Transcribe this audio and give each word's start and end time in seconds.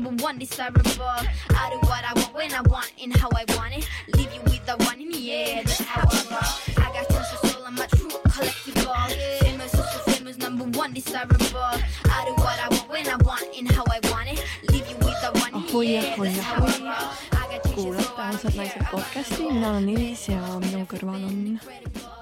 number 0.00 0.24
one 0.24 0.38
desirable. 0.38 1.04
I 1.04 1.70
do 1.70 1.78
what 1.88 2.04
I 2.04 2.12
want 2.14 2.34
when 2.34 2.54
I 2.54 2.60
want 2.62 2.90
and 3.02 3.14
how 3.16 3.28
I 3.36 3.44
want 3.56 3.76
it. 3.76 3.88
Leave 4.16 4.32
you 4.32 4.40
with 4.44 4.64
the 4.64 4.76
one 4.84 4.98
in 5.00 5.10
the 5.10 5.32
air, 5.32 5.62
that's 5.62 5.80
how 5.80 6.00
I 6.00 6.20
roll. 6.32 6.84
I 6.84 6.88
got 6.94 7.08
tons 7.10 7.28
of 7.34 7.50
soul, 7.50 7.64
I'm 7.66 7.76
a 7.78 7.86
true 7.86 8.08
collectible. 8.08 9.40
Famous, 9.40 9.72
so, 9.72 9.82
so 9.82 10.10
famous, 10.12 10.38
number 10.38 10.64
one 10.78 10.92
desirable. 10.94 11.76
I 12.16 12.24
do 12.26 12.32
what 12.40 12.58
I 12.64 12.68
want 12.70 12.88
when 12.88 13.08
I 13.08 13.16
want 13.16 13.44
and 13.58 13.70
how 13.70 13.84
I 13.90 14.00
want 14.10 14.28
it. 14.32 14.40
Leave 14.72 14.88
you 14.88 14.96
with 15.04 15.20
the 15.20 15.30
one 15.38 15.52
in 15.54 15.68
Ahoi, 15.68 15.86
the 15.86 15.96
air, 15.96 16.14
ahoi, 16.14 16.24
that's 16.24 16.38
how 16.38 16.54
I 16.54 16.68
ahoi. 16.68 16.80
roll. 16.80 17.10
I 17.32 17.44
got 17.50 17.64
changes, 17.64 17.84
kuulate 17.84 18.04
so 18.04 18.16
I 18.16 18.30
Ausad 18.32 18.54
naised 18.56 18.84
podcasti, 18.90 19.42
mina 19.52 19.68
olen 19.70 19.88
Iris 19.88 20.28
ja 20.28 20.40
minu 20.64 20.86
kõrval 20.88 21.24
on 21.28 21.60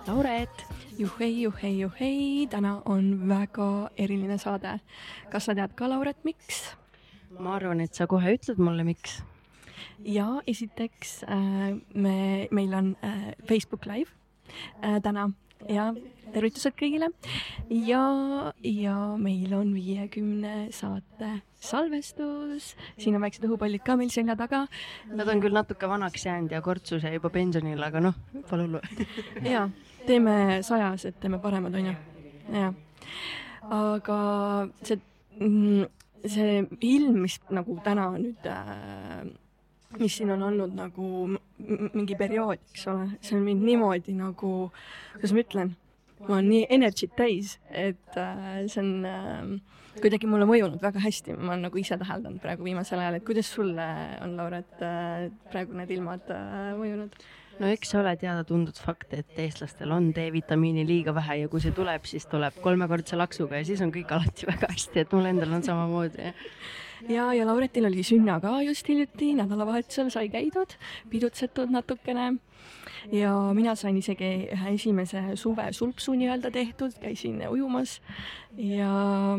Lauret. 0.09 0.67
juhhei, 0.99 1.31
juhhei, 1.43 1.79
juhhei, 1.79 2.47
täna 2.51 2.83
on 2.85 3.29
väga 3.29 3.91
eriline 3.97 4.39
saade. 4.39 4.81
kas 5.31 5.45
sa 5.47 5.55
tead 5.55 5.77
ka, 5.79 5.87
Lauret, 5.89 6.19
miks? 6.25 6.65
Ma 7.39 7.57
arvan, 7.57 7.83
et 7.85 7.95
sa 7.95 8.09
kohe 8.11 8.37
ütled 8.37 8.61
mulle, 8.63 8.85
miks. 8.87 9.21
ja 10.05 10.29
esiteks 10.47 11.23
äh, 11.29 11.75
me, 11.95 12.49
meil 12.55 12.75
on 12.75 12.95
äh, 13.05 13.35
Facebook 13.49 13.87
Live 13.87 14.11
äh, 14.83 14.99
täna 15.03 15.31
ja 15.67 15.89
tervitused 16.33 16.77
kõigile 16.79 17.09
ja, 17.73 18.03
ja 18.63 18.97
meil 19.19 19.55
on 19.57 19.73
viiekümne 19.75 20.69
saate 20.75 21.39
salvestus, 21.59 22.73
siin 23.01 23.19
on 23.19 23.25
väiksed 23.25 23.47
õhupallid 23.49 23.83
ka 23.87 23.97
meil 23.99 24.13
selja 24.15 24.37
taga 24.39 24.67
Nad 25.11 25.31
on 25.31 25.43
küll 25.43 25.57
natuke 25.57 25.91
vanaks 25.91 26.27
jäänud 26.29 26.55
ja 26.55 26.63
kortsus 26.63 27.03
ja 27.03 27.13
juba 27.15 27.33
pensionil, 27.35 27.83
aga 27.83 28.03
noh, 28.05 28.19
pole 28.51 28.69
hullu. 28.69 28.83
ja 29.55 29.67
teeme 30.07 30.61
sajas, 30.67 31.09
et 31.09 31.19
teeme 31.21 31.43
paremad, 31.43 31.75
onju. 31.75 31.95
jah. 32.55 32.75
aga 33.75 34.19
see, 34.87 35.01
see 36.25 36.65
ilm, 36.81 37.21
mis 37.23 37.39
nagu 37.55 37.79
täna 37.85 38.11
nüüd 38.19 38.49
äh, 38.51 39.29
mis 39.97 40.19
siin 40.19 40.31
on 40.35 40.43
olnud 40.43 40.75
nagu 40.77 41.09
mingi 41.59 42.17
periood, 42.19 42.61
eks 42.73 42.89
ole, 42.93 43.07
see 43.25 43.39
on 43.39 43.45
mind 43.47 43.65
niimoodi 43.65 44.15
nagu, 44.19 44.53
kuidas 45.15 45.33
ma 45.33 45.45
ütlen, 45.45 45.73
ma 46.27 46.35
olen 46.37 46.51
nii 46.51 46.67
energiat 46.77 47.15
täis, 47.17 47.57
et 47.71 48.21
äh, 48.21 48.67
see 48.69 48.83
on 48.83 49.09
äh, 49.09 49.79
kuidagi 50.03 50.29
mulle 50.31 50.47
mõjunud 50.49 50.83
väga 50.83 51.03
hästi, 51.03 51.39
ma 51.39 51.55
olen 51.55 51.67
nagu 51.69 51.81
ise 51.81 51.99
täheldanud 52.01 52.43
praegu 52.43 52.67
viimasel 52.67 53.01
ajal, 53.03 53.19
et 53.19 53.27
kuidas 53.27 53.51
sulle 53.55 53.89
on, 54.25 54.37
Laura, 54.39 54.61
et 54.63 54.85
äh, 54.85 55.29
praegu 55.53 55.77
need 55.79 55.97
ilmad 55.97 56.33
äh, 56.35 56.73
mõjunud? 56.79 57.17
No 57.59 57.71
eks 57.73 57.95
ole 57.99 58.15
teada-tuntud 58.21 58.79
fakt, 58.81 59.15
et 59.17 59.39
eestlastel 59.43 59.93
on 59.95 60.11
D-vitamiini 60.15 60.85
liiga 60.89 61.15
vähe 61.17 61.41
ja 61.43 61.53
kui 61.53 61.63
see 61.63 61.75
tuleb, 61.77 62.07
siis 62.09 62.27
tuleb 62.31 62.59
kolmekordse 62.65 63.19
laksuga 63.19 63.61
ja 63.61 63.69
siis 63.69 63.83
on 63.85 63.93
kõik 63.95 64.13
alati 64.15 64.49
väga 64.49 64.71
hästi, 64.73 65.03
et 65.03 65.15
mul 65.17 65.31
endal 65.31 65.57
on 65.59 65.65
samamoodi. 65.67 66.33
ja, 67.09 67.29
ja 67.35 67.47
Lauretil 67.49 67.89
oli 67.91 68.05
sünna 68.07 68.39
ka 68.43 68.59
just 68.67 68.89
hiljuti, 68.89 69.33
nädalavahetusel 69.39 70.13
sai 70.15 70.29
käidud, 70.33 70.77
pidutsetud 71.11 71.75
natukene. 71.75 72.37
Ja 73.15 73.33
mina 73.55 73.75
sain 73.79 73.97
isegi 73.97 74.49
ühe 74.53 74.73
esimese 74.75 75.23
suve 75.39 75.69
sulpsu 75.73 76.13
nii-öelda 76.19 76.51
tehtud, 76.53 76.97
käisin 77.01 77.39
ujumas. 77.49 78.01
Ja, 78.59 79.39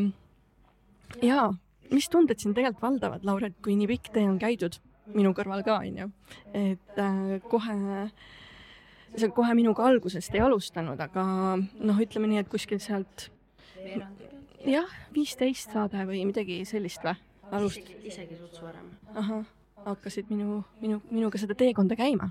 ja 1.22 1.50
mis 1.92 2.10
tunded 2.10 2.40
siin 2.40 2.56
tegelikult 2.56 2.86
valdavad, 2.86 3.26
Lauret, 3.28 3.58
kui 3.64 3.76
nii 3.78 3.90
pikk 3.92 4.14
tee 4.16 4.26
on 4.30 4.40
käidud, 4.42 4.80
minu 5.14 5.34
kõrval 5.38 5.64
ka 5.66 5.80
onju, 5.84 6.10
et 6.54 7.02
äh, 7.02 7.40
kohe 7.50 7.78
sa 9.18 9.30
kohe 9.34 9.56
minuga 9.58 9.88
algusest 9.90 10.36
ei 10.36 10.44
alustanud, 10.46 11.00
aga 11.02 11.24
noh, 11.58 12.02
ütleme 12.04 12.30
nii, 12.30 12.44
et 12.44 12.52
kuskil 12.52 12.82
sealt 12.84 13.30
jah, 14.68 14.92
viisteist 15.16 15.74
saade 15.74 16.06
või 16.08 16.24
midagi 16.30 16.62
sellist 16.68 17.04
või? 17.06 17.18
alust-, 17.56 17.94
isegi 18.06 18.38
suts 18.38 18.62
varem. 18.62 18.92
ahah, 19.18 19.46
hakkasid 19.88 20.30
minu, 20.30 20.62
minu, 20.84 21.02
minuga 21.10 21.40
seda 21.42 21.56
teekonda 21.58 21.98
käima. 21.98 22.30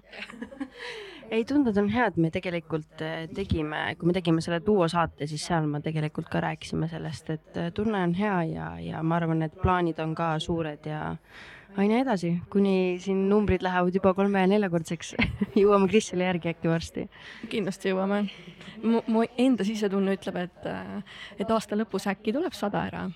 ei, 1.35 1.45
tunded 1.49 1.77
on 1.81 1.91
head, 1.93 2.19
me 2.21 2.31
tegelikult 2.35 3.03
eh, 3.05 3.27
tegime, 3.35 3.83
kui 3.99 4.11
me 4.11 4.17
tegime 4.17 4.45
selle 4.45 4.61
duo 4.65 4.87
saate, 4.89 5.27
siis 5.31 5.45
seal 5.51 5.67
me 5.71 5.83
tegelikult 5.85 6.31
ka 6.33 6.43
rääkisime 6.45 6.91
sellest, 6.93 7.31
et 7.35 7.61
eh, 7.61 7.71
tunne 7.75 8.03
on 8.07 8.15
hea 8.19 8.39
ja, 8.53 8.73
ja 8.83 9.03
ma 9.03 9.19
arvan, 9.19 9.43
et 9.49 9.59
plaanid 9.63 9.99
on 10.05 10.15
ka 10.19 10.35
suured 10.43 10.87
ja 10.89 11.17
aina 11.77 12.01
edasi, 12.03 12.33
kuni 12.51 12.99
siin 13.03 13.27
numbrid 13.29 13.63
lähevad 13.63 13.95
juba 13.95 14.15
kolme 14.17 14.41
ja 14.43 14.49
neljakordseks. 14.51 15.15
jõuame 15.61 15.89
Krisile 15.91 16.29
järgi 16.29 16.53
äkki 16.53 16.71
varsti. 16.71 17.07
kindlasti 17.53 17.93
jõuame. 17.93 18.25
mu, 18.83 19.03
mu 19.07 19.25
enda 19.37 19.67
sisetunne 19.67 20.17
ütleb, 20.17 20.37
et, 20.47 20.69
et 21.39 21.51
aasta 21.51 21.77
lõpus 21.77 22.09
äkki 22.11 22.33
tuleb 22.35 22.57
sada 22.57 22.85
ära. 22.89 23.07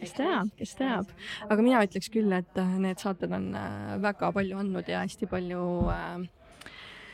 kes 0.00 0.14
teab, 0.16 0.50
kes 0.58 0.74
teab, 0.78 1.10
aga 1.48 1.62
mina 1.62 1.82
ütleks 1.84 2.08
küll, 2.10 2.32
et 2.32 2.60
need 2.80 2.98
saated 2.98 3.32
on 3.32 3.50
äh, 3.54 3.96
väga 4.02 4.32
palju 4.32 4.58
andnud 4.58 4.88
ja 4.88 5.02
hästi 5.04 5.28
palju 5.30 5.64
äh, 5.92 6.24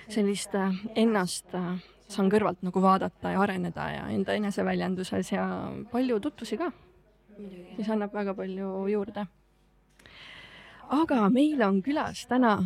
sellist 0.09 0.55
äh, 0.55 0.77
ennast 0.97 1.57
saan 2.09 2.31
kõrvalt 2.33 2.63
nagu 2.65 2.81
vaadata 2.81 3.35
ja 3.35 3.43
areneda 3.43 3.89
ja 3.93 4.07
enda 4.15 4.37
eneseväljenduses 4.39 5.33
ja 5.35 5.45
palju 5.91 6.21
tutvusi 6.25 6.57
ka, 6.57 6.71
mis 7.77 7.91
annab 7.91 8.15
väga 8.15 8.33
palju 8.39 8.87
juurde. 8.95 9.27
Aga 10.89 11.29
meil 11.33 11.61
on 11.65 11.81
külas 11.85 12.25
täna 12.29 12.57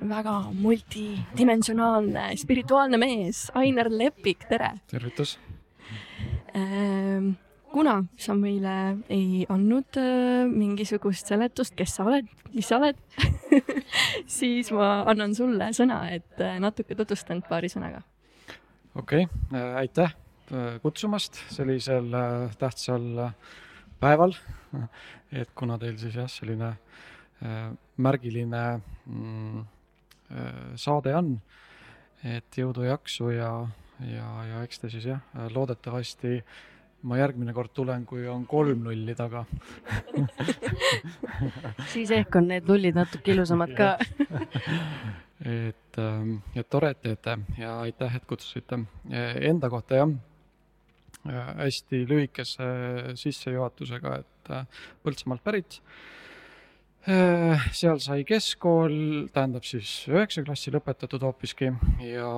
väga 0.00 0.34
multidimensionaalne 0.56 2.30
spirituaalne 2.40 2.98
mees, 3.00 3.48
Ainar 3.58 3.90
Lepik, 3.90 4.46
tere 4.48 4.76
tervitus. 4.90 5.38
ähm,. 6.54 7.34
kuna 7.70 8.04
sa 8.18 8.34
meile 8.34 8.98
ei 9.08 9.46
andnud 9.48 9.98
äh, 9.98 10.46
mingisugust 10.50 11.26
seletust, 11.26 11.74
kes 11.78 11.94
sa 11.96 12.04
oled, 12.04 12.26
mis 12.54 12.66
sa 12.66 12.80
oled 12.80 12.98
siis 14.38 14.72
ma 14.74 15.04
annan 15.10 15.34
sulle 15.34 15.70
sõna, 15.76 16.00
et 16.10 16.40
äh, 16.40 16.58
natuke 16.62 16.96
tutvustan 16.98 17.42
paari 17.46 17.70
sõnaga. 17.70 18.02
okei 18.94 19.26
okay., 19.26 19.66
aitäh 19.84 20.14
äh, 20.50 20.80
kutsumast 20.82 21.42
sellisel 21.50 22.14
äh, 22.14 22.56
tähtsal 22.58 23.26
äh, 23.26 23.32
päeval. 24.00 24.34
et 25.40 25.50
kuna 25.54 25.78
teil 25.78 25.98
siis 25.98 26.16
jah, 26.16 26.30
selline 26.30 26.72
äh, 26.72 27.00
märgiline 27.96 28.64
mm, 29.06 29.60
äh, 30.30 30.74
saade 30.80 31.14
on, 31.16 31.34
et 32.24 32.58
jõudu-jaksu 32.60 33.30
ja, 33.32 33.52
ja, 34.04 34.28
ja 34.50 34.64
eks 34.66 34.82
te 34.82 34.90
siis 34.92 35.08
jah, 35.08 35.22
loodetavasti 35.54 36.40
ma 37.08 37.16
järgmine 37.16 37.54
kord 37.56 37.72
tulen, 37.72 38.04
kui 38.04 38.26
on 38.28 38.44
kolm 38.48 38.84
nulli 38.84 39.14
taga. 39.16 39.46
siis 41.94 42.12
ehk 42.12 42.36
on 42.36 42.50
need 42.50 42.68
nullid 42.68 42.98
natuke 42.98 43.32
ilusamad 43.32 43.72
ka. 43.76 43.94
et, 45.64 46.00
et 46.60 46.68
tore, 46.68 46.90
et 46.92 47.00
teete 47.00 47.38
ja 47.56 47.78
aitäh, 47.86 48.20
et 48.20 48.26
kutsusite. 48.28 48.82
Enda 49.48 49.72
kohta 49.72 50.02
jah, 50.02 50.12
hästi 51.24 52.04
lühikese 52.08 52.68
sissejuhatusega, 53.20 54.16
et 54.20 54.52
äh, 54.54 54.84
Põltsamaalt 55.04 55.44
pärit. 55.44 55.80
Seal 57.06 58.00
sai 58.04 58.24
keskkool, 58.28 58.92
tähendab 59.32 59.64
siis 59.64 59.88
üheksa 60.10 60.42
klassi 60.44 60.72
lõpetatud 60.74 61.22
hoopiski 61.24 61.70
ja 62.04 62.28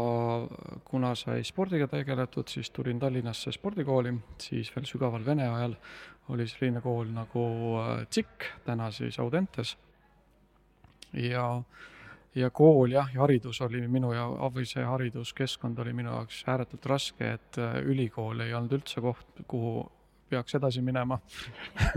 kuna 0.86 1.16
sai 1.18 1.42
spordiga 1.42 1.88
tegeletud, 1.90 2.46
siis 2.46 2.70
tulin 2.70 3.00
Tallinnasse 3.02 3.50
spordikooli, 3.56 4.14
siis 4.38 4.70
veel 4.74 4.86
sügaval 4.86 5.26
Vene 5.26 5.48
ajal 5.50 5.74
oli 6.30 6.46
selline 6.46 6.80
kool 6.80 7.10
nagu 7.10 7.46
äh, 7.80 8.04
TSIK, 8.06 8.46
täna 8.64 8.90
siis 8.94 9.18
Audentes. 9.18 9.76
ja, 11.12 11.62
ja 12.34 12.50
kool 12.50 12.92
jah, 12.92 13.10
ja 13.14 13.20
haridus 13.20 13.60
oli 13.60 13.82
minu 13.88 14.12
ja, 14.14 14.28
või 14.54 14.64
see 14.68 14.84
hariduskeskkond 14.84 15.78
oli 15.82 15.92
minu 15.92 16.14
jaoks 16.14 16.44
ääretult 16.46 16.86
raske, 16.86 17.34
et 17.34 17.58
äh, 17.58 17.80
ülikool 17.82 18.40
ei 18.46 18.54
olnud 18.54 18.78
üldse 18.78 19.02
koht, 19.02 19.42
kuhu 19.46 19.90
peaks 20.32 20.56
edasi 20.58 20.82
minema. 20.84 21.20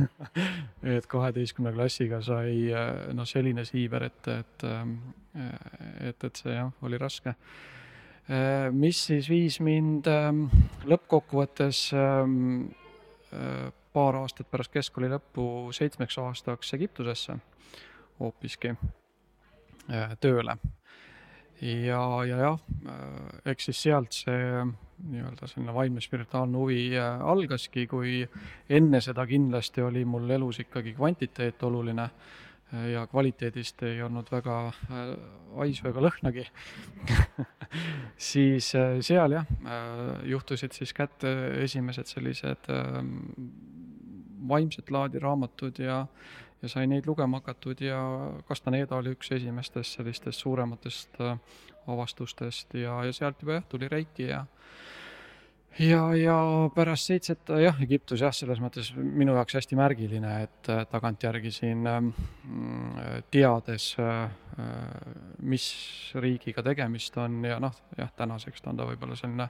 et 0.96 1.08
kaheteistkümne 1.12 1.72
klassiga 1.76 2.20
sai 2.26 2.68
noh, 3.16 3.28
selline 3.28 3.66
siiver, 3.66 4.10
et, 4.12 4.30
et, 4.36 4.68
et, 6.10 6.28
et 6.30 6.44
see 6.44 6.54
jah, 6.54 6.70
oli 6.86 7.00
raske. 7.02 7.36
mis 8.74 9.00
siis 9.08 9.30
viis 9.30 9.60
mind 9.62 10.08
ähm, 10.10 10.46
lõppkokkuvõttes 10.90 11.82
ähm, 11.94 12.72
äh, 13.30 13.68
paar 13.96 14.18
aastat 14.20 14.50
pärast 14.52 14.74
keskkooli 14.74 15.08
lõppu 15.14 15.46
seitsmeks 15.76 16.18
aastaks 16.20 16.74
Egiptusesse 16.76 17.38
hoopiski 18.20 18.74
äh, 18.74 20.16
tööle. 20.20 20.58
ja, 21.62 22.02
ja 22.28 22.38
jah, 22.42 22.60
eks 23.46 23.70
siis 23.70 23.84
sealt 23.88 24.16
see 24.16 24.66
nii-öelda 25.06 25.48
selline 25.50 25.74
vaimne 25.76 26.02
spirituaalne 26.02 26.58
huvi 26.58 26.80
äh, 26.98 27.22
algaski, 27.22 27.86
kui 27.88 28.22
enne 28.70 29.02
seda 29.04 29.26
kindlasti 29.28 29.84
oli 29.84 30.06
mul 30.08 30.30
elus 30.38 30.62
ikkagi 30.64 30.96
kvantiteet 30.96 31.64
oluline 31.68 32.06
äh, 32.06 32.88
ja 32.94 33.06
kvaliteedist 33.08 33.84
ei 33.84 34.02
olnud 34.04 34.32
väga 34.32 34.56
äh, 34.68 35.12
aisu 35.66 35.90
ega 35.92 36.04
lõhnagi. 36.08 36.46
Siis 38.32 38.72
äh, 38.78 38.98
seal 39.06 39.38
jah 39.38 39.52
äh,, 39.66 40.26
juhtusid 40.32 40.76
siis 40.78 40.94
kätte 40.96 41.32
esimesed 41.64 42.10
sellised 42.10 42.72
äh, 42.72 43.02
vaimset 44.48 44.92
laadi 44.92 45.20
raamatud 45.20 45.80
ja, 45.82 46.06
ja 46.66 46.72
sai 46.72 46.88
neid 46.90 47.08
lugema 47.08 47.42
hakatud 47.42 47.82
ja 47.86 48.00
Castaneda 48.48 48.98
oli 48.98 49.14
üks 49.16 49.32
esimestest 49.36 50.00
sellistest 50.00 50.42
suurematest 50.42 51.22
äh, 51.22 51.38
avastustest 51.88 52.74
ja, 52.80 52.98
ja 53.06 53.14
sealt 53.14 53.42
juba 53.42 53.60
jah, 53.60 53.70
tuli 53.70 53.90
Reiki 53.92 54.30
ja 54.32 54.46
ja, 55.80 56.02
ja 56.16 56.38
pärast 56.76 57.10
seitset, 57.10 57.50
jah, 57.62 57.80
Egiptus 57.84 58.24
jah, 58.24 58.34
selles 58.36 58.62
mõttes 58.64 58.92
minu 58.96 59.36
jaoks 59.36 59.58
hästi 59.60 59.78
märgiline, 59.80 60.36
et 60.48 60.70
äh, 60.72 60.86
tagantjärgi 60.92 61.52
siin 61.54 61.86
äh, 61.90 62.00
teades 63.32 63.94
äh,, 64.00 64.30
mis 65.44 65.66
riigiga 66.16 66.64
tegemist 66.64 67.18
on 67.20 67.42
ja 67.44 67.60
noh, 67.60 67.76
jah, 68.00 68.12
tänaseks 68.16 68.64
ta 68.64 68.72
on 68.72 68.80
ta 68.80 68.88
võib-olla 68.88 69.18
selline 69.20 69.50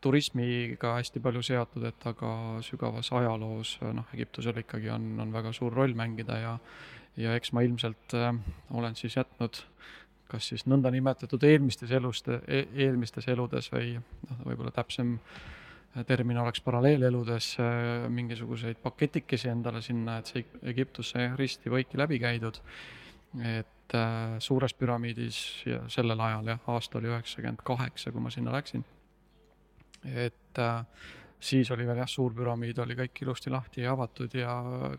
turismiga 0.00 0.94
hästi 0.98 1.20
palju 1.20 1.42
seotud, 1.42 1.84
et 1.88 2.06
aga 2.06 2.30
sügavas 2.62 3.10
ajaloos 3.12 3.78
noh, 3.94 4.06
Egiptusel 4.14 4.60
ikkagi 4.62 4.90
on, 4.94 5.14
on 5.20 5.32
väga 5.34 5.52
suur 5.52 5.74
roll 5.74 5.96
mängida 5.98 6.38
ja 6.38 6.58
ja 7.16 7.34
eks 7.38 7.52
ma 7.54 7.62
ilmselt 7.62 8.14
äh, 8.14 8.34
olen 8.74 8.96
siis 8.98 9.16
jätnud 9.16 9.62
kas 10.30 10.48
siis 10.50 10.64
nõndanimetatud 10.66 11.42
eelmistes 11.46 11.92
eluste 11.94 12.40
e, 12.48 12.64
eelmistes 12.86 13.28
eludes 13.30 13.70
või 13.72 13.92
noh, 13.98 14.40
võib-olla 14.46 14.72
täpsem 14.74 15.18
termin 16.06 16.38
oleks 16.42 16.62
paralleeleludes 16.64 17.52
äh, 17.62 18.08
mingisuguseid 18.10 18.80
paketikesi 18.82 19.48
endale 19.52 19.82
sinna, 19.82 20.18
et 20.18 20.32
see 20.32 20.42
Egiptusse 20.72 21.30
risti-võiki 21.38 22.00
läbi 22.00 22.18
käidud. 22.18 22.58
et 23.42 23.94
äh, 23.94 24.38
suures 24.38 24.74
püramiidis 24.74 25.38
ja 25.66 25.80
sellel 25.88 26.20
ajal 26.20 26.54
jah, 26.54 26.60
aasta 26.66 26.98
oli 26.98 27.10
üheksakümmend 27.10 27.62
kaheksa, 27.66 28.12
kui 28.12 28.22
ma 28.22 28.30
sinna 28.30 28.52
läksin 28.54 28.84
et 30.04 30.58
äh, 30.58 30.84
siis 31.44 31.70
oli 31.70 31.86
veel 31.86 32.00
jah, 32.00 32.08
suur 32.08 32.32
püramiid 32.36 32.78
oli 32.82 32.96
kõik 32.98 33.20
ilusti 33.24 33.52
lahti 33.52 33.82
ja 33.84 33.92
avatud 33.92 34.32
ja 34.38 34.54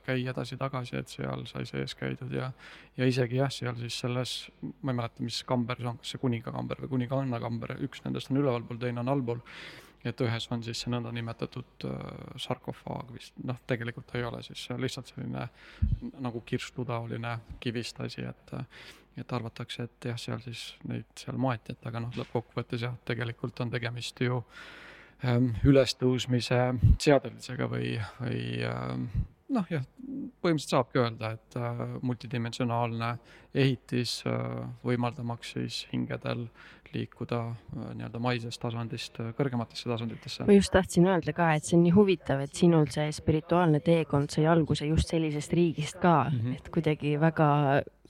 käi 0.05 0.25
edasi-tagasi, 0.29 0.97
et 0.99 1.11
seal 1.11 1.45
sai 1.49 1.65
sees 1.69 1.95
käidud 1.97 2.33
ja 2.35 2.51
ja 2.97 3.07
isegi 3.09 3.39
jah, 3.39 3.51
seal 3.51 3.77
siis 3.79 3.97
selles, 4.03 4.35
ma 4.81 4.93
ei 4.93 4.99
mäleta, 5.01 5.23
mis 5.25 5.41
kamber 5.47 5.81
see 5.81 5.89
on, 5.89 5.97
kas 6.01 6.13
see 6.13 6.21
kuningakamber 6.21 6.83
või 6.83 6.93
kuninganna 6.93 7.41
kamber, 7.41 7.75
üks 7.87 8.05
nendest 8.05 8.31
on 8.31 8.41
ülevalpool, 8.43 8.79
teine 8.81 9.01
on 9.01 9.11
allpool, 9.15 9.41
et 10.05 10.21
ühes 10.21 10.47
on 10.53 10.63
siis 10.63 10.83
see 10.83 10.93
nõndanimetatud 10.93 11.87
äh, 11.89 12.05
sarkofaag 12.45 13.15
vist, 13.15 13.33
noh, 13.43 13.57
tegelikult 13.67 14.11
ta 14.11 14.19
ei 14.21 14.29
ole 14.29 14.43
siis, 14.45 14.67
see 14.67 14.77
on 14.77 14.85
lihtsalt 14.85 15.11
selline 15.13 15.49
nagu 16.21 16.45
kirstutaoline 16.45 17.39
kivist 17.59 18.05
asi, 18.05 18.27
et 18.29 18.55
et 19.15 19.31
arvatakse, 19.31 19.85
et 19.87 20.05
jah, 20.09 20.17
seal 20.19 20.41
siis 20.43 20.73
neid 20.91 21.07
seal 21.15 21.37
maeti, 21.39 21.71
et 21.71 21.85
aga 21.87 22.01
noh, 22.03 22.17
lõppkokkuvõttes 22.19 22.81
jah, 22.83 22.97
tegelikult 23.07 23.61
on 23.63 23.69
tegemist 23.71 24.19
ju 24.19 24.41
äh, 24.41 24.65
ülestõusmise 25.65 26.59
seadeldisega 27.01 27.69
või, 27.71 27.95
või 28.19 28.41
ähm, 28.67 29.07
noh, 29.53 29.65
jah, 29.69 29.83
põhimõtteliselt 30.43 30.73
saabki 30.73 31.01
öelda, 31.01 31.33
et 31.37 31.57
äh, 31.59 31.83
multidimensionaalne 32.05 33.11
ehitis 33.55 34.19
äh, 34.29 34.63
võimaldamaks 34.85 35.55
siis 35.55 35.83
hingedel 35.91 36.47
liikuda 36.95 37.41
äh, 37.51 37.89
nii-öelda 37.99 38.21
maisest 38.23 38.61
tasandist 38.63 39.19
kõrgematesse 39.37 39.89
tasanditesse. 39.89 40.47
ma 40.47 40.57
just 40.57 40.73
tahtsin 40.75 41.09
öelda 41.09 41.35
ka, 41.37 41.51
et 41.55 41.67
see 41.67 41.77
on 41.77 41.85
nii 41.85 41.95
huvitav, 41.95 42.45
et 42.45 42.55
sinul 42.57 42.87
see 42.93 43.11
spirituaalne 43.15 43.81
teekond 43.85 44.33
sai 44.33 44.47
alguse 44.49 44.87
just 44.89 45.11
sellisest 45.13 45.53
riigist 45.53 45.99
ka 46.01 46.25
mm, 46.29 46.39
-hmm. 46.39 46.57
et 46.59 46.71
kuidagi 46.73 47.15
väga 47.21 47.49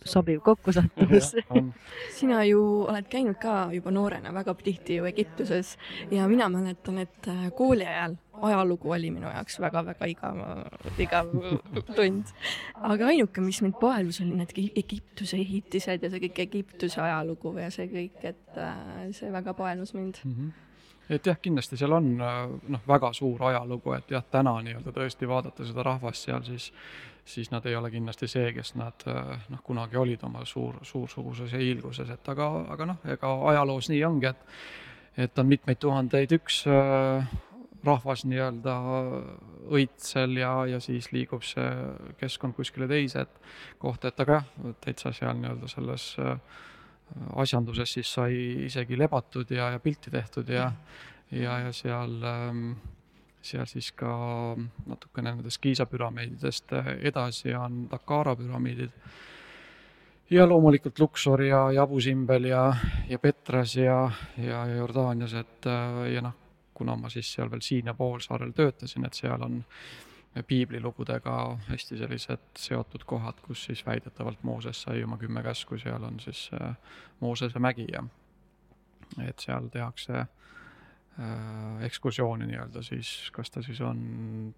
sobiv 0.06 0.42
kokkusattumus 0.46 1.34
sina 2.20 2.44
ju 2.44 2.62
oled 2.84 3.08
käinud 3.10 3.40
ka 3.42 3.70
juba 3.74 3.92
noorena 3.92 4.34
väga 4.34 4.54
tihti 4.64 5.00
ju 5.00 5.06
Egiptuses 5.06 5.78
ja 6.12 6.28
mina 6.28 6.50
mäletan, 6.50 6.98
et 6.98 7.28
äh, 7.28 7.50
kooli 7.56 7.86
ajal 7.86 8.18
ajalugu 8.42 8.92
oli 8.92 9.12
minu 9.12 9.30
jaoks 9.30 9.60
väga-väga 9.64 10.06
igav, 10.12 10.42
igav 11.00 11.32
tund. 11.96 12.34
aga 12.76 13.08
ainuke, 13.08 13.42
mis 13.42 13.62
mind 13.64 13.80
paelus, 13.80 14.20
oli 14.22 14.36
need 14.36 14.52
Egiptuse 14.76 15.40
ehitised 15.40 16.04
ja 16.04 16.12
see 16.12 16.24
kõik 16.28 16.44
Egiptuse 16.48 17.02
ajalugu 17.02 17.56
ja 17.60 17.72
see 17.74 17.88
kõik, 17.92 18.22
et 18.24 18.60
äh, 18.60 19.10
see 19.16 19.32
väga 19.32 19.54
paelus 19.58 19.94
mind 19.94 20.22
mm. 20.24 20.38
-hmm 20.38 20.54
et 21.10 21.28
jah, 21.28 21.38
kindlasti 21.42 21.78
seal 21.78 21.94
on 21.94 22.08
äh, 22.22 22.38
noh, 22.68 22.82
väga 22.88 23.12
suur 23.14 23.44
ajalugu, 23.44 23.94
et 23.94 24.12
jah, 24.12 24.24
täna 24.32 24.56
nii-öelda 24.66 24.94
tõesti 24.96 25.28
vaadata 25.30 25.66
seda 25.66 25.84
rahvast 25.86 26.26
seal, 26.26 26.42
siis 26.44 26.72
siis 27.26 27.52
nad 27.52 27.66
ei 27.66 27.76
ole 27.76 27.90
kindlasti 27.92 28.28
see, 28.30 28.52
kes 28.54 28.76
nad 28.78 29.06
äh, 29.10 29.48
noh, 29.50 29.62
kunagi 29.66 29.98
olid 29.98 30.24
oma 30.28 30.46
suur, 30.46 30.78
suursuguses 30.86 31.54
hiilguses, 31.58 32.10
et 32.14 32.30
aga, 32.30 32.50
aga 32.76 32.90
noh, 32.94 33.02
ega 33.16 33.34
ajaloos 33.52 33.90
nii 33.90 34.04
ongi, 34.06 34.34
et 34.34 34.48
et 35.16 35.40
on 35.40 35.48
mitmeid 35.48 35.80
tuhandeid 35.80 36.34
üks 36.36 36.66
äh, 36.68 37.36
rahvas 37.86 38.26
nii-öelda 38.28 38.74
õitsel 39.76 40.40
ja, 40.42 40.52
ja 40.68 40.80
siis 40.84 41.08
liigub 41.14 41.44
see 41.46 41.70
keskkond 42.20 42.56
kuskile 42.58 42.88
teise 42.92 43.26
kohta, 43.82 44.12
et 44.12 44.20
aga 44.26 44.42
jah, 44.42 44.74
täitsa 44.84 45.14
seal 45.16 45.38
nii-öelda 45.40 45.70
selles 45.72 46.10
äh, 46.20 46.36
asjanduses 47.42 47.96
siis 47.98 48.12
sai 48.18 48.36
isegi 48.66 48.98
lebatud 49.00 49.52
ja, 49.54 49.72
ja 49.76 49.80
pilti 49.80 50.12
tehtud 50.12 50.50
ja, 50.50 50.72
ja, 51.32 51.60
ja 51.68 51.72
seal 51.76 52.18
ähm, 52.26 52.72
seal 53.46 53.66
siis 53.70 53.92
ka 53.98 54.12
natukene 54.86 55.36
nendest 55.36 55.62
Kiisa 55.62 55.86
püramiididest 55.90 56.74
edasi 57.00 57.54
on 57.56 57.88
Takara 57.90 58.36
püramiidid. 58.36 58.92
ja 60.30 60.48
loomulikult 60.50 61.00
Luxor 61.00 61.42
ja, 61.42 61.72
ja 61.72 61.84
Abu 61.84 62.00
Simbel 62.02 62.50
ja, 62.50 62.76
ja 63.10 63.20
Petras 63.20 63.76
ja, 63.76 64.12
ja, 64.38 64.66
ja 64.66 64.76
Jordaanias, 64.76 65.34
et 65.34 65.70
ja 66.14 66.22
noh, 66.22 66.34
kuna 66.74 66.96
ma 66.96 67.10
siis 67.10 67.34
seal 67.34 67.52
veel 67.52 67.62
Siina 67.62 67.94
poolsaarel 67.94 68.52
töötasin, 68.52 69.06
et 69.06 69.14
seal 69.14 69.42
on 69.42 69.64
piiblilugudega 70.48 71.36
hästi 71.70 71.98
sellised 71.98 72.48
seotud 72.60 73.06
kohad, 73.08 73.38
kus 73.42 73.64
siis 73.70 73.86
väidetavalt 73.86 74.44
Mooses 74.44 74.82
sai 74.82 75.04
oma 75.04 75.18
kümme 75.18 75.44
käsku, 75.44 75.78
seal 75.78 76.04
on 76.04 76.20
siis 76.20 76.50
Moosese 77.20 77.60
mägi 77.60 77.88
ja 77.94 78.04
et 79.24 79.40
seal 79.40 79.70
tehakse 79.72 80.26
Äh, 80.26 80.45
ekskursiooni 81.86 82.48
nii-öelda 82.50 82.82
siis, 82.84 83.30
kas 83.32 83.52
ta 83.52 83.62
siis 83.64 83.80
on 83.82 84.00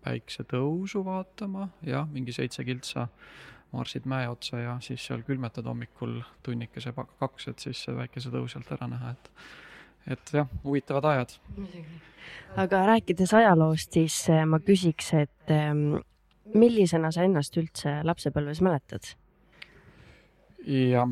päiksetõusu 0.02 1.04
vaatama, 1.06 1.68
jah, 1.86 2.08
mingi 2.10 2.34
seitse 2.34 2.66
kiltsa, 2.66 3.08
marsid 3.76 4.08
mäe 4.10 4.26
otsa 4.32 4.64
ja 4.64 4.74
siis 4.82 5.06
seal 5.06 5.22
külmetad 5.28 5.68
hommikul 5.70 6.20
tunnikese 6.44 6.94
kaks, 6.96 7.50
et 7.52 7.62
siis 7.62 7.84
see 7.86 7.96
päikesetõus 7.98 8.56
sealt 8.56 8.72
ära 8.74 8.90
näha, 8.90 9.14
et 9.14 9.32
et 10.08 10.34
jah, 10.34 10.48
huvitavad 10.64 11.06
ajad. 11.06 11.34
aga 12.56 12.86
rääkides 12.94 13.34
ajaloost, 13.34 13.94
siis 13.94 14.30
äh, 14.30 14.46
ma 14.48 14.60
küsiks, 14.64 15.12
et 15.14 15.52
ähm, 15.52 16.00
millisena 16.56 17.12
sa 17.12 17.26
ennast 17.28 17.58
üldse 17.60 18.00
lapsepõlves 18.08 18.64
mäletad? 18.66 19.14
jah, 20.68 21.12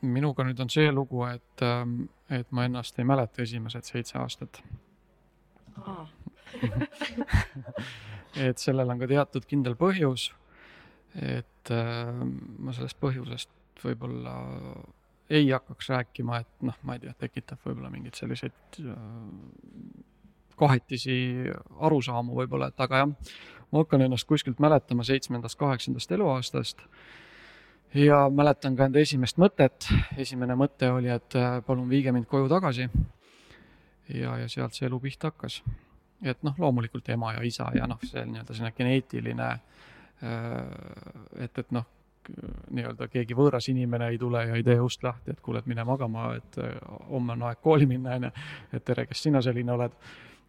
minuga 0.00 0.46
nüüd 0.46 0.60
on 0.60 0.70
see 0.72 0.92
lugu, 0.92 1.24
et 1.28 1.64
ähm, 1.64 2.06
et 2.30 2.50
ma 2.52 2.64
ennast 2.68 2.98
ei 2.98 3.06
mäleta 3.08 3.42
esimesed 3.42 3.88
seitse 3.88 4.18
aastat. 4.18 4.62
Et 8.38 8.58
sellel 8.60 8.90
on 8.92 9.00
ka 9.00 9.06
teatud 9.08 9.46
kindel 9.48 9.74
põhjus, 9.78 10.28
et 11.16 11.70
äh, 11.74 12.20
ma 12.60 12.74
sellest 12.76 12.98
põhjusest 13.00 13.50
võib-olla 13.82 14.34
ei 15.32 15.48
hakkaks 15.50 15.88
rääkima, 15.92 16.38
et 16.44 16.66
noh, 16.68 16.76
ma 16.86 16.96
ei 16.96 17.02
tea, 17.02 17.14
tekitab 17.18 17.64
võib-olla 17.64 17.90
mingeid 17.92 18.16
selliseid 18.20 18.78
äh, 18.84 18.94
kahetisi 20.60 21.16
arusaamu 21.88 22.36
võib-olla, 22.38 22.70
et 22.70 22.84
aga 22.84 23.02
jah, 23.02 23.34
ma 23.72 23.82
hakkan 23.82 24.04
ennast 24.06 24.28
kuskilt 24.28 24.60
mäletama 24.62 25.06
seitsmendast, 25.08 25.58
kaheksandast 25.60 26.12
eluaastast 26.16 26.84
ja 27.94 28.30
mäletan 28.30 28.76
ka 28.76 28.88
enda 28.88 29.00
esimest 29.00 29.38
mõtet. 29.38 29.88
esimene 30.16 30.56
mõte 30.58 30.90
oli, 30.92 31.10
et 31.12 31.36
äh, 31.36 31.58
palun 31.66 31.88
viige 31.88 32.12
mind 32.12 32.26
koju 32.26 32.48
tagasi. 32.48 32.88
ja, 34.14 34.36
ja 34.38 34.48
sealt 34.48 34.74
see 34.74 34.86
elu 34.86 35.00
pihta 35.00 35.32
hakkas. 35.32 35.62
et 36.22 36.42
noh, 36.42 36.54
loomulikult 36.58 37.08
ema 37.08 37.32
ja 37.32 37.42
isa 37.42 37.70
ja 37.74 37.86
noh, 37.86 37.98
see 38.04 38.24
nii-öelda 38.24 38.54
selline 38.54 38.74
geneetiline, 38.76 39.48
äh, 40.22 41.42
et, 41.44 41.58
et 41.58 41.70
noh, 41.70 41.86
nii-öelda 42.70 43.08
keegi 43.08 43.34
võõras 43.34 43.70
inimene 43.72 44.10
ei 44.12 44.18
tule 44.18 44.44
ja 44.44 44.56
ei 44.56 44.64
tee 44.64 44.80
ust 44.80 45.02
lahti, 45.02 45.32
et 45.32 45.40
kuule, 45.40 45.62
et 45.62 45.66
mine 45.66 45.84
magama, 45.84 46.34
et 46.36 46.58
äh, 46.58 46.74
homme 47.08 47.32
on 47.32 47.46
aeg 47.48 47.62
kooli 47.62 47.86
minna, 47.86 48.18
onju. 48.18 48.32
et 48.72 48.84
tere, 48.84 49.06
kes 49.06 49.22
sina 49.28 49.42
selline 49.42 49.72
oled 49.72 49.96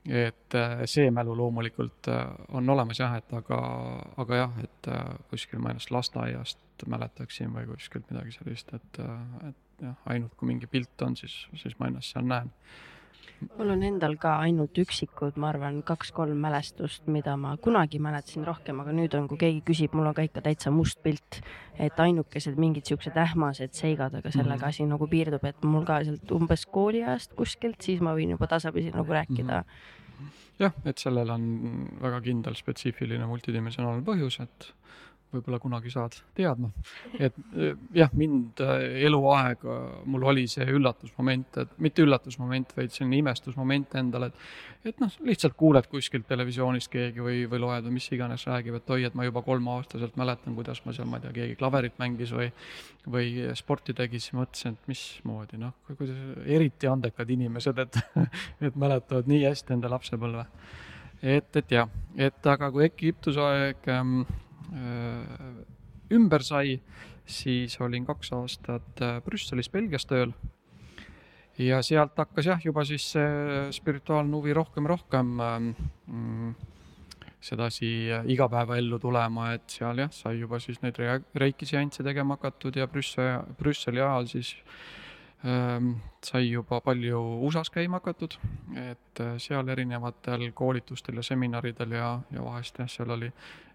et 0.07 0.55
äh, 0.55 0.83
see 0.87 1.09
mälu 1.11 1.35
loomulikult 1.37 2.07
äh, 2.07 2.27
on 2.55 2.69
olemas 2.69 2.99
jah, 2.99 3.15
et 3.19 3.33
aga, 3.35 3.59
aga 4.17 4.43
jah, 4.43 4.59
et 4.63 4.91
äh, 4.91 5.01
kuskil 5.31 5.59
ma 5.59 5.73
ennast 5.73 5.91
lasteaiast 5.91 6.85
mäletaksin 6.87 7.51
või 7.53 7.67
kuskilt 7.73 8.07
midagi 8.11 8.37
sellist, 8.37 8.71
et, 8.73 9.01
et 9.49 9.83
jah, 9.83 9.97
ainult 10.07 10.35
kui 10.39 10.47
mingi 10.47 10.69
pilt 10.71 11.03
on, 11.03 11.17
siis, 11.19 11.41
siis 11.59 11.75
ma 11.79 11.89
ennast 11.91 12.15
seal 12.15 12.27
näen 12.29 12.53
mul 13.57 13.71
on 13.73 13.83
endal 13.85 14.15
ka 14.21 14.35
ainult 14.43 14.77
üksikud, 14.81 15.37
ma 15.39 15.49
arvan, 15.53 15.81
kaks-kolm 15.87 16.39
mälestust, 16.43 17.07
mida 17.11 17.35
ma 17.39 17.55
kunagi 17.61 17.99
mäletasin 18.03 18.45
rohkem, 18.47 18.81
aga 18.83 18.93
nüüd 18.95 19.15
on, 19.17 19.27
kui 19.31 19.39
keegi 19.41 19.61
küsib, 19.67 19.95
mul 19.97 20.09
on 20.11 20.17
ka 20.17 20.25
ikka 20.27 20.43
täitsa 20.45 20.73
must 20.75 21.01
pilt. 21.03 21.41
et 21.79 21.99
ainukesed 22.03 22.57
mingid 22.59 22.89
siuksed 22.89 23.15
ähmased 23.15 23.71
seigad, 23.71 24.15
aga 24.15 24.31
sellega 24.31 24.55
mm 24.55 24.61
-hmm. 24.61 24.67
asi 24.67 24.85
nagu 24.85 25.07
piirdub, 25.07 25.45
et 25.45 25.63
mul 25.63 25.85
ka 25.85 26.03
sealt 26.03 26.31
umbes 26.31 26.65
kooliajast 26.65 27.33
kuskilt, 27.33 27.81
siis 27.81 28.01
ma 28.01 28.13
võin 28.15 28.35
juba 28.35 28.47
tasapisi 28.47 28.91
nagu 28.91 29.13
rääkida 29.13 29.61
mm. 29.61 30.25
-hmm. 30.25 30.25
jah, 30.59 30.73
et 30.85 30.97
sellel 30.97 31.29
on 31.29 31.87
väga 32.01 32.21
kindel 32.21 32.55
spetsiifiline 32.55 33.25
multidimensionaalne 33.25 34.03
põhjus, 34.03 34.41
et 34.43 34.73
võib-olla 35.33 35.59
kunagi 35.61 35.91
saad 35.93 36.15
teadma. 36.37 36.71
et 37.19 37.35
äh, 37.53 37.75
jah, 37.95 38.09
mind 38.17 38.61
äh, 38.65 39.03
eluaeg, 39.05 39.65
mul 40.09 40.25
oli 40.31 40.47
see 40.49 40.65
üllatusmoment, 40.65 41.61
et 41.63 41.77
mitte 41.77 42.03
üllatusmoment, 42.05 42.73
vaid 42.77 42.93
selline 42.95 43.19
imestusmoment 43.21 43.95
endale, 43.99 44.31
et 44.31 44.89
et 44.89 45.01
noh, 45.03 45.11
lihtsalt 45.27 45.57
kuuled 45.59 45.89
kuskilt 45.91 46.23
televisioonist 46.29 46.87
keegi 46.91 47.19
või, 47.19 47.41
või 47.51 47.59
loed 47.59 47.83
või 47.83 47.97
mis 47.97 48.07
iganes 48.15 48.45
räägib, 48.47 48.77
et 48.79 48.93
oi, 48.95 49.01
et 49.09 49.15
ma 49.17 49.25
juba 49.27 49.43
kolmeaastaselt 49.43 50.15
mäletan, 50.19 50.55
kuidas 50.55 50.79
ma 50.85 50.95
seal, 50.95 51.09
ma 51.11 51.19
ei 51.19 51.25
tea, 51.25 51.33
keegi 51.35 51.57
klaverit 51.59 51.99
mängis 51.99 52.31
või 52.35 52.47
või 53.09 53.49
sporti 53.59 53.95
tegi, 53.97 54.21
siis 54.21 54.35
mõtlesin, 54.37 54.75
et 54.75 54.91
mismoodi, 54.91 55.59
noh, 55.59 55.75
kuidas 55.89 56.17
eriti 56.47 56.87
andekad 56.87 57.29
inimesed, 57.35 57.85
et 57.85 58.01
et 58.69 58.75
mäletavad 58.79 59.27
nii 59.29 59.45
hästi 59.45 59.75
enda 59.75 59.91
lapsepõlve. 59.91 60.45
et, 61.21 61.55
et 61.59 61.73
jah, 61.75 61.89
et 62.15 62.53
aga 62.53 62.71
kui 62.71 62.87
Egiptusaeg 62.87 63.91
ähm, 63.91 64.23
Äh, 64.23 64.48
ümber 66.11 66.43
sai, 66.43 66.79
siis 67.29 67.77
olin 67.81 68.05
kaks 68.07 68.33
aastat 68.33 69.03
äh, 69.05 69.19
Brüsselis, 69.25 69.69
Belgias 69.69 70.07
tööl. 70.09 70.33
ja 71.59 71.81
sealt 71.83 72.17
hakkas 72.17 72.47
jah, 72.47 72.61
juba 72.63 72.85
siis 72.87 73.11
see 73.13 73.69
spirituaalne 73.75 74.35
huvi 74.35 74.53
rohkem, 74.55 74.87
rohkem 74.87 75.33
ähm, 75.43 75.69
mm, 76.07 76.53
sedasi 77.43 77.89
äh, 78.15 78.29
igapäevaellu 78.31 78.99
tulema, 78.99 79.51
et 79.53 79.67
seal 79.69 80.05
jah, 80.05 80.11
sai 80.15 80.39
juba 80.39 80.59
siis 80.63 80.81
neid 80.81 80.97
reiki 81.35 81.67
seansse 81.67 82.03
tegema 82.03 82.39
hakatud 82.39 82.79
ja 82.79 82.87
Brüssel, 82.87 83.43
Brüsseli 83.59 84.01
ajal 84.01 84.31
siis 84.31 84.55
ähm, 85.45 85.97
sai 86.25 86.47
juba 86.47 86.81
palju 86.81 87.21
USA-s 87.45 87.69
käima 87.75 87.99
hakatud, 87.99 88.39
et 88.79 89.23
seal 89.37 89.67
erinevatel 89.69 90.49
koolitustel 90.55 91.19
ja 91.19 91.23
seminaridel 91.23 91.97
ja, 91.99 92.13
ja 92.31 92.43
vahest 92.43 92.79
jah, 92.79 92.89
seal 92.89 93.17
oli 93.19 93.29
Äh, 93.29 93.68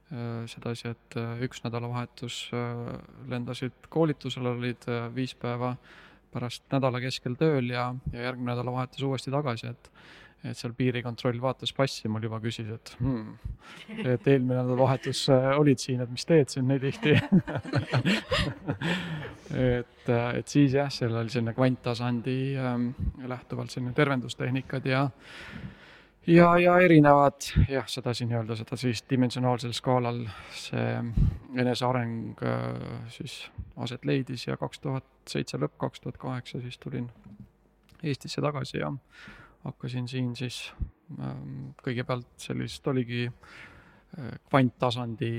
sedasi, 0.51 0.95
et 0.95 1.17
äh, 1.21 1.45
üks 1.47 1.63
nädalavahetus 1.65 2.49
äh, 2.55 2.97
lendasid 3.31 3.89
koolitusele, 3.93 4.55
olid 4.55 4.89
viis 5.15 5.35
päeva 5.39 5.75
pärast 6.35 6.67
nädala 6.75 7.01
keskel 7.03 7.39
tööl 7.39 7.71
ja, 7.71 7.93
ja 8.13 8.29
järgmine 8.29 8.53
nädalavahetus 8.53 9.07
uuesti 9.07 9.35
tagasi, 9.35 9.73
et 9.75 9.91
et 10.45 10.59
seal 10.59 10.75
piirikontroll 10.77 11.39
vaatas 11.41 11.71
passi, 11.73 12.05
mul 12.13 12.27
juba 12.27 12.37
küsis, 12.43 12.69
et 12.69 12.91
hmm, 12.99 13.31
et 14.03 14.27
eelmine 14.29 14.59
nädalavahetus 14.59 15.23
olid 15.57 15.81
siin, 15.81 16.03
et 16.05 16.11
mis 16.13 16.29
teed 16.29 16.53
siin 16.53 16.69
nii 16.69 16.83
tihti? 16.83 17.15
Et, 19.55 20.09
et 20.09 20.49
siis 20.51 20.73
jah, 20.75 20.89
seal 20.91 21.13
oli 21.15 21.31
selline 21.31 21.53
kvanttasandi 21.55 22.37
ähm, 22.59 22.89
lähtuvalt 23.29 23.71
selline 23.71 23.93
tervendustehnikad 23.95 24.89
ja 24.89 25.05
ja, 26.27 26.59
ja 26.59 26.79
erinevad. 26.79 27.33
Jah, 27.69 27.87
sedasi 27.89 28.27
nii-öelda 28.29 28.57
seda 28.57 28.77
siis 28.81 29.05
dimensionaalsel 29.11 29.73
skaalal 29.77 30.25
see 30.57 30.97
eneseareng 31.61 32.43
äh, 32.43 33.09
siis 33.13 33.45
aset 33.77 34.05
leidis 34.05 34.47
ja 34.47 34.57
kaks 34.61 34.81
tuhat 34.81 35.07
seitse 35.29 35.59
lõpp, 35.61 35.77
kaks 35.81 36.05
tuhat 36.05 36.19
kaheksa 36.21 36.61
siis 36.65 36.79
tulin 36.79 37.11
Eestisse 38.05 38.43
tagasi 38.45 38.79
ja 38.79 38.91
hakkasin 39.65 40.09
siin 40.09 40.35
siis 40.37 40.59
ähm, 41.19 41.71
kõigepealt 41.85 42.29
sellist 42.37 42.87
oligi 42.87 43.27
äh, 43.29 44.35
kvanttasandi 44.51 45.33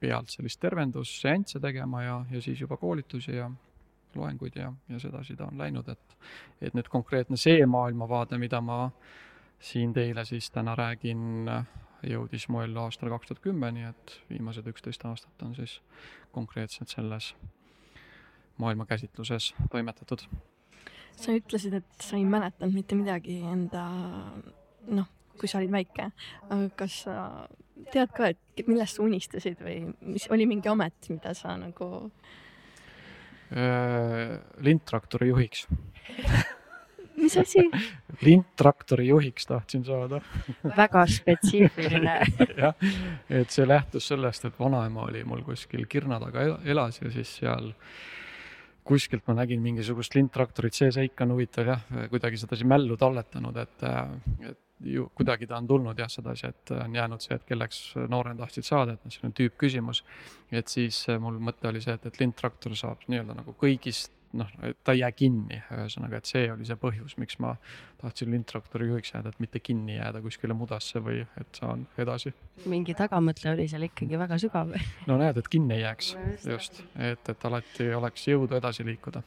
pealt 0.00 0.30
sellist 0.30 0.60
tervendusseansse 0.62 1.60
tegema 1.60 2.02
ja, 2.02 2.20
ja 2.30 2.42
siis 2.42 2.60
juba 2.60 2.76
koolitusi 2.76 3.34
ja 3.34 3.50
loenguid 4.14 4.56
ja, 4.56 4.72
ja 4.88 4.98
sedasi 5.02 5.34
ta 5.34 5.48
on 5.50 5.58
läinud, 5.58 5.88
et, 5.90 6.16
et 6.62 6.74
nüüd 6.74 6.86
konkreetne 6.88 7.36
see 7.40 7.64
maailmavaade, 7.66 8.38
mida 8.38 8.60
ma 8.62 8.84
äh, 8.84 9.22
siin 9.60 9.92
teile 9.92 10.24
siis 10.24 10.50
täna 10.50 10.74
räägin, 10.76 11.50
jõudis 12.04 12.48
mu 12.52 12.60
ellu 12.64 12.84
aastal 12.84 13.12
kaks 13.12 13.30
tuhat 13.30 13.42
kümme, 13.44 13.70
nii 13.72 13.88
et 13.88 14.16
viimased 14.30 14.66
üksteist 14.68 15.04
aastat 15.08 15.42
on 15.42 15.54
siis 15.56 15.80
konkreetselt 16.32 16.92
selles 16.92 17.34
maailmakäsitluses 18.58 19.54
toimetatud. 19.70 20.26
sa 21.16 21.32
ütlesid, 21.32 21.74
et 21.74 22.02
sa 22.02 22.16
ei 22.16 22.24
mäletanud 22.24 22.74
mitte 22.74 22.96
midagi 22.98 23.38
enda 23.46 23.84
noh, 24.90 25.08
kui 25.38 25.48
sa 25.48 25.58
olid 25.58 25.72
väike, 25.72 26.10
kas 26.76 27.02
sa 27.06 27.46
tead 27.92 28.12
ka, 28.14 28.32
et 28.32 28.66
millest 28.68 28.98
sa 28.98 29.04
unistasid 29.06 29.62
või 29.62 29.78
mis 30.14 30.26
oli 30.34 30.46
mingi 30.50 30.70
amet, 30.70 31.10
mida 31.10 31.34
sa 31.34 31.56
nagu 31.58 31.88
äh, 33.54 34.38
lindtraktori 34.62 35.30
juhiks 35.30 35.66
mis 37.24 37.36
asi? 37.40 37.66
lindtraktori 38.22 39.08
juhiks 39.08 39.48
tahtsin 39.50 39.84
saada 39.86 40.20
väga 40.76 41.04
spetsiifiline 41.10 42.18
jah, 42.62 42.74
et 43.28 43.54
see 43.54 43.68
lähtus 43.68 44.10
sellest, 44.12 44.48
et 44.48 44.58
vanaema 44.60 45.08
oli 45.08 45.24
mul 45.28 45.44
kuskil 45.46 45.88
Kirna 45.90 46.20
taga 46.22 46.44
elas 46.64 47.00
ja 47.02 47.12
siis 47.14 47.38
seal 47.40 47.72
kuskilt 48.84 49.24
ma 49.28 49.38
nägin 49.38 49.62
mingisugust 49.64 50.14
lindtraktorit, 50.14 50.76
see 50.76 50.90
seik 50.92 51.20
on 51.24 51.32
huvitav 51.32 51.70
jah, 51.72 51.86
kuidagi 52.12 52.36
sedasi 52.40 52.66
mällu 52.68 52.98
talletanud, 53.00 53.56
et, 53.62 53.84
et 54.50 54.60
ju 54.84 55.06
kuidagi 55.16 55.46
ta 55.48 55.56
on 55.56 55.68
tulnud 55.68 55.98
jah, 55.98 56.10
sedasi, 56.10 56.50
et 56.50 56.72
on 56.76 56.96
jäänud 56.96 57.22
see, 57.24 57.38
et 57.38 57.46
kelleks 57.48 57.78
noorena 58.10 58.42
tahtsid 58.42 58.66
saada, 58.68 58.96
et 58.96 59.06
noh, 59.06 59.14
selline 59.14 59.36
tüüppküsimus. 59.38 60.02
et 60.52 60.68
siis 60.68 61.06
mul 61.20 61.38
mõte 61.40 61.70
oli 61.70 61.80
see, 61.84 61.94
et, 61.96 62.06
et 62.06 62.20
lindtraktor 62.20 62.76
saab 62.76 63.06
nii-öelda 63.08 63.38
nagu 63.40 63.56
kõigist 63.60 64.12
noh, 64.34 64.50
ta 64.84 64.94
ei 64.94 65.02
jää 65.02 65.12
kinni, 65.16 65.60
ühesõnaga, 65.74 66.20
et 66.20 66.30
see 66.30 66.48
oli 66.52 66.66
see 66.68 66.78
põhjus, 66.80 67.16
miks 67.20 67.38
ma 67.42 67.54
tahtsin 68.00 68.32
lindtraktori 68.34 68.88
juhiks 68.90 69.14
jääda, 69.14 69.32
et 69.32 69.40
mitte 69.42 69.62
kinni 69.64 69.98
jääda 69.98 70.22
kuskile 70.24 70.56
mudasse 70.56 71.02
või 71.04 71.22
et 71.40 71.60
saan 71.60 71.86
edasi. 71.98 72.34
mingi 72.70 72.96
tagamõte 72.98 73.50
oli 73.52 73.68
seal 73.70 73.86
ikkagi 73.88 74.18
väga 74.20 74.38
sügav. 74.42 74.74
No 75.10 75.18
näed, 75.20 75.38
et 75.40 75.48
kinni 75.48 75.78
ei 75.78 75.86
jääks, 75.86 76.14
just, 76.50 76.82
et, 76.98 77.30
et 77.30 77.48
alati 77.50 77.92
oleks 77.94 78.28
jõudu 78.28 78.58
edasi 78.60 78.86
liikuda 78.86 79.22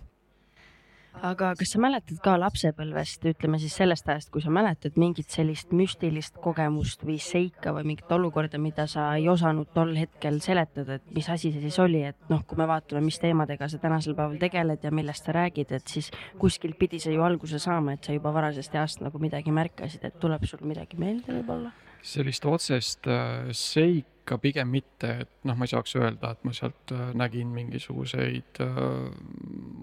aga 1.26 1.52
kas 1.58 1.72
sa 1.74 1.82
mäletad 1.82 2.20
ka 2.24 2.36
lapsepõlvest, 2.40 3.26
ütleme 3.32 3.60
siis 3.62 3.76
sellest 3.78 4.10
ajast, 4.10 4.30
kui 4.34 4.44
sa 4.44 4.52
mäletad 4.54 4.98
mingit 5.00 5.34
sellist 5.34 5.74
müstilist 5.76 6.38
kogemust 6.44 7.04
või 7.08 7.18
seika 7.24 7.74
või 7.76 7.92
mingit 7.92 8.12
olukorda, 8.14 8.60
mida 8.62 8.88
sa 8.90 9.10
ei 9.18 9.28
osanud 9.32 9.72
tol 9.76 9.96
hetkel 9.98 10.40
seletada, 10.44 11.00
et 11.00 11.16
mis 11.16 11.30
asi 11.34 11.52
see 11.54 11.64
siis 11.66 11.80
oli, 11.84 12.04
et 12.10 12.30
noh, 12.32 12.44
kui 12.48 12.60
me 12.60 12.68
vaatame, 12.70 13.04
mis 13.06 13.20
teemadega 13.24 13.70
sa 13.72 13.82
tänasel 13.82 14.18
päeval 14.18 14.38
tegeled 14.42 14.84
ja 14.84 14.94
millest 14.94 15.28
sa 15.28 15.36
räägid, 15.38 15.74
et 15.78 15.88
siis 15.88 16.12
kuskilt 16.40 16.78
pidi 16.80 17.02
see 17.04 17.16
ju 17.16 17.26
alguse 17.26 17.62
saama, 17.62 17.98
et 17.98 18.08
sa 18.08 18.16
juba 18.16 18.34
varasest 18.36 18.76
east 18.78 19.04
nagu 19.06 19.22
midagi 19.22 19.54
märkasid, 19.54 20.06
et 20.08 20.20
tuleb 20.22 20.46
sul 20.48 20.64
midagi 20.68 21.00
meelde 21.00 21.40
võib-olla? 21.40 21.74
sellist 22.08 22.46
otsest 22.46 23.08
äh, 23.10 23.50
seika 23.58 24.17
ikka 24.28 24.38
pigem 24.44 24.68
mitte, 24.68 25.10
et 25.24 25.46
noh, 25.48 25.56
ma 25.56 25.64
ei 25.64 25.72
saaks 25.72 25.94
öelda, 25.96 26.34
et 26.36 26.42
ma 26.44 26.52
sealt 26.56 26.92
äh, 26.92 27.14
nägin 27.16 27.48
mingisuguseid 27.56 28.60
äh, 28.60 28.80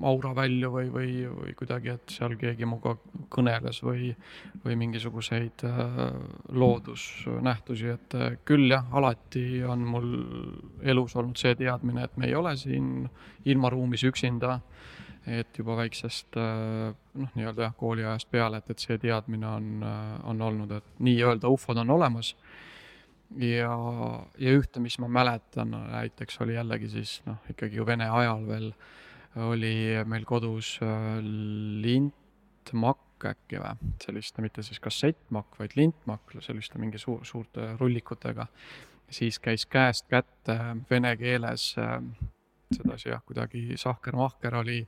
auravälju 0.04 0.70
või, 0.74 0.90
või, 0.92 1.12
või 1.32 1.54
kuidagi, 1.56 1.94
et 1.94 2.12
seal 2.12 2.36
keegi 2.36 2.68
minuga 2.68 2.92
kõneles 3.32 3.80
või, 3.86 4.10
või 4.66 4.76
mingisuguseid 4.82 5.64
äh, 5.64 6.02
loodusnähtusi, 6.52 7.88
et 7.94 8.16
äh, 8.18 8.36
küll 8.44 8.68
jah, 8.68 8.84
alati 8.92 9.62
on 9.64 9.86
mul 9.94 10.10
elus 10.84 11.16
olnud 11.16 11.40
see 11.40 11.56
teadmine, 11.56 12.04
et 12.04 12.20
me 12.20 12.28
ei 12.28 12.36
ole 12.36 12.52
siin 12.60 13.08
ilmaruumis 13.48 14.04
üksinda 14.10 14.58
et 15.24 15.56
juba 15.56 15.78
väiksest 15.78 16.36
äh, 16.36 16.92
noh, 16.92 17.32
nii-öelda 17.32 17.70
jah, 17.70 17.78
kooliajast 17.80 18.28
peale, 18.28 18.60
et, 18.60 18.68
et 18.74 18.84
see 18.84 19.00
teadmine 19.00 19.48
on, 19.48 19.88
on 20.28 20.44
olnud, 20.50 20.76
et 20.76 21.00
nii-öelda 21.08 21.48
ufod 21.48 21.80
on 21.80 21.96
olemas 21.96 22.34
ja, 23.40 23.74
ja 24.38 24.56
ühte, 24.58 24.82
mis 24.82 24.98
ma 25.02 25.08
mäletan, 25.10 25.74
näiteks 25.90 26.40
oli 26.44 26.58
jällegi 26.58 26.90
siis 26.92 27.16
noh, 27.26 27.40
ikkagi 27.50 27.80
ju 27.80 27.86
Vene 27.86 28.08
ajal 28.10 28.46
veel 28.48 28.68
oli 29.50 29.74
meil 30.06 30.26
kodus 30.28 30.76
äh, 30.84 31.18
lintmakk 31.82 33.00
äkki 33.24 33.58
või, 33.62 33.92
selliste, 34.04 34.42
mitte 34.44 34.62
siis 34.66 34.80
kassettmakk, 34.84 35.56
vaid 35.58 35.74
lintmakk, 35.78 36.34
selliste 36.44 36.78
mingi 36.78 37.00
suur, 37.00 37.24
suurte 37.24 37.72
rullikutega. 37.80 38.46
siis 39.10 39.38
käis 39.38 39.66
käest 39.66 40.06
kätte 40.08 40.58
vene 40.90 41.16
keeles 41.16 41.74
äh, 41.78 42.00
sedasi 42.74 43.08
jah, 43.08 43.22
kuidagi 43.26 43.76
sahker-mahker 43.76 44.54
oli 44.60 44.84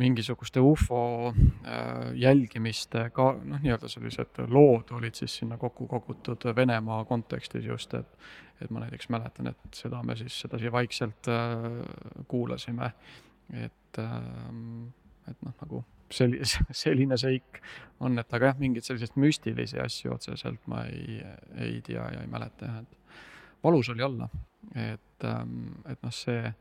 mingisuguste 0.00 0.60
ufo 0.64 1.00
äh, 1.30 2.12
jälgimiste 2.16 3.06
ka 3.14 3.32
noh, 3.44 3.60
nii-öelda 3.60 3.88
sellised 3.90 4.40
lood 4.48 4.92
olid 4.96 5.18
siis 5.18 5.36
sinna 5.42 5.58
kokku 5.60 5.86
kogutud 5.90 6.48
Venemaa 6.56 7.04
kontekstis 7.04 7.66
just, 7.68 7.94
et 7.94 8.30
et 8.60 8.68
ma 8.68 8.82
näiteks 8.82 9.08
mäletan, 9.08 9.46
et 9.48 9.76
seda 9.76 10.02
me 10.04 10.16
siis 10.20 10.34
sedasi 10.42 10.72
vaikselt 10.72 11.28
äh, 11.32 11.70
kuulasime, 12.28 12.92
et 13.64 13.98
äh, 13.98 14.50
et 15.30 15.42
noh, 15.46 15.54
nagu 15.62 15.84
selline, 16.12 16.46
selline 16.84 17.18
seik 17.20 17.60
on, 18.00 18.18
et 18.20 18.36
aga 18.36 18.52
jah, 18.52 18.60
mingeid 18.60 18.86
selliseid 18.86 19.16
müstilisi 19.20 19.80
asju 19.82 20.14
otseselt 20.16 20.66
ma 20.70 20.84
ei, 20.90 21.20
ei 21.60 21.80
tea 21.86 22.06
ja 22.14 22.24
ei 22.24 22.30
mäleta 22.30 22.68
jah, 22.68 22.82
et 22.82 23.24
valus 23.64 23.90
oli 23.92 24.04
olla, 24.04 24.28
et, 24.74 25.24
ähm, 25.28 25.72
et 25.88 26.00
noh, 26.02 26.14
see 26.14 26.52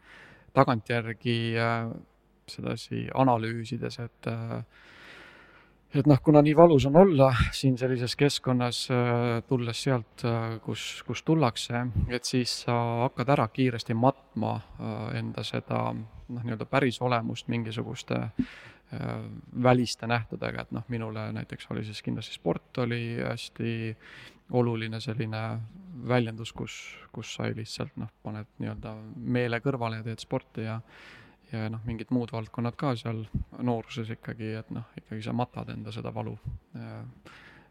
tagantjärgi 0.56 1.40
sedasi 2.50 3.08
analüüsides, 3.16 4.00
et 4.04 4.32
et 5.96 6.06
noh, 6.06 6.20
kuna 6.22 6.42
nii 6.46 6.54
valus 6.58 6.86
on 6.90 6.98
olla 7.02 7.30
siin 7.56 7.78
sellises 7.78 8.16
keskkonnas, 8.20 8.84
äh, 8.94 9.40
tulles 9.50 9.84
sealt, 9.84 10.24
äh, 10.28 10.58
kus, 10.64 11.02
kust 11.08 11.26
tullakse, 11.26 11.86
et 12.14 12.30
siis 12.30 12.54
sa 12.66 12.76
hakkad 13.06 13.34
ära 13.34 13.48
kiiresti 13.54 13.98
matma 13.98 14.56
äh, 14.60 14.98
enda 15.20 15.44
seda 15.48 15.88
noh, 15.96 16.44
nii-öelda 16.44 16.68
päris 16.70 17.02
olemust 17.02 17.50
mingisuguste 17.50 18.28
väliste 19.54 20.08
nähtudega, 20.10 20.64
et 20.64 20.72
noh, 20.74 20.82
minule 20.90 21.28
näiteks 21.36 21.68
oli 21.70 21.84
siis 21.86 22.00
kindlasti 22.02 22.34
sport 22.34 22.80
oli 22.82 23.20
hästi 23.22 23.74
oluline 24.58 24.98
selline 24.98 25.42
väljendus, 26.10 26.56
kus, 26.58 26.78
kus 27.14 27.36
sai 27.38 27.52
lihtsalt 27.54 28.00
noh, 28.02 28.10
paned 28.26 28.50
nii-öelda 28.58 28.96
meele 29.38 29.60
kõrvale 29.62 30.00
ja 30.00 30.08
teed 30.08 30.26
sporti 30.26 30.66
ja 30.66 30.80
ja 31.52 31.70
noh, 31.74 31.82
mingid 31.86 32.12
muud 32.14 32.32
valdkonnad 32.34 32.78
ka 32.80 32.94
seal 33.00 33.24
nooruses 33.66 34.10
ikkagi, 34.16 34.54
et 34.60 34.72
noh, 34.76 34.88
ikkagi 34.98 35.24
sa 35.26 35.34
matad 35.34 35.72
enda 35.74 35.94
seda 35.96 36.14
valu, 36.14 36.36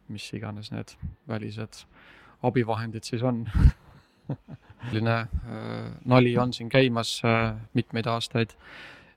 mis 0.08 0.26
iganes 0.34 0.72
need 0.72 0.94
välised 1.28 1.84
abivahendid 2.42 3.06
siis 3.06 3.22
on. 3.22 3.44
Selline 4.88 5.14
äh, 5.14 5.90
nali 6.04 6.36
on 6.38 6.52
siin 6.52 6.68
käimas 6.68 7.18
äh, 7.24 7.54
mitmeid 7.74 8.06
aastaid, 8.06 8.52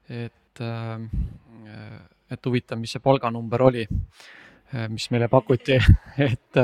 et 0.09 0.61
äh,, 0.61 1.99
et 2.31 2.45
huvitav, 2.45 2.79
mis 2.79 2.95
see 2.95 3.03
palganumber 3.03 3.61
oli 3.67 3.83
äh,, 3.85 4.87
mis 4.89 5.09
meile 5.11 5.27
pakuti 5.29 5.77
et, 6.29 6.61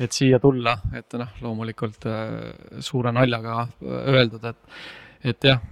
et 0.00 0.12
siia 0.12 0.40
tulla, 0.42 0.76
et 0.98 1.16
noh, 1.16 1.32
loomulikult 1.40 2.08
äh, 2.10 2.80
suure 2.84 3.14
naljaga 3.14 3.66
öeldud, 3.80 4.44
et 4.50 5.05
et 5.26 5.48
jah, 5.48 5.62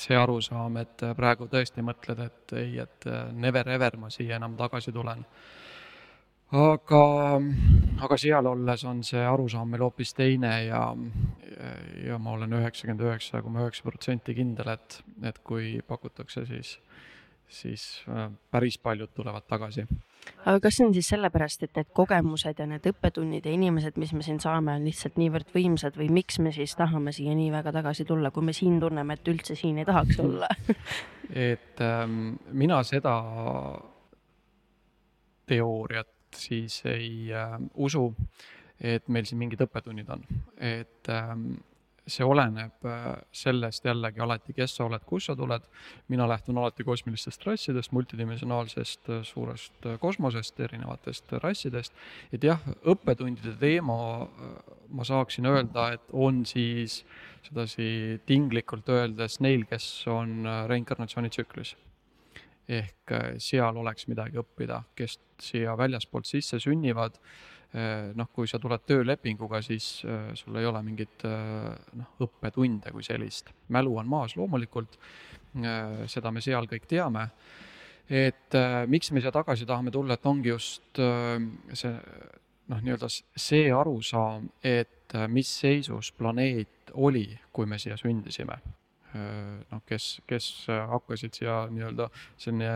see 0.00 0.16
arusaam, 0.16 0.78
et 0.80 1.04
praegu 1.16 1.48
tõesti 1.50 1.84
mõtled, 1.84 2.22
et 2.24 2.54
ei, 2.60 2.78
et 2.82 3.08
never 3.36 3.68
ever 3.74 3.98
ma 4.00 4.10
siia 4.12 4.38
enam 4.38 4.56
tagasi 4.56 4.92
tulen. 4.92 5.24
aga, 6.54 7.02
aga 8.06 8.16
seal 8.20 8.46
olles 8.46 8.84
on 8.86 9.02
see 9.02 9.24
arusaam 9.26 9.70
meil 9.70 9.82
hoopis 9.82 10.14
teine 10.14 10.52
ja, 10.66 10.82
ja 12.04 12.18
ma 12.18 12.36
olen 12.36 12.52
üheksakümmend 12.60 13.02
üheksa 13.08 13.42
koma 13.42 13.64
üheksa 13.64 13.82
protsenti 13.82 14.36
kindel, 14.38 14.70
et, 14.76 15.00
et 15.22 15.40
kui 15.42 15.80
pakutakse, 15.88 16.46
siis, 16.46 16.76
siis 17.48 17.86
äh, 18.08 18.28
päris 18.50 18.78
paljud 18.78 19.10
tulevad 19.16 19.48
tagasi 19.50 19.88
aga 20.44 20.60
kas 20.64 20.78
see 20.78 20.86
on 20.86 20.94
siis 20.96 21.08
sellepärast, 21.12 21.64
et 21.66 21.78
need 21.78 21.90
kogemused 21.96 22.60
ja 22.60 22.66
need 22.68 22.86
õppetunnid 22.90 23.46
ja 23.46 23.54
inimesed, 23.54 23.98
mis 24.00 24.12
me 24.16 24.24
siin 24.26 24.40
saame, 24.42 24.76
on 24.78 24.86
lihtsalt 24.88 25.18
niivõrd 25.20 25.50
võimsad 25.54 25.98
või 26.00 26.10
miks 26.20 26.38
me 26.42 26.52
siis 26.54 26.76
tahame 26.78 27.14
siia 27.16 27.34
nii 27.36 27.50
väga 27.54 27.72
tagasi 27.74 28.06
tulla, 28.08 28.30
kui 28.34 28.44
me 28.44 28.54
siin 28.56 28.80
tunneme, 28.82 29.16
et 29.18 29.32
üldse 29.32 29.56
siin 29.58 29.80
ei 29.80 29.88
tahaks 29.88 30.20
olla? 30.24 30.50
Et 31.34 31.80
ähm, 31.80 32.34
mina 32.52 32.82
seda 32.84 33.14
teooriat 35.48 36.10
siis 36.36 36.82
ei 36.86 37.32
äh, 37.32 37.54
usu, 37.74 38.10
et 38.80 39.08
meil 39.08 39.24
siin 39.24 39.40
mingid 39.40 39.62
õppetunnid 39.64 40.10
on, 40.12 40.24
et 40.60 41.08
ähm, 41.12 41.54
see 42.06 42.24
oleneb 42.26 42.84
äh, 42.84 43.06
sellest 43.32 43.84
jällegi 43.86 44.20
alati, 44.20 44.52
kes 44.56 44.76
sa 44.76 44.84
oled, 44.84 45.04
kust 45.08 45.30
sa 45.30 45.36
tuled. 45.36 45.62
mina 46.08 46.26
lähtun 46.28 46.58
alati 46.58 46.84
kosmilistest 46.84 47.46
rassidest, 47.46 47.92
multidimensionaalsest 47.92 49.08
äh, 49.08 49.22
suurest 49.22 49.86
äh, 49.86 49.98
kosmosest, 50.00 50.60
erinevatest 50.60 51.32
rassidest. 51.42 51.92
et 52.32 52.44
jah, 52.44 52.60
õppetundide 52.84 53.56
teema 53.60 54.28
ma 54.88 55.04
saaksin 55.04 55.46
öelda, 55.46 55.92
et 55.94 56.12
on 56.12 56.44
siis 56.46 57.04
sedasi 57.44 58.20
tinglikult 58.26 58.88
öeldes 58.88 59.40
neil, 59.40 59.64
kes 59.68 60.06
on 60.08 60.44
reinkarnatsioonitsüklis 60.68 61.74
ehk 62.68 63.12
seal 63.44 63.76
oleks 63.76 64.06
midagi 64.08 64.38
õppida, 64.40 64.78
kes 64.96 65.18
siia 65.40 65.74
väljaspoolt 65.76 66.24
sisse 66.24 66.56
sünnivad 66.60 67.18
Äh, 67.18 67.53
noh, 68.14 68.28
kui 68.30 68.46
sa 68.50 68.60
tuled 68.62 68.84
töölepinguga, 68.86 69.58
siis 69.64 70.04
äh, 70.06 70.30
sul 70.38 70.60
ei 70.60 70.66
ole 70.68 70.82
mingit 70.86 71.24
äh, 71.26 71.72
noh, 71.98 72.12
õppetunde 72.22 72.92
kui 72.94 73.02
sellist. 73.06 73.50
mälu 73.74 73.96
on 73.98 74.08
maas 74.08 74.36
loomulikult, 74.38 74.98
seda 76.10 76.32
me 76.34 76.40
seal 76.42 76.66
kõik 76.66 76.86
teame, 76.90 77.28
et 78.10 78.56
miks 78.90 79.12
me 79.14 79.20
siia 79.22 79.30
tagasi 79.32 79.66
tahame 79.66 79.92
tulla, 79.94 80.16
et 80.16 80.26
ongi 80.26 80.50
just 80.50 80.98
see 80.98 81.92
noh, 82.70 82.80
nii-öelda 82.82 83.06
see 83.10 83.68
arusaam, 83.70 84.48
et 84.66 85.14
mis 85.30 85.46
seisus 85.60 86.10
planeet 86.18 86.90
oli, 86.94 87.28
kui 87.54 87.70
me 87.70 87.78
siia 87.78 87.94
sündisime. 88.00 88.58
noh, 89.14 89.82
kes, 89.86 90.24
kes 90.26 90.66
hakkasid 90.66 91.38
siia 91.38 91.60
nii-öelda 91.70 92.10
selline 92.34 92.72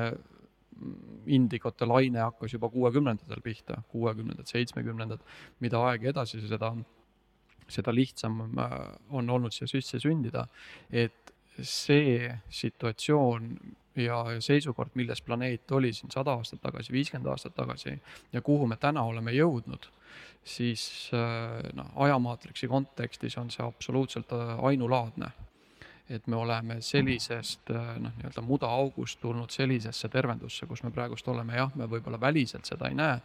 indikote 1.27 1.87
laine 1.87 2.21
hakkas 2.23 2.55
juba 2.55 2.71
kuuekümnendatel 2.73 3.43
pihta, 3.45 3.83
kuuekümnendad, 3.93 4.47
seitsmekümnendad, 4.51 5.25
mida 5.61 5.81
aeg 5.91 6.05
edasi, 6.13 6.41
seda, 6.49 6.73
seda 7.69 7.95
lihtsam 7.95 8.41
äh, 8.59 8.79
on 9.11 9.31
olnud 9.31 9.55
siia 9.55 9.69
sisse 9.71 10.01
sündida, 10.03 10.47
et 10.91 11.35
see 11.59 12.31
situatsioon 12.55 13.51
ja 13.99 14.23
seisukord, 14.45 14.95
milles 14.95 15.23
planeet 15.27 15.71
oli 15.75 15.93
siin 15.93 16.13
sada 16.15 16.37
aastat 16.39 16.63
tagasi, 16.63 16.93
viiskümmend 16.95 17.31
aastat 17.33 17.57
tagasi 17.57 17.97
ja 18.33 18.43
kuhu 18.43 18.67
me 18.71 18.79
täna 18.79 19.03
oleme 19.03 19.35
jõudnud, 19.35 19.89
siis 20.45 21.11
äh, 21.17 21.73
noh, 21.75 21.91
ajamaatriksi 22.07 22.71
kontekstis 22.71 23.37
on 23.39 23.51
see 23.51 23.67
absoluutselt 23.67 24.33
äh, 24.33 24.55
ainulaadne 24.71 25.33
et 26.11 26.27
me 26.27 26.37
oleme 26.37 26.79
sellisest 26.81 27.71
äh, 27.71 27.89
noh, 28.01 28.13
nii-öelda 28.17 28.43
mudaaugust 28.45 29.21
tulnud 29.21 29.53
sellisesse 29.53 30.09
tervendusse, 30.09 30.67
kus 30.67 30.83
me 30.83 30.93
praegust 30.95 31.29
oleme, 31.29 31.57
jah, 31.59 31.75
me 31.77 31.89
võib-olla 31.91 32.21
väliselt 32.21 32.69
seda 32.69 32.89
ei 32.89 32.97
näe, 32.97 33.19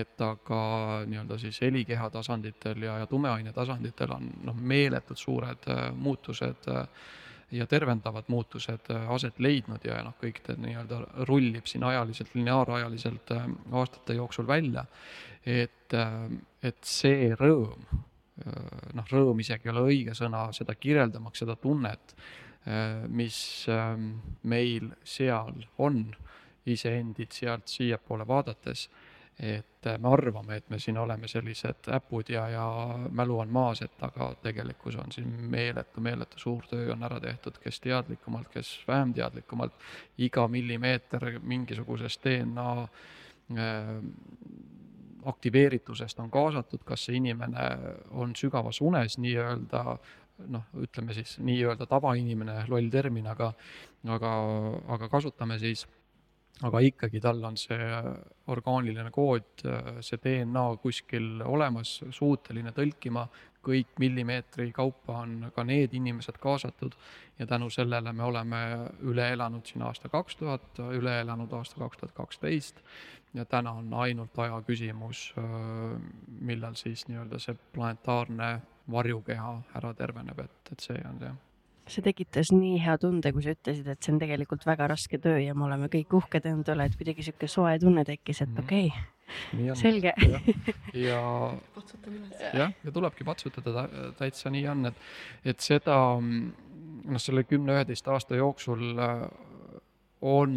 et 0.00 0.22
aga 0.22 0.60
nii-öelda 1.08 1.38
siis 1.42 1.58
helikeha 1.64 2.10
tasanditel 2.14 2.86
ja, 2.86 3.00
ja 3.02 3.08
tumeaine 3.10 3.52
tasanditel 3.52 4.14
on 4.14 4.30
noh, 4.46 4.62
meeletud 4.74 5.18
suured 5.18 5.66
äh, 5.72 5.88
muutused 5.98 6.70
äh, 6.70 6.86
ja 7.52 7.66
tervendavad 7.68 8.30
muutused 8.32 8.86
aset 9.12 9.42
leidnud 9.42 9.82
ja 9.84 9.98
noh, 10.06 10.14
kõik 10.20 10.38
ta 10.46 10.54
nii-öelda 10.56 11.02
rullib 11.28 11.66
siin 11.68 11.84
ajaliselt, 11.84 12.32
lineaarajaliselt 12.38 13.34
aastate 13.36 14.16
jooksul 14.16 14.46
välja. 14.48 14.86
et, 15.44 15.92
et 16.62 16.78
see 16.86 17.34
rõõm 17.36 17.84
noh, 18.96 19.08
rõõm 19.12 19.42
isegi 19.44 19.68
ei 19.68 19.74
ole 19.74 19.84
õige 19.90 20.16
sõna, 20.16 20.46
seda 20.56 20.74
kirjeldamaks, 20.78 21.42
seda 21.44 21.56
tunnet, 21.60 22.14
äh, 22.66 23.04
mis 23.08 23.38
ähm, 23.72 24.14
meil 24.48 24.92
seal 25.04 25.66
on, 25.78 26.04
iseendid 26.66 27.34
sealt 27.34 27.66
siiapoole 27.68 28.26
vaadates, 28.26 28.86
et 29.42 29.88
äh, 29.88 29.98
me 29.98 30.12
arvame, 30.12 30.56
et 30.60 30.70
me 30.70 30.78
siin 30.80 30.98
oleme 31.00 31.28
sellised 31.28 31.88
äpud 31.92 32.30
ja, 32.30 32.46
ja 32.52 32.66
mälu 33.10 33.38
on 33.42 33.52
maas, 33.52 33.82
et 33.82 34.04
aga 34.04 34.32
tegelikkus 34.42 34.96
on 35.02 35.12
siin 35.12 35.30
meeletu, 35.52 36.00
meeletu 36.04 36.40
suur 36.40 36.66
töö 36.70 36.92
on 36.94 37.02
ära 37.08 37.20
tehtud, 37.20 37.58
kes 37.62 37.80
teadlikumalt, 37.84 38.52
kes 38.52 38.74
vähem 38.88 39.14
teadlikumalt, 39.16 39.76
iga 40.18 40.46
millimeeter 40.48 41.40
mingisugusest 41.42 42.28
DNA 42.28 42.70
aktiveeritusest 45.30 46.20
on 46.22 46.30
kaasatud, 46.30 46.82
kas 46.84 47.06
see 47.06 47.18
inimene 47.20 47.68
on 48.10 48.34
sügavas 48.38 48.80
unes 48.82 49.18
nii-öelda 49.22 49.82
noh, 50.52 50.68
ütleme 50.82 51.14
siis 51.14 51.36
nii-öelda 51.44 51.86
tavainimene, 51.86 52.64
loll 52.70 52.90
termin, 52.90 53.26
aga 53.30 53.52
aga, 54.10 54.30
aga 54.96 55.08
kasutame 55.12 55.58
siis, 55.62 55.84
aga 56.66 56.82
ikkagi 56.84 57.20
tal 57.22 57.42
on 57.46 57.56
see 57.60 57.88
orgaaniline 58.52 59.10
kood, 59.14 59.64
see 60.02 60.20
DNA 60.22 60.64
kuskil 60.82 61.44
olemas, 61.46 62.00
suuteline 62.10 62.74
tõlkima 62.76 63.26
kõik 63.62 63.98
millimeetri 63.98 64.70
kaupa 64.72 65.22
on 65.22 65.50
ka 65.54 65.64
need 65.64 65.94
inimesed 65.94 66.38
kaasatud 66.42 66.96
ja 67.38 67.46
tänu 67.46 67.70
sellele 67.70 68.12
me 68.12 68.22
oleme 68.22 68.62
üle 69.00 69.28
elanud 69.32 69.66
siin 69.66 69.82
aasta 69.86 70.08
kaks 70.08 70.36
tuhat, 70.36 70.82
üle 70.92 71.20
elanud 71.20 71.52
aasta 71.52 71.78
kaks 71.80 72.00
tuhat 72.00 72.14
kaksteist. 72.16 72.82
Ja 73.34 73.44
täna 73.48 73.72
on 73.72 73.94
ainult 73.96 74.38
aja 74.38 74.58
küsimus, 74.66 75.30
millal 76.40 76.74
siis 76.76 77.06
nii-öelda 77.08 77.38
see 77.40 77.56
planetaarne 77.72 78.50
varjukeha 78.92 79.54
ära 79.78 79.94
terveneb, 79.96 80.42
et, 80.44 80.72
et 80.72 80.84
see 80.84 81.00
on 81.08 81.16
see. 81.22 81.32
See 81.92 82.04
tekitas 82.04 82.52
nii 82.54 82.76
hea 82.84 82.94
tunde, 83.00 83.32
kui 83.34 83.42
sa 83.42 83.54
ütlesid, 83.56 83.88
et 83.88 84.04
see 84.04 84.12
on 84.12 84.20
tegelikult 84.20 84.66
väga 84.68 84.86
raske 84.92 85.18
töö 85.22 85.40
ja 85.42 85.54
me 85.56 85.64
oleme 85.66 85.88
kõik 85.90 86.12
uhked 86.20 86.46
enda 86.50 86.76
üle, 86.76 86.86
et 86.86 86.98
kuidagi 86.98 87.24
sihuke 87.26 87.48
soe 87.50 87.72
tunne 87.82 88.04
tekkis, 88.06 88.44
et 88.44 88.52
mhm. 88.52 88.66
okei. 88.66 88.92
okay, 88.92 89.08
selge. 89.78 90.14
ja, 90.94 91.20
jah, 92.52 92.74
ja 92.84 92.92
tulebki 92.92 93.24
patsutada, 93.24 93.86
täitsa 94.18 94.52
nii 94.52 94.66
on, 94.72 94.90
et, 94.92 95.06
et 95.54 95.64
seda 95.64 95.96
noh, 96.20 97.22
selle 97.22 97.44
kümne-üheteist 97.48 98.08
aasta 98.12 98.38
jooksul 98.38 98.92
äh, 98.98 99.24
on 100.22 100.52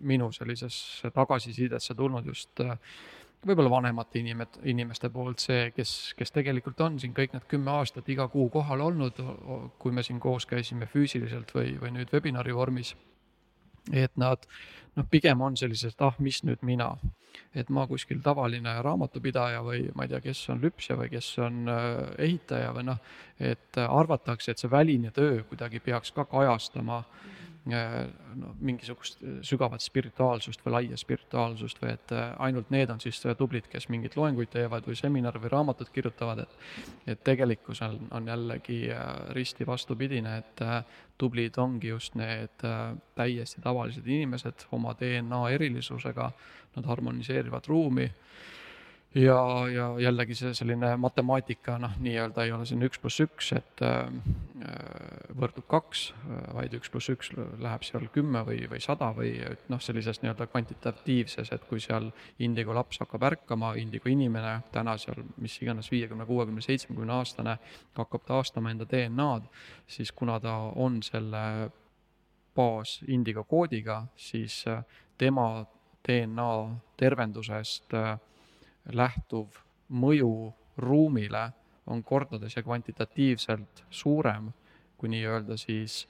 minu 0.00 0.30
sellisesse 0.32 1.10
tagasisidesse 1.14 1.94
tulnud 1.94 2.26
just 2.26 2.60
äh, 2.64 2.78
võib-olla 3.46 3.70
vanemate 3.70 4.20
inimet-, 4.20 4.60
inimeste 4.64 5.10
poolt 5.12 5.42
see, 5.44 5.68
kes, 5.76 6.14
kes 6.18 6.32
tegelikult 6.34 6.80
on 6.84 6.98
siin 7.00 7.14
kõik 7.16 7.34
need 7.34 7.48
kümme 7.50 7.74
aastat 7.74 8.08
iga 8.12 8.28
kuu 8.32 8.48
kohal 8.52 8.84
olnud, 8.86 9.20
kui 9.78 9.92
me 9.92 10.04
siin 10.06 10.20
koos 10.22 10.46
käisime 10.48 10.88
füüsiliselt 10.90 11.52
või, 11.56 11.74
või 11.80 11.92
nüüd 11.98 12.14
webinari 12.14 12.54
vormis 12.56 12.94
et 13.92 14.16
nad 14.16 14.46
noh, 14.96 15.06
pigem 15.10 15.42
on 15.42 15.56
sellised, 15.56 16.00
ah, 16.00 16.16
mis 16.18 16.42
nüüd 16.44 16.62
mina. 16.62 16.94
et 17.54 17.68
ma 17.68 17.82
kuskil 17.86 18.20
tavaline 18.22 18.70
raamatupidaja 18.82 19.58
või 19.66 19.88
ma 19.94 20.04
ei 20.04 20.08
tea, 20.12 20.20
kes 20.22 20.42
on 20.54 20.60
lüpsja 20.62 20.94
või 20.94 21.08
kes 21.10 21.32
on 21.42 21.68
äh, 21.68 21.96
ehitaja 22.28 22.70
või 22.74 22.84
noh, 22.86 23.00
et 23.42 23.78
arvatakse, 23.82 24.52
et 24.52 24.62
see 24.62 24.70
väline 24.70 25.10
töö 25.10 25.42
kuidagi 25.48 25.80
peaks 25.82 26.14
ka 26.14 26.24
kajastama 26.30 27.00
äh, 27.02 27.34
Äh, 27.72 28.06
no 28.36 28.50
mingisugust 28.60 29.22
sügavat 29.40 29.80
spirituaalsust 29.80 30.60
või 30.66 30.72
laia 30.74 30.98
spirituaalsust 31.00 31.78
või 31.80 31.94
et 31.94 32.10
äh, 32.12 32.34
ainult 32.44 32.68
need 32.68 32.90
on 32.92 32.98
siis 33.00 33.22
tublid, 33.38 33.70
kes 33.72 33.86
mingeid 33.88 34.18
loenguid 34.20 34.50
teevad 34.52 34.84
või 34.84 34.98
seminare 35.00 35.40
või 35.40 35.48
raamatut 35.54 35.88
kirjutavad, 35.94 36.42
et 36.44 37.14
et 37.14 37.22
tegelikkus 37.24 37.80
on, 37.86 37.96
on 38.12 38.28
jällegi 38.28 38.82
äh, 38.92 39.06
risti 39.32 39.64
vastupidine, 39.64 40.36
et 40.42 40.60
tublid 41.16 41.56
ongi 41.56 41.88
just 41.88 42.18
need 42.20 42.66
täiesti 43.16 43.64
tavalised 43.64 44.04
inimesed 44.12 44.66
oma 44.76 44.92
DNA 45.00 45.40
erilisusega, 45.56 46.30
nad 46.76 46.92
harmoniseerivad 46.92 47.64
ruumi 47.72 48.10
ja, 49.14 49.38
ja 49.70 49.86
jällegi 49.98 50.34
see 50.38 50.54
selline 50.56 50.94
matemaatika, 51.00 51.76
noh, 51.82 51.94
nii-öelda 52.02 52.44
ei 52.44 52.52
ole 52.52 52.66
siin 52.66 52.82
üks 52.86 53.00
pluss 53.02 53.22
üks, 53.22 53.52
et 53.56 53.82
äh, 53.84 54.08
võrdub 55.38 55.66
kaks, 55.70 56.06
vaid 56.56 56.74
üks 56.78 56.90
pluss 56.90 57.12
üks 57.12 57.30
läheb 57.36 57.86
seal 57.86 58.08
kümme 58.14 58.44
või, 58.46 58.64
või 58.70 58.82
sada 58.82 59.12
või 59.16 59.36
noh, 59.70 59.82
sellises 59.82 60.22
nii-öelda 60.22 60.48
kvantitatiivses, 60.50 61.52
et 61.54 61.68
kui 61.70 61.82
seal 61.82 62.10
indigo 62.42 62.74
laps 62.74 63.02
hakkab 63.02 63.28
ärkama, 63.30 63.74
indigo 63.80 64.10
inimene, 64.10 64.56
täna 64.74 64.96
seal 65.00 65.22
mis 65.42 65.56
iganes 65.62 65.90
viiekümne, 65.92 66.26
kuuekümne, 66.26 66.64
seitsmekümne 66.64 67.18
aastane, 67.20 67.58
hakkab 67.98 68.26
taastama 68.26 68.74
enda 68.74 68.88
DNA-d, 68.90 69.48
siis 69.86 70.12
kuna 70.12 70.40
ta 70.42 70.58
on 70.74 71.02
selle 71.06 71.44
baas 72.54 73.00
indigo 73.08 73.44
koodiga, 73.44 74.04
siis 74.16 74.64
äh, 74.68 74.84
tema 75.18 75.64
DNA 76.08 76.50
tervendusest 76.96 77.94
äh, 77.94 78.18
lähtuv 78.92 79.60
mõju 79.88 80.52
ruumile 80.76 81.50
on 81.86 82.02
kordades 82.02 82.56
ja 82.56 82.62
kvantitatiivselt 82.62 83.84
suurem 83.90 84.50
kui 85.04 85.10
nii-öelda 85.12 85.58
siis 85.60 86.04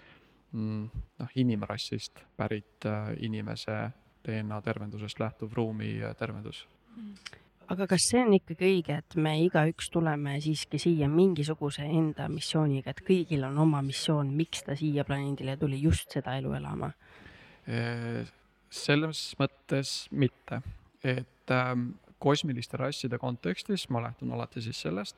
mm, 0.52 0.84
noh, 1.18 1.30
inimrassist 1.34 2.20
pärit 2.38 2.87
äh, 2.87 3.10
inimese 3.26 3.88
DNA 4.24 4.60
tervendusest 4.62 5.20
lähtuv 5.20 5.52
ruumi 5.56 5.96
äh, 6.02 6.14
tervendus. 6.16 6.66
aga 7.68 7.87
kas 7.88 8.06
see 8.10 8.20
on 8.20 8.34
ikkagi 8.37 8.68
õige, 8.68 8.98
et 9.00 9.16
me 9.16 9.32
igaüks 9.42 9.88
tuleme 9.90 10.37
siiski 10.44 10.78
siia 10.78 11.08
mingisuguse 11.08 11.82
enda 11.88 12.28
missiooniga, 12.28 12.92
et 12.92 13.02
kõigil 13.06 13.42
on 13.48 13.58
oma 13.64 13.80
missioon, 13.82 14.30
miks 14.37 14.62
ta 14.66 14.76
siia 14.78 15.04
planeedile 15.08 15.56
tuli 15.56 15.80
just 15.82 16.12
seda 16.14 16.37
elu 16.38 16.54
elama? 16.60 16.92
Äh, 17.66 18.28
selles 18.70 19.26
mõttes 19.40 19.96
mitte, 20.12 20.60
et 21.02 21.50
ähm, 21.50 21.94
kosmiliste 22.18 22.77
rasside 22.77 23.18
kontekstis, 23.18 23.88
ma 23.88 24.03
lähtun 24.03 24.33
alati 24.33 24.62
siis 24.62 24.81
sellest, 24.81 25.16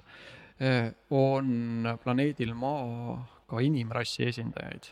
eh, 0.61 0.93
on 1.11 1.89
planeedil 2.05 2.55
Maa 2.55 3.27
ka 3.47 3.61
inimrassi 3.61 4.27
esindajaid, 4.27 4.91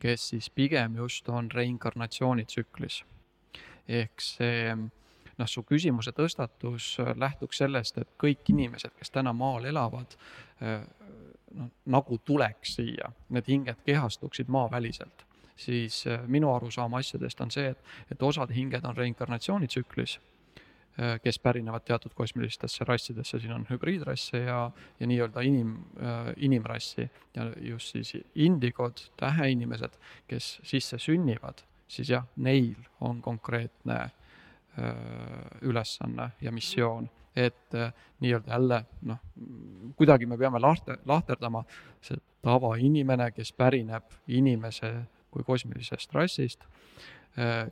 kes 0.00 0.28
siis 0.28 0.50
pigem 0.50 0.96
just 0.96 1.28
on 1.28 1.50
reinkarnatsioonitsüklis. 1.50 3.04
ehk 3.88 4.20
see 4.20 4.76
noh, 5.38 5.48
su 5.50 5.62
küsimuse 5.68 6.14
tõstatus 6.16 6.94
lähtuks 7.20 7.58
sellest, 7.60 7.98
et 7.98 8.08
kõik 8.20 8.48
inimesed, 8.48 8.94
kes 8.96 9.10
täna 9.10 9.32
maal 9.36 9.66
elavad, 9.68 10.16
eh, 10.60 10.86
noh, 11.54 11.70
nagu 11.84 12.18
tuleks 12.24 12.76
siia, 12.78 13.12
need 13.28 13.48
hinged 13.48 13.82
kehastuksid 13.86 14.48
maaväliselt, 14.48 15.26
siis 15.56 16.06
eh, 16.06 16.22
minu 16.26 16.54
arusaam 16.54 16.94
asjadest 16.94 17.40
on 17.40 17.50
see, 17.50 17.74
et, 17.74 17.84
et 18.10 18.22
osad 18.22 18.54
hinged 18.54 18.84
on 18.88 18.96
reinkarnatsioonitsüklis 18.96 20.18
kes 21.22 21.38
pärinevad 21.38 21.82
teatud 21.84 22.12
kosmilistesse 22.14 22.84
rassidesse, 22.84 23.38
siin 23.38 23.52
on 23.52 23.66
hübriidrasse 23.70 24.38
ja, 24.38 24.70
ja 25.00 25.06
nii-öelda 25.06 25.42
inim, 25.42 25.76
äh, 25.98 26.32
inimrassi 26.36 27.08
ja 27.34 27.48
just 27.60 27.92
siis 27.92 28.14
indigod, 28.34 29.02
täheinimesed, 29.16 29.98
kes 30.30 30.60
sisse 30.62 30.98
sünnivad, 30.98 31.64
siis 31.88 32.10
jah, 32.14 32.26
neil 32.36 32.76
on 33.00 33.22
konkreetne 33.22 33.98
öö, 33.98 34.88
äh, 34.88 35.58
ülesanne 35.62 36.30
ja 36.40 36.52
missioon, 36.52 37.10
et 37.36 37.74
nii-öelda 38.20 38.52
jälle 38.52 38.84
noh, 39.02 39.18
kuidagi 39.96 40.26
me 40.26 40.38
peame 40.38 40.60
lahte, 40.62 40.98
lahterdama 41.06 41.64
see 42.02 42.20
tavainimene, 42.42 43.32
kes 43.34 43.50
pärineb 43.52 44.14
inimese 44.28 44.94
kui 45.34 45.42
kosmilisest 45.42 46.14
rassist 46.14 46.62
Äh, 46.62 47.13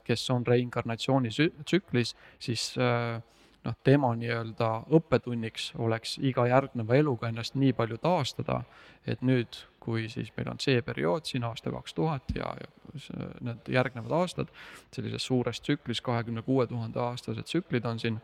kes 0.05 0.31
on 0.35 0.47
reinkarnatsiooni 0.47 1.31
tsüklis, 1.65 2.17
siis 2.43 2.73
äh, 2.79 3.21
noh, 3.65 3.77
tema 3.85 4.13
nii-öelda 4.19 4.71
õppetunniks 4.99 5.73
oleks 5.83 6.17
iga 6.23 6.47
järgneva 6.51 6.99
eluga 6.99 7.31
ennast 7.31 7.57
nii 7.59 7.75
palju 7.79 7.99
taastada, 8.03 8.63
et 9.07 9.23
nüüd, 9.23 9.61
kui 9.83 10.09
siis 10.11 10.31
meil 10.37 10.53
on 10.53 10.61
see 10.63 10.83
periood 10.87 11.27
siin 11.27 11.47
aasta 11.47 11.73
kaks 11.75 11.95
tuhat 11.99 12.35
ja, 12.37 12.53
ja 12.59 13.31
need 13.43 13.71
järgnevad 13.73 14.15
aastad, 14.23 14.51
sellises 14.95 15.27
suures 15.27 15.63
tsüklis, 15.63 16.03
kahekümne 16.05 16.43
kuue 16.47 16.67
tuhande 16.71 17.01
aastased 17.03 17.49
tsüklid 17.49 17.87
on 17.89 18.03
siin, 18.03 18.21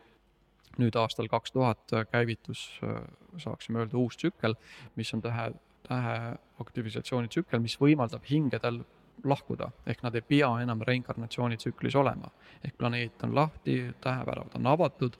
nüüd 0.79 0.95
aastal 0.99 1.27
kaks 1.31 1.55
tuhat 1.55 1.97
käivitus, 2.11 2.67
äh, 2.83 3.01
saaksime 3.37 3.83
öelda, 3.83 3.97
uus 3.97 4.19
tsükkel, 4.19 4.55
mis 4.99 5.13
on 5.15 5.23
tähe, 5.23 5.51
tähe 5.87 6.15
aktivisatsioonitsükkel, 6.59 7.63
mis 7.63 7.79
võimaldab 7.81 8.27
hingedel 8.29 8.83
lahkuda, 9.23 9.69
ehk 9.87 10.03
nad 10.03 10.15
ei 10.15 10.21
pea 10.21 10.49
enam 10.63 10.81
reinkarnatsioonitsüklis 10.87 11.95
olema. 11.95 12.31
ehk 12.63 12.77
planeet 12.77 13.23
on 13.23 13.35
lahti, 13.35 13.93
täheväravad 14.01 14.55
on 14.55 14.67
avatud. 14.67 15.13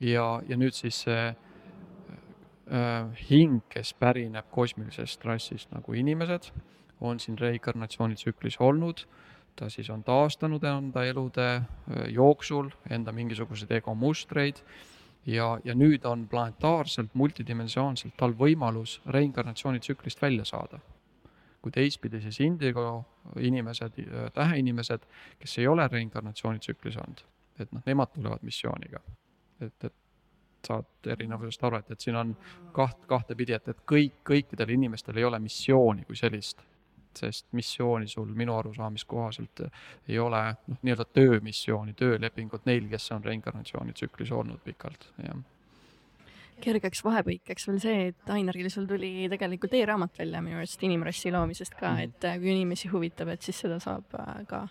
Ja, 0.00 0.42
ja 0.48 0.56
nüüd 0.56 0.74
siis 0.74 1.02
see 1.04 1.34
äh, 2.72 3.20
hing, 3.30 3.62
kes 3.68 3.94
pärineb 3.94 4.50
kosmilisest 4.50 5.24
rassist 5.24 5.70
nagu 5.70 5.92
inimesed, 5.92 6.50
on 7.00 7.20
siin 7.20 7.38
reinkarnatsioonitsüklis 7.38 8.60
olnud, 8.60 9.04
ta 9.56 9.68
siis 9.70 9.90
on 9.90 10.02
taastanud 10.04 10.64
enda 10.64 11.04
elude 11.04 11.50
äh, 11.54 11.64
jooksul 12.08 12.70
enda 12.90 13.12
mingisuguseid 13.12 13.70
egomustreid. 13.70 14.62
Ja, 15.26 15.60
ja 15.64 15.74
nüüd 15.74 16.02
on 16.04 16.26
planetaarselt, 16.28 17.12
multidimensioonselt 17.14 18.16
tal 18.18 18.32
võimalus 18.34 19.00
reinkarnatsioonitsüklist 19.06 20.22
välja 20.22 20.44
saada 20.44 20.80
kui 21.62 21.72
teistpidi 21.72 22.20
siis 22.20 22.40
indigo 22.40 23.04
inimesed, 23.38 23.98
täheinimesed, 24.34 25.06
kes 25.38 25.58
ei 25.58 25.66
ole 25.70 25.88
reinkarnatsioonitsüklis 25.88 26.98
olnud, 26.98 27.24
et 27.62 27.72
noh, 27.72 27.82
nemad 27.86 28.10
tulevad 28.14 28.42
missiooniga. 28.42 29.00
et, 29.60 29.84
et 29.84 29.94
saad 30.66 31.08
erinevusest 31.10 31.64
aru, 31.66 31.78
et, 31.78 31.90
et 31.90 32.00
siin 32.00 32.16
on 32.16 32.34
kaht, 32.74 33.00
kahtepidi, 33.10 33.54
et, 33.56 33.68
et 33.68 33.80
kõik, 33.92 34.20
kõikidel 34.26 34.74
inimestel 34.76 35.18
ei 35.18 35.24
ole 35.26 35.40
missiooni 35.42 36.06
kui 36.06 36.18
sellist. 36.18 36.62
sest 37.12 37.44
missiooni 37.52 38.06
sul 38.08 38.30
minu 38.32 38.54
arusaamise 38.56 39.04
kohaselt 39.06 39.60
ei 40.08 40.18
ole 40.18 40.38
noh, 40.66 40.78
nii-öelda 40.80 41.04
töömissiooni, 41.12 41.92
töölepingut 41.92 42.64
neil, 42.64 42.86
kes 42.88 43.10
on 43.12 43.24
reinkarnatsioonitsüklis 43.24 44.32
olnud 44.32 44.62
pikalt, 44.64 45.10
jah 45.20 45.36
kergeks 46.62 47.02
vahepõikeks 47.04 47.68
veel 47.68 47.78
see, 47.82 48.08
et 48.12 48.32
Ainaril 48.34 48.70
sul 48.72 48.88
tuli 48.90 49.28
tegelikult 49.32 49.76
e-raamat 49.78 50.18
välja 50.22 50.42
minu 50.44 50.60
arust 50.60 50.82
inimrassi 50.86 51.32
loomisest 51.34 51.76
ka, 51.78 51.94
mhm. 51.94 52.10
et 52.10 52.28
äh, 52.28 52.40
kui 52.42 52.52
inimesi 52.54 52.92
huvitab, 52.92 53.34
et 53.34 53.48
siis 53.48 53.62
seda 53.64 53.78
saab 53.82 54.18
äh, 54.18 54.42
ka 54.48 54.66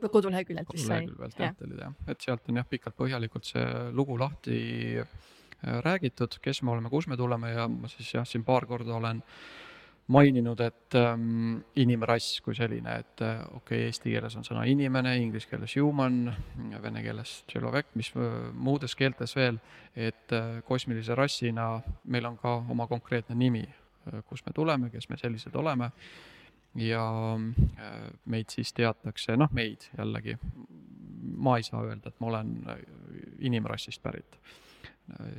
koduleheküljelt 0.00 0.70
vist 0.72 0.88
sai. 0.88 1.02
kodulehekülje 1.04 1.24
pealt 1.24 1.42
jah 1.44 1.56
tellida 1.58 1.88
jah, 1.88 1.96
et 2.14 2.28
sealt 2.28 2.48
on 2.48 2.62
jah 2.62 2.68
pikalt 2.68 2.96
põhjalikult 2.98 3.50
see 3.52 3.66
lugu 3.96 4.18
lahti 4.20 4.60
äh, 5.00 5.80
räägitud, 5.86 6.40
kes 6.42 6.62
me 6.62 6.76
oleme, 6.76 6.92
kus 6.92 7.10
me 7.10 7.18
tuleme 7.20 7.52
ja 7.52 7.66
ma 7.68 7.90
siis 7.92 8.14
jah, 8.14 8.28
siin 8.28 8.46
paar 8.46 8.68
korda 8.70 8.96
olen 8.96 9.20
äh, 9.20 9.69
maininud, 10.10 10.60
et 10.64 10.96
ähm, 10.98 11.60
inimrass 11.78 12.40
kui 12.44 12.54
selline, 12.56 12.96
et 13.02 13.22
äh, 13.24 13.42
okei 13.54 13.60
okay,, 13.60 13.90
eesti 13.90 14.14
keeles 14.14 14.36
on 14.38 14.46
sõna 14.46 14.64
inimene, 14.68 15.14
inglise 15.22 15.48
keeles 15.50 15.76
human, 15.78 16.22
vene 16.82 17.02
keeles 17.04 17.40
tšelovek, 17.50 17.92
mis 17.98 18.10
äh, 18.16 18.38
muudes 18.54 18.96
keeltes 18.98 19.36
veel, 19.38 19.60
et 19.94 20.34
äh, 20.36 20.58
kosmilise 20.66 21.14
rassina 21.18 21.72
meil 22.04 22.26
on 22.30 22.38
ka 22.40 22.56
oma 22.70 22.88
konkreetne 22.90 23.38
nimi, 23.38 23.64
kust 24.26 24.46
me 24.46 24.54
tuleme, 24.56 24.90
kes 24.90 25.08
me 25.10 25.18
sellised 25.20 25.54
oleme. 25.56 25.90
Ja 26.78 27.04
äh, 27.34 28.02
meid 28.30 28.54
siis 28.54 28.72
teatakse, 28.74 29.36
noh, 29.38 29.50
meid 29.54 29.88
jällegi, 29.98 30.36
ma 31.36 31.56
ei 31.58 31.66
saa 31.66 31.82
öelda, 31.86 32.10
et 32.10 32.20
ma 32.22 32.30
olen 32.30 32.56
äh, 32.70 32.82
inimrassist 33.50 34.02
pärit 34.02 34.38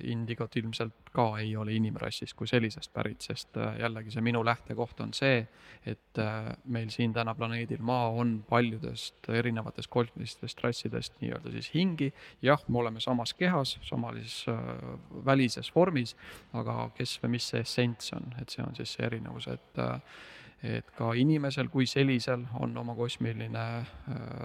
indigot 0.08 0.56
ilmselt 0.56 1.12
ka 1.14 1.26
ei 1.40 1.56
ole 1.58 1.74
inimrassist 1.76 2.36
kui 2.38 2.48
sellisest 2.48 2.92
pärit, 2.94 3.22
sest 3.26 3.58
äh, 3.60 3.76
jällegi 3.82 4.14
see 4.14 4.24
minu 4.26 4.44
lähtekoht 4.46 5.00
on 5.04 5.14
see, 5.16 5.42
et 5.86 6.20
äh, 6.22 6.52
meil 6.66 6.90
siin 6.94 7.14
täna 7.14 7.36
planeedil 7.36 7.84
Maa 7.86 8.10
on 8.10 8.38
paljudest 8.50 9.30
erinevatest 9.30 9.92
kosmilistest 9.92 10.64
rassidest 10.64 11.20
nii-öelda 11.22 11.54
siis 11.56 11.72
hingi, 11.76 12.12
jah, 12.42 12.64
me 12.68 12.82
oleme 12.84 13.04
samas 13.04 13.34
kehas, 13.38 13.78
samalises 13.88 14.46
äh, 14.52 14.60
välises 15.26 15.72
vormis, 15.76 16.16
aga 16.54 16.90
kes 16.98 17.18
või 17.24 17.38
mis 17.38 17.52
see 17.52 17.64
essents 17.66 18.14
on, 18.18 18.32
et 18.42 18.54
see 18.54 18.64
on 18.66 18.76
siis 18.78 18.98
see 18.98 19.08
erinevus, 19.08 19.50
et 19.52 19.84
et 20.62 20.92
ka 20.94 21.08
inimesel 21.18 21.72
kui 21.74 21.88
sellisel 21.90 22.44
on 22.62 22.76
oma 22.78 22.94
kosmiline 22.94 23.64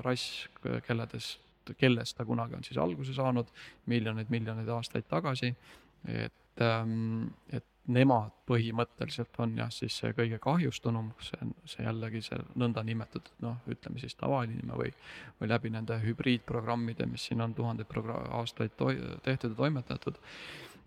rass, 0.00 0.46
kelledest, 0.86 1.42
kellest 1.78 2.16
ta 2.16 2.24
kunagi 2.24 2.54
on 2.58 2.64
siis 2.64 2.78
alguse 2.78 3.14
saanud 3.14 3.50
miljoneid-miljoneid 3.86 4.68
aastaid 4.68 5.08
tagasi. 5.08 5.54
et, 6.06 6.62
ähm, 6.62 7.24
et 7.48 7.64
nemad 7.86 8.34
põhimõtteliselt 8.48 9.38
on 9.42 9.54
jah, 9.58 9.70
siis 9.70 9.94
see 10.00 10.12
kõige 10.16 10.38
kahjustunum, 10.42 11.12
see 11.22 11.50
see 11.70 11.84
jällegi 11.86 12.22
see 12.24 12.38
nõndanimetatud 12.58 13.44
noh, 13.44 13.60
ütleme 13.70 14.02
siis 14.02 14.16
tavainimene 14.18 14.78
või, 14.78 14.92
või 15.40 15.50
läbi 15.50 15.70
nende 15.70 15.98
hübriidprogrammide, 16.02 17.06
mis 17.10 17.28
siin 17.28 17.44
on 17.44 17.54
tuhandeid 17.54 17.92
aastaid 18.40 18.74
tehtud 19.22 19.50
ja 19.50 19.56
toimetatud. 19.56 20.18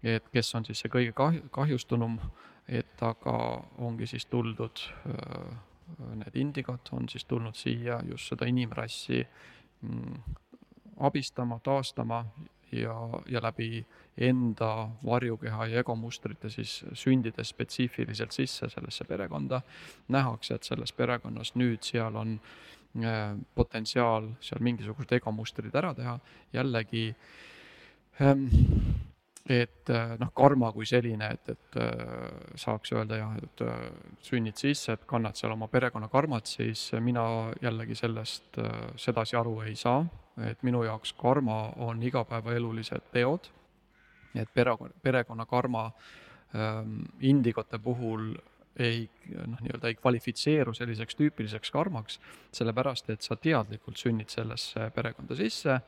et 0.04 0.28
kes 0.34 0.56
on 0.56 0.66
siis 0.66 0.80
see 0.80 0.92
kõige 0.92 1.14
kahju, 1.16 1.48
kahjustunum, 1.52 2.20
et 2.68 3.02
aga 3.04 3.36
ongi 3.78 4.08
siis 4.08 4.26
tuldud, 4.26 4.84
need 6.16 6.36
indigod 6.36 6.92
on 6.92 7.10
siis 7.10 7.26
tulnud 7.26 7.56
siia 7.56 8.00
just 8.08 8.30
seda 8.30 8.46
inimrassi 8.46 9.24
mm, 9.82 10.36
abistama, 11.00 11.60
taastama 11.64 12.26
ja, 12.72 12.96
ja 13.30 13.42
läbi 13.42 13.86
enda 14.18 14.90
varjukeha 15.06 15.66
ja 15.66 15.80
egomustrite 15.80 16.50
siis 16.50 16.84
sündides 16.94 17.50
spetsiifiliselt 17.50 18.36
sisse 18.36 18.70
sellesse 18.70 19.06
perekonda, 19.08 19.62
nähakse, 20.08 20.56
et 20.56 20.68
selles 20.68 20.94
perekonnas 20.94 21.54
nüüd 21.56 21.84
seal 21.88 22.16
on 22.20 22.36
äh, 23.04 23.38
potentsiaal 23.56 24.34
seal 24.44 24.64
mingisugused 24.64 25.16
egomustrid 25.20 25.76
ära 25.76 25.94
teha, 25.96 26.18
jällegi 26.54 27.08
ähm, 28.22 28.48
et 29.50 29.90
äh, 29.90 30.14
noh, 30.22 30.30
karma 30.38 30.70
kui 30.74 30.86
selline, 30.86 31.32
et, 31.34 31.50
et 31.56 31.78
äh, 31.82 31.94
saaks 32.60 32.94
öelda 32.94 33.18
jah, 33.18 33.32
et 33.42 33.64
äh, 33.66 33.88
sünnid 34.22 34.60
sisse, 34.62 34.94
et 34.94 35.06
kannad 35.10 35.40
seal 35.40 35.56
oma 35.56 35.68
perekonna 35.72 36.10
karmat, 36.12 36.50
siis 36.50 36.92
mina 37.02 37.24
jällegi 37.62 37.98
sellest 37.98 38.60
sedasi 39.00 39.40
aru 39.40 39.56
ei 39.66 39.74
saa, 39.80 40.04
et 40.46 40.62
minu 40.64 40.84
jaoks 40.86 41.16
karma 41.18 41.64
on 41.82 42.04
igapäevaelulised 42.04 43.10
teod. 43.14 43.50
Et 44.38 44.50
pere, 44.54 44.76
perekonna 45.02 45.48
karma 45.50 45.88
ähm, 46.54 47.00
indigote 47.26 47.80
puhul 47.82 48.36
ei 48.80 49.02
noh, 49.34 49.58
nii-öelda 49.66 49.90
ei 49.90 49.98
kvalifitseeru 49.98 50.76
selliseks 50.78 51.18
tüüpiliseks 51.18 51.74
karmaks, 51.74 52.20
sellepärast 52.56 53.10
et 53.10 53.26
sa 53.26 53.36
teadlikult 53.36 53.98
sünnid 53.98 54.30
sellesse 54.30 54.92
perekonda 54.96 55.36
sisse 55.36 55.80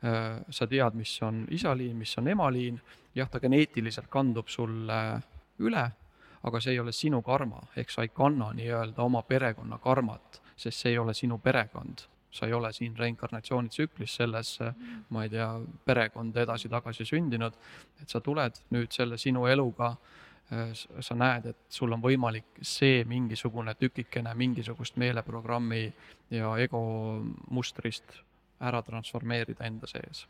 sa 0.00 0.66
tead, 0.66 0.94
mis 0.94 1.12
on 1.22 1.44
isaliin, 1.50 1.96
mis 1.96 2.18
on 2.18 2.28
emaliin, 2.28 2.80
jah, 3.14 3.28
ta 3.30 3.40
geneetiliselt 3.40 4.10
kandub 4.12 4.48
sulle 4.52 4.98
üle, 5.64 5.86
aga 6.46 6.60
see 6.60 6.76
ei 6.76 6.80
ole 6.80 6.92
sinu 6.92 7.22
karma, 7.26 7.62
ehk 7.76 7.90
sa 7.90 8.04
ei 8.04 8.12
kanna 8.14 8.52
nii-öelda 8.54 9.02
oma 9.02 9.22
perekonna 9.26 9.78
karmat, 9.82 10.42
sest 10.56 10.84
see 10.84 10.92
ei 10.94 10.98
ole 10.98 11.14
sinu 11.14 11.38
perekond. 11.42 12.06
Sa 12.36 12.44
ei 12.46 12.52
ole 12.52 12.68
siin 12.74 12.92
reinkarnatsioonitsüklis 12.98 14.14
selles, 14.18 14.58
ma 15.08 15.22
ei 15.24 15.30
tea, 15.32 15.46
perekonda 15.88 16.42
edasi-tagasi 16.44 17.06
sündinud, 17.08 17.54
et 18.02 18.12
sa 18.12 18.20
tuled 18.20 18.58
nüüd 18.76 18.92
selle 18.92 19.16
sinu 19.16 19.46
eluga, 19.48 19.94
sa 21.00 21.16
näed, 21.16 21.48
et 21.50 21.72
sul 21.72 21.96
on 21.96 22.02
võimalik 22.02 22.60
see 22.62 23.00
mingisugune 23.08 23.72
tükikene 23.80 24.34
mingisugust 24.36 24.98
meeleprogrammi 25.00 25.80
ja 26.36 26.52
ego 26.62 26.82
mustrist 27.50 28.20
ära 28.60 28.82
transformeerida 28.86 29.66
enda 29.68 29.88
sees. 29.90 30.26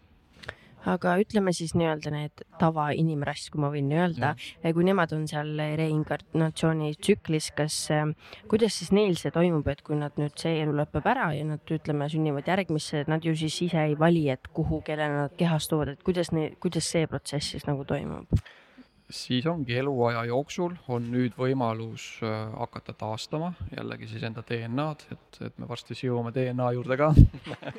Aga 0.86 1.16
ütleme 1.18 1.50
siis 1.56 1.72
nii-öelda 1.74 2.12
need 2.14 2.42
tavainimrass, 2.60 3.48
kui 3.50 3.58
ma 3.58 3.72
võin 3.72 3.88
öelda, 3.90 4.34
kui 4.62 4.84
nemad 4.86 5.10
on 5.16 5.24
seal 5.26 5.48
reinkarnatsiooni 5.80 6.92
tsüklis, 7.00 7.48
kas, 7.58 7.78
äh, 7.90 8.12
kuidas 8.46 8.76
siis 8.78 8.92
neil 8.94 9.18
see 9.18 9.32
toimub, 9.34 9.66
et 9.72 9.82
kui 9.86 9.98
nad 9.98 10.14
nüüd 10.20 10.36
see 10.38 10.60
elu 10.62 10.76
lõpeb 10.78 11.08
ära 11.10 11.32
ja 11.34 11.48
nad 11.48 11.74
ütleme, 11.74 12.06
sünnivad 12.12 12.46
järgmisse, 12.52 13.02
nad 13.10 13.26
ju 13.26 13.34
siis 13.34 13.58
ise 13.66 13.82
ei 13.82 13.98
vali, 13.98 14.28
et 14.30 14.46
kuhu, 14.54 14.78
kellena 14.86 15.24
nad 15.26 15.34
kehastuvad, 15.40 15.96
et 15.96 16.06
kuidas 16.06 16.30
kuidas 16.62 16.92
see 16.94 17.10
protsess 17.10 17.56
siis 17.56 17.66
nagu 17.66 17.82
toimub? 17.88 18.30
Siis 19.10 19.46
ongi 19.46 19.76
eluaja 19.78 20.24
jooksul 20.26 20.74
on 20.92 21.10
nüüd 21.12 21.36
võimalus 21.38 22.08
äh, 22.26 22.34
hakata 22.58 22.94
taastama 22.98 23.52
jällegi 23.70 24.08
siis 24.10 24.24
enda 24.26 24.42
DNA-d, 24.46 25.06
et, 25.14 25.40
et 25.46 25.58
me 25.62 25.68
varsti 25.70 25.94
jõuame 25.98 26.32
DNA 26.34 26.72
juurde 26.74 26.98
ka 26.98 27.12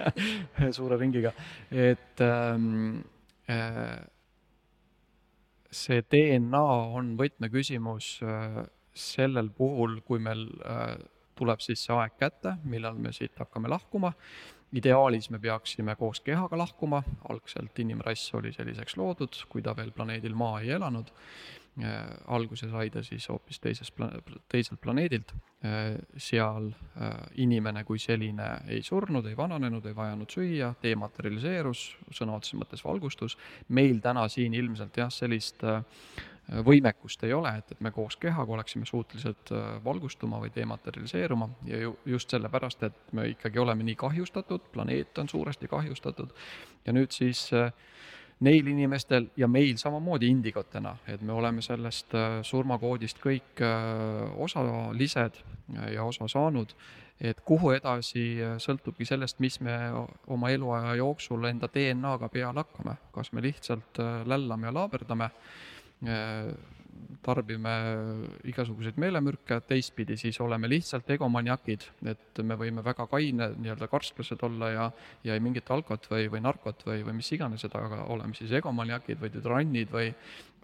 suure 0.78 1.00
ringiga, 1.02 1.34
et 1.72 2.24
ähm, 2.24 3.02
äh, 3.52 4.00
see 5.72 6.02
DNA 6.08 6.64
on 6.98 7.16
võtmeküsimus 7.20 8.18
äh, 8.24 8.64
sellel 8.98 9.52
puhul, 9.54 10.00
kui 10.08 10.24
meil 10.24 10.48
äh, 10.64 10.96
tuleb 11.38 11.62
siis 11.62 11.84
see 11.86 11.96
aeg 11.96 12.16
kätte, 12.18 12.56
millal 12.66 12.98
me 12.98 13.12
siit 13.14 13.36
hakkame 13.38 13.70
lahkuma 13.70 14.14
ideaalis 14.76 15.30
me 15.30 15.40
peaksime 15.40 15.96
koos 15.96 16.20
kehaga 16.22 16.58
lahkuma, 16.58 17.04
algselt 17.30 17.80
inimrass 17.80 18.34
oli 18.36 18.52
selliseks 18.56 18.98
loodud, 18.98 19.44
kui 19.50 19.64
ta 19.64 19.76
veel 19.78 19.94
planeedil 19.96 20.36
Maa 20.36 20.62
ei 20.62 20.76
elanud. 20.76 21.14
Äh, 21.78 22.08
alguse 22.34 22.66
sai 22.72 22.90
ta 22.90 23.04
siis 23.06 23.28
hoopis 23.30 23.60
teisest, 23.62 24.00
teiselt 24.50 24.82
planeedilt. 24.82 25.34
Äh, 25.62 26.00
seal 26.18 26.72
äh, 26.72 27.12
inimene 27.44 27.84
kui 27.86 28.00
selline 28.02 28.48
ei 28.68 28.82
surnud, 28.82 29.26
ei 29.30 29.38
vananenud, 29.38 29.86
ei 29.86 29.96
vajanud 29.96 30.34
süüa, 30.34 30.72
dematerialiseerus, 30.82 31.84
sõna 32.10 32.40
otseses 32.40 32.58
mõttes 32.58 32.82
valgustus. 32.86 33.38
meil 33.70 34.02
täna 34.02 34.26
siin 34.28 34.58
ilmselt 34.58 34.98
jah, 34.98 35.14
sellist 35.14 35.62
võimekust 36.48 37.24
ei 37.28 37.34
ole, 37.36 37.52
et, 37.60 37.72
et 37.72 37.82
me 37.84 37.92
koos 37.92 38.16
kehaga 38.20 38.54
oleksime 38.56 38.88
suutelised 38.88 39.52
äh, 39.52 39.68
valgustuma 39.84 40.40
või 40.40 40.52
dematerialiseeruma 40.56 41.50
ja 41.68 41.82
ju 41.82 41.98
just 42.06 42.32
sellepärast, 42.32 42.84
et 42.88 43.14
me 43.18 43.28
ikkagi 43.34 43.60
oleme 43.60 43.84
nii 43.88 43.98
kahjustatud, 44.00 44.70
planeet 44.72 45.18
on 45.18 45.30
suuresti 45.30 45.68
kahjustatud. 45.68 46.32
Ja 46.86 46.96
nüüd 46.96 47.12
siis 47.16 47.50
äh, 47.54 47.74
neil 48.40 48.68
inimestel 48.68 49.28
ja 49.38 49.48
meil 49.52 49.76
samamoodi 49.78 50.30
indigotena, 50.32 50.96
et 51.08 51.22
me 51.22 51.36
oleme 51.36 51.62
sellest 51.62 52.16
äh, 52.16 52.40
surmakoodist 52.48 53.20
kõik 53.24 53.64
osalised 54.38 55.44
ja 55.92 56.04
osa 56.04 56.30
saanud, 56.32 56.72
et 57.20 57.40
kuhu 57.44 57.74
edasi 57.74 58.38
sõltubki 58.62 59.04
sellest, 59.10 59.42
mis 59.44 59.58
me 59.60 59.74
oma 60.32 60.52
eluaja 60.54 60.94
jooksul 60.96 61.44
enda 61.50 61.68
DNA-ga 61.74 62.30
peale 62.32 62.62
hakkame, 62.62 62.94
kas 63.12 63.34
me 63.34 63.42
lihtsalt 63.44 64.00
lällame 64.30 64.70
ja 64.70 64.76
laaberdame 64.78 65.28
tarbime 67.24 67.72
igasuguseid 68.48 68.98
meelemürke, 69.02 69.60
teistpidi 69.68 70.18
siis 70.20 70.40
oleme 70.44 70.70
lihtsalt 70.70 71.10
egomaniakid, 71.18 71.86
et 72.12 72.42
me 72.44 72.58
võime 72.60 72.84
väga 72.86 73.08
kaine 73.12 73.50
nii-öelda 73.56 73.90
karsklased 73.92 74.44
olla 74.48 74.70
ja 74.72 74.86
ja 75.24 75.36
ei 75.36 75.44
mingit 75.44 75.70
alkot 75.72 76.08
või, 76.12 76.28
või 76.32 76.44
narkot 76.44 76.86
või, 76.88 77.04
või 77.08 77.18
mis 77.20 77.32
iganes, 77.36 77.66
aga 77.68 78.04
oleme 78.14 78.38
siis 78.38 78.54
egomaniakid 78.62 79.20
või 79.22 79.34
türannid 79.34 79.92
või 79.94 80.14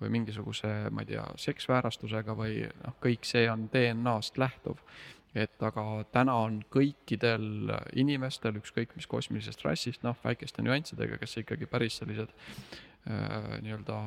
või 0.01 0.09
mingisuguse, 0.17 0.69
ma 0.91 1.03
ei 1.03 1.13
tea, 1.13 1.23
seksväärastusega 1.39 2.35
või 2.35 2.63
noh, 2.83 2.95
kõik 3.03 3.27
see 3.27 3.45
on 3.51 3.67
DNA-st 3.71 4.39
lähtuv. 4.41 4.79
et 5.33 5.63
aga 5.65 6.03
täna 6.13 6.33
on 6.45 6.59
kõikidel 6.69 7.71
inimestel, 7.97 8.59
ükskõik 8.59 8.91
mis 8.95 9.07
kosmilisest 9.09 9.63
rassist, 9.65 10.03
noh, 10.03 10.17
väikeste 10.23 10.61
nüanssidega, 10.61 11.17
kes 11.17 11.37
ikkagi 11.41 11.65
päris 11.65 11.97
sellised 11.97 12.29
Äh, 12.29 12.92
nii-öelda 13.05 13.97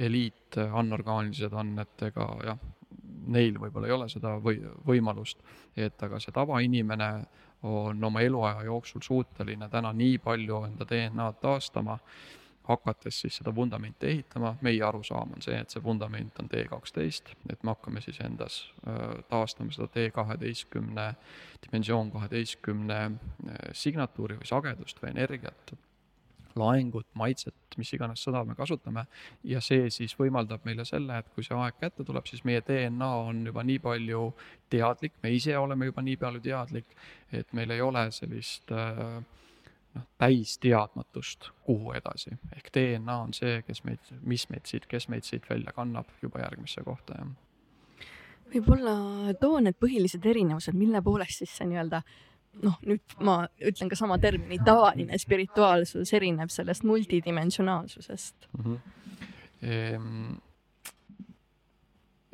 eliit 0.00 0.56
anorgaanilised 0.56 1.52
on, 1.52 1.74
et 1.82 2.02
ega 2.08 2.28
jah, 2.46 2.60
neil 3.26 3.58
võib-olla 3.60 3.90
ei 3.90 3.96
ole 3.96 4.08
seda 4.08 4.36
või 4.42 4.60
võimalust, 4.86 5.42
et 5.76 6.02
aga 6.02 6.20
see 6.22 6.32
tavainimene 6.32 7.10
on 7.66 8.04
oma 8.04 8.22
eluaja 8.22 8.64
jooksul 8.64 9.04
suuteline 9.04 9.68
täna 9.68 9.92
nii 9.92 10.18
palju 10.22 10.62
enda 10.68 10.86
DNA-d 10.88 11.40
taastama, 11.42 11.98
hakates 12.66 13.20
siis 13.20 13.36
seda 13.38 13.54
vundamenti 13.54 14.08
ehitama, 14.10 14.56
meie 14.66 14.82
arusaam 14.82 15.36
on 15.36 15.42
see, 15.42 15.54
et 15.60 15.70
see 15.70 15.82
vundament 15.82 16.38
on 16.42 16.48
T 16.50 16.64
kaksteist, 16.70 17.30
et 17.50 17.62
me 17.62 17.74
hakkame 17.74 18.02
siis 18.02 18.18
endas 18.26 18.58
äh, 18.88 19.22
taastama 19.30 19.74
seda 19.74 19.86
T 19.94 20.08
kaheteistkümne, 20.14 21.06
dimensioon 21.66 22.10
kaheteistkümne 22.14 23.00
äh, 23.04 23.60
signatuuri 23.72 24.40
või 24.40 24.50
sagedust 24.50 25.02
või 25.02 25.14
energiat 25.14 25.76
laengut, 26.56 27.06
maitset, 27.18 27.54
mis 27.76 27.92
iganes 27.94 28.22
sõna 28.26 28.42
me 28.46 28.56
kasutame. 28.58 29.06
ja 29.44 29.60
see 29.60 29.90
siis 29.90 30.16
võimaldab 30.18 30.64
meile 30.64 30.84
selle, 30.84 31.18
et 31.18 31.30
kui 31.34 31.44
see 31.44 31.56
aeg 31.56 31.78
kätte 31.80 32.04
tuleb, 32.04 32.26
siis 32.26 32.44
meie 32.44 32.62
DNA 32.66 33.10
on 33.28 33.44
juba 33.46 33.64
nii 33.66 33.78
palju 33.84 34.32
teadlik, 34.70 35.16
me 35.22 35.32
ise 35.34 35.56
oleme 35.58 35.90
juba 35.90 36.02
nii 36.02 36.16
palju 36.20 36.40
teadlik, 36.40 36.98
et 37.32 37.52
meil 37.52 37.70
ei 37.70 37.80
ole 37.80 38.06
sellist 38.10 38.72
äh, 38.72 39.18
noh, 39.94 40.06
täisteadmatust, 40.18 41.50
kuhu 41.64 41.92
edasi. 41.96 42.36
ehk 42.56 42.70
DNA 42.74 43.18
on 43.28 43.34
see, 43.36 43.62
kes 43.66 43.84
meid, 43.84 44.14
mis 44.22 44.48
meid 44.50 44.66
siit, 44.66 44.86
kes 44.86 45.08
meid 45.08 45.28
siit 45.28 45.50
välja 45.50 45.72
kannab 45.76 46.10
juba 46.22 46.44
järgmisse 46.44 46.84
kohta, 46.84 47.20
jah 47.20 47.34
võib-olla 48.52 49.34
too 49.40 49.58
need 49.62 49.74
põhilised 49.80 50.26
erinevused, 50.26 50.76
mille 50.78 51.02
poolest 51.02 51.42
siis 51.42 51.54
see 51.58 51.66
nii-öelda 51.70 52.02
noh, 52.62 52.76
nüüd 52.86 53.16
ma 53.20 53.38
ütlen 53.60 53.90
ka 53.92 53.98
sama 53.98 54.18
termini, 54.22 54.58
tavaline 54.64 55.18
spirituaalsus 55.18 56.12
erineb 56.16 56.52
sellest 56.52 56.84
multidimensionaalsusest 56.84 58.48
mm. 58.52 58.64
-hmm. 58.64 58.78
Ehm, 59.62 60.36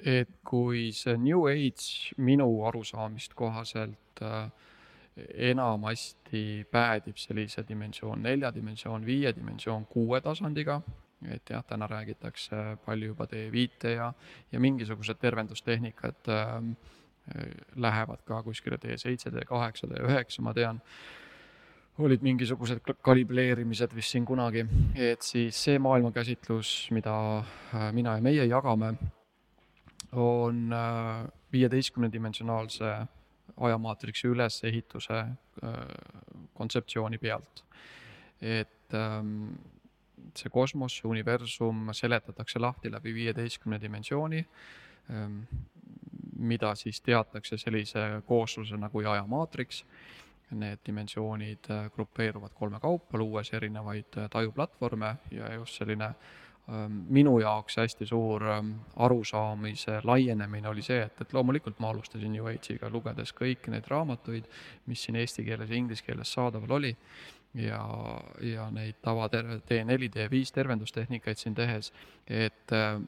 et 0.04 0.28
kui 0.44 0.90
see 0.92 1.16
New 1.16 1.46
Age 1.46 2.14
minu 2.16 2.48
arusaamist 2.66 3.34
kohaselt 3.34 4.22
äh, 4.22 4.50
enamasti 5.34 6.66
päädib 6.70 7.16
sellise 7.16 7.64
dimensioon 7.68 8.22
nelja 8.22 8.54
dimensioon, 8.54 9.06
viie 9.06 9.32
dimensioon 9.36 9.86
kuue 9.86 10.20
tasandiga, 10.20 10.80
et 11.30 11.50
jah, 11.50 11.64
täna 11.64 11.86
räägitakse 11.86 12.78
palju 12.84 13.12
juba 13.12 13.28
D5 13.30 13.88
ja, 13.94 14.12
ja 14.52 14.60
mingisugused 14.60 15.20
tervendustehnikad 15.20 16.28
äh, 16.28 16.58
lähevad 17.76 18.24
ka 18.26 18.42
kuskile 18.42 18.76
D7, 18.82 19.30
D8, 19.30 19.86
D9, 19.92 20.40
ma 20.42 20.54
tean. 20.54 20.80
Olid 22.02 22.22
mingisugused 22.24 22.80
kalibreerimised 23.04 23.92
vist 23.94 24.14
siin 24.14 24.24
kunagi, 24.24 24.64
et 24.96 25.22
siis 25.22 25.58
see 25.66 25.78
maailmakäsitlus, 25.78 26.88
mida 26.90 27.14
äh, 27.38 27.90
mina 27.92 28.16
ja 28.16 28.24
meie 28.24 28.46
jagame, 28.48 28.94
on 30.12 30.72
äh, 30.72 31.26
viieteistkümnedimensionaalse 31.52 32.94
ajamaatriksi 33.56 34.28
ülesehituse 34.28 35.18
äh, 35.18 35.76
kontseptsiooni 36.54 37.18
pealt. 37.18 37.64
et 38.42 38.94
ähm, 38.94 39.52
see 40.34 40.50
kosmos, 40.50 40.96
universum 41.04 41.92
seletatakse 41.94 42.58
lahti 42.58 42.90
läbi 42.90 43.14
viieteistkümne 43.14 43.78
dimensiooni, 43.80 44.40
ähm, 45.10 45.44
mida 46.42 46.74
siis 46.74 47.00
teatakse 47.00 47.58
sellise 47.58 48.22
kooslusena 48.26 48.90
kui 48.90 49.06
ajamaatriks 49.06 49.84
need 50.52 50.78
dimensioonid 50.86 51.70
äh, 51.70 51.90
grupeeruvad 51.94 52.52
kolme 52.54 52.80
kaupa, 52.80 53.18
luues 53.18 53.52
erinevaid 53.52 54.18
äh, 54.18 54.30
tajuplatvorme 54.30 55.16
ja 55.30 55.52
just 55.54 55.78
selline 55.80 56.08
ähm, 56.68 56.98
minu 57.08 57.38
jaoks 57.40 57.76
hästi 57.76 58.06
suur 58.06 58.44
ähm, 58.48 58.72
arusaamise 58.96 60.00
laienemine 60.04 60.68
oli 60.68 60.82
see, 60.82 61.00
et, 61.02 61.20
et 61.20 61.32
loomulikult 61.32 61.80
ma 61.80 61.90
alustasin 61.90 62.32
New 62.32 62.48
Age'iga, 62.50 62.90
lugedes 62.92 63.32
kõiki 63.38 63.72
neid 63.72 63.88
raamatuid, 63.88 64.50
mis 64.86 65.04
siin 65.04 65.16
eesti 65.16 65.44
keeles 65.46 65.70
ja 65.70 65.78
inglise 65.78 66.04
keeles 66.06 66.32
saadaval 66.32 66.76
oli, 66.78 66.92
ja, 67.54 67.82
ja 68.40 68.68
neid 68.72 69.00
tava 69.04 69.28
D4, 69.32 70.12
D5 70.16 70.54
tervendustehnikaid 70.54 71.40
siin 71.40 71.56
tehes, 71.56 71.92
et 72.28 72.76
äh, 72.76 73.00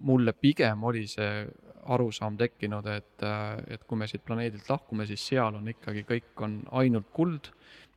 mulle 0.00 0.32
pigem 0.32 0.84
oli 0.84 1.06
see 1.10 1.48
arusaam 1.88 2.36
tekkinud, 2.36 2.86
et, 2.92 3.24
et 3.72 3.84
kui 3.88 3.98
me 3.98 4.06
siit 4.10 4.24
planeedilt 4.26 4.68
lahkume, 4.68 5.06
siis 5.08 5.24
seal 5.30 5.56
on 5.56 5.68
ikkagi, 5.72 6.04
kõik 6.08 6.42
on 6.44 6.60
ainult 6.80 7.08
kuld, 7.16 7.52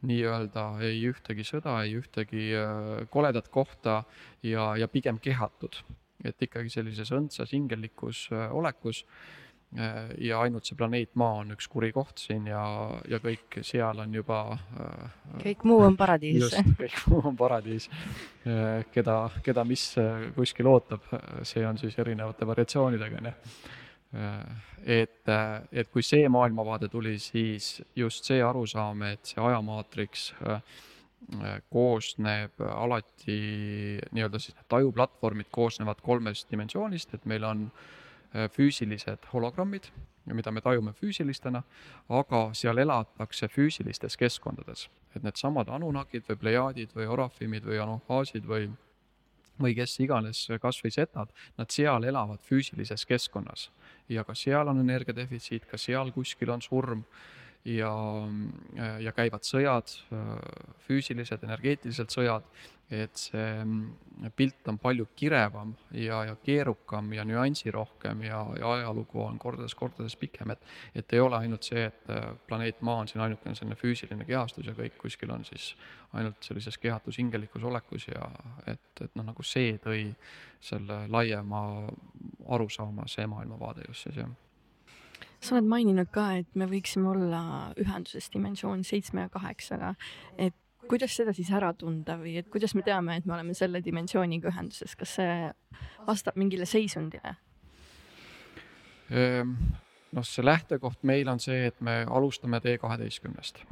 nii-öelda 0.07 0.65
ei 0.85 1.01
ühtegi 1.09 1.45
sõda, 1.45 1.77
ei 1.85 1.95
ühtegi 1.99 2.49
äh, 2.57 3.03
koledat 3.13 3.51
kohta 3.53 4.01
ja, 4.43 4.71
ja 4.79 4.89
pigem 4.91 5.21
kehatud. 5.21 5.83
et 6.21 6.37
ikkagi 6.41 6.69
sellises 6.69 7.09
õndsas 7.17 7.49
hingellikus 7.53 8.27
äh, 8.31 8.51
olekus 8.53 9.03
äh, 9.77 10.11
ja 10.21 10.41
ainult 10.41 10.65
see 10.65 10.77
planeet 10.77 11.15
Maa 11.17 11.41
on 11.41 11.53
üks 11.55 11.67
kuri 11.69 11.91
koht 11.93 12.21
siin 12.21 12.45
ja, 12.49 12.63
ja 13.09 13.17
kõik 13.21 13.61
seal 13.65 14.01
on 14.03 14.13
juba 14.13 14.39
kõik 15.41 15.65
muu 15.65 15.81
on 15.85 15.97
paradiis. 15.97 16.41
just, 16.41 16.73
kõik 16.81 16.97
muu 17.09 17.21
on 17.33 17.37
paradiis. 17.37 17.89
keda, 18.93 19.17
keda 19.43 19.65
mis 19.65 19.85
kuskil 20.35 20.69
ootab, 20.69 21.05
see 21.43 21.65
on 21.65 21.77
siis 21.81 21.97
erinevate 22.01 22.47
variatsioonidega, 22.47 23.21
onju 23.21 23.33
Äh, 23.33 23.80
et, 24.13 25.29
äh, 25.29 25.61
et 25.71 25.89
kui 25.91 26.03
see 26.03 26.27
maailmavaade 26.29 26.89
tuli, 26.91 27.17
siis 27.19 27.81
just 27.95 28.27
see 28.27 28.41
arusaam, 28.43 29.05
et 29.07 29.33
see 29.33 29.39
ajamaatriks 29.41 30.31
äh, 30.43 30.61
koosneb 31.71 32.59
alati 32.65 33.39
nii-öelda 34.11 34.39
siis 34.41 34.55
need 34.57 34.67
tajuplatvormid 34.73 35.51
koosnevad 35.53 36.01
kolmest 36.03 36.49
dimensioonist, 36.51 37.13
et 37.13 37.27
meil 37.29 37.45
on 37.45 37.67
füüsilised 38.55 39.27
hologrammid, 39.33 39.89
mida 40.33 40.51
me 40.51 40.63
tajume 40.63 40.93
füüsilistena, 40.97 41.61
aga 42.09 42.39
seal 42.57 42.81
elatakse 42.81 43.47
füüsilistes 43.51 44.17
keskkondades. 44.17 44.89
et 45.15 45.23
needsamad 45.23 45.67
Anunnakid 45.69 46.23
või 46.29 46.39
Plejaadid 46.39 46.95
või 46.95 47.07
Orafimid 47.07 47.65
või 47.67 47.79
Anuhaasid 47.83 48.47
või 48.47 48.69
või 49.61 49.75
kes 49.75 49.99
iganes, 49.99 50.47
kas 50.61 50.79
või 50.83 50.91
setad, 50.91 51.29
nad 51.57 51.69
seal 51.69 52.03
elavad 52.03 52.41
füüsilises 52.41 53.05
keskkonnas 53.05 53.69
ja 54.11 54.23
ka 54.27 54.35
seal 54.35 54.67
on 54.67 54.81
energiadefitsiit, 54.83 55.65
ka 55.69 55.77
seal 55.79 56.11
kuskil 56.11 56.51
on 56.51 56.61
surm 56.61 57.03
ja, 57.65 57.93
ja 58.99 59.13
käivad 59.15 59.45
sõjad, 59.45 59.91
füüsilised, 60.87 61.43
energeetilised 61.45 62.13
sõjad, 62.13 62.47
et 62.91 63.15
see 63.15 64.31
pilt 64.35 64.67
on 64.67 64.77
palju 64.81 65.05
kirevam 65.15 65.71
ja, 65.95 66.25
ja 66.27 66.35
keerukam 66.43 67.13
ja 67.15 67.23
nüansirohkem 67.25 68.25
ja, 68.25 68.41
ja 68.59 68.73
ajalugu 68.75 69.21
on 69.23 69.39
kordades-kordades 69.39 70.17
pikem, 70.19 70.51
et 70.51 70.67
et 70.99 71.15
ei 71.15 71.23
ole 71.23 71.37
ainult 71.37 71.63
see, 71.63 71.85
et 71.87 72.11
planeet 72.49 72.81
Maa 72.81 73.05
on 73.05 73.07
siin 73.07 73.23
ainukene 73.23 73.55
selline 73.55 73.79
füüsiline 73.79 74.27
kehastus 74.27 74.67
ja 74.67 74.75
kõik 74.75 74.99
kuskil 74.99 75.31
on 75.31 75.47
siis 75.47 75.71
ainult 76.13 76.43
sellises 76.43 76.77
kehatus 76.77 77.21
hingelikus 77.21 77.63
olekus 77.63 78.09
ja 78.11 78.27
et, 78.67 78.91
et 78.99 79.15
noh, 79.15 79.29
nagu 79.31 79.43
see 79.43 79.77
tõi 79.79 80.09
selle 80.61 81.05
laiema 81.09 81.63
arusaama, 82.51 83.07
see 83.07 83.27
maailmavaade 83.31 83.87
just 83.87 84.09
siis, 84.09 84.19
jah 84.25 84.50
sa 85.41 85.55
oled 85.57 85.69
maininud 85.69 86.09
ka, 86.13 86.27
et 86.41 86.49
me 86.55 86.67
võiksime 86.69 87.09
olla 87.11 87.43
ühenduses 87.81 88.29
dimensioon 88.33 88.83
seitsme 88.87 89.25
ja 89.25 89.31
kaheksaga, 89.33 89.95
et 90.37 90.55
kuidas 90.87 91.15
seda 91.17 91.33
siis 91.33 91.51
ära 91.53 91.71
tunda 91.77 92.17
või 92.19 92.35
et 92.41 92.49
kuidas 92.51 92.75
me 92.77 92.83
teame, 92.85 93.17
et 93.17 93.25
me 93.25 93.35
oleme 93.37 93.55
selle 93.57 93.81
dimensiooniga 93.83 94.51
ühenduses, 94.51 94.95
kas 94.99 95.15
see 95.19 95.37
vastab 96.07 96.37
mingile 96.39 96.67
seisundile? 96.69 97.35
Ehm, 99.11 99.55
noh, 100.15 100.27
see 100.27 100.45
lähtekoht 100.45 101.03
meil 101.07 101.29
on 101.31 101.41
see, 101.41 101.67
et 101.71 101.81
me 101.81 102.01
alustame 102.07 102.61
T 102.63 102.77
kaheteistkümnest 102.81 103.65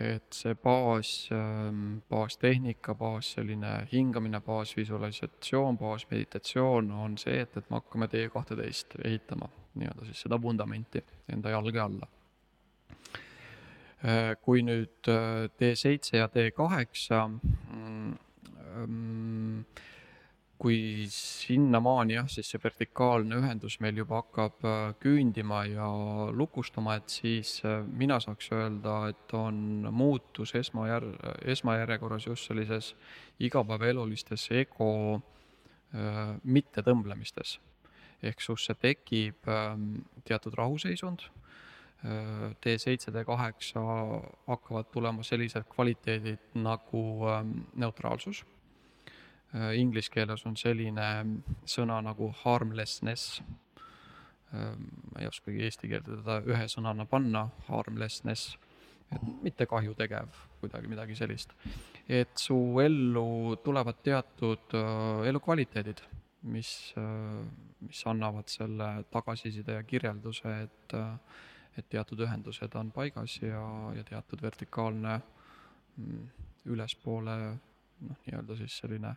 et 0.00 0.34
see 0.34 0.54
baas, 0.54 1.28
ähm, 1.32 2.00
baastehnika, 2.10 2.94
baas 2.98 3.32
selline 3.36 3.86
hingamine, 3.92 4.40
baasvisualisatsioon, 4.40 5.78
baasmeditatsioon 5.78 6.90
on 6.90 7.18
see, 7.18 7.38
et, 7.40 7.56
et 7.56 7.70
me 7.70 7.78
hakkame 7.78 8.08
T 8.10 8.26
kahteteist 8.32 8.98
ehitama 9.04 9.48
nii-öelda 9.74 10.08
siis 10.08 10.24
seda 10.26 10.38
vundamenti 10.42 11.02
enda 11.32 11.54
jalge 11.54 11.80
alla. 11.80 12.10
Äh, 14.04 14.34
kui 14.42 14.62
nüüd 14.66 15.08
D7 15.08 16.10
äh, 16.12 16.18
ja 16.20 16.26
D8 16.28 17.28
mm, 17.28 18.10
ähm, 18.74 19.23
kui 20.64 21.04
sinnamaani 21.12 22.14
jah, 22.16 22.28
siis 22.32 22.48
see 22.48 22.60
vertikaalne 22.62 23.36
ühendus 23.36 23.74
meil 23.84 23.98
juba 24.00 24.22
hakkab 24.22 24.62
äh, 24.64 24.94
küündima 25.02 25.58
ja 25.68 25.88
lukustuma, 26.32 26.94
et 26.96 27.12
siis 27.12 27.58
äh, 27.68 27.82
mina 27.84 28.16
saaks 28.24 28.48
öelda, 28.56 28.94
et 29.12 29.34
on 29.36 29.90
muutus 29.92 30.54
esmajär-, 30.56 31.10
esmajärjekorras 31.52 32.30
just 32.30 32.48
sellises 32.48 32.94
igapäevaelulistes 33.44 34.46
ego 34.62 34.88
äh, 35.18 36.32
mittetõmblemistes. 36.44 37.58
ehk 38.24 38.40
sus 38.40 38.64
see 38.64 38.80
tekib 38.80 39.44
äh, 39.52 39.76
teatud 40.24 40.56
rahuseisund 40.56 41.26
äh,, 41.28 42.56
D7, 42.64 43.12
D8 43.12 43.84
hakkavad 44.48 44.88
tulema 44.96 45.28
sellised 45.28 45.68
kvaliteedid 45.76 46.56
nagu 46.56 47.04
äh, 47.28 47.44
neutraalsus 47.76 48.46
inglise 49.54 50.10
keeles 50.10 50.42
on 50.48 50.56
selline 50.58 51.08
sõna 51.68 52.00
nagu 52.02 52.30
harmlessness. 52.42 53.40
Äh, 54.54 54.72
ma 55.12 55.22
ei 55.22 55.30
oskagi 55.30 55.62
eesti 55.66 55.90
keelde 55.90 56.18
teda 56.20 56.40
ühe 56.50 56.66
sõnana 56.70 57.06
panna, 57.10 57.46
harmlessness, 57.68 58.56
et 59.14 59.22
mitte 59.44 59.66
kahjutegev, 59.70 60.34
kuidagi 60.62 60.90
midagi 60.90 61.16
sellist. 61.18 61.54
et 62.08 62.34
su 62.36 62.56
ellu 62.82 63.56
tulevad 63.64 64.02
teatud 64.02 64.74
äh, 64.74 65.28
elukvaliteedid, 65.30 66.02
mis, 66.44 66.92
mis 67.80 68.00
annavad 68.04 68.50
selle 68.52 68.88
tagasiside 69.10 69.78
ja 69.78 69.82
kirjelduse, 69.82 70.50
et, 70.66 70.96
et 71.78 71.86
teatud 71.88 72.20
ühendused 72.20 72.74
on 72.76 72.90
paigas 72.92 73.38
ja, 73.40 73.62
ja 73.96 74.04
teatud 74.04 74.42
vertikaalne 74.44 75.14
mm, 75.96 76.26
ülespoole 76.74 77.38
noh, 78.00 78.16
nii-öelda 78.26 78.56
siis 78.56 78.78
selline 78.78 79.14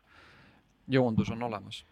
joondus 0.87 1.29
on 1.29 1.43
olemas 1.43 1.85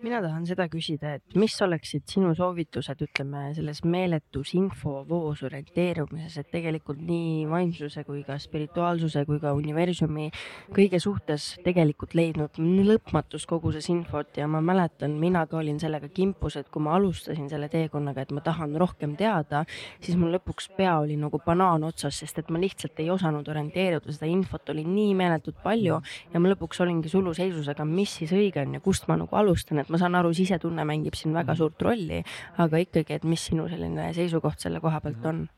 mina 0.00 0.20
tahan 0.24 0.46
seda 0.48 0.64
küsida, 0.72 1.14
et 1.18 1.36
mis 1.36 1.54
oleksid 1.60 2.06
sinu 2.08 2.30
soovitused, 2.36 3.02
ütleme 3.04 3.50
selles 3.56 3.82
meeletus 3.84 4.54
infovoos 4.56 5.42
orienteerumises, 5.44 6.38
et 6.40 6.48
tegelikult 6.52 7.02
nii 7.04 7.44
vaimsuse 7.50 8.04
kui 8.08 8.22
ka 8.24 8.38
spirituaalsuse 8.40 9.26
kui 9.28 9.40
ka 9.42 9.52
universumi 9.56 10.30
kõige 10.76 11.00
suhtes 11.02 11.50
tegelikult 11.64 12.16
leidnud 12.16 12.56
lõpmatus 12.60 13.44
koguses 13.50 13.90
infot 13.92 14.40
ja 14.40 14.48
ma 14.48 14.62
mäletan, 14.64 15.18
mina 15.20 15.44
ka 15.50 15.58
olin 15.60 15.80
sellega 15.82 16.08
kimpus, 16.08 16.56
et 16.56 16.70
kui 16.72 16.82
ma 16.84 16.96
alustasin 16.96 17.50
selle 17.52 17.68
teekonnaga, 17.72 18.24
et 18.24 18.32
ma 18.32 18.44
tahan 18.44 18.72
rohkem 18.80 19.16
teada, 19.20 19.66
siis 20.00 20.16
mul 20.20 20.32
lõpuks 20.38 20.70
pea 20.78 20.96
oli 21.02 21.18
nagu 21.20 21.42
banaan 21.44 21.84
otsas, 21.90 22.22
sest 22.22 22.40
et 22.40 22.48
ma 22.48 22.62
lihtsalt 22.62 23.04
ei 23.04 23.10
osanud 23.12 23.48
orienteeruda, 23.52 24.16
seda 24.16 24.30
infot 24.30 24.72
oli 24.72 24.86
nii 24.88 25.12
meeletult 25.20 25.60
palju 25.64 26.00
ja 26.00 26.40
ma 26.40 26.54
lõpuks 26.54 26.80
olingi 26.86 27.12
suluseisus, 27.12 27.68
aga 27.68 27.84
mis 27.84 28.16
siis 28.22 28.32
õige 28.36 28.64
on 28.64 28.78
ja 28.78 28.84
kust 28.84 29.08
ma 29.10 29.18
nagu 29.20 29.36
alustan, 29.36 29.82
et 29.82 29.89
ma 29.90 29.98
saan 30.00 30.14
aru, 30.18 30.32
sisetunne 30.36 30.84
mängib 30.88 31.16
siin 31.18 31.34
väga 31.34 31.52
Mhm. 31.52 31.58
suurt 31.58 31.82
rolli, 31.82 32.22
aga 32.58 32.76
ikkagi, 32.78 33.18
et 33.18 33.24
mis 33.24 33.46
sinu 33.50 33.68
selline 33.68 34.12
seisukoht 34.14 34.60
selle 34.62 34.80
koha 34.80 35.00
pealt 35.00 35.24
on? 35.26 35.48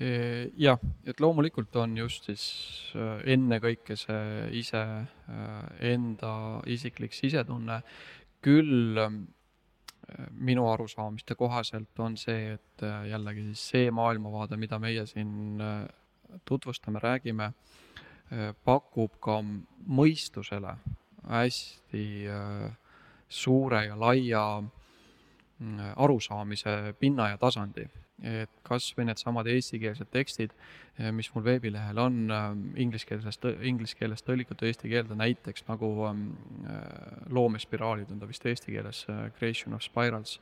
E, 0.00 0.50
jah, 0.56 0.78
et 1.04 1.18
loomulikult 1.20 1.74
on 1.76 1.96
just 1.98 2.28
siis 2.28 2.44
äh, 2.94 3.24
ennekõike 3.34 3.96
see 3.98 4.48
ise, 4.60 4.78
äh, 4.78 5.64
enda 5.92 6.62
isiklik 6.70 7.12
sisetunne, 7.12 7.82
küll 8.40 8.96
minu 10.30 10.64
arusaamiste 10.66 11.36
kohaselt 11.38 11.98
on 12.02 12.16
see, 12.16 12.54
et 12.56 12.82
jällegi 13.10 13.44
siis 13.50 13.60
see 13.70 13.90
maailmavaade, 13.94 14.56
mida 14.58 14.78
meie 14.82 15.04
siin 15.06 15.60
tutvustame, 16.44 16.98
räägime, 16.98 17.52
pakub 18.64 19.20
ka 19.22 19.36
mõistusele 19.86 20.72
hästi 21.28 22.02
suure 23.30 23.84
ja 23.86 23.96
laia 23.98 24.44
mm, 24.60 25.94
arusaamise 25.96 26.94
pinna 26.98 27.30
ja 27.30 27.38
tasandi. 27.38 27.86
Et 28.20 28.50
kas 28.66 28.90
või 28.98 29.06
needsamad 29.08 29.48
eestikeelsed 29.48 30.10
tekstid, 30.12 30.50
mis 31.16 31.30
mul 31.32 31.44
veebilehel 31.46 31.96
on 32.02 32.18
ingliskeelsest, 32.76 33.46
inglise 33.64 33.96
keelest 33.96 34.26
tõlgitud 34.26 34.66
eesti 34.68 34.90
keelde, 34.92 35.16
näiteks 35.16 35.64
nagu 35.70 35.88
loomespiraalid 37.32 38.12
on 38.12 38.20
ta 38.20 38.28
vist 38.28 38.44
eesti 38.44 38.74
keeles, 38.74 39.06
Creation 39.38 39.72
of 39.72 39.86
Spirals, 39.86 40.36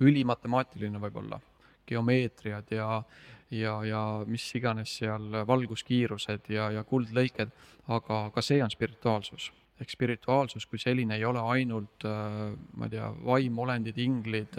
ülimatemaatiline 0.00 1.02
võib-olla, 1.02 1.42
geomeetriad 1.90 2.72
ja 2.72 3.02
ja, 3.50 3.78
ja 3.84 4.02
mis 4.28 4.44
iganes 4.56 4.96
seal 5.00 5.44
valguskiirused 5.48 6.50
ja, 6.52 6.70
ja 6.72 6.84
kuldlõiked, 6.84 7.52
aga 7.88 8.26
ka 8.34 8.44
see 8.44 8.60
on 8.64 8.72
spirituaalsus 8.72 9.50
ehk 9.78 9.92
spirituaalsus 9.92 10.66
kui 10.66 10.80
selline 10.82 11.14
ei 11.14 11.24
ole 11.24 11.42
ainult, 11.54 12.04
ma 12.04 12.88
ei 12.88 12.94
tea, 12.96 13.08
vaimolendid, 13.24 13.98
inglid, 14.02 14.58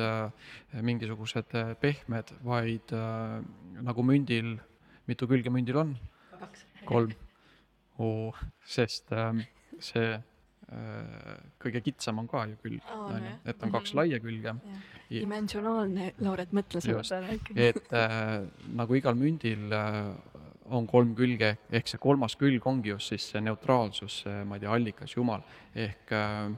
mingisugused 0.85 1.55
pehmed, 1.81 2.31
vaid 2.47 2.93
nagu 3.83 4.05
mündil, 4.07 4.55
mitu 5.11 5.27
külge 5.27 5.51
mündil 5.51 5.81
on? 5.83 5.97
kolm. 6.87 7.11
sest 8.63 9.11
see 9.83 10.11
kõige 11.59 11.81
kitsam 11.81 12.19
on 12.21 12.27
ka 12.29 12.43
ju 12.49 12.57
külg, 12.61 12.89
on 12.93 13.23
ju, 13.25 13.35
et 13.49 13.63
on 13.65 13.71
kaks 13.73 13.93
laia 13.97 14.19
külge. 14.21 14.53
dimensionaalne, 15.09 16.11
Lauret, 16.21 16.51
mõtle 16.53 16.81
selle 16.83 17.01
peale 17.01 17.37
ikkagi. 17.39 17.69
et 17.71 17.95
äh, 17.97 18.45
nagu 18.77 18.97
igal 18.99 19.17
mündil 19.17 19.73
äh, 19.73 20.11
on 20.75 20.87
kolm 20.87 21.13
külge, 21.17 21.55
ehk 21.71 21.89
see 21.89 22.01
kolmas 22.01 22.35
külg 22.39 22.65
ongi 22.69 22.93
just 22.93 23.13
siis 23.13 23.29
see 23.33 23.41
neutraalsus, 23.43 24.23
see, 24.23 24.41
ma 24.47 24.57
ei 24.57 24.63
tea, 24.65 24.73
allikas, 24.75 25.15
Jumal, 25.15 25.45
ehk 25.75 26.13
äh, 26.15 26.49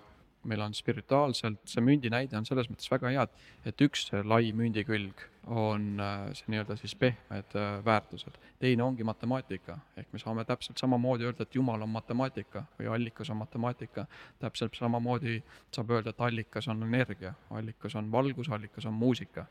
meil 0.43 0.61
on 0.61 0.73
spirituaalselt, 0.73 1.59
see 1.69 1.83
mündi 1.85 2.09
näide 2.09 2.37
on 2.37 2.45
selles 2.47 2.69
mõttes 2.71 2.89
väga 2.89 3.11
hea, 3.13 3.25
et, 3.27 3.43
et 3.71 3.83
üks 3.85 4.07
lai 4.25 4.49
mündi 4.57 4.83
külg 4.87 5.21
on 5.51 6.01
äh, 6.01 6.23
see 6.37 6.53
nii-öelda 6.53 6.77
siis 6.79 6.95
pehmed 6.97 7.55
äh, 7.57 7.69
väärtused, 7.85 8.39
teine 8.61 8.85
ongi 8.85 9.05
matemaatika, 9.07 9.77
ehk 9.97 10.09
me 10.13 10.21
saame 10.21 10.45
täpselt 10.49 10.81
samamoodi 10.81 11.27
öelda, 11.29 11.45
et 11.45 11.55
Jumal 11.57 11.85
on 11.85 11.93
matemaatika 11.93 12.65
või 12.79 12.89
allikas 12.95 13.29
on 13.33 13.41
matemaatika, 13.41 14.07
täpselt 14.41 14.77
samamoodi 14.79 15.39
saab 15.73 15.93
öelda, 15.97 16.15
et 16.15 16.25
allikas 16.29 16.69
on 16.73 16.83
energia, 16.89 17.35
allikas 17.53 17.97
on 17.99 18.11
valgus, 18.13 18.49
allikas 18.49 18.89
on 18.89 18.97
muusika 18.97 19.47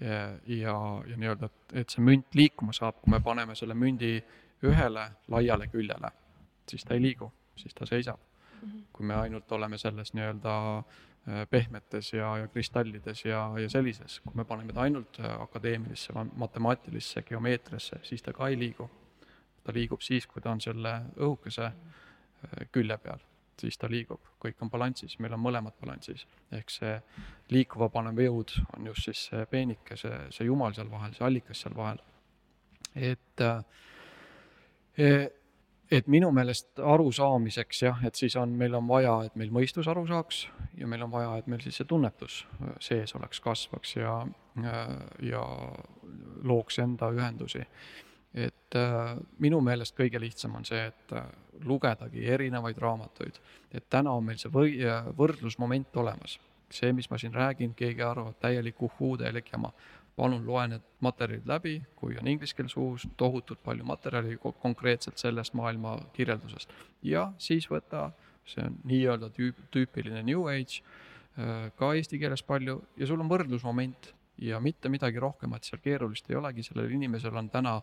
ja, 0.00 0.38
ja, 0.46 0.76
ja 1.06 1.16
nii-öelda, 1.16 1.46
et, 1.46 1.74
et 1.82 1.92
see 1.92 2.04
münt 2.04 2.36
liikuma 2.36 2.74
saab, 2.76 3.00
kui 3.02 3.12
me 3.14 3.20
paneme 3.24 3.56
selle 3.58 3.74
mündi 3.74 4.18
ühele 4.66 5.08
laiale 5.32 5.68
küljele, 5.72 6.10
siis 6.68 6.84
ta 6.84 6.96
ei 6.96 7.02
liigu, 7.02 7.30
siis 7.56 7.74
ta 7.74 7.88
seisab. 7.88 8.20
kui 8.92 9.06
me 9.06 9.14
ainult 9.14 9.52
oleme 9.52 9.78
selles 9.78 10.14
nii-öelda 10.16 10.52
äh, 10.78 11.42
pehmetes 11.50 12.12
ja, 12.12 12.30
ja 12.40 12.48
kristallides 12.48 13.24
ja, 13.24 13.42
ja 13.60 13.68
sellises, 13.70 14.20
kui 14.24 14.32
me 14.34 14.44
paneme 14.44 14.72
ta 14.72 14.80
ainult 14.80 15.20
äh, 15.20 15.42
akadeemilisse, 15.42 16.12
matemaatilisse, 16.34 17.22
geomeetriasse, 17.22 18.00
siis 18.02 18.22
ta 18.22 18.32
ka 18.32 18.48
ei 18.48 18.58
liigu. 18.58 18.90
ta 19.64 19.72
liigub 19.74 20.00
siis, 20.00 20.26
kui 20.26 20.42
ta 20.42 20.50
on 20.50 20.60
selle 20.60 20.92
õhukese 21.18 21.66
äh, 21.66 22.66
külje 22.72 22.98
peal 22.98 23.20
siis 23.60 23.78
ta 23.78 23.88
liigub, 23.90 24.20
kõik 24.42 24.60
on 24.64 24.70
balansis, 24.72 25.18
meil 25.22 25.34
on 25.36 25.42
mõlemad 25.42 25.76
balansis. 25.80 26.26
ehk 26.52 26.70
see 26.70 26.98
liikuva 27.50 27.88
panev 27.92 28.20
jõud 28.20 28.52
on 28.76 28.86
just 28.90 29.08
siis 29.08 29.24
see 29.30 29.46
peenike, 29.50 29.96
see, 29.96 30.18
see 30.30 30.46
jumal 30.46 30.74
seal 30.74 30.90
vahel, 30.90 31.14
see 31.14 31.26
allikas 31.26 31.64
seal 31.64 31.76
vahel. 31.76 31.98
et, 32.94 33.44
e, 34.98 35.10
et 35.90 36.08
minu 36.08 36.30
meelest 36.32 36.80
arusaamiseks 36.94 37.82
jah, 37.82 38.04
et 38.04 38.14
siis 38.14 38.36
on, 38.36 38.52
meil 38.56 38.74
on 38.74 38.88
vaja, 38.88 39.18
et 39.26 39.36
meil 39.36 39.52
mõistus 39.54 39.88
aru 39.88 40.06
saaks 40.06 40.46
ja 40.76 40.86
meil 40.86 41.02
on 41.02 41.10
vaja, 41.10 41.36
et 41.36 41.46
meil 41.46 41.60
siis 41.60 41.76
see 41.76 41.88
tunnetus 41.88 42.46
sees 42.80 43.14
oleks, 43.14 43.40
kasvaks 43.40 43.96
ja, 43.96 44.18
ja 45.22 45.44
looks 46.42 46.78
enda 46.78 47.10
ühendusi 47.14 47.64
et 48.36 48.76
äh, 48.76 49.16
minu 49.40 49.60
meelest 49.64 49.96
kõige 49.96 50.20
lihtsam 50.20 50.58
on 50.58 50.64
see, 50.68 50.82
et 50.90 51.12
äh, 51.16 51.28
lugedagi 51.64 52.26
erinevaid 52.28 52.78
raamatuid, 52.82 53.38
et 53.72 53.86
täna 53.90 54.12
on 54.12 54.26
meil 54.26 54.40
see 54.40 54.52
või-, 54.52 54.82
võrdlusmoment 55.16 55.96
olemas. 55.96 56.38
see, 56.70 56.92
mis 56.92 57.06
ma 57.10 57.18
siin 57.18 57.34
räägin, 57.34 57.74
keegi 57.78 58.02
arvab, 58.02 58.34
täielik 58.40 58.82
uhhuu, 58.82 59.16
täielik 59.16 59.52
jama. 59.52 59.72
palun 60.16 60.46
loe 60.46 60.62
need 60.68 60.82
materjalid 61.00 61.46
läbi, 61.46 61.82
kui 61.96 62.16
on 62.16 62.28
inglise 62.28 62.56
keeles 62.56 62.76
uus, 62.76 63.02
tohutult 63.16 63.60
palju 63.62 63.84
materjali 63.84 64.38
konkreetselt 64.62 65.18
sellest 65.18 65.54
maailma 65.54 65.98
kirjeldusest. 66.12 66.72
ja 67.02 67.32
siis 67.38 67.70
võta, 67.70 68.10
see 68.44 68.64
on 68.64 68.78
nii-öelda 68.84 69.30
tüüp, 69.30 69.56
tüüpiline 69.70 70.22
New 70.22 70.48
Age, 70.48 70.82
äh, 71.38 71.70
ka 71.76 71.94
eesti 71.94 72.18
keeles 72.18 72.42
palju 72.42 72.82
ja 72.96 73.06
sul 73.06 73.20
on 73.20 73.28
võrdlusmoment 73.28 74.12
ja 74.38 74.60
mitte 74.60 74.88
midagi 74.88 75.20
rohkemat 75.20 75.64
seal 75.64 75.80
keerulist 75.84 76.30
ei 76.30 76.36
olegi, 76.36 76.62
sellel 76.62 76.90
inimesel 76.92 77.36
on 77.36 77.48
täna 77.50 77.80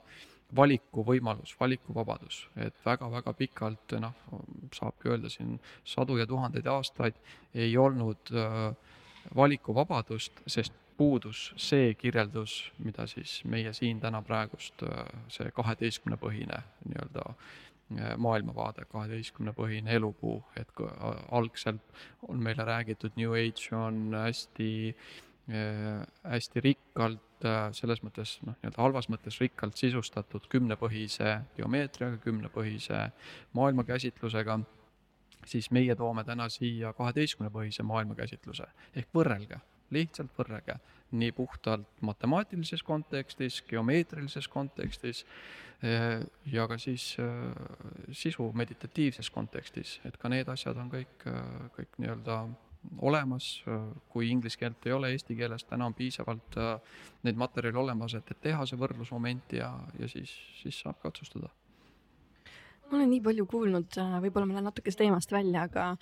valikuvõimalus, 0.56 1.56
valikuvabadus, 1.60 2.48
et 2.58 2.76
väga-väga 2.86 3.34
pikalt 3.34 3.96
noh, 4.02 4.14
saabki 4.76 5.10
öelda 5.10 5.30
siin 5.30 5.58
sadu 5.86 6.18
ja 6.18 6.28
tuhandeid 6.30 6.68
aastaid 6.70 7.18
ei 7.54 7.78
olnud 7.78 8.34
äh, 8.38 8.76
valikuvabadust, 9.36 10.44
sest 10.48 10.74
puudus 10.98 11.54
see 11.58 11.94
kirjeldus, 11.98 12.72
mida 12.78 13.08
siis 13.10 13.40
meie 13.50 13.74
siin 13.74 14.00
täna 14.00 14.22
praegust 14.22 14.86
äh,, 14.86 15.06
see 15.34 15.50
kaheteistkümnepõhine 15.56 16.62
nii-öelda 16.86 17.28
äh, 17.34 18.16
maailmavaade, 18.18 18.86
kaheteistkümnepõhine 18.94 19.98
elupuu, 19.98 20.44
et 20.60 20.70
algselt 21.32 22.02
on 22.28 22.42
meile 22.44 22.66
räägitud, 22.66 23.18
New 23.18 23.34
Age 23.38 23.76
on 23.76 24.14
hästi 24.14 24.72
äh, 24.94 25.33
hästi 25.48 26.62
rikkalt 26.64 27.34
Äh, 27.44 27.74
selles 27.76 28.00
mõttes 28.04 28.38
noh, 28.46 28.56
nii-öelda 28.62 28.80
halvas 28.80 29.10
mõttes 29.12 29.36
rikkalt 29.42 29.76
sisustatud 29.80 30.46
kümnepõhise 30.52 31.42
geomeetriaga, 31.58 32.20
kümnepõhise 32.24 33.00
maailmakäsitlusega, 33.58 34.60
siis 35.50 35.68
meie 35.76 35.96
toome 36.00 36.24
täna 36.24 36.48
siia 36.54 36.94
kaheteistkümnepõhise 36.96 37.84
maailmakäsitluse. 37.90 38.70
Ehk 38.96 39.12
võrrelge, 39.16 39.60
lihtsalt 39.92 40.32
võrrelge. 40.38 40.78
Nii 41.20 41.34
puhtalt 41.36 42.00
matemaatilises 42.02 42.84
kontekstis, 42.84 43.60
geomeetrilises 43.68 44.48
kontekstis 44.48 45.26
äh, 45.84 46.24
ja 46.48 46.68
ka 46.72 46.80
siis 46.80 47.12
äh, 47.20 47.50
sisu 48.16 48.54
meditatiivses 48.56 49.30
kontekstis, 49.36 49.98
et 50.08 50.16
ka 50.18 50.32
need 50.32 50.48
asjad 50.48 50.80
on 50.80 50.88
kõik, 50.96 51.28
kõik 51.76 52.00
nii-öelda 52.00 52.46
olemas, 53.02 53.64
kui 54.12 54.30
inglise 54.32 54.60
keelt 54.60 54.86
ei 54.88 54.94
ole, 54.96 55.12
eesti 55.16 55.36
keeles 55.40 55.66
täna 55.68 55.88
on 55.90 55.96
piisavalt 55.98 56.58
äh, 56.60 57.02
neid 57.24 57.40
materjale 57.40 57.80
olemas, 57.80 58.16
et, 58.18 58.32
et 58.32 58.42
teha 58.50 58.66
see 58.70 58.80
võrdlusmoment 58.80 59.56
ja, 59.58 59.72
ja 60.00 60.10
siis, 60.12 60.34
siis 60.62 60.80
saab 60.84 61.00
ka 61.02 61.12
otsustada. 61.14 61.52
ma 62.90 63.00
olen 63.00 63.12
nii 63.16 63.22
palju 63.26 63.46
kuulnud, 63.50 64.00
äh, 64.00 64.16
võib-olla 64.24 64.50
ma 64.50 64.58
lähen 64.58 64.70
natukese 64.72 65.04
teemast 65.04 65.32
välja, 65.32 65.68
aga 65.70 65.94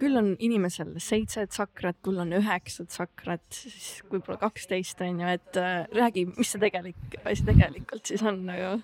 küll 0.00 0.18
on 0.18 0.32
inimesel 0.42 0.96
seitse 1.02 1.44
tsakrat, 1.46 1.98
küll 2.02 2.18
on 2.22 2.32
üheksa 2.34 2.86
tsakrat, 2.88 3.44
siis 3.54 4.02
võib-olla 4.10 4.40
kaksteist 4.40 5.00
on 5.04 5.22
ju, 5.22 5.34
et 5.38 5.60
äh, 5.60 5.84
räägi, 5.94 6.26
mis 6.36 6.54
see 6.54 6.62
tegelik 6.62 7.20
asi 7.24 7.46
tegelikult 7.46 8.10
siis 8.10 8.24
on 8.26 8.44
nagu 8.48 8.80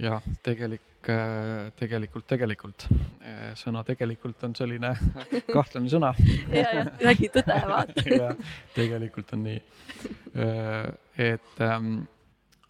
jah, 0.00 0.24
tegelik, 0.46 0.84
tegelikult, 1.02 2.26
tegelikult. 2.28 2.86
Äh, 3.24 3.52
sõna 3.58 3.82
tegelikult 3.86 4.42
on 4.44 4.54
selline 4.56 4.92
kahtlane 5.56 5.90
sõna. 5.92 6.12
ja, 6.52 6.66
ja 6.76 6.84
räägi 7.00 7.30
tõde, 7.32 7.56
vaata. 7.70 8.04
jah, 8.20 8.36
tegelikult 8.76 9.32
on 9.36 9.44
nii. 9.48 9.62
Äh, 10.36 10.90
et 11.30 11.64
ähm, 11.64 12.04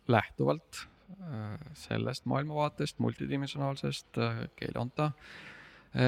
lähtuvalt 0.08 0.86
sellest 1.76 2.24
maailmavaatest, 2.26 2.96
multidimensionaalsest 2.98 4.16
keeleonta 4.56 5.10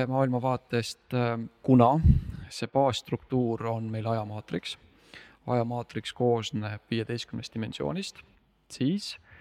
maailmavaatest, 0.08 1.14
kuna 1.62 1.88
see 2.50 2.70
baasstruktuur 2.72 3.66
on 3.70 3.90
meil 3.92 4.08
ajamaatriks, 4.08 4.72
ajamaatriks 5.52 6.14
koosneb 6.16 6.88
viieteistkümnest 6.90 7.54
dimensioonist, 7.54 8.22
siis 8.72 9.12
äh, 9.14 9.22
Äh, 9.22 9.31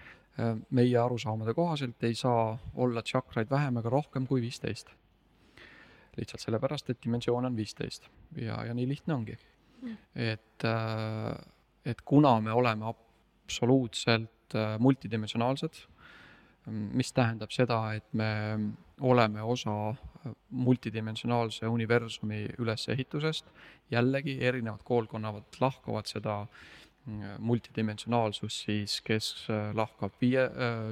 meie 0.70 0.98
arusaamade 0.98 1.54
kohaselt 1.54 2.04
ei 2.04 2.14
saa 2.14 2.58
olla 2.74 3.02
tšakraid 3.02 3.50
vähem 3.50 3.76
ega 3.76 3.90
rohkem 3.92 4.26
kui 4.26 4.40
viisteist. 4.40 4.90
lihtsalt 6.16 6.40
sellepärast, 6.40 6.90
et 6.90 6.98
dimensioon 7.04 7.44
on 7.44 7.56
viisteist 7.56 8.08
ja, 8.36 8.64
ja 8.64 8.74
nii 8.74 8.88
lihtne 8.88 9.14
ongi. 9.14 9.38
et, 10.14 10.64
äh, 10.64 11.36
et 11.84 12.00
kuna 12.00 12.40
me 12.40 12.52
oleme 12.52 12.84
absoluutselt 12.86 14.54
äh, 14.54 14.78
multidimensionaalsed, 14.78 15.86
mis 16.70 17.12
tähendab 17.12 17.50
seda, 17.50 17.94
et 17.94 18.06
me 18.12 18.28
oleme 19.00 19.42
osa 19.42 19.94
multidimensionaalse 20.50 21.66
universumi 21.66 22.44
ülesehitusest, 22.58 23.46
jällegi 23.90 24.36
erinevad 24.40 24.84
koolkonnad 24.84 25.58
lahkavad 25.60 26.06
seda 26.06 26.46
multidimensionaalsust 27.42 28.66
siis, 28.66 29.00
kes 29.02 29.48
lahkab 29.74 30.12
viie, 30.22 30.44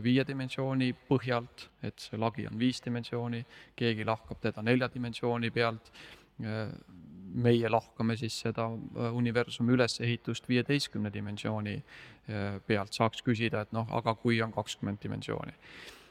viie 0.02 0.24
dimensiooni 0.26 0.88
põhjalt, 1.06 1.68
et 1.86 2.02
see 2.02 2.18
lagi 2.18 2.48
on 2.50 2.58
viis 2.58 2.82
dimensiooni, 2.82 3.44
keegi 3.78 4.06
lahkab 4.08 4.40
teda 4.42 4.64
nelja 4.66 4.88
dimensiooni 4.90 5.52
pealt, 5.54 5.92
meie 7.34 7.70
lahkame 7.70 8.16
siis 8.18 8.38
seda 8.44 8.66
äh, 8.66 9.12
universumi 9.14 9.72
ülesehitust 9.72 10.48
viieteistkümne 10.48 11.12
dimensiooni 11.12 11.76
äh, 11.76 12.58
pealt, 12.66 12.94
saaks 12.96 13.22
küsida, 13.26 13.64
et 13.64 13.72
noh, 13.76 13.88
aga 13.94 14.14
kui 14.18 14.40
on 14.42 14.52
kakskümmend 14.52 15.02
dimensiooni. 15.02 15.54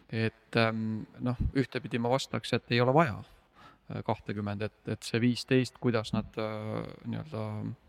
et 0.09 0.57
ähm, 0.57 1.03
noh, 1.21 1.37
ühtepidi 1.53 1.99
ma 2.01 2.09
vastaks, 2.09 2.53
et 2.53 2.71
ei 2.71 2.81
ole 2.81 2.93
vaja 2.93 3.19
äh, 3.19 4.01
kahtekümmend, 4.05 4.61
et, 4.65 4.79
et 4.87 5.03
see 5.05 5.21
viisteist, 5.21 5.77
kuidas 5.77 6.13
nad 6.13 6.39
nii-öelda 7.05 7.43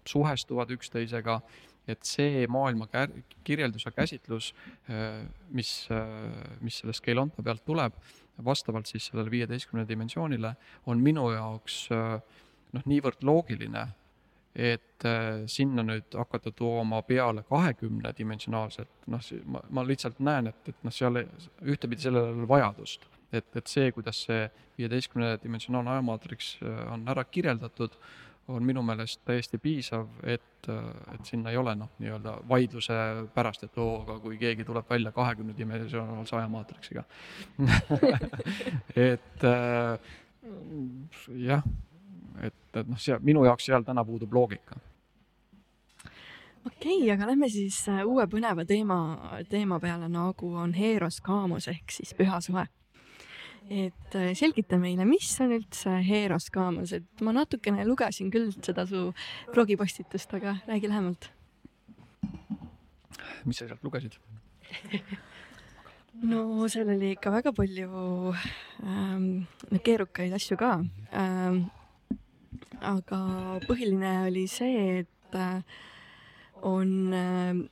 suhestuvad 0.08 0.70
üksteisega, 0.76 1.40
et 1.90 2.06
see 2.06 2.46
maailma 2.50 2.86
kirjelduse 3.44 3.90
käsitlus, 3.94 4.52
mis, 5.50 5.70
mis 6.60 6.78
selle 6.80 6.94
Skelonta 6.96 7.42
pealt 7.42 7.64
tuleb, 7.66 7.96
vastavalt 8.44 8.86
siis 8.86 9.06
sellele 9.06 9.30
viieteistkümnele 9.30 9.88
dimensioonile, 9.88 10.54
on 10.86 11.00
minu 11.00 11.30
jaoks 11.34 11.88
äh, 11.94 12.20
noh, 12.72 12.86
niivõrd 12.86 13.24
loogiline, 13.26 13.86
et 14.54 15.06
äh, 15.06 15.44
sinna 15.50 15.84
nüüd 15.86 16.16
hakata 16.18 16.52
tooma 16.56 17.02
peale 17.06 17.44
kahekümne 17.48 18.12
dimensionaalset, 18.18 18.90
noh, 19.12 19.30
ma, 19.46 19.62
ma 19.70 19.86
lihtsalt 19.86 20.20
näen, 20.24 20.50
et, 20.50 20.72
et 20.72 20.86
noh, 20.86 20.94
seal 20.94 21.22
ühtepidi 21.22 22.08
sellel 22.08 22.30
ei 22.32 22.40
ole 22.40 22.50
vajadust. 22.50 23.06
et, 23.32 23.46
et 23.54 23.66
see, 23.70 23.92
kuidas 23.94 24.24
see 24.26 24.48
viieteistkümne 24.78 25.36
dimensionaalne 25.42 25.92
ajamaatriks 25.98 26.56
äh, 26.62 26.80
on 26.92 27.06
ära 27.08 27.24
kirjeldatud, 27.24 27.94
on 28.50 28.64
minu 28.66 28.82
meelest 28.86 29.22
täiesti 29.24 29.58
piisav, 29.58 30.08
et, 30.22 30.68
äh, 30.68 30.88
et 31.14 31.28
sinna 31.28 31.52
ei 31.52 31.60
ole 31.60 31.74
noh, 31.78 31.92
nii-öelda 31.98 32.36
vaidluse 32.48 32.96
pärast, 33.34 33.66
et 33.66 33.78
oo, 33.78 34.00
aga 34.02 34.18
kui 34.22 34.38
keegi 34.40 34.66
tuleb 34.68 34.88
välja 34.90 35.12
kahekümne 35.12 35.54
dimensionaalse 35.58 36.36
ajamaatriksiga 36.36 37.04
et 39.10 39.46
äh, 39.46 40.10
jah 41.46 41.64
et, 42.42 42.54
et 42.74 42.86
noh, 42.88 43.00
seal 43.00 43.20
minu 43.24 43.44
jaoks 43.46 43.68
seal 43.70 43.84
täna 43.86 44.04
puudub 44.06 44.32
loogika. 44.34 44.78
okei 46.66 46.96
okay,, 46.96 47.10
aga 47.14 47.30
lähme 47.30 47.48
siis 47.52 47.82
äh, 47.88 48.02
uue 48.06 48.26
põneva 48.30 48.64
teema, 48.66 49.00
teema 49.48 49.80
peale, 49.80 50.08
nagu 50.08 50.54
on 50.64 50.74
Heeros 50.74 51.20
Kaamos 51.24 51.68
ehk 51.72 51.96
siis 52.00 52.14
püha 52.18 52.40
suhe. 52.44 52.66
Et 53.68 54.16
äh, 54.18 54.32
selgita 54.38 54.78
meile, 54.80 55.04
mis 55.08 55.32
on 55.42 55.54
üldse 55.58 55.96
Heeros 56.06 56.48
Kaamos, 56.54 56.94
et 56.96 57.24
ma 57.24 57.34
natukene 57.36 57.84
lugesin 57.86 58.30
küll 58.32 58.50
seda 58.56 58.86
su 58.88 59.10
blogipostitust, 59.54 60.34
aga 60.38 60.56
räägi 60.68 60.90
lähemalt. 60.90 61.30
mis 63.44 63.56
sa 63.56 63.66
sealt 63.66 63.84
lugesid? 63.84 64.18
No 66.20 66.68
seal 66.68 66.90
oli 66.92 67.14
ikka 67.14 67.30
väga 67.32 67.52
palju 67.56 68.32
ähm, 68.84 69.46
keerukaid 69.86 70.34
asju 70.36 70.58
ka. 70.60 70.72
Ähm, 71.16 71.70
aga 72.84 73.20
põhiline 73.64 74.26
oli 74.26 74.44
see, 74.50 75.00
et 75.00 75.38
äh, 75.38 75.62
on 76.66 77.14
äh, 77.14 77.62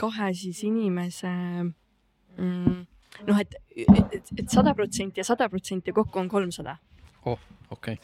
kahe 0.00 0.30
siis 0.38 0.62
inimese 0.64 1.32
mm, 2.38 2.78
noh, 3.26 3.40
et, 3.40 3.54
et, 3.76 4.48
sada 4.48 4.74
protsenti 4.74 5.20
ja 5.20 5.24
sada 5.26 5.48
protsenti 5.48 5.92
kokku 5.92 6.18
on 6.18 6.28
kolmsada. 6.28 6.76
oh, 7.24 7.40
okei 7.70 7.98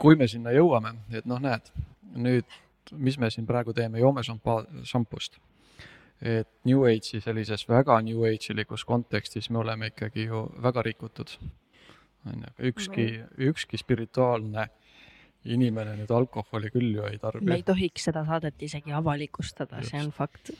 kui 0.00 0.16
me 0.16 0.26
sinna 0.28 0.50
jõuame, 0.56 0.94
et 1.12 1.26
noh, 1.28 1.40
näed, 1.42 1.70
nüüd, 2.16 2.58
mis 2.96 3.18
me 3.20 3.30
siin 3.30 3.46
praegu 3.46 3.72
teeme, 3.76 4.00
joome 4.00 4.24
šampa-, 4.26 4.64
šampust. 4.84 5.38
et 6.20 6.48
New 6.68 6.84
Age'i 6.84 7.20
sellises 7.24 7.68
väga 7.68 8.00
New 8.04 8.24
Age'ilikus 8.28 8.84
kontekstis 8.84 9.50
me 9.50 9.58
oleme 9.58 9.86
ikkagi 9.92 10.26
ju 10.26 10.42
väga 10.62 10.82
rikutud 10.82 11.36
on 12.26 12.32
ju, 12.32 12.50
aga 12.50 12.68
ükski, 12.68 13.06
ükski 13.38 13.78
spirituaalne 13.80 14.66
inimene 15.44 15.94
nüüd 15.96 16.10
alkoholi 16.12 16.70
küll 16.72 16.90
ju 16.96 17.06
ei 17.08 17.18
tarbi. 17.18 17.46
me 17.46 17.60
ei 17.60 17.64
tohiks 17.64 18.04
seda 18.10 18.24
saadet 18.28 18.62
isegi 18.62 18.92
avalikustada, 18.92 19.80
see 19.86 20.00
on 20.02 20.12
fakt. 20.12 20.52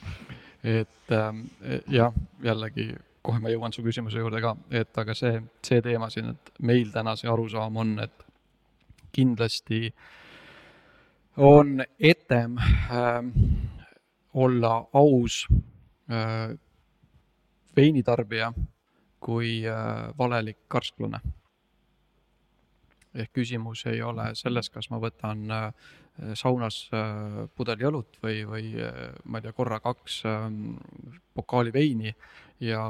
Et 0.65 1.13
ähm, 1.17 1.45
jah, 1.89 2.13
jällegi 2.43 2.91
kohe 3.23 3.41
ma 3.41 3.53
jõuan 3.53 3.73
su 3.73 3.85
küsimuse 3.85 4.21
juurde 4.21 4.41
ka, 4.41 4.55
et 4.71 4.99
aga 4.99 5.15
see, 5.17 5.41
see 5.67 5.83
teema 5.85 6.09
siin, 6.13 6.33
et 6.35 6.53
meil 6.65 6.93
täna 6.93 7.17
see 7.17 7.29
arusaam 7.31 7.77
on, 7.81 7.99
et 8.01 8.25
kindlasti 9.13 9.91
on 11.41 11.85
etem 11.99 12.57
äh, 12.59 13.21
olla 14.35 14.75
aus 14.93 15.47
äh, 16.11 16.57
veinitarbija 17.77 18.53
kui 19.21 19.61
äh, 19.69 20.19
valelik 20.19 20.59
karsklane. 20.69 21.21
Ehk 23.15 23.33
küsimus 23.35 23.83
ei 23.91 24.03
ole 24.03 24.31
selles, 24.39 24.71
kas 24.71 24.91
ma 24.91 25.01
võtan 25.03 25.51
äh, 25.51 25.73
saunas 26.35 26.83
äh, 26.95 27.49
pudeli 27.57 27.87
õlut 27.89 28.18
või, 28.23 28.43
või 28.49 28.73
äh, 28.83 29.11
ma 29.25 29.41
ei 29.41 29.47
tea, 29.47 29.55
korra 29.57 29.81
kaks 29.83 30.21
ähm, 30.29 30.77
pokaali 31.37 31.73
veini 31.73 32.14
ja 32.61 32.83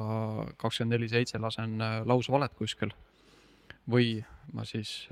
kakskümmend 0.58 0.96
neli 0.96 1.08
seitse 1.10 1.38
lasen 1.38 1.78
lausvalet 2.08 2.56
kuskil. 2.58 2.90
või 3.90 4.24
ma 4.52 4.64
siis 4.64 5.06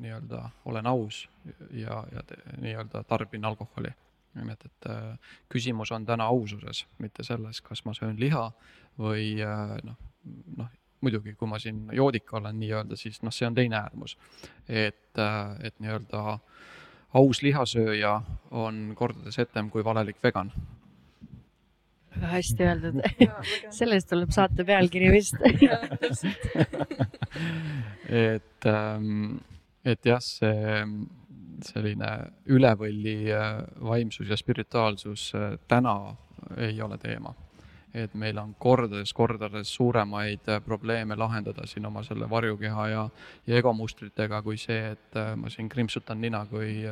nii-öelda 0.00 0.40
olen 0.64 0.86
aus 0.86 1.28
ja, 1.70 2.00
ja 2.12 2.22
nii-öelda 2.60 3.04
tarbin 3.04 3.44
alkoholi. 3.44 3.92
nimelt, 4.34 4.64
et 4.64 4.88
küsimus 5.52 5.92
on 5.92 6.06
täna 6.06 6.24
aususes, 6.24 6.86
mitte 6.98 7.22
selles, 7.22 7.60
kas 7.60 7.84
ma 7.84 7.92
söön 7.94 8.16
liha 8.18 8.50
või 8.98 9.36
noh, 9.84 9.98
noh 10.56 10.70
muidugi, 11.02 11.34
kui 11.38 11.50
ma 11.50 11.58
siin 11.62 11.86
joodik 11.96 12.32
olen 12.38 12.58
nii-öelda, 12.62 12.96
siis 12.98 13.20
noh, 13.26 13.34
see 13.34 13.48
on 13.48 13.56
teine 13.58 13.78
äärmus. 13.80 14.16
et, 14.68 15.18
äh, 15.18 15.56
et 15.66 15.80
nii-öelda 15.80 16.38
aus 17.12 17.42
lihasööja 17.44 18.22
on 18.50 18.94
kordades 18.96 19.38
etem 19.38 19.70
kui 19.70 19.84
valelik 19.84 20.16
vegan. 20.24 20.52
väga 22.14 22.26
hästi 22.34 22.66
öeldud. 22.68 23.00
Sellest 23.80 24.10
tuleb 24.10 24.30
saate 24.34 24.64
pealkiri 24.68 25.12
vist. 25.12 25.36
Et, 28.12 28.66
ähm, 28.68 29.38
et 29.84 30.04
jah, 30.04 30.20
see 30.20 30.82
selline 31.64 32.08
üle 32.52 32.72
võlli 32.76 33.32
äh, 33.32 33.62
vaimsus 33.80 34.28
ja 34.28 34.36
spirituaalsus 34.36 35.30
äh, 35.38 35.54
täna 35.70 35.94
ei 36.58 36.82
ole 36.82 36.98
teema 37.00 37.32
et 37.94 38.14
meil 38.14 38.38
on 38.40 38.54
kordades, 38.58 39.12
kordades 39.12 39.74
suuremaid 39.74 40.48
äh, 40.48 40.60
probleeme 40.64 41.16
lahendada 41.16 41.66
siin 41.66 41.86
oma 41.86 42.02
selle 42.06 42.28
varjukeha 42.30 42.86
ja, 42.88 43.08
ja 43.46 43.58
egomustritega 43.58 44.42
kui 44.42 44.56
see, 44.60 44.94
et 44.94 45.18
äh, 45.20 45.34
ma 45.36 45.50
siin 45.52 45.68
krimpsutan 45.68 46.20
nina, 46.20 46.44
kui 46.50 46.86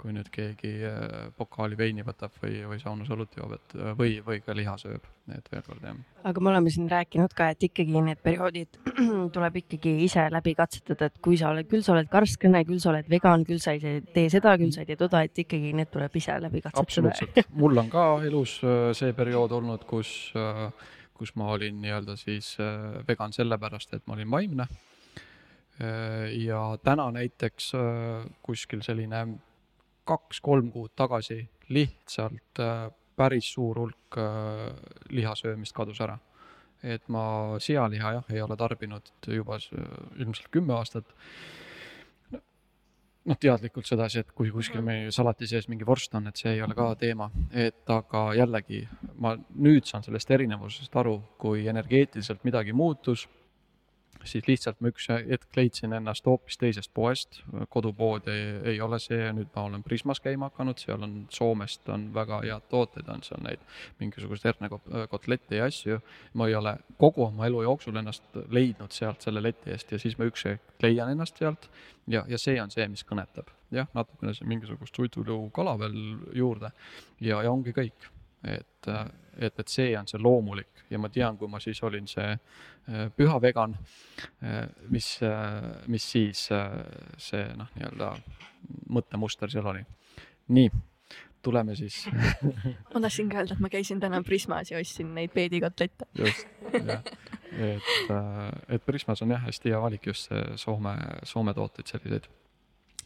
kui 0.00 0.12
nüüd 0.14 0.28
keegi 0.34 0.70
äh, 0.88 1.28
pokaali 1.38 1.76
veini 1.78 2.04
võtab 2.06 2.34
või, 2.42 2.58
või 2.68 2.78
saunas 2.82 3.10
õlut 3.14 3.36
joob, 3.38 3.54
et 3.56 3.74
või, 3.98 4.16
või 4.26 4.40
ka 4.44 4.56
liha 4.56 4.74
sööb, 4.80 5.06
et 5.32 5.46
veel 5.52 5.62
kord 5.66 5.84
jah. 5.86 6.00
aga 6.30 6.42
me 6.42 6.50
oleme 6.50 6.72
siin 6.74 6.88
rääkinud 6.90 7.34
ka, 7.36 7.48
et 7.54 7.66
ikkagi 7.68 8.02
need 8.08 8.20
perioodid 8.24 8.78
tuleb 9.36 9.60
ikkagi 9.62 9.94
ise 10.04 10.26
läbi 10.34 10.56
katsetada, 10.58 11.08
et 11.10 11.20
kui 11.24 11.38
sa 11.40 11.52
oled, 11.54 11.68
küll 11.70 11.84
sa 11.86 11.94
oled 11.94 12.10
karskkõne, 12.12 12.64
küll 12.68 12.82
sa 12.82 12.90
oled 12.92 13.08
vegan, 13.10 13.46
küll 13.48 13.62
sa 13.62 13.76
ei 13.76 14.02
tee 14.16 14.26
seda, 14.32 14.56
küll 14.60 14.74
sa 14.74 14.82
ei 14.82 14.90
tee 14.90 14.98
toda, 15.00 15.22
et 15.24 15.44
ikkagi 15.44 15.72
need 15.78 15.92
tuleb 15.94 16.18
ise 16.20 16.36
läbi 16.42 16.64
katsetada. 16.64 16.84
absoluutselt, 16.88 17.54
mul 17.54 17.84
on 17.84 17.92
ka 17.94 18.08
elus 18.26 18.58
äh, 18.66 18.90
see 18.98 19.14
periood 19.16 19.54
olnud, 19.54 19.86
kus, 19.88 20.10
äh, 20.38 20.66
kus 21.14 21.36
ma 21.38 21.52
olin 21.54 21.78
nii-öelda 21.84 22.18
siis 22.18 22.56
vegan 23.08 23.32
sellepärast, 23.32 23.94
et 23.94 24.06
ma 24.10 24.18
olin 24.18 24.30
vaimne. 24.30 24.68
ja 26.38 26.58
täna 26.86 27.08
näiteks 27.10 27.72
kuskil 28.46 28.82
selline 28.86 29.24
kaks-kolm 30.08 30.70
kuud 30.72 30.92
tagasi 30.96 31.40
lihtsalt 31.72 32.60
äh, 32.60 32.86
päris 33.16 33.52
suur 33.54 33.78
hulk 33.84 34.18
äh, 34.18 34.70
lihasöömist 35.10 35.74
kadus 35.76 36.00
ära. 36.00 36.18
et 36.84 37.06
ma 37.08 37.56
sealiha 37.64 38.10
jah, 38.12 38.24
ei 38.28 38.42
ole 38.44 38.56
tarbinud 38.60 39.06
juba 39.26 39.56
ilmselt 40.20 40.50
kümme 40.52 40.74
aastat. 40.76 41.14
noh, 43.24 43.38
teadlikult 43.40 43.86
sedasi, 43.88 44.20
et 44.20 44.32
kui 44.36 44.50
kuskil 44.52 44.82
meie 44.84 45.10
salati 45.10 45.46
sees 45.48 45.68
mingi 45.68 45.86
vorst 45.86 46.14
on, 46.14 46.26
et 46.28 46.36
see 46.36 46.52
ei 46.52 46.62
ole 46.62 46.74
ka 46.76 46.90
teema, 47.00 47.30
et 47.50 47.88
aga 47.88 48.26
jällegi 48.36 48.82
ma 49.16 49.32
nüüd 49.54 49.88
saan 49.88 50.04
sellest 50.04 50.30
erinevusest 50.30 50.96
aru, 50.96 51.16
kui 51.38 51.64
energeetiliselt 51.72 52.44
midagi 52.44 52.76
muutus 52.76 53.24
siis 54.24 54.46
lihtsalt 54.48 54.80
ma 54.80 54.90
üks 54.92 55.08
hetk 55.10 55.56
leidsin 55.56 55.92
ennast 55.96 56.26
hoopis 56.26 56.58
teisest 56.60 56.90
poest, 56.94 57.40
kodupood 57.72 58.28
ei, 58.32 58.44
ei 58.74 58.80
ole 58.84 58.98
see, 59.02 59.30
nüüd 59.36 59.50
ma 59.54 59.66
olen 59.68 59.84
Prismas 59.86 60.20
käima 60.24 60.50
hakanud, 60.50 60.80
seal 60.80 61.02
on 61.06 61.16
Soomest 61.32 61.88
on 61.92 62.08
väga 62.14 62.40
head 62.44 62.68
tooted, 62.70 63.08
on 63.12 63.24
seal 63.26 63.42
neid 63.44 63.62
mingisuguseid 64.00 64.54
hernekotletti 64.54 65.60
ja 65.60 65.68
asju. 65.70 66.00
ma 66.34 66.48
ei 66.48 66.54
ole 66.54 66.76
kogu 66.98 67.26
oma 67.28 67.46
elu 67.46 67.62
jooksul 67.68 67.96
ennast 68.00 68.38
leidnud 68.50 68.92
sealt 68.92 69.24
selle 69.24 69.42
leti 69.42 69.74
eest 69.74 69.92
ja 69.92 69.98
siis 69.98 70.18
ma 70.18 70.28
üks 70.30 70.46
hetk 70.48 70.84
leian 70.84 71.12
ennast 71.12 71.38
sealt 71.38 71.68
ja, 72.06 72.24
ja 72.28 72.38
see 72.38 72.56
on 72.62 72.72
see, 72.74 72.86
mis 72.88 73.04
kõnetab. 73.08 73.52
jah, 73.74 73.88
natukene 73.94 74.34
mingisugust 74.46 74.96
suitsulõu 74.96 75.48
kala 75.54 75.78
veel 75.80 75.96
juurde 76.36 76.70
ja, 77.20 77.42
ja 77.42 77.50
ongi 77.50 77.72
kõik 77.74 78.10
et, 78.44 78.88
et, 79.38 79.58
et 79.58 79.68
see 79.68 79.92
on 79.98 80.08
see 80.08 80.20
loomulik 80.20 80.84
ja 80.90 81.00
ma 81.00 81.10
tean, 81.12 81.38
kui 81.38 81.50
ma 81.50 81.60
siis 81.62 81.80
olin 81.86 82.06
see 82.10 82.30
äh, 82.32 83.06
püha 83.16 83.36
vegan, 83.42 83.76
äh, 84.44 84.64
mis, 84.92 85.16
äh, 85.24 85.70
mis 85.90 86.06
siis 86.14 86.48
see 86.48 87.44
noh, 87.56 87.70
nii-öelda 87.78 88.14
mõttemuster 88.94 89.52
seal 89.52 89.66
oli. 89.72 89.84
nii, 90.54 90.70
tuleme 91.44 91.76
siis 91.76 92.04
ma 92.92 93.00
tahtsin 93.00 93.32
ka 93.32 93.42
öelda, 93.42 93.56
et 93.56 93.64
ma 93.64 93.72
käisin 93.72 94.00
täna 94.00 94.22
Prismas 94.22 94.72
ja 94.72 94.80
ostsin 94.80 95.14
neid 95.16 95.32
peedikotlette. 95.34 96.08
just, 96.18 96.46
jah, 96.72 97.02
et, 97.52 98.14
et 98.68 98.86
Prismas 98.86 99.22
on 99.22 99.36
jah, 99.36 99.44
hästi 99.48 99.72
hea 99.72 99.80
valik 99.80 100.06
just 100.12 100.30
see 100.30 100.46
Soome, 100.60 100.96
Soome 101.24 101.56
tooteid 101.56 101.90
selliseid. 101.90 102.30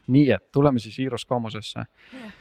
nii 0.09 0.30
et 0.34 0.53
tuleme 0.53 0.82
siis 0.82 0.99
Iiros 1.05 1.26
Kaamosesse 1.28 1.86
Eh, 2.14 2.32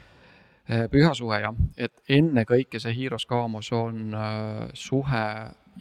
püha 0.67 1.13
suhe 1.15 1.39
jah, 1.41 1.55
et 1.79 1.93
ennekõike 2.11 2.79
see 2.83 2.95
Hiiros 2.95 3.25
Kaamos 3.29 3.71
on 3.75 4.13
äh, 4.13 4.67
suhe 4.75 5.23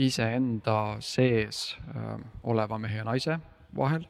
iseenda 0.02 0.96
sees 1.02 1.76
äh, 1.90 2.12
oleva 2.46 2.78
mehe 2.78 3.00
ja 3.00 3.06
naise 3.06 3.38
vahel 3.76 4.06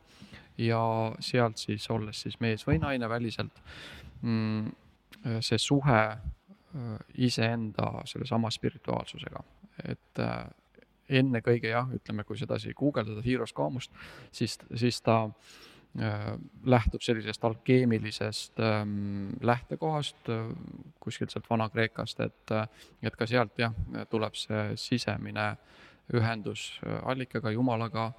ja 0.59 0.81
sealt 1.21 1.61
siis 1.61 1.89
olles 1.91 2.21
siis 2.27 2.41
mees 2.41 2.67
või 2.69 2.81
naine 2.83 3.09
väliselt 3.09 3.63
mm,, 4.23 4.67
äh, 5.25 5.39
see 5.41 5.59
suhe 5.59 6.01
iseenda 7.17 8.03
sellesama 8.05 8.51
spirituaalsusega, 8.53 9.41
et 9.89 10.21
ennekõike 11.09 11.71
jah, 11.71 11.87
ütleme, 11.97 12.27
kui 12.29 12.37
sedasi 12.37 12.75
guugeldada 12.77 13.23
Hiiros 13.25 13.55
Kaamust, 13.57 13.95
siis, 14.29 14.59
siis 14.77 14.99
ta 15.01 15.23
Äh, 15.25 15.76
lähtub 16.65 17.03
sellisest 17.03 17.45
alkeemilisest 17.45 18.61
ähm, 18.61 19.29
lähtekohast 19.41 20.29
äh, 20.29 20.57
kuskilt 21.01 21.31
sealt 21.31 21.51
Vana-Kreekast, 21.51 22.21
et, 22.21 22.51
äh, 22.51 22.69
et 23.03 23.17
ka 23.17 23.27
sealt 23.27 23.57
jah, 23.59 23.73
tuleb 24.11 24.37
see 24.37 24.77
sisemine 24.77 25.55
ühendus 26.15 26.81
allikaga, 27.03 27.51
Jumalaga 27.51 28.11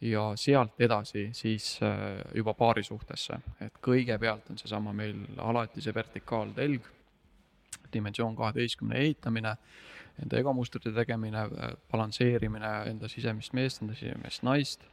ja 0.00 0.28
sealt 0.36 0.80
edasi 0.80 1.30
siis 1.34 1.80
juba 2.34 2.54
paari 2.54 2.84
suhtesse, 2.86 3.40
et 3.60 3.80
kõigepealt 3.82 4.52
on 4.52 4.60
seesama 4.60 4.92
meil 4.94 5.24
alati 5.42 5.82
see 5.82 5.94
vertikaaltelg, 5.94 6.86
dimensioon 7.92 8.36
kaheteistkümne 8.38 9.00
ehitamine, 9.00 9.56
enda 10.22 10.38
egomustrite 10.38 10.92
tegemine, 10.94 11.48
balansseerimine 11.90 12.72
enda 12.92 13.10
sisemist 13.10 13.56
meest, 13.58 13.82
enda 13.82 13.98
sisemist 13.98 14.46
naist 14.46 14.86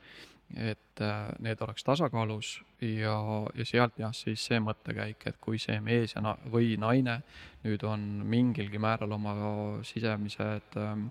et 0.58 1.02
äh, 1.02 1.30
need 1.40 1.62
oleks 1.62 1.84
tasakaalus 1.86 2.54
ja, 2.82 3.16
ja 3.56 3.66
sealt 3.66 4.00
jah, 4.02 4.14
siis 4.16 4.46
see 4.50 4.60
mõttekäik, 4.64 5.28
et 5.30 5.38
kui 5.42 5.60
see 5.62 5.78
mees 5.86 6.16
ja 6.16 6.24
na-, 6.26 6.38
või 6.50 6.74
naine 6.82 7.20
nüüd 7.66 7.84
on 7.86 8.06
mingilgi 8.30 8.82
määral 8.82 9.14
oma 9.14 9.36
sisemised 9.86 10.80
ähm, 10.80 11.10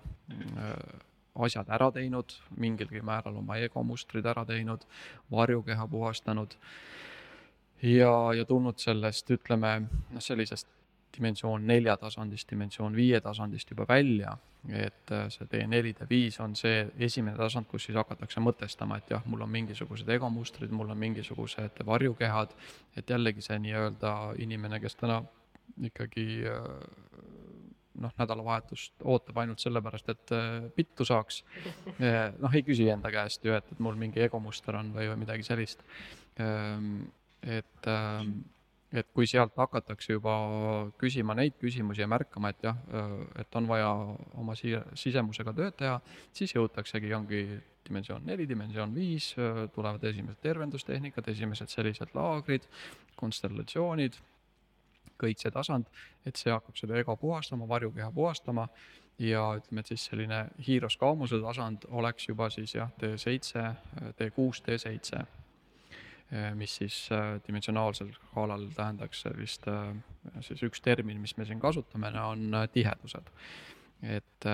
äh, 0.57 0.73
asjad 1.39 1.69
ära 1.71 1.91
teinud, 1.95 2.35
mingilgi 2.59 3.01
määral 3.05 3.37
oma 3.39 3.59
egomustrid 3.63 4.25
ära 4.27 4.43
teinud, 4.49 4.83
varjukeha 5.31 5.87
puhastanud 5.87 6.57
ja, 7.81 8.11
ja 8.35 8.45
tulnud 8.45 8.81
sellest, 8.81 9.31
ütleme, 9.31 9.77
noh, 9.87 10.23
sellisest 10.23 10.67
dimensioon 11.19 11.65
nelja 11.67 11.97
tasandist, 11.99 12.47
dimensioon 12.49 12.95
viie 12.95 13.19
tasandist 13.23 13.71
juba 13.73 13.85
välja, 13.89 14.33
et 14.67 15.11
äh, 15.15 15.27
see 15.33 15.47
D4, 15.51 15.93
D5 15.99 16.39
on 16.43 16.55
see 16.59 16.85
esimene 17.07 17.37
tasand, 17.39 17.67
kus 17.69 17.87
siis 17.87 17.97
hakatakse 17.99 18.43
mõtestama, 18.43 18.99
et 18.99 19.11
jah, 19.13 19.25
mul 19.29 19.43
on 19.45 19.51
mingisugused 19.51 20.09
egomustrid, 20.15 20.71
mul 20.75 20.91
on 20.93 20.99
mingisugused 20.99 21.83
varjukehad, 21.85 22.55
et 22.99 23.11
jällegi 23.11 23.43
see 23.45 23.59
nii-öelda 23.67 24.15
inimene, 24.45 24.81
kes 24.83 24.97
täna 24.99 25.21
ikkagi 25.89 26.27
äh, 26.49 26.67
noh, 27.99 28.15
nädalavahetust 28.19 29.03
ootab 29.03 29.43
ainult 29.43 29.63
sellepärast, 29.63 30.11
et 30.15 30.35
äh, 30.35 30.69
pittu 30.75 31.07
saaks. 31.07 31.43
noh, 31.99 32.55
ei 32.55 32.63
küsi 32.67 32.87
enda 32.91 33.11
käest 33.11 33.43
ju, 33.45 33.55
et, 33.55 33.67
et 33.71 33.83
mul 33.83 33.99
mingi 33.99 34.23
egomuster 34.23 34.79
on 34.79 34.93
või, 34.95 35.11
või 35.11 35.25
midagi 35.25 35.47
sellist. 35.47 35.83
Ähm, 36.39 37.09
et 37.43 37.87
ähm, 37.87 38.39
et 38.89 39.09
kui 39.13 39.27
sealt 39.29 39.53
hakatakse 39.57 40.15
juba 40.15 40.35
küsima 40.99 41.35
neid 41.37 41.57
küsimusi 41.61 42.01
ja 42.01 42.07
märkama, 42.09 42.49
et 42.53 42.63
jah, 42.65 42.77
et 43.37 43.57
on 43.59 43.67
vaja 43.69 43.89
oma 44.41 44.55
siia, 44.57 44.81
sisemusega 44.97 45.53
tööd 45.57 45.77
teha, 45.77 45.99
siis 46.35 46.55
jõutaksegi, 46.55 47.13
ongi 47.13 47.43
dimensioon 47.85 48.25
neli, 48.25 48.47
dimensioon 48.49 48.93
viis, 48.95 49.31
tulevad 49.75 50.03
esimesed 50.09 50.41
tervendustehnikad, 50.45 51.29
esimesed 51.33 51.69
sellised 51.73 52.15
laagrid, 52.17 52.65
konstellatsioonid, 53.19 54.17
kõik 55.19 55.41
see 55.41 55.53
tasand, 55.53 55.89
et 56.25 56.39
see 56.39 56.53
hakkab 56.53 56.77
seda 56.79 56.97
ego 56.97 57.15
puhastama, 57.19 57.67
varjukeha 57.69 58.09
puhastama 58.15 58.69
ja 59.19 59.43
ütleme, 59.59 59.83
et 59.83 59.91
siis 59.91 60.05
selline 60.09 60.45
hiiroskaamuse 60.65 61.41
tasand 61.43 61.85
oleks 61.91 62.29
juba 62.29 62.49
siis 62.53 62.73
jah, 62.77 62.89
D7, 63.01 63.67
D6, 64.17 64.63
D7 64.65 65.27
Eh, 65.27 65.48
mis 66.55 66.75
siis 66.75 67.07
eh, 67.11 67.39
dimensionaalsel 67.47 68.11
skaalal 68.13 68.67
tähendaks 68.75 69.23
sellist, 69.25 69.65
eh, 69.67 69.95
siis 70.45 70.61
üks 70.67 70.81
termin, 70.85 71.17
mis 71.21 71.35
me 71.37 71.45
siin 71.45 71.59
kasutame, 71.59 72.13
on 72.21 72.63
tihedused. 72.73 73.33
et 73.99 74.45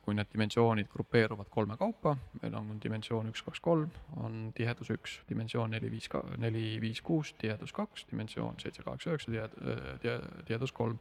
kui 0.00 0.14
need 0.16 0.30
dimensioonid 0.32 0.86
grupeeruvad 0.88 1.50
kolme 1.52 1.74
kaupa, 1.76 2.14
meil 2.40 2.54
on 2.56 2.78
dimensioon 2.80 3.26
üks, 3.28 3.42
kaks, 3.44 3.60
kolm, 3.60 3.90
on 4.16 4.46
tihedus 4.56 4.88
üks, 4.94 5.18
dimensioon 5.28 5.74
neli, 5.76 5.90
viis, 5.92 6.08
neli, 6.40 6.62
viis, 6.80 7.02
kuus, 7.04 7.34
tihedus 7.36 7.74
kaks, 7.76 8.06
dimensioon 8.08 8.56
seitse, 8.62 8.80
kaheksa, 8.86 9.12
üheksa, 9.12 10.08
tihedus 10.46 10.72
kolm. 10.72 10.96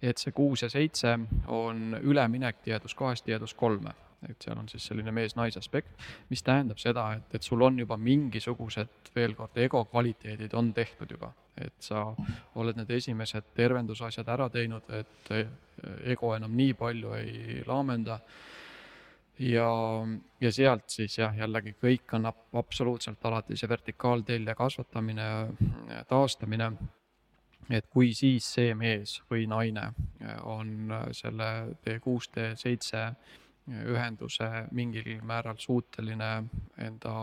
et 0.00 0.16
see 0.16 0.32
kuus 0.32 0.62
ja 0.62 0.70
seitse 0.72 1.12
on 1.52 1.98
üleminek 2.00 2.64
tihedus 2.64 2.94
kahest 2.94 3.24
tihedus 3.28 3.52
kolme 3.54 3.92
et 4.28 4.42
seal 4.42 4.58
on 4.58 4.68
siis 4.68 4.86
selline 4.88 5.12
mees-naise 5.14 5.60
aspekt, 5.60 5.92
mis 6.30 6.42
tähendab 6.42 6.80
seda, 6.82 7.08
et, 7.18 7.34
et 7.36 7.42
sul 7.42 7.62
on 7.62 7.78
juba 7.78 7.98
mingisugused, 8.00 9.12
veel 9.16 9.36
kord, 9.38 9.56
ego 9.60 9.84
kvaliteedid 9.90 10.54
on 10.56 10.72
tehtud 10.74 11.12
juba. 11.16 11.32
et 11.56 11.72
sa 11.80 12.02
oled 12.60 12.76
need 12.76 12.90
esimesed 12.92 13.46
tervendusasjad 13.56 14.28
ära 14.28 14.50
teinud, 14.52 14.90
et 14.92 15.30
ego 16.04 16.34
enam 16.36 16.52
nii 16.52 16.74
palju 16.76 17.14
ei 17.16 17.62
laamenda 17.64 18.18
ja, 19.38 19.70
ja 20.40 20.52
sealt 20.52 20.90
siis 20.92 21.16
jah, 21.18 21.32
jällegi 21.36 21.72
kõik 21.80 22.12
on 22.18 22.28
absoluutselt 22.28 23.24
alati 23.24 23.56
see 23.56 23.68
vertikaaltelje 23.68 24.54
kasvatamine, 24.58 25.30
taastamine, 26.08 26.70
et 27.70 27.88
kui 27.88 28.12
siis 28.14 28.52
see 28.58 28.74
mees 28.78 29.18
või 29.30 29.48
naine 29.50 29.88
on 30.44 30.92
selle 31.16 31.50
D6, 31.86 32.30
D7 32.36 33.16
ühenduse 33.66 34.46
mingil 34.70 35.18
määral 35.26 35.58
suuteline 35.58 36.30
enda 36.78 37.14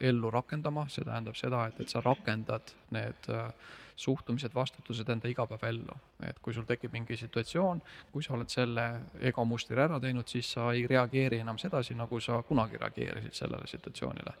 ellu 0.00 0.30
rakendama, 0.30 0.84
see 0.92 1.04
tähendab 1.04 1.36
seda, 1.38 1.66
et, 1.70 1.80
et 1.80 1.92
sa 1.92 2.02
rakendad 2.04 2.74
need 2.92 3.28
äh, 3.32 3.48
suhtumised, 3.96 4.54
vastutused 4.54 5.08
enda 5.08 5.28
igapäevaellu. 5.28 5.96
et 6.28 6.38
kui 6.42 6.54
sul 6.54 6.64
tekib 6.68 6.92
mingi 6.92 7.16
situatsioon, 7.16 7.80
kui 8.12 8.22
sa 8.22 8.34
oled 8.34 8.52
selle 8.52 8.84
egomustri 9.30 9.80
ära 9.80 10.00
teinud, 10.00 10.28
siis 10.28 10.52
sa 10.52 10.72
ei 10.72 10.86
reageeri 10.86 11.40
enam 11.40 11.58
sedasi, 11.58 11.94
nagu 11.94 12.20
sa 12.20 12.42
kunagi 12.42 12.76
reageerisid 12.76 13.32
sellele 13.32 13.66
situatsioonile. 13.66 14.34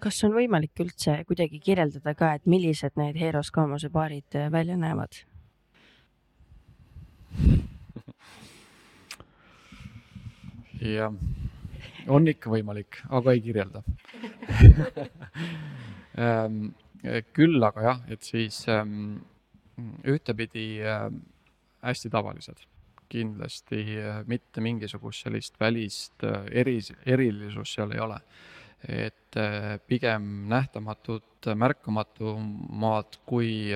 kas 0.00 0.24
on 0.24 0.32
võimalik 0.36 0.80
üldse 0.80 1.20
kuidagi 1.28 1.60
kirjeldada 1.60 2.14
ka, 2.14 2.34
et 2.34 2.46
millised 2.46 2.96
need 2.96 3.16
Heeros 3.20 3.50
Kaamose 3.50 3.88
paarid 3.90 4.40
välja 4.52 4.76
näevad? 4.76 5.24
Jah, 10.84 11.14
on 12.12 12.28
ikka 12.28 12.52
võimalik, 12.52 13.00
aga 13.08 13.34
ei 13.34 13.44
kirjelda. 13.44 13.84
Ähm, 16.14 16.68
küll 17.34 17.58
aga 17.66 17.82
jah, 17.82 18.02
et 18.06 18.22
siis 18.22 18.60
ähm, 18.70 19.16
ühtepidi 20.06 20.78
ähm, 20.86 21.24
hästi 21.82 22.10
tavalised, 22.12 22.60
kindlasti 23.10 23.80
äh, 23.98 24.20
mitte 24.30 24.62
mingisugust 24.62 25.26
sellist 25.26 25.58
välist 25.58 26.22
äh, 26.22 26.46
eri, 26.62 26.78
erilisust 27.04 27.74
seal 27.74 27.96
ei 27.96 28.04
ole. 28.04 28.20
Et 28.88 29.38
äh, 29.40 29.74
pigem 29.86 30.48
nähtamatud, 30.50 31.48
märkamatumad, 31.60 33.18
kui, 33.28 33.68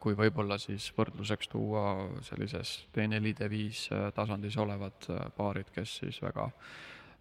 kui 0.00 0.16
võib-olla 0.18 0.58
siis 0.60 0.90
võrdluseks 0.96 1.48
tuua 1.48 1.84
sellises 2.26 2.74
D4, 2.92 3.32
D5 3.38 4.12
tasandis 4.16 4.58
olevad 4.60 5.08
paarid, 5.36 5.72
kes 5.72 5.94
siis 6.02 6.20
väga, 6.20 6.50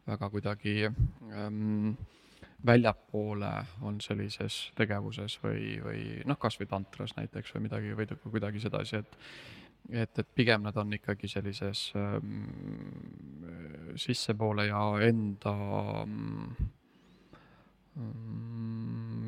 väga 0.10 0.30
kuidagi 0.34 0.90
ähm, 0.90 1.94
väljapoole 2.66 3.52
on 3.82 4.02
sellises 4.02 4.72
tegevuses 4.76 5.38
või, 5.44 5.78
või 5.84 6.02
noh, 6.28 6.40
kasvõi 6.42 6.68
tantras 6.70 7.16
näiteks 7.18 7.54
või 7.56 7.68
midagi 7.68 7.96
või 7.96 8.10
kuidagi 8.32 8.64
sedasi, 8.64 9.04
et 9.04 9.18
et, 9.88 10.20
et 10.20 10.28
pigem 10.36 10.66
nad 10.66 10.76
on 10.78 10.92
ikkagi 10.98 11.30
sellises 11.32 11.92
ähm, 11.96 12.42
sissepoole 13.96 14.68
ja 14.68 14.82
enda 15.08 15.54
mm, 16.04 16.68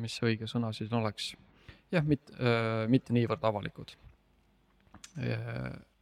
mis 0.00 0.16
see 0.16 0.32
õige 0.32 0.48
sõna 0.50 0.72
siis 0.76 0.92
oleks, 0.96 1.34
jah, 1.92 2.06
mitte 2.06 2.34
äh,, 2.38 2.86
mitte 2.88 3.14
niivõrd 3.16 3.44
avalikud. 3.44 3.94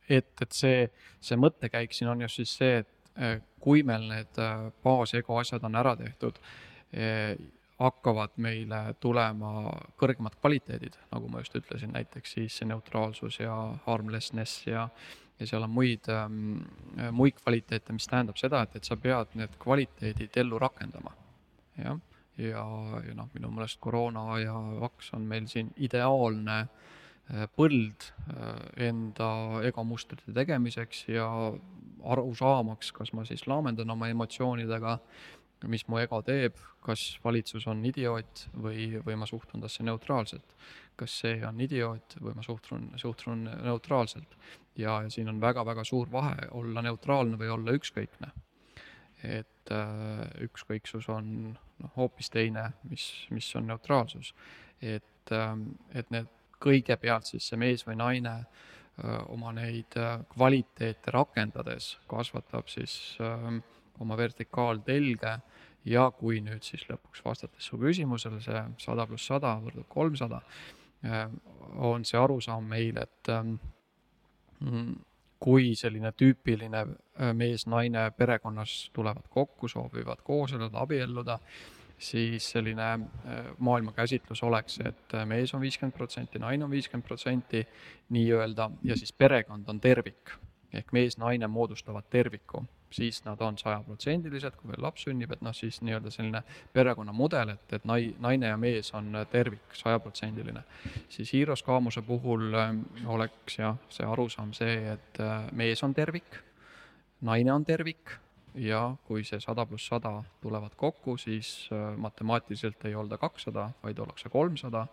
et, 0.08 0.32
et 0.42 0.52
see, 0.52 0.88
see 1.20 1.36
mõttekäik 1.40 1.94
siin 1.96 2.10
on 2.12 2.24
just 2.26 2.40
siis 2.40 2.56
see, 2.60 2.80
et 2.82 3.12
äh, 3.20 3.38
kui 3.60 3.82
meil 3.82 4.08
need 4.10 4.40
äh, 4.42 4.66
baas-ego 4.84 5.38
asjad 5.40 5.64
on 5.64 5.78
ära 5.80 5.94
tehtud, 5.96 6.40
äh, 6.92 7.38
hakkavad 7.78 8.34
meile 8.42 8.80
tulema 9.00 9.70
kõrgemad 10.00 10.34
kvaliteedid, 10.40 10.98
nagu 11.12 11.30
ma 11.30 11.44
just 11.44 11.54
ütlesin, 11.60 11.92
näiteks 11.94 12.34
siis 12.34 12.58
neutraalsus 12.66 13.38
ja 13.40 13.54
harmlessness 13.86 14.66
ja 14.66 14.88
ja 15.38 15.46
seal 15.46 15.62
on 15.62 15.70
muid 15.70 16.08
ähm,, 16.10 16.58
muid 17.14 17.36
kvaliteete, 17.38 17.94
mis 17.94 18.08
tähendab 18.10 18.38
seda, 18.40 18.64
et, 18.66 18.74
et 18.74 18.88
sa 18.88 18.96
pead 18.98 19.36
need 19.38 19.52
kvaliteedid 19.62 20.36
ellu 20.42 20.58
rakendama. 20.58 21.12
jah, 21.78 22.00
ja, 22.38 22.64
ja, 23.06 23.14
noh, 23.18 23.30
minu 23.34 23.50
meelest 23.54 23.80
koroona 23.82 24.38
ja 24.42 24.54
vaks 24.80 25.12
on 25.16 25.26
meil 25.30 25.48
siin 25.50 25.72
ideaalne 25.76 26.58
äh, 26.60 27.46
põld 27.56 28.10
äh, 28.30 28.88
enda 28.88 29.30
egomustrite 29.68 30.34
tegemiseks 30.36 31.06
ja 31.12 31.28
aru 32.08 32.30
saamaks, 32.38 32.92
kas 32.94 33.12
ma 33.12 33.24
siis 33.26 33.46
laamendan 33.50 33.90
oma 33.90 34.08
emotsioonidega 34.12 34.98
mis 35.66 35.84
mu 35.90 35.98
ego 35.98 36.20
teeb, 36.22 36.58
kas 36.84 37.18
valitsus 37.24 37.66
on 37.70 37.80
idioot 37.88 38.44
või, 38.62 39.00
või 39.04 39.16
ma 39.18 39.26
suhtun 39.26 39.64
tasse 39.64 39.82
neutraalselt. 39.82 40.54
kas 40.98 41.12
see 41.20 41.36
on 41.46 41.60
idioot 41.62 42.16
või 42.18 42.32
ma 42.34 42.42
suhtun, 42.42 42.88
suhtun 42.98 43.44
neutraalselt. 43.62 44.36
ja, 44.76 45.02
ja 45.02 45.10
siin 45.10 45.28
on 45.28 45.40
väga-väga 45.40 45.84
suur 45.84 46.10
vahe 46.10 46.48
olla 46.50 46.82
neutraalne 46.82 47.38
või 47.38 47.48
olla 47.48 47.72
ükskõikne. 47.72 48.30
Et 49.22 49.72
äh, 49.74 50.24
ükskõiksus 50.46 51.08
on 51.12 51.30
noh, 51.52 51.92
hoopis 51.96 52.30
teine, 52.30 52.70
mis, 52.90 53.26
mis 53.30 53.48
on 53.56 53.66
neutraalsus. 53.66 54.34
et 54.80 55.32
äh,, 55.32 55.54
et 55.94 56.10
need 56.10 56.28
kõigepealt 56.62 57.30
siis 57.30 57.48
see 57.48 57.58
mees 57.60 57.84
või 57.86 57.96
naine 57.98 58.34
äh, 58.38 59.18
oma 59.32 59.52
neid 59.56 59.96
äh, 59.98 60.18
kvaliteete 60.34 61.14
rakendades 61.14 61.96
kasvatab 62.10 62.70
siis 62.70 63.16
äh, 63.22 63.50
oma 64.02 64.18
vertikaaltelge 64.18 65.38
ja 65.88 66.08
kui 66.14 66.42
nüüd 66.44 66.66
siis 66.66 66.84
lõpuks 66.90 67.22
vastates 67.24 67.70
su 67.70 67.78
küsimusele, 67.80 68.40
see 68.44 68.62
sada 68.82 69.06
pluss 69.08 69.30
sada 69.30 69.54
võrdub 69.62 69.86
kolmsada, 69.88 70.42
on 71.86 72.04
see 72.04 72.18
arusaam 72.18 72.66
meil, 72.68 72.98
et 73.00 73.30
ähm, 73.32 73.54
kui 75.40 75.74
selline 75.78 76.12
tüüpiline 76.12 76.84
äh, 76.84 77.32
mees-naine 77.34 78.10
perekonnas 78.16 78.90
tulevad 78.92 79.28
kokku, 79.30 79.68
soovivad 79.68 80.24
koos 80.26 80.52
elada, 80.56 80.82
abielluda, 80.82 81.38
siis 81.98 82.50
selline 82.50 82.90
äh, 82.92 83.52
maailmakäsitlus 83.58 84.42
oleks, 84.42 84.80
et 84.86 85.16
mees 85.26 85.54
on 85.54 85.62
viiskümmend 85.62 85.96
protsenti, 85.96 86.42
naine 86.42 86.64
on 86.66 86.70
viiskümmend 86.70 87.06
protsenti 87.06 87.64
nii-öelda 88.14 88.70
ja 88.84 88.96
siis 88.96 89.12
perekond 89.12 89.68
on 89.68 89.80
tervik 89.80 90.38
ehk 90.72 90.92
mees-naine 90.92 91.46
moodustavad 91.48 92.04
terviku 92.10 92.64
siis 92.90 93.24
nad 93.24 93.40
on 93.40 93.58
sajaprotsendilised, 93.58 94.56
kui 94.56 94.70
veel 94.72 94.82
laps 94.82 95.04
sünnib, 95.06 95.32
et 95.32 95.42
noh, 95.44 95.54
siis 95.56 95.80
nii-öelda 95.84 96.10
selline 96.12 96.42
perekonnamudel, 96.72 97.54
et, 97.54 97.74
et 97.76 97.88
nai-, 97.88 98.14
naine 98.20 98.52
ja 98.52 98.56
mees 98.60 98.92
on 98.96 99.12
tervik, 99.30 99.74
sajaprotsendiline. 99.76 100.62
siis 101.08 101.32
Hiiros 101.32 101.62
Kaamuse 101.62 102.02
puhul 102.02 102.54
äh, 102.54 102.72
oleks 103.06 103.58
jah, 103.58 103.76
see 103.92 104.06
arusaam 104.06 104.54
see, 104.56 104.78
et 104.94 105.20
äh, 105.20 105.50
mees 105.52 105.82
on 105.84 105.94
tervik, 105.94 106.40
naine 107.20 107.52
on 107.52 107.64
tervik 107.64 108.16
ja 108.58 108.82
kui 109.06 109.24
see 109.24 109.40
sada 109.40 109.66
pluss 109.66 109.86
sada 109.86 110.22
tulevad 110.42 110.74
kokku, 110.76 111.16
siis 111.18 111.68
äh, 111.72 111.96
matemaatiliselt 111.96 112.84
ei 112.88 112.94
olda 112.94 113.18
kakssada, 113.18 113.70
vaid 113.82 113.98
ollakse 113.98 114.28
kolmsada 114.32 114.86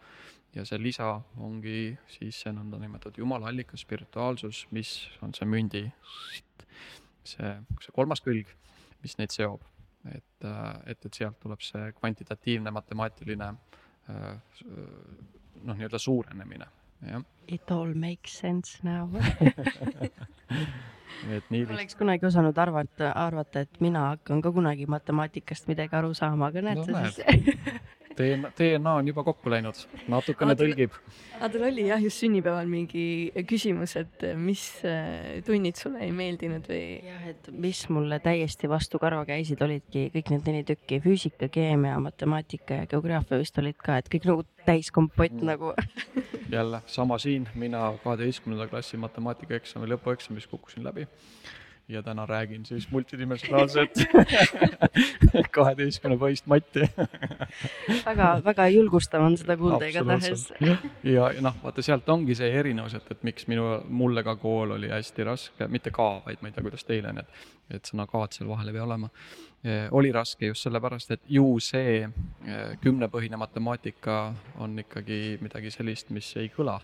ja 0.56 0.66
see 0.68 0.80
lisa 0.82 1.10
ongi 1.43 1.95
siis 2.10 2.41
see 2.45 2.53
nõndanimetatud 2.56 3.20
jumala-allikas, 3.20 3.84
spirituaalsus, 3.86 4.66
mis 4.76 4.95
on 5.26 5.34
see 5.36 5.47
mündi 5.49 5.84
see, 7.28 7.51
see 7.84 7.95
kolmas 7.95 8.24
külg, 8.26 8.49
mis 9.03 9.18
neid 9.20 9.36
seob. 9.36 9.64
et, 10.06 10.45
äh, 10.45 10.74
et, 10.86 11.06
et 11.06 11.18
sealt 11.18 11.39
tuleb 11.41 11.62
see 11.66 11.88
kvantitatiivne 11.97 12.70
matemaatiline 12.72 13.47
äh, 13.49 14.36
noh, 15.66 15.74
nii-öelda 15.74 15.97
suurenemine, 15.97 16.68
jah. 17.10 17.24
It 17.47 17.72
all 17.74 17.93
makes 17.97 18.38
sense 18.38 18.80
now 18.86 19.10
et 21.36 21.49
nii 21.49 21.66
oleks 21.74 21.97
kunagi 21.97 22.26
osanud 22.30 22.58
arvata, 22.62 23.12
arvata, 23.18 23.66
et 23.66 23.82
mina 23.82 24.12
hakkan 24.12 24.41
ka 24.45 24.53
kunagi 24.53 24.86
matemaatikast 24.89 25.70
midagi 25.72 25.97
aru 25.97 26.14
saama, 26.18 26.51
aga 26.53 26.64
näed 26.70 26.82
no, 26.82 26.86
sa 26.86 27.10
siis 27.10 27.26
DNA, 28.18 28.51
DNA 28.57 28.93
on 28.99 29.07
juba 29.09 29.24
kokku 29.28 29.51
läinud, 29.51 29.80
natukene 30.11 30.55
tõlgib. 30.57 30.93
aga 31.36 31.49
teil 31.53 31.66
oli 31.68 31.88
jah, 31.89 32.01
just 32.03 32.24
sünnipäeval 32.24 32.70
mingi 32.70 33.05
küsimus, 33.49 33.95
et 33.99 34.26
mis 34.39 34.63
äh, 34.88 35.41
tunnid 35.45 35.80
sulle 35.80 36.03
ei 36.05 36.13
meeldinud 36.16 36.70
või? 36.70 36.82
jah, 37.05 37.26
et 37.34 37.49
mis 37.51 37.84
mulle 37.91 38.20
täiesti 38.24 38.70
vastu 38.72 39.01
karva 39.01 39.26
käisid, 39.28 39.61
olidki 39.66 40.07
kõik 40.16 40.32
need 40.34 40.49
neli 40.51 40.63
tükki, 40.72 41.01
füüsika, 41.03 41.49
keemia, 41.51 41.97
matemaatika 42.03 42.82
ja 42.82 42.89
geograafia 42.91 43.41
vist 43.41 43.59
olid 43.61 43.80
ka, 43.82 43.99
et 43.99 44.09
kõik 44.11 44.30
nagu 44.32 44.47
täiskompott 44.66 45.36
mm. 45.36 45.51
nagu 45.51 45.74
jälle 46.55 46.82
sama 46.88 47.20
siin, 47.22 47.49
mina 47.55 47.91
kaheteistkümnenda 48.03 48.70
klassi 48.72 48.97
matemaatikaeksami 49.01 49.91
lõpueksamis 49.95 50.47
kukkusin 50.51 50.88
läbi 50.88 51.07
ja 51.88 52.03
täna 52.03 52.25
räägin 52.25 52.65
siis 52.65 52.91
multidimensionaalset 52.91 53.91
kaheteistkümne 55.55 56.17
põhist 56.17 56.47
matti 56.49 56.88
väga, 58.05 58.29
väga 58.45 58.67
julgustav 58.73 59.21
on 59.21 59.38
seda 59.38 59.57
kuulda 59.57 59.86
igatahes. 59.86 60.47
ja, 60.59 60.77
ja 61.03 61.27
noh, 61.45 61.57
vaata 61.63 61.86
sealt 61.86 62.09
ongi 62.09 62.36
see 62.36 62.49
erinevus, 62.59 62.95
et, 62.97 63.11
et 63.11 63.27
miks 63.27 63.45
minu, 63.51 63.67
mulle 63.89 64.23
ka 64.25 64.36
kool 64.41 64.73
oli 64.79 64.89
hästi 64.89 65.27
raske, 65.29 65.67
mitte 65.69 65.93
ka, 65.93 66.07
vaid 66.25 66.41
ma 66.41 66.49
ei 66.49 66.57
tea, 66.57 66.65
kuidas 66.65 66.88
teile 66.89 67.13
on, 67.13 67.21
et, 67.21 67.45
et 67.77 67.93
sõna 67.93 68.07
ka-d 68.09 68.39
seal 68.39 68.49
vahel 68.49 68.73
ei 68.73 68.79
pea 68.79 68.88
olema 68.88 69.11
e,. 69.61 69.77
oli 69.91 70.11
raske 70.15 70.49
just 70.49 70.65
sellepärast, 70.65 71.13
et 71.13 71.29
ju 71.38 71.45
see 71.61 72.01
e, 72.01 72.59
kümnepõhine 72.81 73.38
matemaatika 73.38 74.19
on 74.57 74.79
ikkagi 74.81 75.38
midagi 75.45 75.73
sellist, 75.77 76.09
mis 76.09 76.33
ei 76.41 76.49
kõla 76.49 76.79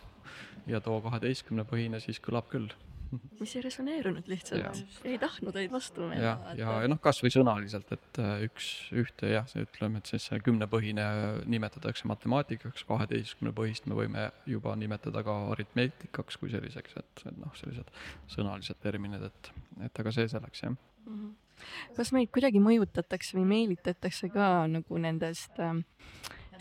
ja 0.70 0.82
too 0.82 1.02
kaheteistkümnepõhine 1.02 1.99
siis 2.04 2.22
kõlab 2.22 2.54
küll 2.54 2.70
mis 3.41 3.55
ei 3.55 3.64
resoneerunud 3.66 4.30
lihtsalt, 4.32 4.82
ei 5.07 5.18
tahtnud 5.22 5.57
neid 5.57 5.74
vastu 5.74 6.05
minna. 6.05 6.22
ja, 6.24 6.55
ja, 6.59 6.76
ja 6.84 6.89
noh, 6.91 6.99
kasvõi 7.03 7.32
sõnaliselt, 7.34 7.91
et 7.95 8.22
äh, 8.24 8.45
üks, 8.47 8.70
ühte 9.03 9.32
jah, 9.34 9.47
ütleme, 9.59 10.01
et 10.01 10.12
siis 10.12 10.28
see 10.30 10.41
kümnepõhine 10.45 11.05
nimetatakse 11.51 12.09
matemaatikaks, 12.12 12.86
kaheteistkümnepõhist 12.89 13.89
me 13.91 13.99
võime 13.99 14.28
juba 14.49 14.76
nimetada 14.80 15.24
ka 15.28 15.38
aritmeetikaks 15.55 16.39
kui 16.41 16.53
selliseks, 16.53 16.97
et, 17.01 17.26
et 17.28 17.38
noh, 17.38 17.53
sellised 17.59 17.93
sõnalised 18.32 18.82
terminid, 18.84 19.30
et, 19.32 19.53
et 19.88 20.03
aga 20.03 20.16
see 20.16 20.28
selleks 20.32 20.66
jah 20.66 20.74
mm. 20.74 21.16
-hmm. 21.16 21.95
kas 21.97 22.14
meid 22.16 22.32
kuidagi 22.34 22.62
mõjutatakse 22.64 23.38
või 23.38 23.47
meelitatakse 23.55 24.30
ka 24.34 24.68
nagu 24.72 25.01
nendest 25.01 25.59
äh, 25.59 25.82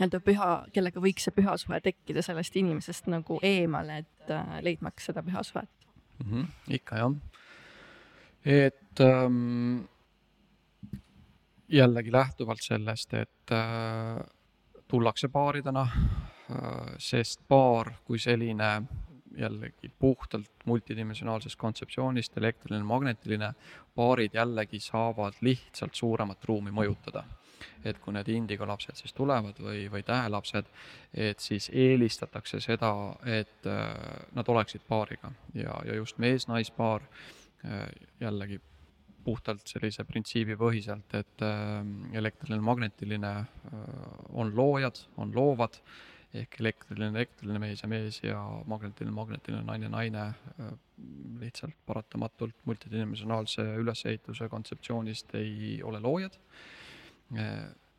nii-öelda 0.00 0.20
püha, 0.24 0.48
kellega 0.72 1.02
võiks 1.02 1.26
see 1.26 1.34
püha 1.36 1.56
suhe 1.60 1.80
tekkida 1.84 2.22
sellest 2.24 2.56
inimesest 2.56 3.10
nagu 3.12 3.38
eemale, 3.44 4.00
et 4.04 4.32
äh, 4.32 4.56
leidmaks 4.64 5.10
seda 5.10 5.22
püha 5.26 5.42
suhet? 5.44 5.68
Mm. 6.24 6.30
-hmm, 6.30 6.46
ikka 6.68 6.96
jah. 6.96 7.14
et 8.44 9.00
ähm, 9.00 9.84
jällegi 11.68 12.12
lähtuvalt 12.12 12.62
sellest, 12.62 13.14
et 13.14 13.52
äh, 13.52 14.26
tullakse 14.88 15.28
paaridena 15.28 15.82
äh,, 15.82 16.94
sest 16.98 17.40
paar 17.48 17.92
kui 18.04 18.18
selline 18.18 18.82
jällegi 19.36 19.92
puhtalt 19.98 20.50
multidimensionaalsest 20.64 21.56
kontseptsioonist, 21.56 22.36
elektriline, 22.36 22.84
magnetiline, 22.84 23.52
paarid 23.94 24.34
jällegi 24.34 24.80
saavad 24.80 25.38
lihtsalt 25.40 25.94
suuremat 25.94 26.44
ruumi 26.44 26.70
mõjutada 26.70 27.24
et 27.84 27.98
kui 28.00 28.14
need 28.14 28.28
indigo 28.32 28.66
lapsed 28.68 28.98
siis 28.98 29.14
tulevad 29.16 29.60
või, 29.62 29.84
või 29.92 30.02
tähelapsed, 30.06 30.68
et 31.14 31.40
siis 31.42 31.70
eelistatakse 31.72 32.60
seda, 32.64 32.92
et 33.24 33.68
äh, 33.68 33.94
nad 34.36 34.48
oleksid 34.48 34.84
paariga. 34.88 35.32
Ja, 35.54 35.78
ja 35.86 35.96
just 35.98 36.20
mees-naispaar 36.22 37.06
äh, 37.64 37.86
jällegi 38.20 38.60
puhtalt 39.24 39.68
sellise 39.68 40.04
printsiibi 40.08 40.56
põhiselt, 40.60 41.12
et 41.16 41.44
äh, 41.44 41.80
elektriline, 42.16 42.62
magnetiline 42.64 43.34
on 44.32 44.54
loojad, 44.56 45.02
on 45.20 45.34
loovad, 45.34 45.80
ehk 46.34 46.60
elektriline, 46.62 47.10
elektriline 47.18 47.58
mees 47.58 47.82
ja 47.82 47.88
mees 47.90 48.20
ja 48.22 48.40
magnetiline, 48.70 49.12
magnetiline 49.14 49.64
naine, 49.66 49.88
naine 49.90 50.28
lihtsalt 51.40 51.74
paratamatult 51.88 52.54
multidimensionaalse 52.68 53.64
ülesehituse 53.82 54.48
kontseptsioonist 54.52 55.34
ei 55.40 55.80
ole 55.82 56.00
loojad 56.00 56.36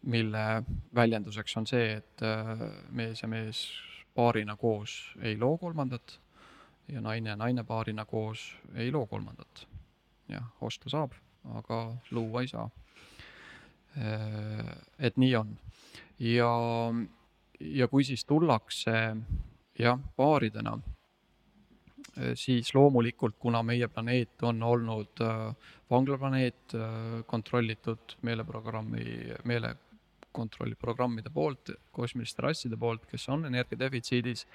mille 0.02 0.64
väljenduseks 0.96 1.58
on 1.58 1.68
see, 1.68 1.94
et 2.02 2.24
äh, 2.26 2.66
mees 2.90 3.22
ja 3.22 3.30
mees 3.30 3.66
paarina 4.16 4.58
koos 4.58 5.14
ei 5.22 5.38
loo 5.40 5.58
kolmandat 5.58 6.20
ja 6.92 7.02
naine 7.02 7.30
ja 7.30 7.36
naine 7.36 7.64
paarina 7.64 8.06
koos 8.06 8.56
ei 8.76 8.92
loo 8.92 9.06
kolmandat. 9.08 9.68
jah, 10.30 10.46
osta 10.62 10.90
saab, 10.90 11.12
aga 11.54 11.96
luua 12.12 12.42
ei 12.42 12.48
saa. 12.48 12.70
Äh, 13.98 14.76
et 15.00 15.18
nii 15.18 15.36
on 15.36 15.58
ja, 16.20 16.52
ja 17.60 17.88
kui 17.88 18.04
siis 18.04 18.26
tullakse 18.26 19.16
jah, 19.80 20.00
paaridena 20.16 20.80
Äh, 20.80 21.01
siis 22.36 22.74
loomulikult, 22.76 23.38
kuna 23.40 23.62
meie 23.64 23.88
planeet 23.88 24.44
on 24.44 24.64
olnud 24.64 25.22
äh, 25.24 25.70
vanglaplaneet 25.92 26.76
äh, 26.76 27.22
kontrollitud 27.28 28.18
meeleprogrammi, 28.28 29.06
meelekontrolliprogrammide 29.48 31.32
poolt, 31.34 31.72
kosmiliste 31.96 32.44
rasside 32.44 32.80
poolt, 32.80 33.06
kes 33.10 33.30
on 33.32 33.48
energiadefitsiidis, 33.48 34.46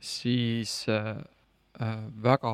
siis 0.00 0.86
väga 2.22 2.52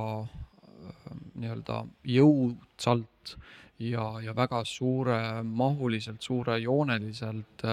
nii-öelda 1.36 1.78
jõudsalt 2.06 3.34
ja, 3.82 4.04
ja 4.22 4.34
väga 4.36 4.62
suuremahuliselt, 4.66 6.22
suurejooneliselt 6.22 7.64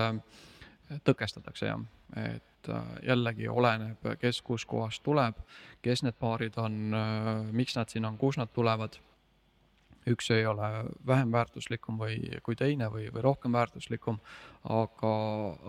tõkestatakse 1.06 1.70
jah, 1.70 1.86
et 2.24 2.53
et 2.64 2.70
äh, 2.74 3.08
jällegi 3.08 3.48
oleneb, 3.50 4.06
kes 4.20 4.42
kuskohast 4.42 5.04
tuleb, 5.04 5.40
kes 5.82 6.04
need 6.04 6.16
paarid 6.20 6.58
on, 6.58 6.94
äh, 6.94 7.52
miks 7.52 7.76
nad 7.76 7.90
siin 7.90 8.06
on, 8.06 8.18
kust 8.18 8.38
nad 8.38 8.54
tulevad. 8.54 9.00
üks 10.04 10.28
ei 10.36 10.46
ole 10.46 10.68
vähem 11.08 11.32
väärtuslikum 11.32 11.96
või, 11.96 12.18
kui 12.44 12.58
teine 12.60 12.90
või, 12.92 13.06
või 13.08 13.22
rohkem 13.24 13.54
väärtuslikum, 13.56 14.18
aga, 14.68 15.12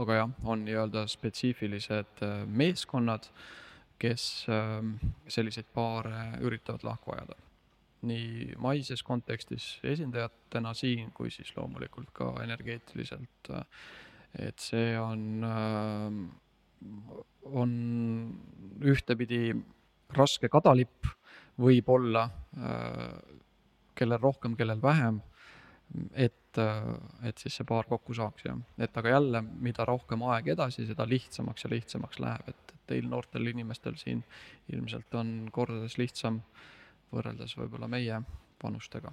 aga 0.02 0.14
jah, 0.16 0.32
on 0.42 0.64
nii-öelda 0.66 1.06
spetsiifilised 1.06 2.22
äh, 2.22 2.42
meeskonnad, 2.46 3.28
kes 3.98 4.46
selliseid 5.28 5.68
paare 5.72 6.40
üritavad 6.42 6.82
lahku 6.82 7.14
ajada 7.14 7.38
nii 8.04 8.56
maises 8.60 9.02
kontekstis 9.06 9.78
esindajatena 9.86 10.74
siin 10.74 11.12
kui 11.14 11.30
siis 11.30 11.54
loomulikult 11.56 12.10
ka 12.12 12.34
energeetiliselt. 12.42 13.52
et 14.34 14.58
see 14.58 14.98
on 14.98 15.46
on 17.44 17.70
ühtepidi 18.84 19.54
raske 20.14 20.48
kadalipp 20.52 21.08
võib-olla, 21.60 22.24
äh, 22.58 23.36
kellel 23.94 24.20
rohkem, 24.20 24.56
kellel 24.58 24.82
vähem, 24.82 25.20
et, 26.12 26.58
äh, 26.58 26.88
et 27.28 27.38
siis 27.38 27.58
see 27.60 27.66
paar 27.68 27.86
kokku 27.86 28.14
saaks 28.14 28.46
ja 28.48 28.56
et 28.78 28.96
aga 28.96 29.14
jälle, 29.16 29.42
mida 29.42 29.84
rohkem 29.86 30.22
aeg 30.30 30.48
edasi, 30.56 30.86
seda 30.86 31.06
lihtsamaks 31.08 31.64
ja 31.64 31.70
lihtsamaks 31.70 32.18
läheb, 32.22 32.48
et 32.48 32.74
teil 32.86 33.06
noortel 33.08 33.46
inimestel 33.52 33.96
siin 34.00 34.24
ilmselt 34.72 35.14
on 35.14 35.36
kordades 35.52 35.98
lihtsam 35.98 36.42
võrreldes 37.14 37.56
võib-olla 37.56 37.88
meie 37.88 38.20
vanustega 38.62 39.12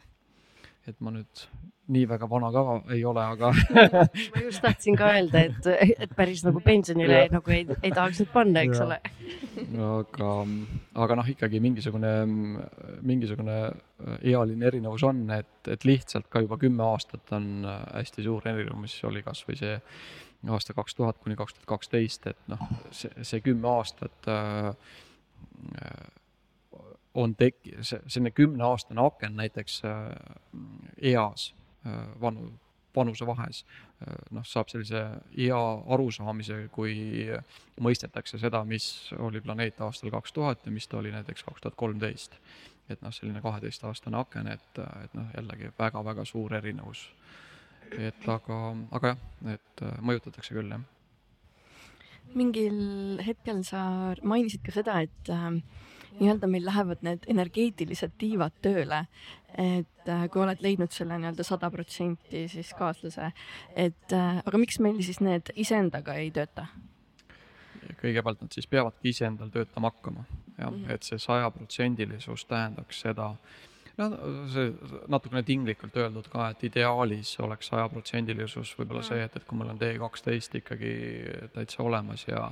et 0.89 0.97
ma 1.03 1.13
nüüd 1.13 1.45
nii 1.91 2.07
väga 2.07 2.27
vana 2.29 2.49
ka 2.53 2.61
ei 2.95 3.01
ole, 3.05 3.23
aga 3.33 3.49
ma 4.33 4.43
just 4.45 4.61
tahtsin 4.63 4.95
ka 4.99 5.09
öelda, 5.15 5.43
et, 5.49 5.67
et 6.05 6.13
päris 6.15 6.43
nagu 6.45 6.61
pensionile 6.63 7.25
nagu 7.33 7.53
ei, 7.53 7.65
ei 7.81 7.91
tahaks 7.91 8.21
nüüd 8.21 8.31
panna, 8.33 8.63
eks 8.63 8.79
ja. 8.79 8.87
ole. 8.87 8.99
aga, 9.89 10.31
aga 11.05 11.19
noh, 11.19 11.31
ikkagi 11.33 11.61
mingisugune, 11.63 12.13
mingisugune 13.07 13.57
ealine 14.21 14.69
erinevus 14.71 15.05
on, 15.09 15.25
et, 15.35 15.53
et 15.73 15.85
lihtsalt 15.87 16.29
ka 16.31 16.43
juba 16.45 16.59
kümme 16.61 16.85
aastat 16.87 17.35
on 17.37 17.67
hästi 17.67 18.25
suur 18.29 18.47
erinevus, 18.53 18.97
oli 19.09 19.25
kasvõi 19.25 19.59
see 19.59 19.75
aasta 20.49 20.73
kaks 20.73 20.95
tuhat 20.97 21.19
kuni 21.21 21.35
kaks 21.37 21.57
tuhat 21.57 21.69
kaksteist, 21.75 22.31
et 22.31 22.49
noh, 22.49 22.63
see, 22.95 23.11
see 23.27 23.43
kümme 23.45 23.69
aastat 23.75 24.31
äh, 24.31 24.71
on 27.13 27.35
tek-, 27.35 27.63
see, 27.81 27.99
selline 28.07 28.31
kümneaastane 28.31 29.01
aken 29.03 29.35
näiteks 29.35 29.81
äh, 29.85 30.11
eas 31.13 31.55
äh, 31.85 32.21
vanu, 32.21 32.51
vanusevahes, 32.95 33.65
äh, 34.07 34.15
noh, 34.31 34.45
saab 34.47 34.71
sellise 34.71 35.03
hea 35.35 35.61
arusaamise, 35.95 36.65
kui 36.75 37.27
mõistetakse 37.81 38.39
seda, 38.41 38.63
mis 38.67 38.85
oli 39.19 39.41
planeet 39.41 39.81
aastal 39.81 40.11
kaks 40.13 40.35
tuhat 40.35 40.65
ja 40.65 40.75
mis 40.75 40.87
ta 40.87 40.99
oli 40.99 41.11
näiteks 41.11 41.43
kaks 41.47 41.61
tuhat 41.61 41.79
kolmteist. 41.79 42.39
et 42.91 43.01
noh, 43.01 43.13
selline 43.15 43.39
kaheteistaastane 43.41 44.17
aken, 44.19 44.47
et, 44.51 44.79
et 45.03 45.13
noh, 45.15 45.27
jällegi 45.37 45.69
väga-väga 45.79 46.25
suur 46.25 46.53
erinevus. 46.55 47.05
et 47.91 48.27
aga, 48.27 48.57
aga 48.91 49.13
jah, 49.13 49.21
et 49.53 49.83
mõjutatakse 50.01 50.55
küll, 50.55 50.71
jah. 50.71 50.83
mingil 52.35 53.19
hetkel 53.25 53.63
sa 53.67 54.13
mainisid 54.23 54.63
ka 54.65 54.75
seda, 54.75 54.99
et 55.07 55.31
äh, 55.31 55.61
nii-öelda 56.19 56.47
meil 56.47 56.65
lähevad 56.65 57.01
need 57.05 57.25
energeetilised 57.31 58.17
tiivad 58.17 58.55
tööle. 58.61 59.05
et 59.57 60.07
äh, 60.07 60.29
kui 60.31 60.41
oled 60.41 60.61
leidnud 60.63 60.93
selle 60.95 61.17
nii-öelda 61.19 61.43
sada 61.43 61.67
protsenti 61.71 62.45
siis 62.47 62.71
kaaslase, 62.77 63.31
et 63.75 64.13
äh, 64.15 64.39
aga 64.45 64.57
miks 64.57 64.79
meil 64.79 65.01
siis 65.03 65.19
need 65.19 65.51
iseendaga 65.55 66.15
ei 66.19 66.31
tööta? 66.31 66.67
kõigepealt 68.01 68.41
nad 68.41 68.53
siis 68.55 68.67
peavadki 68.71 69.11
iseendal 69.11 69.49
töötama 69.51 69.91
hakkama, 69.91 70.23
jah 70.57 70.71
mm, 70.71 70.77
-hmm. 70.77 70.93
et 70.93 71.03
see 71.03 71.19
sajaprotsendilisus 71.19 72.45
tähendaks 72.45 73.01
seda, 73.01 73.33
no 73.97 74.09
see 74.53 74.71
natukene 75.07 75.43
tinglikult 75.43 75.97
öeldud 75.97 76.29
ka, 76.31 76.49
et 76.49 76.63
ideaalis 76.63 77.33
oleks 77.39 77.71
sajaprotsendilisus 77.73 78.75
võib-olla 78.79 79.03
see, 79.03 79.23
et, 79.23 79.35
et 79.35 79.45
kui 79.47 79.57
mul 79.57 79.73
on 79.73 79.79
D 79.79 79.97
kaksteist 79.99 80.55
ikkagi 80.55 80.93
täitsa 81.53 81.83
olemas 81.83 82.27
ja 82.27 82.51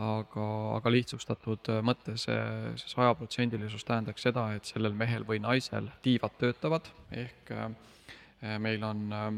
aga, 0.00 0.46
aga 0.78 0.92
lihtsustatud 0.92 1.68
äh, 1.72 1.80
mõttes 1.84 2.26
see, 2.26 2.40
see 2.80 2.92
sajaprotsendilisus 2.94 3.84
tähendaks 3.88 4.24
seda, 4.24 4.48
et 4.56 4.68
sellel 4.68 4.96
mehel 4.96 5.26
või 5.28 5.40
naisel 5.42 5.90
tiivad 6.04 6.36
töötavad, 6.40 6.88
ehk 7.12 7.52
äh, 7.52 7.68
meil 8.62 8.84
on 8.86 9.04
äh, 9.12 9.30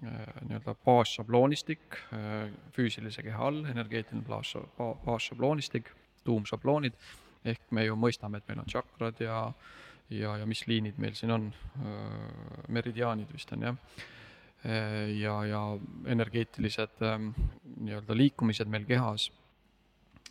nii-öelda 0.00 0.72
baasšabloonistik 0.80 1.98
füüsilise 2.72 3.20
keha 3.20 3.50
all, 3.50 3.66
energeetiline 3.68 4.24
baas, 4.24 4.54
baasšabloonistik, 4.78 5.90
tuumšabloonid, 6.24 6.96
ehk 7.44 7.66
me 7.76 7.84
ju 7.84 7.98
mõistame, 8.00 8.40
et 8.40 8.48
meil 8.48 8.62
on 8.62 8.70
tšakrad 8.70 9.20
ja 9.20 9.42
ja, 10.10 10.32
ja 10.40 10.46
mis 10.48 10.64
liinid 10.66 10.96
meil 10.98 11.12
siin 11.14 11.30
on, 11.30 11.44
meridiaanid 12.72 13.28
vist 13.30 13.52
on 13.52 13.66
jah, 13.68 13.76
ja, 15.20 15.34
ja 15.46 15.60
energeetilised 16.16 17.04
nii-öelda 17.04 18.16
liikumised 18.16 18.72
meil 18.72 18.88
kehas 18.88 19.28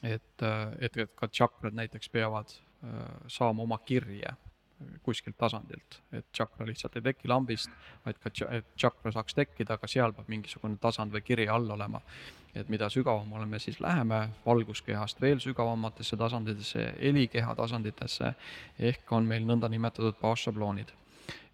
et, 0.04 0.44
et, 0.80 0.98
et 0.98 1.16
ka 1.16 1.28
tšakrad 1.28 1.76
näiteks 1.76 2.10
peavad 2.10 2.54
äh, 2.54 3.02
saama 3.28 3.64
oma 3.64 3.80
kirje 3.86 4.36
kuskilt 5.04 5.38
tasandilt, 5.38 6.00
et 6.16 6.26
tšakra 6.32 6.68
lihtsalt 6.68 6.96
ei 7.00 7.04
teki 7.10 7.30
lambist, 7.30 7.72
vaid 8.06 8.20
ka 8.24 8.32
tšakra 8.32 9.12
saaks 9.16 9.36
tekkida, 9.36 9.76
aga 9.76 9.90
seal 9.92 10.14
peab 10.16 10.30
mingisugune 10.32 10.80
tasand 10.82 11.12
või 11.16 11.24
kiri 11.26 11.48
all 11.52 11.70
olema. 11.76 12.02
et 12.56 12.70
mida 12.70 12.88
sügavamale 12.90 13.46
me 13.46 13.60
siis 13.60 13.80
läheme 13.80 14.30
valguskehast 14.46 15.22
veel 15.22 15.40
sügavamatesse 15.40 16.18
tasanditesse, 16.18 16.94
helikeha 17.00 17.54
tasanditesse, 17.56 18.34
ehk 18.80 19.12
on 19.12 19.26
meil 19.26 19.46
nõndanimetatud 19.46 20.18
baasšabloonid. 20.22 20.94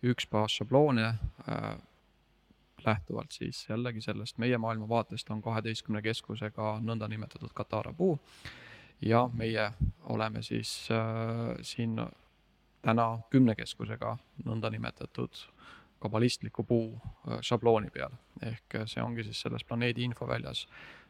üks 0.04 0.28
baasšabloone 0.32 1.08
äh, 1.08 1.76
lähtuvalt 2.86 3.32
siis 3.32 3.66
jällegi 3.70 4.02
sellest 4.02 4.38
meie 4.38 4.58
maailmavaatest 4.58 5.30
on 5.30 5.42
kaheteistkümne 5.42 6.02
keskusega 6.02 6.80
nõndanimetatud 6.82 7.54
katara 7.54 7.94
puu. 7.94 8.20
ja 9.02 9.30
meie 9.34 9.72
oleme 10.04 10.42
siis 10.42 10.90
äh, 10.92 11.58
siin 11.62 12.00
täna 12.82 13.20
kümne 13.30 13.56
keskusega 13.56 14.18
nõndanimetatud 14.46 15.42
kabalistliku 16.00 16.64
puu 16.64 16.96
äh, 16.96 17.40
šablooni 17.42 17.90
peal. 17.90 18.12
ehk 18.42 18.82
see 18.86 19.04
ongi 19.04 19.24
siis 19.24 19.42
selles 19.42 19.64
planeedi 19.64 20.04
infoväljas 20.04 20.68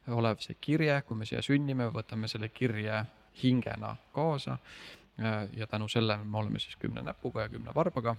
olev 0.08 0.38
see 0.40 0.58
kirje, 0.62 1.02
kui 1.02 1.18
me 1.18 1.26
siia 1.26 1.42
sünnime, 1.42 1.90
võtame 1.94 2.28
selle 2.28 2.50
kirje 2.50 3.06
hingena 3.44 3.96
kaasa 4.14 4.58
Äh, 4.58 5.05
ja 5.53 5.68
tänu 5.68 5.88
sellele 5.88 6.24
me 6.24 6.38
oleme 6.38 6.59
siis 6.59 6.76
kümne 6.76 7.01
näpuga 7.01 7.41
ja 7.41 7.49
kümne 7.49 7.72
varbaga. 7.76 8.16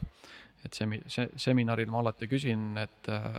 et 0.64 0.74
semi-, 0.74 1.03
see, 1.07 1.28
seminaril 1.36 1.90
ma 1.90 2.01
alati 2.01 2.26
küsin, 2.26 2.78
et 2.80 3.09
äh, 3.12 3.34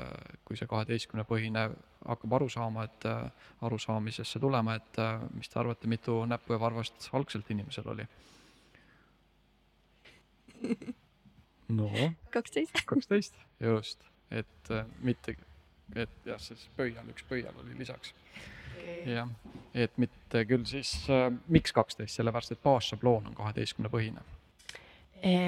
kui 0.45 0.57
see 0.57 0.67
kaheteistkümne 0.69 1.25
põhine 1.27 1.63
hakkab 2.05 2.35
aru 2.37 2.49
saama, 2.49 2.85
et 2.85 3.07
äh, 3.09 3.31
arusaamisesse 3.61 4.39
tulema, 4.39 4.75
et 4.77 5.01
mis 5.33 5.49
te 5.49 5.59
arvate, 5.59 5.87
mitu 5.87 6.19
näppu 6.25 6.53
ja 6.53 6.59
varvast 6.61 7.09
algselt 7.17 7.49
inimesel 7.51 7.89
oli? 7.95 8.05
no. 11.79 11.89
kaksteist. 12.29 12.85
kaksteist, 12.85 13.35
just, 13.59 14.05
et 14.31 14.71
mitte, 15.01 15.35
et 15.95 16.25
jah, 16.25 16.39
siis 16.39 16.69
pöial, 16.77 17.09
üks 17.09 17.25
pöial 17.27 17.57
oli 17.65 17.77
lisaks 17.81 18.13
jah, 19.05 19.29
et 19.73 19.97
mitte 19.97 20.45
küll 20.45 20.65
siis 20.65 20.93
äh,, 21.09 21.29
miks 21.47 21.75
kaksteist, 21.75 22.15
sellepärast 22.19 22.55
et 22.55 22.63
baasšabloon 22.63 23.31
on 23.31 23.37
kaheteistkümne 23.37 23.91
põhine 23.93 24.25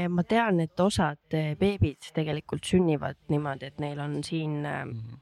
ma 0.09 0.23
tean, 0.25 0.59
et 0.63 0.79
osad 0.81 1.35
äh, 1.37 1.51
beebid 1.59 2.07
tegelikult 2.15 2.65
sünnivad 2.65 3.19
niimoodi, 3.29 3.67
et 3.69 3.79
neil 3.79 3.99
on 4.01 4.23
siin 4.23 4.63
mm 4.63 4.95
-hmm. 4.97 5.19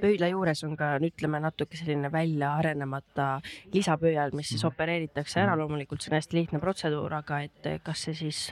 Pöidla 0.00 0.30
juures 0.32 0.62
on 0.66 0.76
ka, 0.78 0.94
ütleme 1.04 1.40
natuke 1.42 1.78
selline 1.78 2.12
välja 2.12 2.54
arenemata 2.60 3.34
lisapöial, 3.74 4.34
mis 4.36 4.52
siis 4.54 4.64
opereeritakse 4.68 5.42
ära, 5.44 5.56
loomulikult 5.58 6.02
see 6.02 6.12
on 6.12 6.18
hästi 6.20 6.38
lihtne 6.38 6.62
protseduur, 6.62 7.18
aga 7.22 7.42
et 7.48 7.68
kas 7.84 8.06
see 8.08 8.16
siis 8.24 8.46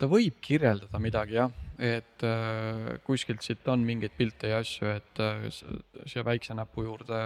ta 0.00 0.08
võib 0.10 0.38
kirjeldada 0.42 1.00
midagi 1.02 1.36
jah, 1.38 1.52
et 1.78 2.24
äh, 2.26 2.98
kuskilt 3.06 3.44
siit 3.44 3.68
on 3.70 3.84
mingeid 3.86 4.14
pilte 4.16 4.50
ja 4.52 4.60
asju, 4.64 4.88
et 4.96 5.22
äh, 5.22 5.46
siia 6.06 6.24
väikse 6.26 6.56
näpu 6.58 6.84
juurde 6.86 7.20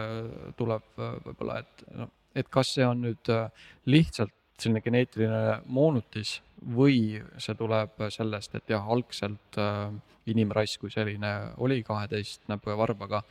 tuleb 0.59 0.87
äh, 0.99 1.17
võib-olla, 1.25 1.61
et 1.65 1.85
noh, 1.97 2.13
et 2.35 2.51
kas 2.53 2.75
see 2.77 2.87
on 2.87 3.05
nüüd 3.07 3.33
äh, 3.33 3.69
lihtsalt 3.91 4.35
selline 4.61 4.83
geneetiline 4.85 5.61
moonutis 5.67 6.39
või 6.77 7.21
see 7.43 7.57
tuleb 7.59 8.07
sellest, 8.13 8.55
et 8.55 8.71
jah, 8.71 8.85
algselt 8.89 9.59
äh, 9.61 9.91
inimrass 10.31 10.79
kui 10.81 10.93
selline 10.93 11.35
oli 11.63 11.83
kaheteist 11.85 12.49
näpu 12.49 12.73
ja 12.73 12.79
varbaga, 12.79 13.23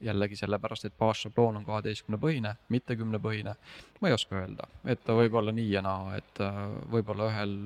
jällegi 0.00 0.38
sellepärast, 0.40 0.86
et 0.88 0.96
baasšabloon 0.98 1.60
on 1.60 1.64
kaheteistkümnepõhine, 1.66 2.54
mitte 2.72 2.96
kümnepõhine. 2.96 3.54
ma 4.00 4.08
ei 4.08 4.16
oska 4.16 4.38
öelda, 4.40 4.68
et 4.84 5.04
ta 5.04 5.14
võib 5.14 5.34
olla 5.36 5.52
nii 5.52 5.70
ja 5.70 5.82
naa, 5.84 6.16
et 6.16 6.40
äh, 6.40 6.60
võib-olla 6.92 7.28
ühel 7.30 7.56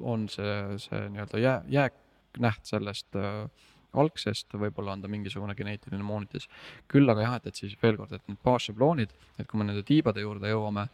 on 0.00 0.28
see, 0.32 0.78
see 0.80 1.08
nii-öelda 1.12 1.42
jää, 1.44 1.58
jääknäht 1.68 2.72
sellest 2.72 3.20
äh, 3.20 3.44
algsest, 3.92 4.52
võib-olla 4.52 4.96
on 4.96 5.04
ta 5.04 5.08
mingisugune 5.08 5.54
geneetiline 5.54 6.02
moonitis. 6.04 6.48
küll 6.88 7.08
aga 7.10 7.24
jah, 7.24 7.36
et, 7.38 7.46
et 7.46 7.62
siis 7.62 7.76
veel 7.82 7.96
kord, 7.96 8.12
et 8.12 8.28
need 8.28 8.40
baasšabloonid, 8.44 9.14
et 9.38 9.48
kui 9.48 9.60
me 9.60 9.68
nende 9.68 9.84
tiibade 9.86 10.24
juurde 10.24 10.50
jõuame, 10.50 10.88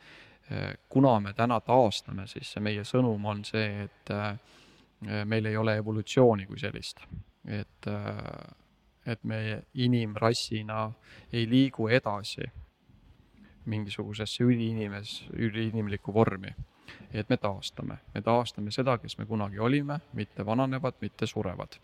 kuna 0.88 1.20
me 1.20 1.32
täna 1.32 1.60
taastame, 1.60 2.26
siis 2.26 2.52
see 2.52 2.62
meie 2.62 2.84
sõnum 2.84 3.24
on 3.26 3.44
see, 3.48 3.86
et 3.86 4.10
eh, 4.12 5.22
meil 5.24 5.46
ei 5.48 5.56
ole 5.56 5.78
evolutsiooni 5.80 6.46
kui 6.46 6.58
sellist. 6.60 7.00
et, 7.44 7.86
eh, 7.86 9.12
et 9.12 9.24
me 9.24 9.62
inimrassina 9.74 10.92
ei 11.32 11.48
liigu 11.48 11.88
edasi 11.88 12.44
mingisugusesse 13.64 14.44
üliinimes, 14.44 15.24
üliinimlikku 15.32 16.14
vormi. 16.14 16.54
et 17.12 17.28
me 17.28 17.36
taastame, 17.36 17.98
me 18.14 18.22
taastame 18.22 18.70
seda, 18.70 18.98
kes 18.98 19.18
me 19.18 19.26
kunagi 19.26 19.58
olime, 19.58 20.00
mitte 20.12 20.46
vananevad, 20.46 20.94
mitte 21.00 21.26
surevad 21.26 21.78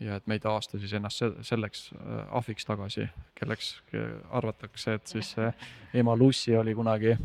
ja 0.00 0.16
et 0.16 0.26
me 0.26 0.34
ei 0.34 0.40
taasta 0.40 0.78
siis 0.78 0.92
ennast 0.92 1.22
selleks 1.42 1.90
ahviks 2.30 2.64
tagasi, 2.64 3.08
kelleks 3.34 3.82
arvatakse, 4.30 4.94
et 4.94 5.06
siis 5.06 5.34
ema 5.94 6.16
Lucy 6.16 6.56
oli 6.56 6.74
kunagi 6.74 7.16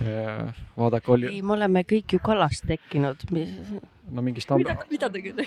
vaadake, 0.00 1.12
oli. 1.12 1.28
ei, 1.34 1.42
me 1.42 1.58
oleme 1.58 1.84
kõik 1.88 2.16
ju 2.16 2.22
kalast 2.24 2.64
tekkinud. 2.68 3.26
no 3.30 4.22
mingist. 4.24 4.50
mida, 4.56 4.78
mida 4.90 5.10
te 5.12 5.22
küll 5.24 5.44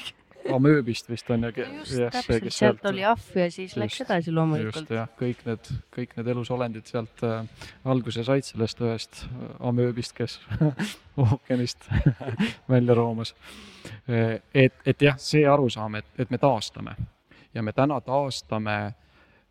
amööbist 0.51 1.09
vist 1.09 1.29
on 1.31 1.43
ju. 1.43 1.51
just 1.55 1.95
täpselt, 2.11 2.47
sealt 2.53 2.85
oli 2.89 3.03
ahv 3.07 3.37
ja 3.37 3.47
siis 3.51 3.71
just, 3.71 3.79
läks 3.79 4.01
edasi 4.03 4.31
loomulikult. 4.31 4.75
just 4.75 4.91
jah, 4.95 5.09
kõik 5.19 5.43
need, 5.47 5.69
kõik 5.95 6.15
need 6.17 6.31
elusolendid 6.33 6.89
sealt 6.89 7.23
äh, 7.27 7.45
alguse 7.89 8.25
said 8.27 8.47
sellest 8.47 8.81
ühest 8.83 9.23
äh, 9.23 9.53
amööbist, 9.69 10.15
kes 10.17 10.39
ookeanist 11.23 11.87
välja 12.73 12.97
roomas. 12.97 13.33
Äh, 14.09 14.41
et, 14.53 14.75
et 14.85 15.07
jah, 15.07 15.19
see 15.21 15.45
arusaam, 15.47 15.99
et, 16.01 16.09
et 16.17 16.31
me 16.33 16.41
taastame 16.41 16.97
ja 17.53 17.63
me 17.63 17.73
täna 17.75 17.99
taastame 18.01 18.77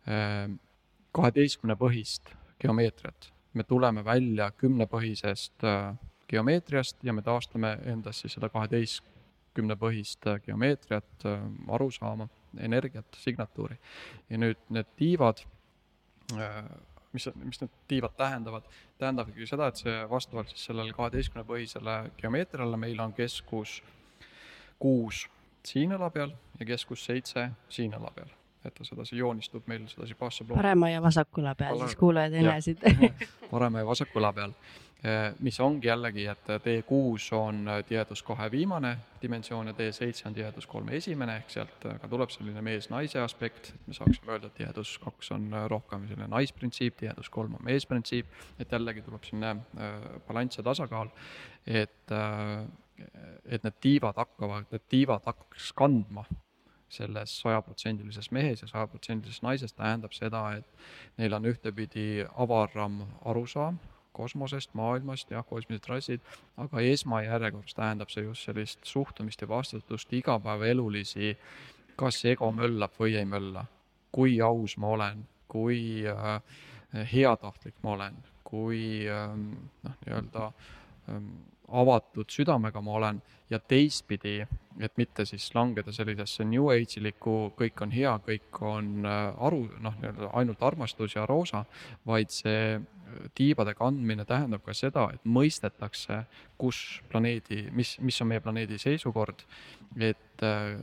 äh, 0.07 0.49
kaheteistkümne 1.13 1.77
põhist 1.79 2.33
geomeetriat 2.61 3.31
me 3.53 3.63
tuleme 3.63 4.03
välja 4.05 4.51
kümnepõhisest 4.57 5.65
äh, 5.67 5.95
geomeetriast 6.29 7.03
ja 7.03 7.13
me 7.13 7.21
taastame 7.21 7.75
endas 7.89 8.23
siis 8.23 8.37
seda 8.37 8.49
kaheteistkümnepõhist 8.53 10.27
äh, 10.29 10.39
geomeetriat, 10.45 11.27
äh, 11.29 11.43
arusaama, 11.67 12.27
energiat, 12.57 13.05
signatuuri. 13.17 13.77
ja 14.29 14.37
nüüd 14.37 14.59
need 14.69 14.89
tiivad, 14.97 15.41
mis, 17.13 17.29
mis 17.43 17.61
need 17.61 17.73
tiivad 17.87 18.13
tähendavad, 18.17 18.67
tähendabki 19.01 19.47
seda, 19.49 19.69
et 19.69 19.81
see 19.81 19.95
vastavalt 20.09 20.53
siis 20.53 20.67
sellele 20.69 20.93
kaheteistkümnepõhisele 20.97 21.97
geomeetriale 22.21 22.77
meil 22.77 23.01
on 23.01 23.13
keskus 23.17 23.81
kuus 24.79 25.27
siin 25.65 25.95
õla 25.97 26.09
peal 26.13 26.33
ja 26.59 26.69
keskus 26.73 27.05
seitse 27.09 27.49
siin 27.69 27.93
õla 27.97 28.13
peal 28.15 28.33
et 28.65 28.73
ta 28.75 28.85
sedasi 28.87 29.17
joonistub 29.17 29.67
meil 29.67 29.87
sedasi 29.91 30.15
bassabloon. 30.19 30.57
parema 30.57 30.89
ja 30.89 31.01
vasakula 31.01 31.55
peal 31.55 31.75
Pala... 31.75 31.87
siis 31.87 31.99
kuulajad 31.99 32.61
siit 32.61 32.81
parema 33.51 33.79
ja 33.79 33.85
vasakula 33.85 34.33
peal, 34.33 34.53
eh, 35.03 35.33
mis 35.39 35.59
ongi 35.59 35.87
jällegi, 35.87 36.27
et 36.31 36.53
D6 36.65 37.35
on 37.37 37.65
tihedus 37.87 38.23
kahe 38.23 38.51
viimane 38.51 38.97
dimensioon 39.21 39.67
ja 39.67 39.73
D7 39.73 40.27
on 40.27 40.33
tihedus 40.33 40.67
kolme 40.67 40.95
esimene, 40.99 41.37
ehk 41.41 41.49
sealt 41.53 41.87
ka 42.01 42.09
tuleb 42.11 42.31
selline 42.33 42.61
mees-naise 42.61 43.21
aspekt, 43.23 43.73
et 43.75 43.87
me 43.87 43.97
saaksime 43.97 44.35
öelda, 44.35 44.51
et 44.51 44.57
tihedus 44.59 44.97
kaks 45.03 45.31
on 45.35 45.49
rohkem 45.71 46.07
selline 46.09 46.27
naisprintsiip, 46.31 46.97
tihedus 46.99 47.29
kolm 47.33 47.55
on 47.59 47.65
meesprintsiip, 47.67 48.31
et 48.59 48.71
jällegi 48.71 49.03
tuleb 49.05 49.27
selline 49.27 49.55
äh, 49.55 49.99
balanss 50.27 50.59
ja 50.59 50.65
tasakaal, 50.67 51.11
et 51.67 52.11
äh, 52.11 52.63
et 53.49 53.63
need 53.65 53.77
tiivad 53.81 54.17
hakkavad, 54.21 54.67
need 54.71 54.83
tiivad 54.89 55.25
hakkaks 55.25 55.71
kandma 55.75 56.23
selles 56.93 57.37
sajaprotsendilises 57.41 58.29
mehes 58.31 58.61
ja 58.61 58.69
sajaprotsendilises 58.71 59.41
naises 59.45 59.73
tähendab 59.73 60.13
seda, 60.13 60.43
et 60.59 61.17
neil 61.17 61.33
on 61.33 61.49
ühtepidi 61.49 62.25
avaram 62.45 63.01
arusaam 63.25 63.79
kosmosest, 64.13 64.73
maailmast, 64.77 65.31
jah, 65.31 65.45
kosmilised 65.45 65.89
rassid, 65.89 66.25
aga 66.61 66.81
esmajärjekorras 66.85 67.73
tähendab 67.77 68.11
see 68.13 68.25
just 68.27 68.45
sellist 68.47 68.85
suhtumist 68.85 69.41
ja 69.41 69.49
vastutust 69.49 70.13
igapäevaelulisi, 70.13 71.33
kas 71.97 72.21
ego 72.29 72.51
möllab 72.53 72.93
või 72.99 73.17
ei 73.17 73.25
mölla, 73.29 73.65
kui 74.13 74.37
aus 74.41 74.77
ma 74.77 74.93
olen, 74.97 75.25
kui 75.49 76.05
äh, 76.09 76.37
heatahtlik 77.13 77.75
ma 77.83 77.95
olen, 77.97 78.21
kui 78.45 78.83
äh, 79.09 79.33
noh, 79.33 79.97
nii-öelda 80.05 80.45
äh, 80.49 81.25
avatud 81.73 82.29
südamega 82.31 82.81
ma 82.81 82.97
olen 82.99 83.21
ja 83.49 83.59
teistpidi, 83.59 84.41
et 84.79 84.97
mitte 84.97 85.25
siis 85.25 85.49
langeda 85.55 85.91
sellisesse 85.93 86.45
New 86.47 86.69
Age 86.73 86.99
ilikku, 87.01 87.53
kõik 87.57 87.83
on 87.85 87.93
hea, 87.93 88.13
kõik 88.25 88.61
on 88.65 89.05
äh, 89.05 89.45
aru, 89.47 89.67
noh, 89.83 89.95
nii-öelda 90.01 90.31
ainult 90.39 90.63
armastus 90.65 91.17
ja 91.17 91.27
roosa, 91.29 91.63
vaid 92.09 92.33
see 92.33 92.75
äh, 92.77 92.83
tiibade 93.37 93.75
kandmine 93.77 94.25
tähendab 94.29 94.65
ka 94.65 94.75
seda, 94.77 95.09
et 95.13 95.25
mõistetakse, 95.25 96.23
kus 96.57 96.81
planeedi, 97.11 97.67
mis, 97.71 97.97
mis 98.01 98.21
on 98.23 98.31
meie 98.33 98.43
planeedi 98.43 98.81
seisukord, 98.81 99.45
et 99.99 100.45
äh, 100.47 100.77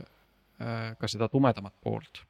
ka 1.01 1.09
seda 1.09 1.25
tumedamat 1.31 1.73
poolt 1.81 2.21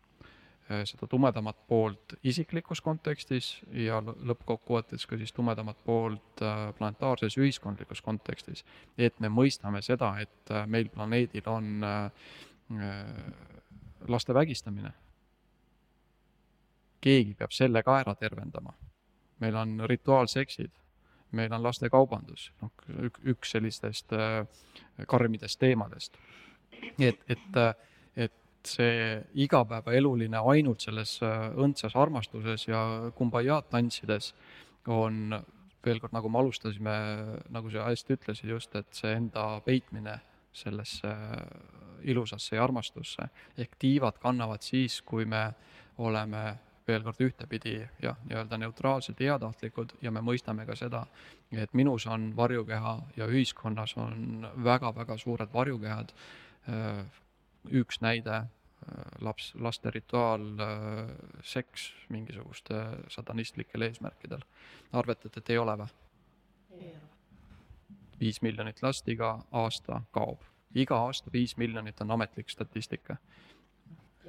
seda 0.86 1.08
tumedamat 1.10 1.58
poolt 1.68 2.16
isiklikus 2.24 2.82
kontekstis 2.82 3.54
ja 3.74 4.00
lõppkokkuvõttes 4.02 5.06
ka 5.10 5.18
siis 5.20 5.34
tumedamat 5.36 5.78
poolt 5.86 6.44
äh, 6.46 6.70
planetaarses 6.78 7.38
ühiskondlikus 7.38 8.02
kontekstis. 8.02 8.66
et 8.98 9.20
me 9.20 9.30
mõistame 9.30 9.82
seda, 9.82 10.14
et 10.22 10.52
äh, 10.52 10.68
meil 10.68 10.90
planeedil 10.90 11.48
on 11.50 11.86
laste 14.08 14.34
vägistamine. 14.34 14.94
keegi 17.02 17.34
peab 17.34 17.52
selle 17.52 17.84
ka 17.84 18.00
ära 18.00 18.16
tervendama. 18.16 18.74
meil 19.40 19.56
on 19.56 19.80
rituaalseksid, 19.86 20.72
meil 21.32 21.54
on 21.54 21.64
lastekaubandus, 21.64 22.52
noh, 22.62 22.72
üks 23.26 23.52
sellistest 23.52 24.14
karmidest 25.08 25.60
teemadest. 25.60 26.18
et, 27.00 27.20
et, 27.28 27.58
et 28.16 28.41
see 28.68 29.18
igapäevaeluline 29.46 30.42
ainult 30.54 30.84
selles 30.86 31.18
äh, 31.24 31.50
õndsas 31.58 31.96
armastuses 31.98 32.68
ja 32.68 33.12
kumbajaad 33.16 33.70
tantsides 33.72 34.34
on 34.88 35.36
veel 35.86 36.00
kord, 36.02 36.14
nagu 36.14 36.30
me 36.30 36.42
alustasime, 36.42 36.96
nagu 37.50 37.72
sa 37.74 37.88
hästi 37.90 38.18
ütlesid 38.18 38.52
just, 38.54 38.76
et 38.78 38.90
see 38.94 39.14
enda 39.18 39.46
peitmine 39.66 40.20
sellesse 40.54 41.08
äh, 41.10 41.46
ilusasse 42.04 42.56
ja 42.56 42.64
armastusse. 42.64 43.30
ehk 43.58 43.78
tiivad 43.80 44.20
kannavad 44.22 44.62
siis, 44.62 45.02
kui 45.02 45.26
me 45.26 45.52
oleme 45.98 46.58
veel 46.88 47.04
kord 47.06 47.22
ühtepidi 47.22 47.76
jah, 48.02 48.18
nii-öelda 48.28 48.58
neutraalsed 48.58 49.20
heatahtlikud 49.22 49.94
ja 50.02 50.12
me 50.12 50.24
mõistame 50.26 50.66
ka 50.66 50.76
seda, 50.76 51.06
et 51.52 51.74
minus 51.78 52.08
on 52.10 52.32
varjukeha 52.36 52.96
ja 53.18 53.28
ühiskonnas 53.30 53.96
on 54.02 54.48
väga-väga 54.66 55.18
suured 55.18 55.54
varjukehad 55.54 56.14
äh, 56.70 57.06
üks 57.70 58.02
näide, 58.02 58.36
äh, 58.36 58.48
laps, 59.22 59.54
laste 59.56 59.92
rituaalseks 59.92 61.88
äh, 61.90 62.06
mingisuguste 62.10 62.86
satanistlikel 63.08 63.82
eesmärkidel. 63.82 64.42
arvatate, 64.94 65.40
et 65.40 65.50
ei 65.50 65.58
ole 65.58 65.78
või? 65.78 65.88
viis 68.22 68.42
miljonit 68.42 68.84
last 68.86 69.08
iga 69.10 69.40
aasta 69.52 70.02
kaob. 70.16 70.40
iga 70.76 70.98
aasta 71.08 71.32
viis 71.34 71.58
miljonit 71.58 72.02
on 72.02 72.12
ametlik 72.12 72.50
statistika. 72.50 73.18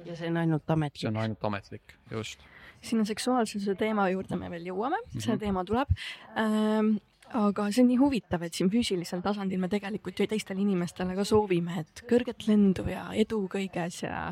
ja 0.05 0.15
see 0.15 0.29
on 0.29 0.37
ainult 0.37 0.69
ametlik? 0.69 1.01
see 1.01 1.11
on 1.11 1.17
ainult 1.17 1.45
ametlik, 1.45 1.95
just. 2.11 2.39
sinna 2.81 3.05
seksuaalsuse 3.05 3.75
teema 3.75 4.09
juurde 4.09 4.35
me 4.35 4.49
veel 4.49 4.69
jõuame 4.71 4.97
mm, 4.97 5.09
-hmm. 5.09 5.21
see 5.21 5.35
mhm. 5.35 5.39
teema 5.45 5.65
tuleb 5.65 5.89
ähm, 6.37 6.95
aga 7.31 7.67
see 7.71 7.83
on 7.83 7.89
nii 7.89 7.99
huvitav, 8.01 8.43
et 8.45 8.57
siin 8.57 8.69
füüsilisel 8.73 9.23
tasandil 9.25 9.61
me 9.61 9.69
tegelikult 9.71 10.19
ju 10.19 10.27
teistele 10.29 10.61
inimestele 10.63 11.15
ka 11.17 11.25
soovime, 11.27 11.83
et 11.83 12.03
kõrget 12.09 12.47
lendu 12.49 12.85
ja 12.91 13.05
edu 13.17 13.43
kõiges 13.51 14.01
ja 14.03 14.25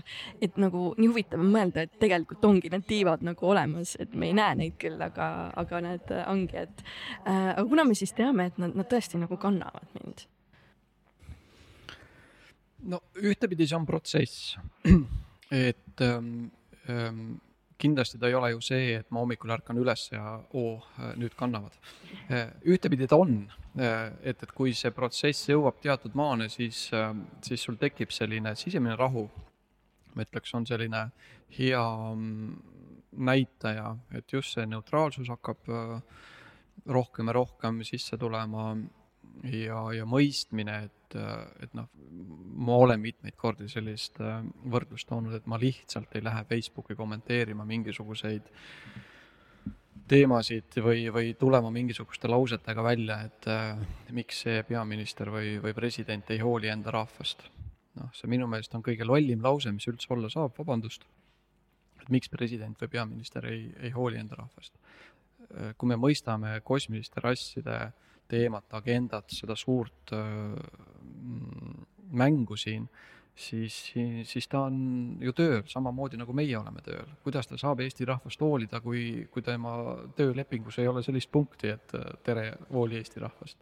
et 0.44 0.60
nagu 0.62 0.92
nii 0.98 1.12
huvitav 1.12 1.42
on 1.42 1.54
mõelda, 1.54 1.86
et 1.88 1.96
tegelikult 2.02 2.46
ongi 2.46 2.72
need 2.74 2.86
tiivad 2.90 3.26
nagu 3.26 3.48
olemas, 3.54 3.96
et 4.02 4.14
me 4.14 4.30
ei 4.30 4.38
näe 4.38 4.58
neid 4.60 4.78
küll, 4.82 5.00
aga, 5.02 5.30
aga 5.62 5.82
need 5.88 6.14
ongi, 6.26 6.66
et 6.68 6.86
äh, 7.26 7.54
aga 7.56 7.66
kuna 7.70 7.88
me 7.88 7.98
siis 7.98 8.14
teame, 8.18 8.52
et 8.52 8.62
nad, 8.62 8.76
nad 8.78 8.90
tõesti 8.92 9.22
nagu 9.22 9.40
kannavad 9.42 9.88
mind? 9.98 10.28
no 12.92 12.98
ühtepidi 13.22 13.68
see 13.70 13.78
on 13.78 13.86
protsess, 13.86 14.58
et 15.70 16.02
ähm, 16.02 16.50
ähm, 16.90 17.40
kindlasti 17.82 18.20
ta 18.22 18.30
ei 18.30 18.36
ole 18.38 18.52
ju 18.54 18.62
see, 18.64 18.96
et 19.00 19.10
ma 19.12 19.24
hommikul 19.24 19.54
ärkan 19.56 19.80
üles 19.82 20.08
ja 20.12 20.38
oo, 20.58 20.76
nüüd 21.20 21.36
kannavad. 21.38 21.76
ühtepidi 22.68 23.08
ta 23.10 23.20
on, 23.22 23.40
et, 23.78 24.44
et 24.44 24.52
kui 24.56 24.76
see 24.78 24.94
protsess 24.96 25.50
jõuab 25.50 25.82
teatud 25.84 26.16
maani, 26.18 26.50
siis, 26.54 26.90
siis 27.46 27.66
sul 27.66 27.80
tekib 27.82 28.14
selline 28.14 28.56
sisemine 28.60 28.98
rahu. 29.00 29.30
ma 30.16 30.26
ütleks, 30.26 30.52
on 30.58 30.66
selline 30.68 31.06
hea 31.56 31.84
mm, 32.16 32.56
näitaja, 33.24 33.96
et 34.12 34.34
just 34.34 34.58
see 34.58 34.66
neutraalsus 34.68 35.30
hakkab 35.32 35.70
rohkem 36.86 37.28
ja 37.28 37.34
rohkem 37.34 37.80
sisse 37.88 38.18
tulema 38.18 38.74
ja, 39.44 39.86
ja 39.96 40.06
mõistmine, 40.06 40.84
et 40.88 41.01
et, 41.16 41.64
et 41.66 41.74
noh, 41.78 41.88
ma 42.62 42.78
olen 42.84 43.02
mitmeid 43.02 43.38
kordi 43.40 43.70
sellist 43.72 44.20
äh, 44.24 44.42
võrdlust 44.72 45.10
toonud, 45.10 45.36
et 45.38 45.48
ma 45.50 45.60
lihtsalt 45.62 46.16
ei 46.16 46.24
lähe 46.26 46.44
Facebooki 46.50 46.98
kommenteerima 46.98 47.66
mingisuguseid 47.68 48.52
teemasid 50.12 50.76
või, 50.84 51.06
või 51.14 51.34
tulema 51.40 51.72
mingisuguste 51.72 52.30
lausetega 52.32 52.84
välja, 52.84 53.22
et 53.28 53.48
äh, 53.52 53.80
miks 54.16 54.44
see 54.46 54.64
peaminister 54.68 55.32
või, 55.32 55.56
või 55.64 55.76
president 55.78 56.32
ei 56.34 56.42
hooli 56.44 56.72
enda 56.72 56.92
rahvast. 56.92 57.48
noh, 58.00 58.12
see 58.16 58.30
minu 58.32 58.48
meelest 58.48 58.76
on 58.76 58.84
kõige 58.84 59.08
lollim 59.08 59.44
lause, 59.44 59.72
mis 59.72 59.88
üldse 59.88 60.12
olla 60.14 60.30
saab, 60.32 60.56
vabandust. 60.58 61.06
et 62.02 62.10
miks 62.10 62.30
president 62.30 62.80
või 62.82 62.90
peaminister 62.90 63.46
ei, 63.46 63.72
ei 63.80 63.92
hooli 63.96 64.18
enda 64.18 64.36
rahvast. 64.40 64.74
Äh, 65.52 65.74
kui 65.78 65.88
me 65.88 66.00
mõistame 66.00 66.60
kosmiliste 66.64 67.24
rasside 67.24 67.92
teemat, 68.32 68.68
agendat, 68.80 69.30
seda 69.36 69.58
suurt 69.60 70.16
Mm, 71.22 71.86
mängu 72.12 72.56
siin, 72.56 72.90
siis, 73.36 73.94
siis 74.24 74.48
ta 74.48 74.66
on 74.68 74.78
ju 75.22 75.34
tööl, 75.38 75.62
samamoodi 75.70 76.20
nagu 76.20 76.34
meie 76.36 76.58
oleme 76.58 76.82
tööl. 76.86 77.08
kuidas 77.24 77.48
ta 77.48 77.58
saab 77.62 77.80
Eesti 77.86 78.06
rahvast 78.10 78.42
hoolida, 78.42 78.82
kui, 78.82 79.28
kui 79.32 79.46
tema 79.46 79.76
töölepingus 80.18 80.80
ei 80.80 80.88
ole 80.88 81.04
sellist 81.04 81.32
punkti, 81.32 81.70
et 81.76 81.96
tere, 82.24 82.52
hooli 82.72 83.00
Eesti 83.00 83.22
rahvast 83.24 83.62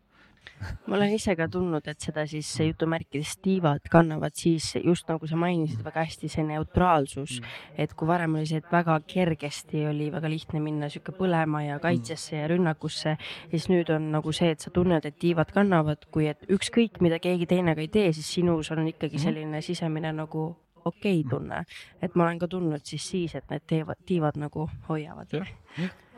ma 0.87 0.97
olen 0.97 1.13
ise 1.15 1.35
ka 1.39 1.47
tundnud, 1.51 1.85
et 1.87 2.03
seda 2.03 2.25
siis 2.27 2.49
jutumärkides 2.59 3.37
tiivad 3.43 3.85
kannavad 3.91 4.35
siis 4.35 4.73
just 4.83 5.07
nagu 5.11 5.27
sa 5.27 5.39
mainisid 5.39 5.83
väga 5.85 6.03
hästi, 6.07 6.29
see 6.31 6.45
neutraalsus 6.47 7.39
mm.. 7.39 7.59
et 7.85 7.93
kui 7.97 8.09
varem 8.09 8.35
oli 8.39 8.49
see, 8.49 8.61
et 8.63 8.71
väga 8.71 8.99
kergesti 9.07 9.85
oli 9.89 10.09
väga 10.13 10.31
lihtne 10.31 10.61
minna 10.63 10.89
sihuke 10.91 11.15
põlema 11.15 11.63
ja 11.65 11.79
kaitsesse 11.83 12.41
ja 12.41 12.47
rünnakusse, 12.51 13.15
siis 13.51 13.69
nüüd 13.71 13.91
on 13.95 14.11
nagu 14.15 14.33
see, 14.35 14.51
et 14.55 14.63
sa 14.63 14.73
tunned, 14.75 15.05
et 15.05 15.19
tiivad 15.19 15.53
kannavad, 15.55 16.09
kui 16.13 16.27
et 16.31 16.43
ükskõik, 16.51 16.99
mida 17.05 17.21
keegi 17.23 17.47
teine 17.49 17.75
ka 17.75 17.85
ei 17.85 17.91
tee, 17.93 18.09
siis 18.15 18.33
sinus 18.39 18.71
on 18.75 18.87
ikkagi 18.87 19.17
mm. 19.17 19.25
selline 19.27 19.63
sisemine 19.65 20.11
nagu 20.15 20.49
okei 20.85 21.21
okay 21.21 21.29
tunne. 21.29 21.63
et 22.01 22.15
ma 22.15 22.27
olen 22.27 22.39
ka 22.39 22.47
tundnud 22.47 22.83
siis 22.83 23.09
siis, 23.09 23.35
et 23.35 23.49
need 23.51 23.65
teevad, 23.67 23.99
tiivad 24.05 24.39
nagu 24.39 24.69
hoiavad. 24.89 25.39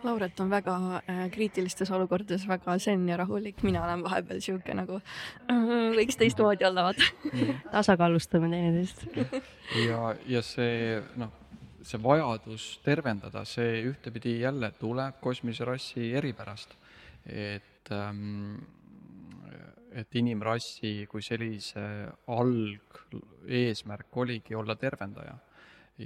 Lauret 0.04 0.40
on 0.42 0.50
väga 0.50 0.76
äh, 0.98 1.22
kriitilistes 1.34 1.92
olukordades 1.94 2.48
väga 2.50 2.78
zen 2.80 3.08
ja 3.10 3.18
rahulik, 3.22 3.62
mina 3.64 3.84
olen 3.86 4.04
vahepeal 4.06 4.42
sihuke 4.42 4.74
nagu 4.78 4.98
äh, 4.98 5.70
võiks 5.98 6.18
teistmoodi 6.20 6.66
olla, 6.68 6.88
vaata. 6.90 7.08
Tasakaalustame 7.76 8.50
teineteist. 8.52 9.06
ja, 9.86 10.16
ja 10.26 10.42
see 10.46 10.98
noh, 11.22 11.34
see 11.86 12.02
vajadus 12.02 12.68
tervendada, 12.86 13.46
see 13.46 13.82
ühtepidi 13.90 14.40
jälle 14.42 14.72
tuleb 14.80 15.22
kosmilise 15.22 15.66
rassi 15.70 16.12
eripärast, 16.18 16.78
et 17.26 17.92
ähm, 17.94 18.62
et 19.92 20.16
inimrassi 20.16 21.06
kui 21.12 21.24
sellise 21.24 21.82
algeesmärk 22.32 24.18
oligi 24.24 24.56
olla 24.56 24.78
tervendaja 24.80 25.36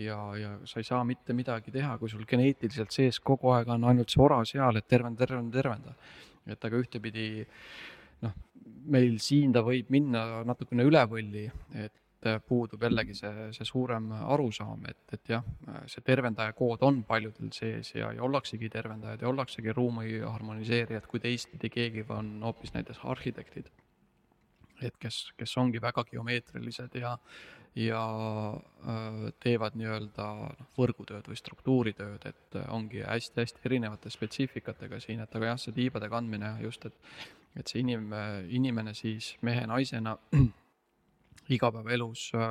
ja, 0.04 0.20
ja 0.40 0.52
sa 0.68 0.82
ei 0.82 0.88
saa 0.88 1.04
mitte 1.08 1.34
midagi 1.34 1.74
teha, 1.74 1.98
kui 2.02 2.12
sul 2.12 2.26
geneetiliselt 2.30 2.92
sees 2.96 3.20
kogu 3.20 3.54
aeg 3.56 3.70
on 3.76 3.88
ainult 3.90 4.14
see 4.14 4.24
ora 4.24 4.42
seal, 4.48 4.80
et 4.80 4.88
tervenda, 4.88 5.26
tervenda, 5.26 5.58
tervenda. 5.58 5.96
et 6.46 6.66
aga 6.66 6.78
ühtepidi 6.78 7.28
noh, 8.22 8.34
meil 8.92 9.20
siin 9.24 9.54
ta 9.54 9.64
võib 9.66 9.90
minna 9.94 10.44
natukene 10.46 10.86
üle 10.86 11.02
võlli, 11.10 11.48
et 11.74 12.02
puudub 12.48 12.82
jällegi 12.82 13.14
see, 13.18 13.50
see 13.54 13.68
suurem 13.68 14.10
arusaam, 14.18 14.86
et, 14.90 15.02
et 15.14 15.32
jah, 15.36 15.44
see 15.92 16.04
tervendaja 16.06 16.54
kood 16.58 16.84
on 16.86 17.04
paljudel 17.08 17.52
sees 17.54 17.92
ja, 17.94 18.12
ja 18.16 18.24
ollaksegi 18.26 18.70
tervendajad 18.74 19.22
ja 19.22 19.30
ollaksegi 19.30 19.74
ruumi 19.76 20.20
harmoniseerijad, 20.24 21.06
kui 21.12 21.22
teistpidi 21.22 21.70
keegi 21.70 22.06
on 22.16 22.38
hoopis 22.44 22.74
näiteks 22.74 23.04
arhitektid. 23.04 23.70
et 24.82 24.98
kes, 25.00 25.32
kes 25.38 25.58
ongi 25.58 25.82
väga 25.82 26.04
geomeetrilised 26.10 26.98
ja, 27.00 27.18
ja 27.76 28.02
äh, 28.88 29.34
teevad 29.44 29.76
nii-öelda 29.76 30.28
noh, 30.56 30.68
võrgutööd 30.78 31.28
või 31.28 31.40
struktuuritööd, 31.40 32.28
et 32.30 32.60
äh, 32.60 32.68
ongi 32.72 33.04
hästi-hästi 33.04 33.66
erinevate 33.68 34.12
spetsiifikatega 34.14 35.00
siin, 35.04 35.24
et 35.24 35.36
aga 35.36 35.52
jah, 35.52 35.60
see 35.60 35.76
tiibade 35.76 36.10
kandmine 36.12 36.56
just, 36.64 36.88
et 36.88 36.96
et 37.56 37.72
see 37.72 37.80
inim-, 37.80 38.12
inimene 38.52 38.92
siis 38.96 39.30
mehe-naisena 39.48 40.18
igapäevaelus 41.56 42.32
äh, 42.36 42.50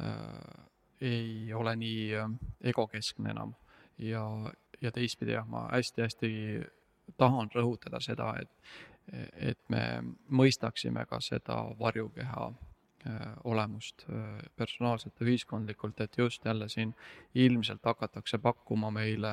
äh, 0.00 0.64
ei 1.00 1.52
ole 1.52 1.76
nii 1.76 2.12
egokeskne 2.64 3.30
enam. 3.34 3.52
Ja, 3.98 4.24
ja 4.80 4.92
teistpidi 4.92 5.34
jah, 5.34 5.46
ma 5.46 5.66
hästi-hästi 5.72 6.30
tahan 7.20 7.50
rõhutada 7.54 8.00
seda, 8.00 8.30
et, 8.40 8.50
et 9.36 9.60
me 9.68 9.82
mõistaksime 10.32 11.04
ka 11.06 11.20
seda 11.20 11.58
varjukeha 11.78 12.48
olemust 13.44 14.06
äh, 14.08 14.38
personaalselt 14.56 15.20
ja 15.20 15.26
ühiskondlikult, 15.26 16.00
et 16.00 16.18
just 16.18 16.44
jälle 16.44 16.68
siin 16.68 16.94
ilmselt 17.34 17.84
hakatakse 17.84 18.38
pakkuma 18.38 18.90
meile 18.90 19.32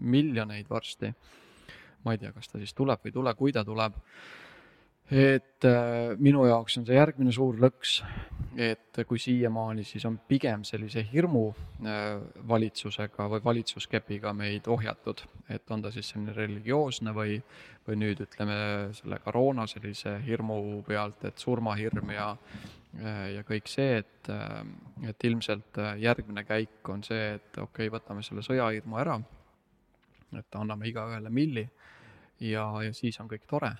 miljoneid 0.00 0.70
varsti. 0.70 1.14
ma 2.04 2.12
ei 2.12 2.18
tea, 2.18 2.32
kas 2.32 2.48
ta 2.48 2.58
siis 2.58 2.74
tuleb 2.74 2.98
või 3.04 3.12
ei 3.12 3.14
tule, 3.14 3.34
kui 3.38 3.52
ta 3.52 3.64
tuleb. 3.64 3.94
Et 5.12 5.66
äh, 5.68 6.14
minu 6.18 6.46
jaoks 6.48 6.78
on 6.80 6.86
see 6.88 6.96
järgmine 6.96 7.32
suur 7.34 7.58
lõks, 7.60 7.98
et 8.56 9.00
kui 9.08 9.20
siiamaani 9.20 9.84
siis 9.84 10.04
on 10.08 10.18
pigem 10.28 10.64
sellise 10.68 11.04
hirmu 11.08 11.46
valitsusega 12.48 13.28
või 13.32 13.40
valitsuskepiga 13.44 14.34
meid 14.36 14.68
ohjatud, 14.68 15.22
et 15.48 15.70
on 15.72 15.82
ta 15.82 15.92
siis 15.92 16.10
selline 16.12 16.34
religioosne 16.36 17.14
või, 17.16 17.38
või 17.88 17.96
nüüd 18.02 18.20
ütleme 18.26 18.58
selle 18.98 19.18
koroona 19.24 19.64
sellise 19.70 20.18
hirmu 20.26 20.82
pealt, 20.86 21.24
et 21.28 21.40
surmahirm 21.40 22.12
ja 22.12 22.28
Äh, 23.00 23.28
ja 23.38 23.42
kõik 23.46 23.70
see, 23.72 24.02
et, 24.02 24.28
äh, 24.28 24.58
et 25.08 25.24
ilmselt 25.24 25.78
äh, 25.80 25.94
järgmine 26.02 26.44
käik 26.44 26.88
on 26.92 27.00
see, 27.06 27.38
et 27.38 27.56
okei 27.56 27.88
okay,, 27.88 27.92
võtame 27.94 28.24
selle 28.26 28.44
sõjahirmu 28.44 28.98
ära, 29.00 29.16
et 30.36 30.58
anname 30.60 30.90
igaühele 30.90 31.32
milli 31.32 31.64
ja, 32.44 32.66
ja 32.84 32.92
siis 32.92 33.16
on 33.22 33.30
kõik 33.32 33.48
tore. 33.48 33.72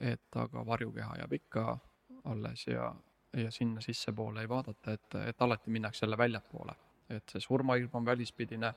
Et 0.00 0.36
aga 0.36 0.66
varjukeha 0.66 1.18
jääb 1.20 1.32
ikka 1.32 1.78
alles 2.24 2.66
ja, 2.66 2.94
ja 3.36 3.50
sinna 3.50 3.80
sissepoole 3.80 4.40
ei 4.40 4.48
vaadata, 4.48 4.92
et, 4.92 5.14
et 5.28 5.42
alati 5.42 5.70
minnakse 5.70 6.04
jälle 6.06 6.18
väljapoole. 6.18 6.72
et 7.10 7.28
see 7.30 7.40
surmahirm 7.40 7.92
on 7.94 8.04
välispidine, 8.04 8.72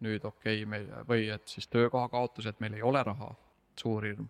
nüüd 0.00 0.24
okei 0.24 0.62
okay,, 0.62 0.66
meil 0.66 0.86
või 1.08 1.28
et 1.34 1.48
siis 1.48 1.68
töökoha 1.68 2.08
kaotus, 2.08 2.46
et 2.46 2.60
meil 2.60 2.74
ei 2.74 2.82
ole 2.82 3.02
raha, 3.02 3.34
suur 3.80 4.04
hirm. 4.04 4.28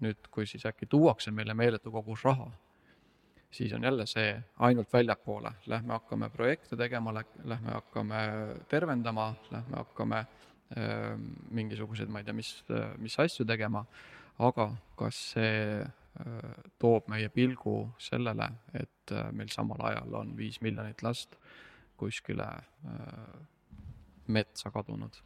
nüüd, 0.00 0.28
kui 0.30 0.46
siis 0.46 0.66
äkki 0.66 0.86
tuuakse 0.86 1.30
meile 1.30 1.54
meeletu 1.54 1.90
kogus 1.90 2.24
raha 2.24 2.50
siis 3.50 3.72
on 3.72 3.84
jälle 3.84 4.06
see 4.06 4.42
ainult 4.58 4.92
väljapoole, 4.92 5.52
lähme 5.66 5.92
hakkame 5.92 6.30
projekte 6.30 6.76
tegema, 6.76 7.14
lähme 7.44 7.70
hakkame 7.70 8.16
tervendama, 8.68 9.34
lähme 9.50 9.76
hakkame 9.76 10.18
äh, 10.18 11.18
mingisuguseid, 11.50 12.08
ma 12.08 12.20
ei 12.20 12.24
tea, 12.24 12.34
mis, 12.36 12.52
mis 12.98 13.18
asju 13.20 13.46
tegema, 13.46 13.84
aga 14.38 14.70
kas 14.98 15.18
see 15.34 15.82
äh, 15.82 16.56
toob 16.80 17.08
meie 17.12 17.28
pilgu 17.32 17.76
sellele, 18.02 18.50
et 18.74 19.12
äh, 19.14 19.30
meil 19.32 19.52
samal 19.52 19.82
ajal 19.90 20.18
on 20.22 20.34
viis 20.38 20.60
miljonit 20.64 21.02
last 21.06 21.36
kuskile 21.96 22.48
äh, 22.48 23.38
metsa 24.26 24.72
kadunud, 24.74 25.16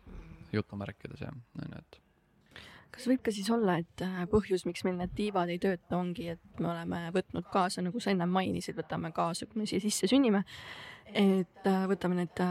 jutumärkides 0.53 1.25
jah, 1.25 1.35
on 1.59 1.75
ju, 1.75 1.83
et 1.83 2.01
kas 2.91 3.07
võib 3.07 3.21
ka 3.23 3.33
siis 3.35 3.47
olla, 3.55 3.79
et 3.79 4.03
põhjus, 4.33 4.65
miks 4.67 4.83
meil 4.85 4.97
need 4.99 5.13
tiivad 5.15 5.51
ei 5.51 5.61
tööta, 5.63 5.95
ongi, 5.97 6.27
et 6.35 6.61
me 6.63 6.73
oleme 6.73 7.05
võtnud 7.15 7.47
kaasa, 7.53 7.85
nagu 7.87 8.03
sa 8.03 8.11
ennem 8.11 8.33
mainisid, 8.35 8.75
võtame 8.79 9.13
kaasa, 9.15 9.47
kui 9.47 9.63
me 9.63 9.69
siia 9.71 9.83
sisse 9.83 10.11
sünnime, 10.11 10.43
et 11.15 11.71
võtame 11.91 12.19
need 12.19 12.43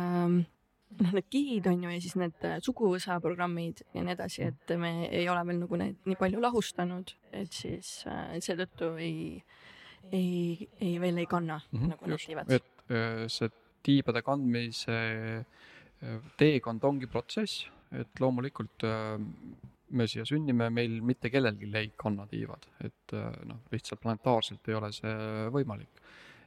noh, 0.97 1.13
need 1.13 1.29
gihid 1.31 1.69
on 1.69 1.83
ju 1.83 1.93
ja 1.93 2.01
siis 2.01 2.15
need 2.19 2.45
äh, 2.47 2.57
suguvõsa 2.65 3.19
programmid 3.23 3.83
ja 3.93 4.03
nii 4.03 4.15
edasi, 4.15 4.49
et 4.49 4.75
me 4.81 4.91
ei 5.07 5.27
ole 5.31 5.43
veel 5.47 5.61
nagu 5.61 5.79
neid 5.79 6.09
nii 6.09 6.19
palju 6.19 6.41
lahustanud, 6.43 7.13
et 7.35 7.55
siis 7.55 7.91
äh, 8.09 8.37
seetõttu 8.43 8.91
ei, 9.01 9.39
ei, 10.11 10.67
ei 10.81 10.93
veel 11.01 11.21
ei 11.21 11.29
kanna 11.29 11.59
mm 11.61 11.79
-hmm, 11.79 11.93
nagu 11.93 12.11
need 12.11 12.25
tiivad. 12.25 12.51
et 12.51 12.91
äh, 12.91 13.25
see 13.27 13.51
tiibade 13.85 14.23
kandmise 14.25 14.95
äh, 14.95 16.21
teekond 16.37 16.83
ongi 16.83 17.07
protsess, 17.07 17.67
et 17.91 18.19
loomulikult 18.19 18.83
me 19.89 20.05
siia 20.07 20.25
sünnime, 20.25 20.69
meil 20.69 21.01
mitte 21.01 21.29
kellelgi 21.29 21.71
ei 21.75 21.91
kanna 21.97 22.27
tiivad, 22.29 22.67
et 22.85 23.13
noh, 23.49 23.63
lihtsalt 23.71 23.99
planetaarselt 23.99 24.67
ei 24.69 24.75
ole 24.77 24.91
see 24.93 25.15
võimalik. 25.49 25.89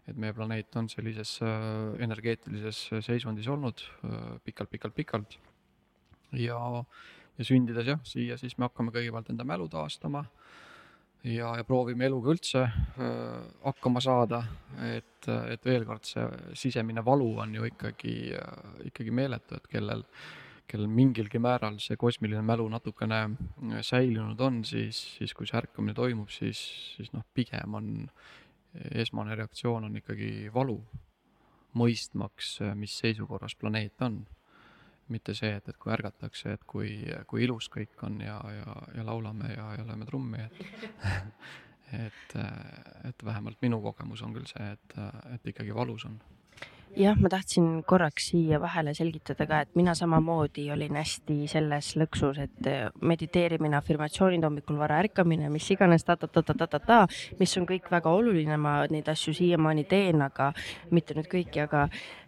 Et 0.08 0.18
meie 0.18 0.34
planeet 0.34 0.76
on 0.76 0.88
sellises 0.90 1.38
äh, 1.46 1.94
energeetilises 2.02 2.84
seisundis 3.06 3.48
olnud 3.48 3.84
pikalt-pikalt-pikalt 4.44 5.38
ja, 6.42 6.58
ja 7.38 7.46
sündides 7.46 7.92
jah, 7.94 8.02
siia 8.06 8.38
siis 8.40 8.58
me 8.58 8.68
hakkame 8.68 8.94
kõigepealt 8.94 9.30
enda 9.32 9.46
mälu 9.46 9.68
taastama 9.72 10.24
ja, 11.24 11.52
ja 11.58 11.64
proovime 11.66 12.06
eluga 12.08 12.32
üldse 12.34 12.62
äh, 12.66 13.40
hakkama 13.64 14.02
saada, 14.02 14.42
et, 14.90 15.28
et 15.52 15.66
veel 15.66 15.86
kord, 15.88 16.06
see 16.08 16.26
sisemine 16.66 17.04
valu 17.06 17.32
on 17.44 17.54
ju 17.54 17.66
ikkagi 17.70 18.16
äh,, 18.38 18.62
ikkagi 18.90 19.14
meeletu, 19.14 19.58
et 19.58 19.68
kellel, 19.70 20.04
kellel 20.70 20.90
mingilgi 20.90 21.40
määral 21.42 21.78
see 21.82 21.98
kosmiline 22.00 22.42
mälu 22.46 22.66
natukene 22.72 23.22
äh, 23.22 23.80
säilinud 23.86 24.40
on, 24.40 24.62
siis, 24.66 25.00
siis 25.18 25.34
kui 25.38 25.48
see 25.48 25.60
ärkamine 25.62 25.94
toimub, 25.98 26.30
siis, 26.32 26.62
siis 26.96 27.12
noh, 27.14 27.26
pigem 27.34 27.78
on 27.78 27.92
esmane 28.94 29.34
reaktsioon 29.38 29.88
on 29.88 29.96
ikkagi 30.00 30.50
valu, 30.54 30.78
mõistmaks, 31.78 32.58
mis 32.76 32.94
seisukorras 33.00 33.56
planeet 33.56 34.02
on 34.04 34.22
mitte 35.12 35.34
see, 35.36 35.50
et, 35.58 35.66
et 35.68 35.76
kui 35.80 35.92
ärgatakse, 35.92 36.54
et 36.56 36.62
kui, 36.68 36.92
kui 37.28 37.42
ilus 37.44 37.68
kõik 37.72 38.00
on 38.06 38.20
ja, 38.24 38.38
ja, 38.54 38.76
ja 38.96 39.04
laulame 39.04 39.50
ja, 39.52 39.66
ja 39.76 39.84
lööme 39.88 40.08
trummi, 40.08 40.46
et 40.46 40.62
et, 41.92 42.36
et 43.08 43.24
vähemalt 43.24 43.60
minu 43.62 43.80
kogemus 43.84 44.22
on 44.24 44.32
küll 44.32 44.48
see, 44.48 44.70
et, 44.72 44.94
et 45.34 45.50
ikkagi 45.52 45.74
valus 45.76 46.06
on. 46.08 46.16
jah, 46.96 47.16
ma 47.18 47.30
tahtsin 47.32 47.82
korraks 47.88 48.30
siia 48.32 48.60
vahele 48.62 48.94
selgitada 48.96 49.46
ka, 49.48 49.60
et 49.64 49.76
mina 49.78 49.94
samamoodi 49.98 50.66
olin 50.74 50.96
hästi 51.00 51.38
selles 51.50 51.92
lõksus, 52.00 52.40
et 52.44 52.68
eh, 52.70 52.88
mediteerimine, 53.00 53.76
afirmatsioonid 53.78 54.44
hommikul 54.46 54.80
vara 54.80 55.00
ärkamine, 55.02 55.50
mis 55.52 55.68
iganes 55.74 56.04
ta-ta-ta-ta-ta-ta, 56.08 57.04
mis 57.40 57.56
on 57.60 57.68
kõik 57.68 57.88
väga 57.92 58.12
oluline, 58.12 58.58
ma 58.60 58.80
neid 58.92 59.08
asju 59.12 59.34
siiamaani 59.38 59.86
teen, 59.90 60.22
aga 60.24 60.52
mitte 60.90 61.16
nüüd 61.18 61.30
kõiki, 61.32 61.64
aga 61.64 61.86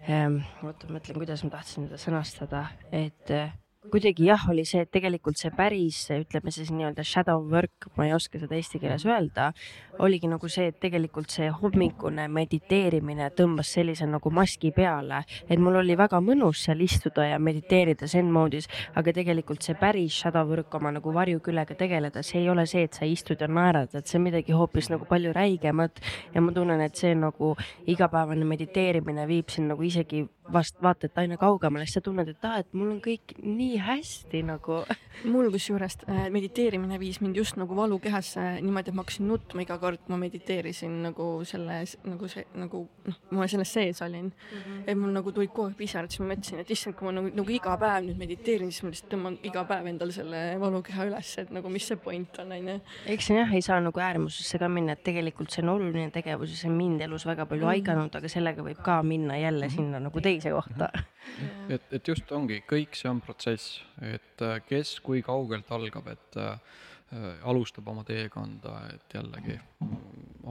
ähm, 0.08 0.40
oota, 0.64 0.88
ma 0.88 0.98
mõtlen, 0.98 1.20
kuidas 1.20 1.44
ma 1.44 1.54
tahtsin 1.58 1.88
seda 1.88 2.00
sõnastada, 2.00 2.66
et 2.92 3.34
äh, 3.34 3.52
kuidagi 3.92 4.28
jah, 4.28 4.46
oli 4.50 4.64
see, 4.68 4.84
et 4.84 4.90
tegelikult 4.94 5.38
see 5.40 5.50
päris, 5.54 5.98
ütleme 6.14 6.52
siis 6.54 6.70
nii-öelda 6.74 7.04
shadow 7.06 7.42
work, 7.50 7.88
ma 7.98 8.08
ei 8.08 8.14
oska 8.16 8.40
seda 8.40 8.56
eesti 8.56 8.80
keeles 8.82 9.04
öelda, 9.08 9.50
oligi 10.04 10.28
nagu 10.30 10.48
see, 10.50 10.68
et 10.72 10.78
tegelikult 10.82 11.32
see 11.34 11.50
hommikune 11.52 12.26
mediteerimine 12.32 13.30
tõmbas 13.38 13.70
sellise 13.76 14.08
nagu 14.10 14.32
maski 14.34 14.72
peale, 14.74 15.22
et 15.48 15.60
mul 15.60 15.80
oli 15.82 15.96
väga 15.98 16.20
mõnus 16.24 16.64
seal 16.66 16.80
istuda 16.84 17.28
ja 17.28 17.38
mediteerida 17.38 18.08
zen 18.10 18.30
moodis, 18.32 18.68
aga 18.98 19.14
tegelikult 19.16 19.64
see 19.66 19.76
päris 19.78 20.16
shadow 20.22 20.48
work 20.48 20.74
oma 20.74 20.94
nagu 20.94 21.14
varjukülega 21.14 21.76
tegeleda, 21.78 22.22
see 22.24 22.42
ei 22.42 22.50
ole 22.52 22.66
see, 22.70 22.86
et 22.88 22.96
sa 22.96 23.08
istud 23.08 23.40
ja 23.40 23.48
naerad, 23.50 23.94
et 23.94 24.08
see 24.08 24.18
on 24.18 24.26
midagi 24.28 24.56
hoopis 24.56 24.90
nagu 24.92 25.06
palju 25.08 25.32
räigemat. 25.34 26.00
Ja 26.34 26.42
ma 26.42 26.52
tunnen, 26.54 26.80
et 26.84 26.96
see 26.98 27.14
nagu 27.18 27.54
igapäevane 27.90 28.46
mediteerimine 28.48 29.26
viib 29.30 29.52
sind 29.52 29.70
nagu 29.72 29.84
isegi 29.86 30.24
vast 30.52 30.76
vaata 30.82 31.08
et 31.08 31.18
aina 31.22 31.38
kaugemale, 31.40 31.86
siis 31.86 31.98
sa 31.98 32.04
tunned, 32.04 32.28
et 32.28 32.44
aa, 32.44 32.60
et 32.60 32.76
mul 32.76 32.90
on 32.94 33.00
kõik 33.04 33.36
nii 33.40 33.73
hästi 33.80 34.42
nagu. 34.46 34.82
mul 35.32 35.46
kusjuures 35.54 35.96
äh, 36.10 36.26
mediteerimine 36.34 36.98
viis 36.98 37.20
mind 37.22 37.36
just 37.38 37.56
nagu 37.56 37.76
valukehasse 37.76 38.42
niimoodi, 38.64 38.90
et 38.90 38.96
ma 38.96 39.04
hakkasin 39.04 39.28
nutma 39.30 39.62
iga 39.62 39.76
kord, 39.78 40.00
kui 40.02 40.12
ma 40.14 40.18
mediteerisin 40.24 40.96
nagu 41.04 41.28
selles, 41.46 41.94
nagu 42.04 42.28
see, 42.28 42.42
nagu 42.58 42.80
noh, 43.06 43.20
ma 43.38 43.46
selles 43.50 43.72
sees 43.76 44.02
olin 44.02 44.26
mm. 44.26 44.58
-hmm. 44.58 44.82
et 44.86 44.98
mul 44.98 45.14
nagu 45.14 45.32
tulid 45.32 45.52
kogu 45.54 45.68
aeg 45.68 45.76
pisarad, 45.78 46.10
siis 46.10 46.20
ma 46.20 46.32
mõtlesin, 46.32 46.60
et 46.60 46.70
issand, 46.70 46.96
kui 46.98 47.06
ma 47.06 47.14
nagu, 47.20 47.30
nagu 47.36 47.54
iga 47.54 47.76
päev 47.78 48.08
nüüd 48.08 48.18
mediteerin, 48.24 48.72
siis 48.72 48.82
ma 48.82 48.90
lihtsalt 48.90 49.12
tõmban 49.14 49.38
iga 49.46 49.64
päev 49.70 49.86
endale 49.92 50.12
selle 50.18 50.42
valukeha 50.60 51.06
üles, 51.08 51.32
et 51.38 51.54
nagu 51.54 51.72
mis 51.72 51.86
see 51.86 51.96
point 51.96 52.42
on, 52.42 52.52
onju. 52.58 52.76
eks 53.14 53.30
see 53.30 53.38
jah, 53.38 53.54
ei 53.54 53.62
saa 53.62 53.80
nagu 53.80 54.00
äärmusesse 54.00 54.58
ka 54.58 54.68
minna, 54.68 54.98
et 54.98 55.04
tegelikult 55.06 55.54
see 55.54 55.62
on 55.62 55.76
oluline 55.76 56.10
tegevus 56.10 56.50
ja 56.50 56.56
see 56.56 56.70
on 56.72 56.76
mind 56.76 57.06
elus 57.06 57.26
väga 57.26 57.46
palju 57.46 57.70
aidanud, 57.70 58.14
aga 58.18 58.28
sellega 58.28 58.66
võib 58.66 58.82
ka 58.84 59.00
minna 59.06 59.38
jälle 59.38 59.70
sinna 59.70 60.02
nagu 60.02 60.20
teise 60.24 60.50
kohta. 60.54 60.90
et, 61.74 61.86
et 61.92 62.08
just 62.08 62.30
ongi, 62.34 62.60
kõik 62.68 62.98
see 62.98 63.10
on 63.10 63.20
protsess, 63.24 63.63
et 64.02 64.42
äh, 64.42 64.58
kes 64.68 64.98
kui 65.04 65.22
kaugelt 65.22 65.70
algab, 65.74 66.08
et 66.12 66.38
äh, 66.40 66.58
alustab 67.46 67.88
oma 67.88 68.02
teekonda, 68.06 68.72
et 68.94 69.14
jällegi 69.14 69.58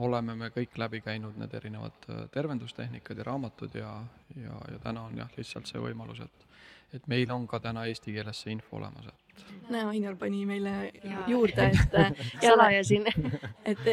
oleme 0.00 0.34
me 0.38 0.48
kõik 0.54 0.78
läbi 0.80 1.00
käinud 1.04 1.36
need 1.38 1.52
erinevad 1.54 2.08
äh, 2.08 2.24
tervendustehnikad 2.34 3.20
ja 3.20 3.26
raamatud 3.30 3.74
ja, 3.78 3.92
ja, 4.36 4.56
ja 4.72 4.80
täna 4.82 5.04
on 5.08 5.18
jah, 5.18 5.30
lihtsalt 5.36 5.70
see 5.70 5.82
võimalus, 5.82 6.24
et 6.24 6.50
et 6.94 7.06
meil 7.10 7.30
on 7.34 7.48
ka 7.50 7.58
täna 7.58 7.88
eesti 7.90 8.12
keeles 8.14 8.38
see 8.44 8.52
info 8.54 8.76
olemas, 8.78 9.08
et 9.10 9.24
näe, 9.72 9.82
Ainar 9.90 10.14
pani 10.16 10.44
meile 10.46 10.92
Jaa. 11.02 11.24
juurde, 11.26 11.66
et 11.72 11.92
jälle, 11.98 12.28
salajasin. 12.44 13.08
et 13.72 13.84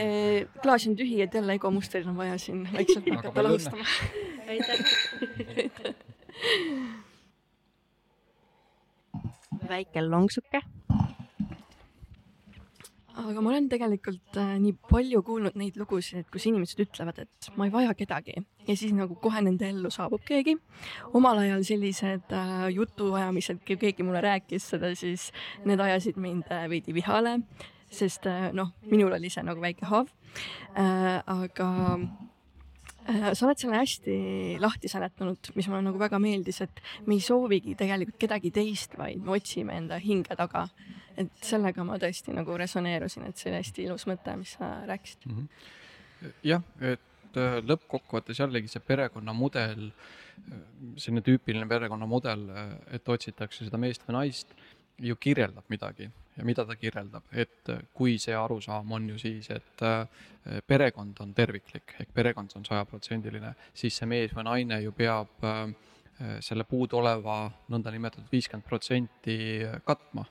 klaas 0.61 0.85
on 0.87 0.95
tühi, 0.99 1.17
et 1.25 1.33
jälle 1.33 1.57
Ego 1.57 1.71
mustrid 1.73 2.05
on 2.05 2.17
vaja 2.17 2.37
siin 2.37 2.67
vaikselt 2.73 3.07
Aga 3.07 3.15
hakata 3.23 3.43
lahustama. 3.49 3.85
väike 9.71 10.03
lonksuke. 10.05 10.61
aga 13.21 13.41
ma 13.43 13.51
olen 13.51 13.67
tegelikult 13.69 14.37
äh, 14.39 14.55
nii 14.61 14.73
palju 14.89 15.19
kuulnud 15.25 15.57
neid 15.59 15.75
lugusid, 15.77 16.25
kus 16.33 16.47
inimesed 16.49 16.79
ütlevad, 16.87 17.19
et 17.21 17.49
ma 17.59 17.67
ei 17.67 17.73
vaja 17.73 17.93
kedagi 17.97 18.39
ja 18.67 18.75
siis 18.77 18.93
nagu 18.95 19.15
kohe 19.21 19.41
nende 19.43 19.67
ellu 19.69 19.91
saabub 19.93 20.23
keegi. 20.25 20.55
omal 21.13 21.43
ajal 21.43 21.63
sellised 21.67 22.33
äh, 22.33 22.65
jutuajamised, 22.73 23.61
kui 23.67 23.77
keegi 23.77 24.03
mulle 24.07 24.21
rääkis 24.21 24.71
seda, 24.73 24.95
siis 24.95 25.29
need 25.65 25.79
ajasid 25.79 26.17
mind 26.17 26.49
äh, 26.51 26.67
veidi 26.69 26.95
vihale, 26.95 27.39
sest 27.91 28.25
äh, 28.31 28.49
noh, 28.53 28.73
minul 28.89 29.13
oli 29.17 29.29
see 29.29 29.43
nagu 29.45 29.61
väike 29.61 29.85
haav 29.91 30.11
äh,. 30.75 31.21
aga 31.25 31.69
sa 33.07 33.47
oled 33.47 33.59
selle 33.59 33.79
hästi 33.79 34.15
lahti 34.61 34.89
seletanud, 34.91 35.51
mis 35.57 35.67
mulle 35.69 35.83
nagu 35.87 35.99
väga 36.01 36.19
meeldis, 36.21 36.61
et 36.65 36.81
me 37.07 37.17
ei 37.17 37.23
soovigi 37.23 37.75
tegelikult 37.79 38.19
kedagi 38.21 38.51
teist, 38.55 38.97
vaid 38.99 39.23
me 39.25 39.35
otsime 39.37 39.77
enda 39.81 39.99
hinge 40.01 40.37
taga. 40.37 40.67
et 41.19 41.43
sellega 41.43 41.83
ma 41.83 41.97
tõesti 41.99 42.31
nagu 42.33 42.55
resoneerusin, 42.57 43.25
et 43.27 43.37
see 43.37 43.49
oli 43.49 43.57
hästi 43.59 43.83
ilus 43.83 44.05
mõte, 44.07 44.31
mis 44.39 44.55
sa 44.55 44.69
rääkisid. 44.87 45.25
mm. 45.25 45.37
-hmm. 45.37 46.31
jah, 46.43 46.63
et 46.79 47.37
äh, 47.37 47.59
lõppkokkuvõttes 47.59 48.39
jällegi 48.39 48.71
see 48.71 48.79
perekonnamudel, 48.79 49.91
selline 50.95 51.21
tüüpiline 51.21 51.67
perekonnamudel, 51.67 52.47
et 52.95 53.09
otsitakse 53.09 53.65
seda 53.65 53.77
meest 53.77 54.07
või 54.07 54.17
naist, 54.17 54.55
ju 54.97 55.15
kirjeldab 55.15 55.67
midagi 55.69 56.09
ja 56.37 56.45
mida 56.47 56.65
ta 56.65 56.75
kirjeldab, 56.79 57.27
et 57.31 57.69
äh, 57.69 57.81
kui 57.93 58.17
see 58.21 58.35
arusaam 58.35 58.91
on 58.91 59.09
ju 59.13 59.19
siis, 59.19 59.49
et 59.51 59.85
äh, 59.85 60.05
perekond 60.67 61.19
on 61.21 61.33
terviklik 61.37 61.95
ehk 61.99 62.13
perekond 62.13 62.53
on 62.55 62.65
sajaprotsendiline, 62.65 63.53
siis 63.73 63.97
see 63.99 64.09
mees 64.09 64.35
või 64.35 64.47
naine 64.47 64.81
ju 64.85 64.93
peab 64.95 65.47
äh, 65.47 65.65
selle 66.43 66.63
puuduoleva 66.69 67.43
nõndanimetatud 67.73 68.29
viiskümmend 68.31 68.67
protsenti 68.67 69.37
katma 69.85 70.27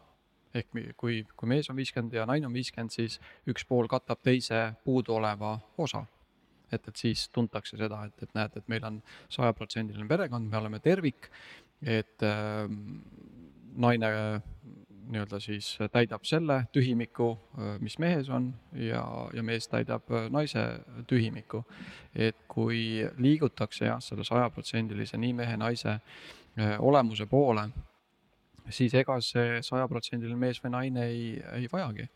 ehk 0.55 0.71
kui, 0.99 1.21
kui 1.37 1.51
mees 1.51 1.71
on 1.71 1.79
viiskümmend 1.79 2.15
ja 2.15 2.27
naine 2.29 2.49
on 2.49 2.55
viiskümmend, 2.55 2.95
siis 2.95 3.19
üks 3.51 3.67
pool 3.69 3.89
katab 3.91 4.23
teise 4.23 4.71
puuduoleva 4.85 5.59
osa. 5.79 6.05
et, 6.71 6.87
et 6.87 6.97
siis 6.97 7.25
tuntakse 7.35 7.75
seda, 7.77 8.05
et, 8.07 8.23
et 8.23 8.35
näed, 8.35 8.57
et 8.57 8.69
meil 8.71 8.85
on 8.87 9.01
sajaprotsendiline 9.35 10.07
perekond, 10.07 10.47
me 10.47 10.59
oleme 10.59 10.79
tervik, 10.79 11.27
et 11.83 12.23
äh, 12.23 12.71
naine 13.75 14.11
nii-öelda 15.11 15.41
siis 15.43 15.73
täidab 15.93 16.25
selle 16.25 16.61
tühimiku, 16.73 17.33
mis 17.83 17.99
mehes 17.99 18.29
on 18.31 18.53
ja, 18.79 19.03
ja 19.35 19.43
mees 19.43 19.69
täidab 19.69 20.11
äh, 20.11 20.29
naise 20.31 20.65
tühimiku. 21.11 21.65
et 22.15 22.37
kui 22.49 23.07
liigutakse 23.19 23.85
jah, 23.87 24.01
selle 24.03 24.25
sajaprotsendilise 24.25 25.19
nii 25.19 25.33
mehe-naise 25.43 25.91
äh, 25.91 26.79
olemuse 26.79 27.27
poole, 27.27 27.69
siis 28.69 28.95
ega 28.95 29.21
see 29.21 29.61
sajaprotsendiline 29.67 30.39
mees 30.39 30.63
või 30.65 30.75
naine 30.77 31.07
ei, 31.11 31.29
ei 31.59 31.69
vajagi 31.73 32.09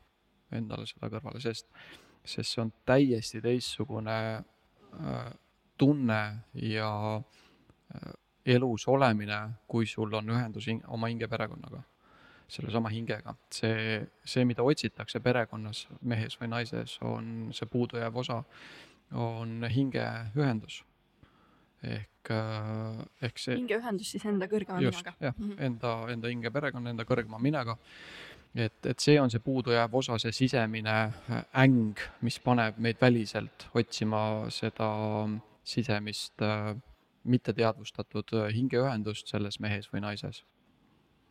endale 0.54 0.86
seda 0.88 1.10
kõrvale, 1.12 1.40
sest, 1.42 1.68
sest 2.24 2.54
see 2.54 2.62
on 2.64 2.72
täiesti 2.86 3.40
teistsugune 3.44 4.18
äh, 4.34 5.32
tunne 5.78 6.20
ja 6.62 6.90
äh, 7.16 8.12
elus 8.56 8.88
olemine, 8.88 9.40
kui 9.68 9.86
sul 9.88 10.12
on 10.14 10.30
ühendus 10.34 10.68
oma 10.92 11.10
hingeperekonnaga, 11.12 11.82
sellesama 12.48 12.90
hingega. 12.92 13.34
see, 13.50 14.00
see, 14.24 14.44
mida 14.44 14.62
otsitakse 14.62 15.20
perekonnas, 15.20 15.86
mehes 16.02 16.36
või 16.40 16.50
naises, 16.52 16.98
on 17.02 17.50
see 17.56 17.68
puudujääv 17.70 18.16
osa, 18.16 18.42
on 19.12 19.64
hingeühendus. 19.70 20.82
ehk, 21.84 22.30
ehk 23.22 23.38
see 23.38 23.56
hingeühendus 23.58 24.14
siis 24.14 24.24
enda 24.24 24.48
kõrgema 24.48 24.80
just, 24.80 25.02
minaga. 25.02 25.16
jah 25.20 25.34
mm. 25.36 25.50
-hmm. 25.50 25.64
enda, 25.66 25.96
enda 26.12 26.28
hinge 26.32 26.50
perekonna, 26.50 26.90
enda 26.90 27.04
kõrgema 27.04 27.40
minaga. 27.40 27.76
et, 28.54 28.86
et 28.86 29.00
see 29.00 29.20
on 29.20 29.30
see 29.30 29.40
puudujääv 29.40 29.94
osa, 29.94 30.18
see 30.18 30.32
sisemine 30.32 30.96
äh, 31.30 31.44
äng, 31.64 32.00
mis 32.20 32.38
paneb 32.38 32.78
meid 32.78 33.00
väliselt 33.00 33.68
otsima 33.74 34.46
seda 34.48 34.88
sisemist 35.64 36.42
äh, 36.42 36.76
mitteteadvustatud 37.24 38.32
äh, 38.32 38.50
hingeühendust 38.54 39.28
selles 39.32 39.60
mehes 39.60 39.88
või 39.92 40.04
naises. 40.04 40.44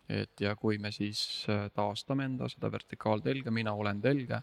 Et 0.09 0.41
ja 0.41 0.55
kui 0.59 0.77
me 0.77 0.91
siis 0.91 1.45
äh, 1.49 1.67
taastame 1.75 2.27
enda 2.27 2.49
seda 2.51 2.71
vertikaaltelge, 2.71 3.51
mina 3.51 3.73
olen 3.73 4.01
telge, 4.01 4.41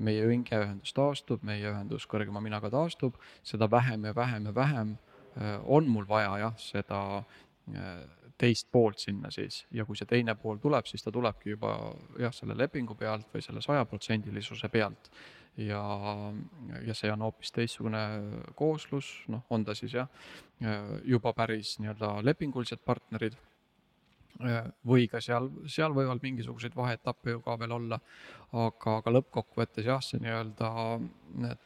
meie 0.00 0.26
hingeühendus 0.28 0.92
taastub, 0.96 1.44
meie 1.46 1.70
ühendus 1.70 2.06
kõrgema 2.10 2.42
minaga 2.44 2.70
taastub, 2.72 3.16
seda 3.46 3.68
vähem 3.70 4.08
ja 4.08 4.14
vähem 4.16 4.50
ja 4.50 4.54
vähem 4.54 4.96
äh, 5.36 5.56
on 5.64 5.88
mul 5.88 6.08
vaja 6.08 6.36
jah, 6.46 6.58
seda 6.60 7.00
äh, 7.20 8.04
teist 8.36 8.68
poolt 8.72 9.00
sinna 9.00 9.30
siis 9.32 9.64
ja 9.72 9.86
kui 9.88 9.96
see 9.96 10.08
teine 10.08 10.34
pool 10.36 10.60
tuleb, 10.60 10.88
siis 10.88 11.04
ta 11.04 11.12
tulebki 11.12 11.54
juba 11.54 11.76
jah, 12.20 12.34
selle 12.36 12.56
lepingu 12.56 12.96
pealt 12.96 13.32
või 13.32 13.44
selle 13.44 13.64
sajaprotsendilisuse 13.64 14.68
pealt. 14.68 15.10
ja, 15.56 15.80
ja 16.84 16.94
see 16.94 17.08
on 17.08 17.22
hoopis 17.24 17.52
teistsugune 17.56 18.00
kooslus, 18.54 19.06
noh, 19.32 19.46
on 19.48 19.64
ta 19.64 19.72
siis 19.74 19.94
jah, 19.96 20.08
juba 21.04 21.32
päris 21.32 21.78
nii-öelda 21.80 22.10
lepingulised 22.28 22.82
partnerid 22.84 23.38
või 24.86 25.06
ka 25.08 25.20
seal, 25.24 25.48
seal 25.70 25.94
võivad 25.96 26.20
mingisuguseid 26.22 26.76
vaheetappe 26.76 27.36
ju 27.36 27.40
ka 27.44 27.56
veel 27.60 27.72
olla, 27.76 27.98
aga, 28.52 28.98
aga 28.98 29.14
lõppkokkuvõttes 29.14 29.88
jah, 29.88 30.02
see 30.04 30.20
nii-öelda 30.20 30.70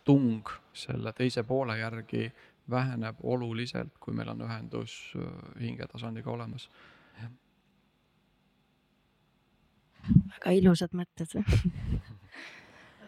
tung 0.06 0.50
selle 0.72 1.12
teise 1.18 1.42
poole 1.48 1.78
järgi 1.80 2.28
väheneb 2.70 3.18
oluliselt, 3.26 3.96
kui 3.98 4.14
meil 4.14 4.30
on 4.30 4.46
ühendus 4.46 4.96
hingetasandiga 5.58 6.30
olemas. 6.30 6.68
väga 10.08 10.54
ilusad 10.56 10.94
mõtted. 10.96 11.34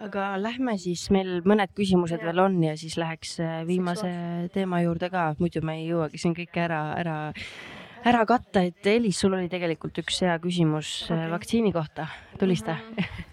Aga 0.03 0.33
lähme 0.41 0.75
siis, 0.83 1.05
meil 1.15 1.45
mõned 1.47 1.71
küsimused 1.79 2.25
veel 2.27 2.41
on 2.43 2.57
ja 2.65 2.73
siis 2.79 2.97
läheks 2.99 3.37
äh, 3.39 3.61
viimase 3.69 4.09
teema 4.55 4.81
juurde 4.83 5.07
ka, 5.13 5.29
muidu 5.39 5.63
me 5.63 5.77
ei 5.79 5.85
jõuagi 5.93 6.19
siin 6.19 6.35
kõike 6.35 6.65
ära, 6.65 6.81
ära, 6.99 7.17
ära 8.05 8.23
katta, 8.27 8.63
et 8.67 8.87
Elis, 8.87 9.21
sul 9.23 9.37
oli 9.37 9.51
tegelikult 9.53 9.99
üks 10.03 10.23
hea 10.25 10.39
küsimus 10.43 11.03
okay. 11.09 11.29
vaktsiini 11.33 11.73
kohta, 11.75 12.09
tulista 12.39 12.79
mm. 12.79 12.97
-hmm 12.97 13.29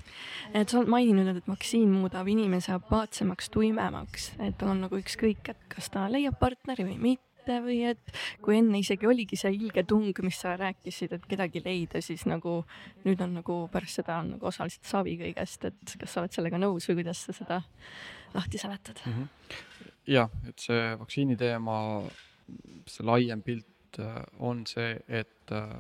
et 0.54 0.70
sa 0.70 0.80
oled 0.80 0.90
maininud, 0.90 1.38
et 1.38 1.48
vaktsiin 1.48 1.90
muudab 1.94 2.28
inimese 2.32 2.74
apaatsemaks, 2.74 3.52
tuimemaks, 3.54 4.32
et 4.41 4.58
tal 4.58 4.74
on 4.74 4.86
nagu 4.88 4.98
ükskõik, 4.98 5.52
et 5.54 5.60
kas 5.70 5.91
ta 5.94 6.08
leiab 6.10 6.40
partneri 6.41 6.88
või 6.88 6.98
mitte 7.04 7.60
või 7.62 7.84
et 7.91 8.12
kui 8.41 8.58
enne 8.58 8.82
isegi 8.82 9.08
oligi 9.10 9.38
see 9.40 9.54
ilge 9.54 9.84
tung, 9.90 10.10
mis 10.26 10.41
sa 10.41 10.56
rääkisid, 10.58 11.14
et 11.14 11.26
kedagi 11.30 11.62
leida, 11.66 12.02
siis 12.02 12.26
nagu 12.26 12.64
nüüd 13.06 13.22
on 13.22 13.38
nagu 13.40 13.62
pärast 13.74 14.02
seda 14.02 14.20
on 14.24 14.36
nagu 14.36 14.50
osaliselt 14.50 14.90
savi 14.90 15.18
kõigest, 15.22 15.70
et 15.70 15.98
kas 16.02 16.14
sa 16.14 16.24
oled 16.24 16.34
sellega 16.34 16.62
nõus 16.62 16.90
või 16.90 17.02
kuidas 17.04 17.26
sa 17.26 17.34
seda 17.34 17.62
lahti 18.34 18.58
seletad 18.58 19.02
mm? 19.06 19.14
-hmm. 19.14 19.91
jah, 20.18 20.30
et 20.50 20.60
see 20.60 20.96
vaktsiini 20.98 21.38
teema, 21.38 22.04
see 22.90 23.06
laiem 23.06 23.41
pilt 23.46 23.68
äh, 23.68 23.78
on 24.40 24.66
see, 24.68 24.99
et 25.07 25.52
äh, 25.52 25.74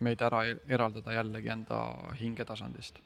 meid 0.00 0.22
ära 0.22 0.44
eraldada 0.68 1.14
jällegi 1.16 1.50
enda 1.52 1.80
hingetasandist 2.20 3.00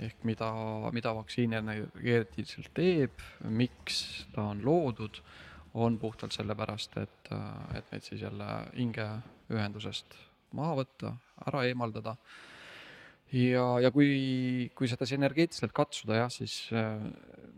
ehk 0.00 0.24
mida, 0.24 0.48
mida 0.96 1.12
vaktsiin 1.16 1.54
energeetiliselt 1.58 2.72
teeb, 2.76 3.20
miks 3.52 4.26
ta 4.34 4.46
on 4.54 4.62
loodud, 4.64 5.20
on 5.74 5.98
puhtalt 6.00 6.34
sellepärast, 6.34 6.96
et, 7.02 7.32
et 7.76 7.92
meid 7.92 8.06
siis 8.06 8.24
jälle 8.24 8.46
hingeühendusest 8.74 10.16
maha 10.56 10.78
võtta, 10.80 11.12
ära 11.46 11.62
eemaldada. 11.68 12.16
ja, 13.32 13.66
ja 13.84 13.90
kui, 13.94 14.70
kui 14.74 14.88
seda 14.90 15.06
siis 15.06 15.20
energeetiliselt 15.20 15.76
katsuda 15.76 16.22
jah, 16.24 16.32
siis 16.32 16.62
äh, 16.72 16.96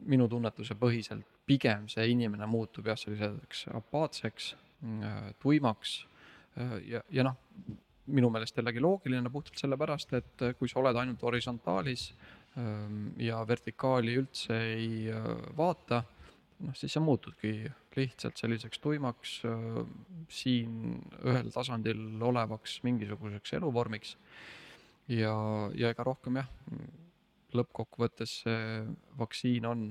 minu 0.05 0.27
tunnetuse 0.29 0.75
põhiselt 0.77 1.29
pigem 1.47 1.87
see 1.89 2.11
inimene 2.11 2.47
muutub 2.47 2.91
jah, 2.91 2.99
selliseks 2.99 3.69
apaatseks, 3.79 4.55
äh, 4.83 5.31
tuimaks 5.41 6.01
äh, 6.03 6.12
ja, 6.87 7.03
ja 7.11 7.25
noh, 7.27 7.37
minu 8.13 8.31
meelest 8.33 8.57
jällegi 8.59 8.83
loogiline 8.83 9.31
puhtalt 9.33 9.61
sellepärast, 9.61 10.15
et 10.19 10.47
kui 10.59 10.71
sa 10.71 10.81
oled 10.83 10.99
ainult 10.99 11.23
horisontaalis 11.23 12.11
ja 13.23 13.39
vertikaali 13.49 14.17
üldse 14.21 14.59
ei 14.75 15.07
vaata, 15.57 16.03
noh 16.67 16.77
siis 16.77 16.93
sa 16.93 17.01
muutudki 17.01 17.55
lihtsalt 17.97 18.41
selliseks 18.41 18.83
tuimaks, 18.83 19.39
siin 20.33 20.99
ühel 21.23 21.49
tasandil 21.55 22.03
olevaks 22.23 22.81
mingisuguseks 22.87 23.57
eluvormiks. 23.61 24.17
ja, 25.09 25.35
ja 25.79 25.95
ega 25.95 26.05
rohkem 26.05 26.43
jah, 26.43 26.51
lõppkokkuvõttes 27.57 28.43
see 28.45 28.83
vaktsiin 29.19 29.67
on 29.69 29.87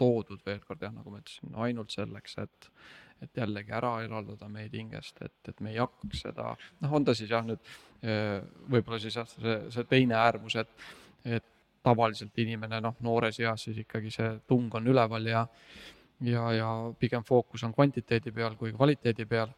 toodud 0.00 0.40
veel 0.46 0.60
kord 0.66 0.82
jah, 0.82 0.92
nagu 0.94 1.12
ma 1.12 1.20
ütlesin, 1.20 1.54
ainult 1.66 1.92
selleks, 1.94 2.38
et 2.42 2.70
et 3.22 3.38
jällegi 3.38 3.72
ära 3.74 3.92
eraldada 4.04 4.48
meid 4.50 4.74
hingest, 4.76 5.22
et, 5.22 5.38
et 5.48 5.60
me 5.60 5.72
ei 5.72 5.80
hakkaks 5.80 6.26
seda, 6.26 6.52
noh, 6.82 6.98
on 6.98 7.06
ta 7.06 7.14
siis 7.14 7.30
jah, 7.30 7.44
nüüd 7.46 7.62
võib-olla 8.02 8.98
siis 9.02 9.16
jah, 9.16 9.28
see, 9.30 9.56
see 9.70 9.86
teine 9.90 10.16
äärmus, 10.18 10.56
et, 10.58 10.86
et 11.38 11.46
tavaliselt 11.86 12.38
inimene 12.38 12.80
noh, 12.82 12.96
noores 13.02 13.38
eas 13.42 13.66
siis 13.68 13.78
ikkagi 13.82 14.10
see 14.14 14.30
tung 14.50 14.74
on 14.74 14.90
üleval 14.90 15.26
ja 15.30 15.46
ja, 16.22 16.42
ja 16.54 16.68
pigem 16.98 17.24
fookus 17.26 17.64
on 17.66 17.74
kvantiteedi 17.74 18.32
peal 18.34 18.56
kui 18.58 18.72
kvaliteedi 18.74 19.26
peal. 19.26 19.54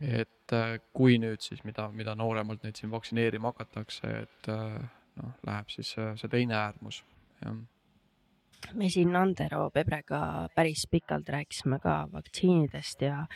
et 0.00 0.52
kui 0.92 1.16
nüüd 1.16 1.40
siis, 1.40 1.62
mida, 1.64 1.86
mida 1.88 2.12
nooremalt 2.14 2.66
neid 2.66 2.76
siin 2.76 2.90
vaktsineerima 2.92 3.48
hakatakse, 3.54 4.10
et 4.26 4.48
noh, 4.50 5.32
läheb 5.48 5.72
siis 5.72 5.94
see, 5.96 6.28
teine 6.28 6.58
äärmus, 6.58 7.00
jah 7.40 7.56
me 8.74 8.88
siin 8.90 9.14
Andero 9.16 9.70
Pebrega 9.70 10.48
päris 10.54 10.86
pikalt 10.90 11.28
rääkisime 11.28 11.78
ka 11.82 11.96
vaktsiinidest 12.12 13.02
ja, 13.02 13.26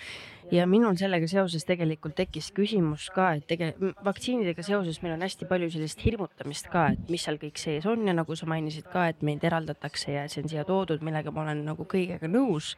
ja 0.52 0.66
minul 0.66 0.96
sellega 1.00 1.28
seoses 1.30 1.64
tegelikult 1.68 2.16
tekkis 2.18 2.50
küsimus 2.56 3.08
ka, 3.14 3.30
et 3.38 3.46
tege-, 3.50 3.72
vaktsiinidega 4.04 4.64
seoses 4.66 5.00
meil 5.04 5.14
on 5.16 5.24
hästi 5.26 5.48
palju 5.50 5.70
sellist 5.74 6.02
hirmutamist 6.04 6.70
ka, 6.72 6.88
et 6.94 7.12
mis 7.12 7.24
seal 7.26 7.38
kõik 7.42 7.60
sees 7.60 7.86
on 7.90 8.06
ja 8.08 8.16
nagu 8.16 8.36
sa 8.36 8.48
mainisid 8.50 8.88
ka, 8.92 9.06
et 9.12 9.22
meid 9.26 9.44
eraldatakse 9.46 10.16
ja 10.16 10.26
see 10.30 10.44
on 10.44 10.50
siia 10.52 10.66
toodud, 10.68 11.04
millega 11.06 11.32
ma 11.34 11.44
olen 11.46 11.64
nagu 11.70 11.86
kõigega 11.88 12.30
nõus 12.30 12.74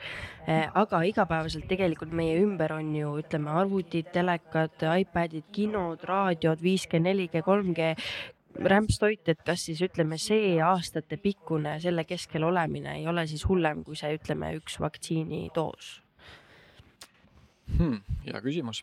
eh,. 0.47 0.69
aga 0.69 1.02
igapäevaselt 1.09 1.69
tegelikult 1.70 2.12
meie 2.12 2.39
ümber 2.43 2.77
on 2.77 2.93
ju 2.97 3.16
ütleme 3.23 3.51
arvutid, 3.62 4.12
telekad, 4.12 4.77
iPadid, 4.82 5.48
kinod, 5.55 6.05
raadiod, 6.09 6.62
5G, 6.62 7.02
4G, 7.02 7.43
3G 7.47 7.93
rämpstoit, 8.58 9.28
et 9.28 9.42
kas 9.46 9.66
siis 9.68 9.82
ütleme, 9.84 10.18
see 10.20 10.56
aastatepikkune 10.62 11.78
selle 11.82 12.04
keskel 12.08 12.44
olemine 12.44 12.98
ei 13.00 13.06
ole 13.08 13.26
siis 13.30 13.44
hullem 13.48 13.82
kui 13.84 13.96
see, 13.98 14.14
ütleme, 14.18 14.52
üks 14.60 14.78
vaktsiinidoos 14.82 15.92
hmm,? 17.78 18.00
hea 18.26 18.42
küsimus 18.44 18.82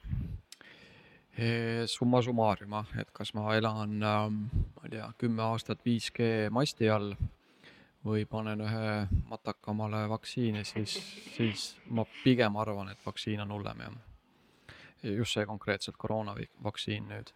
e,. 1.38 1.50
Summa 1.88 2.22
summarum, 2.26 2.74
et 3.00 3.12
kas 3.16 3.34
ma 3.38 3.54
elan, 3.56 4.00
ähm, 4.04 4.40
ma 4.76 4.88
ei 4.88 4.96
tea, 4.98 5.12
kümme 5.22 5.46
aastat 5.46 5.84
5G 5.86 6.50
masti 6.54 6.90
all 6.92 7.14
või 8.06 8.26
panen 8.30 8.64
ühe 8.64 8.92
mataka 9.30 9.72
omale 9.74 10.06
vaktsiini, 10.10 10.64
siis, 10.68 10.96
siis 11.36 11.66
ma 11.92 12.06
pigem 12.24 12.56
arvan, 12.60 12.92
et 12.94 13.06
vaktsiin 13.06 13.44
on 13.44 13.52
hullem 13.58 13.86
jah. 13.86 13.98
just 15.04 15.34
see 15.34 15.46
konkreetselt 15.48 15.98
koroonavaktsiin 15.98 17.08
nüüd, 17.08 17.32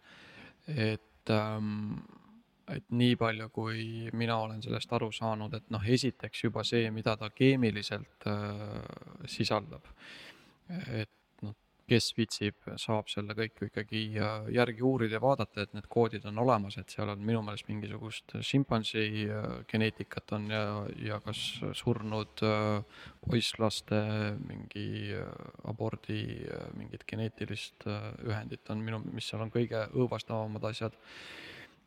et 0.68 1.32
ähm, 1.32 1.96
et 2.72 2.86
nii 2.96 3.16
palju, 3.20 3.48
kui 3.52 4.10
mina 4.16 4.38
olen 4.44 4.62
sellest 4.64 4.92
aru 4.96 5.10
saanud, 5.12 5.52
et 5.58 5.66
noh, 5.74 5.84
esiteks 5.96 6.46
juba 6.46 6.64
see, 6.66 6.88
mida 6.94 7.16
ta 7.20 7.30
keemiliselt 7.34 8.28
äh, 8.30 8.80
sisaldab. 9.30 9.90
et 10.96 11.10
noh, 11.44 11.52
kes 11.84 12.06
viitsib, 12.16 12.56
saab 12.80 13.10
selle 13.12 13.36
kõik 13.36 13.60
ju 13.60 13.68
ikkagi 13.68 14.02
äh, 14.16 14.48
järgi 14.56 14.84
uurida 14.88 15.18
ja 15.18 15.20
vaadata, 15.20 15.66
et 15.66 15.74
need 15.76 15.88
koodid 15.92 16.24
on 16.30 16.40
olemas, 16.40 16.78
et 16.80 16.88
seal 16.88 17.12
on 17.12 17.20
minu 17.20 17.42
meelest 17.44 17.68
mingisugust 17.68 18.36
šimpansi 18.40 19.04
äh, 19.28 19.48
geneetikat 19.68 20.32
on 20.38 20.48
ja, 20.54 20.64
ja 21.04 21.20
kas 21.24 21.42
surnud 21.76 22.44
äh, 22.48 23.04
poisslaste 23.28 24.00
mingi 24.40 25.12
äh, 25.12 25.28
abordi 25.68 26.22
äh, 26.48 26.70
mingit 26.78 27.04
geneetilist 27.10 27.84
äh, 27.92 28.12
ühendit 28.24 28.72
on 28.72 28.80
minu, 28.80 29.04
mis 29.12 29.28
seal 29.28 29.44
on 29.44 29.52
kõige 29.52 29.84
õõvastavamad 29.92 30.72
asjad 30.72 30.96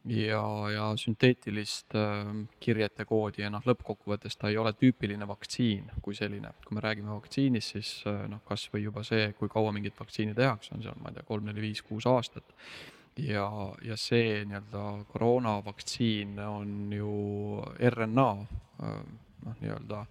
ja, 0.05 0.69
ja 0.71 0.85
sünteetilist 0.97 1.95
äh, 1.95 2.25
kirjete 2.59 3.05
koodi 3.05 3.43
ja 3.43 3.51
noh, 3.51 3.63
lõppkokkuvõttes 3.67 4.37
ta 4.39 4.51
ei 4.51 4.57
ole 4.57 4.73
tüüpiline 4.77 5.27
vaktsiin 5.27 5.91
kui 6.01 6.15
selline. 6.15 6.53
kui 6.65 6.75
me 6.75 6.83
räägime 6.83 7.11
vaktsiinist, 7.15 7.73
siis 7.75 7.91
äh, 8.07 8.25
noh, 8.29 8.41
kasvõi 8.47 8.83
juba 8.83 9.03
see, 9.07 9.31
kui 9.39 9.49
kaua 9.51 9.73
mingit 9.75 9.99
vaktsiini 9.99 10.35
tehakse, 10.37 10.75
on 10.75 10.85
seal, 10.85 10.97
ma 11.01 11.11
ei 11.11 11.17
tea, 11.17 11.27
kolm, 11.27 11.47
neli, 11.49 11.61
viis, 11.61 11.81
kuus 11.81 12.07
aastat. 12.07 12.55
ja, 13.17 13.47
ja 13.83 13.97
see 13.97 14.43
nii-öelda 14.45 14.83
koroonavaktsiin 15.11 16.39
on 16.45 16.93
ju 16.93 17.13
RNA 17.93 18.31
äh, 18.31 18.97
noh, 19.45 19.61
nii-öelda 19.61 20.05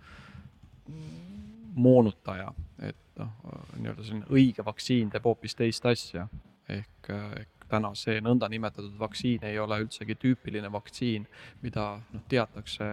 moonutaja, 1.77 2.53
et 2.81 3.19
noh, 3.19 3.33
nii-öelda 3.77 4.05
selline 4.05 4.29
õige 4.33 4.65
vaktsiin 4.65 5.11
teeb 5.11 5.25
hoopis 5.27 5.57
teist 5.59 5.87
asja. 5.87 6.29
ehk, 6.69 7.11
ehk 7.41 7.56
täna 7.69 7.93
see 7.99 8.21
nõndanimetatud 8.23 8.95
vaktsiin 8.99 9.45
ei 9.49 9.59
ole 9.59 9.81
üldsegi 9.85 10.17
tüüpiline 10.21 10.71
vaktsiin, 10.73 11.27
mida 11.63 11.87
noh, 12.13 12.25
teatakse 12.31 12.89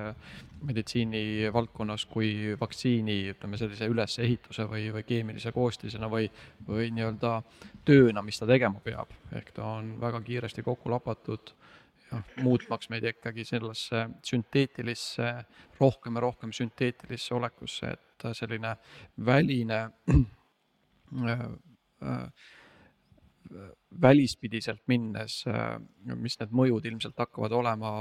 meditsiinivaldkonnas 0.63 2.05
kui 2.11 2.55
vaktsiini, 2.59 3.17
ütleme 3.33 3.59
sellise 3.59 3.89
ülesehituse 3.91 4.65
või, 4.69 4.87
või 4.95 5.03
keemilise 5.07 5.51
koostisena 5.55 6.09
või, 6.11 6.29
või 6.67 6.89
nii-öelda 6.95 7.35
tööna, 7.85 8.23
mis 8.25 8.39
ta 8.39 8.47
tegema 8.49 8.81
peab. 8.83 9.11
ehk 9.35 9.51
ta 9.53 9.65
on 9.77 9.95
väga 10.01 10.21
kiiresti 10.21 10.63
kokku 10.63 10.91
lapatud 10.93 11.53
noh, 12.11 12.33
muutmaks 12.45 12.89
meid 12.93 13.05
ikkagi 13.13 13.45
sellesse 13.47 14.07
sünteetilisse, 14.25 15.29
rohkem 15.79 16.17
ja 16.17 16.25
rohkem 16.27 16.53
sünteetilisse 16.55 17.35
olekusse, 17.35 17.93
et 17.93 18.27
selline 18.37 18.75
väline 19.25 19.79
äh, 20.09 21.47
äh, 22.01 22.27
välispidiselt 24.01 24.81
minnes, 24.87 25.43
äh, 25.47 25.77
mis 26.15 26.37
need 26.39 26.53
mõjud 26.55 26.85
ilmselt 26.89 27.17
hakkavad 27.19 27.53
olema, 27.55 27.91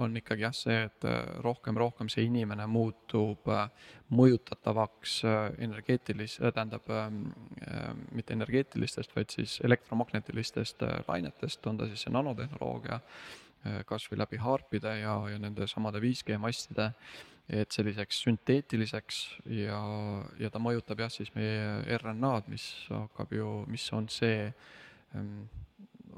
on 0.00 0.16
ikkagi 0.16 0.46
jah, 0.46 0.54
see, 0.56 0.78
et 0.88 1.06
äh, 1.08 1.18
rohkem, 1.44 1.76
rohkem 1.78 2.10
see 2.12 2.24
inimene 2.28 2.66
muutub 2.70 3.48
äh, 3.52 3.66
mõjutatavaks 4.12 5.22
energeetilis-, 5.64 6.36
tähendab 6.42 6.84
mitte 8.12 8.34
energeetilistest, 8.34 9.14
vaid 9.16 9.32
siis 9.32 9.54
elektromagnetilistest 9.64 10.84
lainetest, 11.06 11.64
on 11.70 11.80
ta 11.80 11.88
siis 11.88 12.04
see 12.04 12.12
nanotehnoloogia, 12.12 12.98
kas 13.88 14.04
või 14.10 14.20
läbi 14.20 14.42
haarpide 14.42 14.92
ja, 15.00 15.14
ja 15.32 15.40
nende 15.40 15.64
samade 15.70 16.02
5G 16.04 16.36
mastide, 16.44 16.90
et 17.48 17.72
selliseks 17.72 18.20
sünteetiliseks 18.26 19.22
ja, 19.62 19.80
ja 20.36 20.52
ta 20.52 20.60
mõjutab 20.60 21.06
jah, 21.06 21.14
siis 21.16 21.32
meie 21.32 21.96
RNA-d, 22.02 22.52
mis 22.52 22.68
hakkab 22.92 23.32
ju, 23.32 23.62
mis 23.72 23.88
on 23.96 24.12
see 24.12 24.50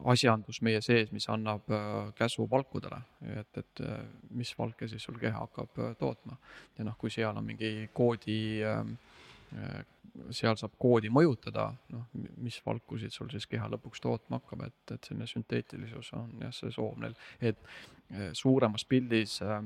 asjandus 0.05 0.61
meie 0.65 0.81
sees, 0.85 1.11
mis 1.15 1.27
annab 1.33 1.71
äh, 1.73 2.13
käsu 2.19 2.47
valkudele, 2.51 3.01
et, 3.41 3.59
et 3.61 3.83
äh, 3.85 4.03
mis 4.37 4.53
valke 4.59 4.89
siis 4.91 5.05
sul 5.07 5.19
keha 5.21 5.45
hakkab 5.47 5.79
äh, 5.79 5.95
tootma. 6.01 6.37
ja 6.79 6.87
noh, 6.89 6.97
kui 6.99 7.13
seal 7.13 7.37
on 7.37 7.47
mingi 7.47 7.89
koodi, 7.95 8.39
ähm, 8.67 8.97
seal 10.35 10.59
saab 10.59 10.75
koodi 10.81 11.11
mõjutada, 11.15 11.69
noh, 11.95 12.09
mis 12.43 12.59
valkusid 12.67 13.15
sul 13.15 13.31
siis 13.33 13.47
keha 13.51 13.69
lõpuks 13.71 14.03
tootma 14.03 14.41
hakkab, 14.43 14.67
et, 14.69 14.97
et 14.97 15.09
selline 15.09 15.29
sünteetilisus 15.31 16.13
on 16.19 16.35
jah, 16.43 16.53
see 16.55 16.75
soov 16.75 16.99
neil, 17.03 17.17
et 17.41 17.61
suuremas 18.37 18.85
pildis 18.89 19.41
äh, 19.43 19.63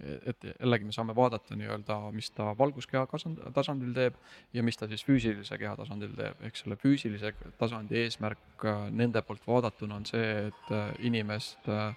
et 0.00 0.44
jällegi 0.44 0.84
me 0.84 0.92
saame 0.92 1.14
vaadata 1.16 1.56
nii-öelda, 1.56 1.96
mis 2.12 2.28
ta 2.36 2.50
valguskeha 2.58 3.06
tasandil 3.54 3.94
teeb 3.96 4.18
ja 4.52 4.64
mis 4.64 4.76
ta 4.76 4.88
siis 4.90 5.04
füüsilise 5.06 5.56
keha 5.58 5.72
tasandil 5.78 6.12
teeb, 6.18 6.42
ehk 6.44 6.60
selle 6.60 6.76
füüsilise 6.80 7.32
tasandi 7.56 8.02
eesmärk 8.02 8.66
äh, 8.68 8.86
nende 8.92 9.22
poolt 9.24 9.46
vaadatuna 9.48 9.96
on 9.96 10.04
see, 10.08 10.28
et 10.50 10.72
äh, 10.76 10.92
inimest, 11.08 11.68
äh, 11.72 11.96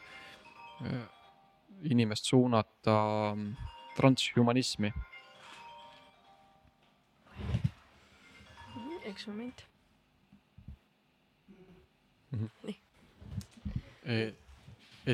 inimest 1.91 2.31
suunata 2.31 2.99
mm, 3.35 3.53
transhumanismi. 3.99 4.93
üks 9.09 9.25
moment 9.27 9.65
mm. 12.31 12.45
-hmm. 12.45 12.49
nii 12.63 14.35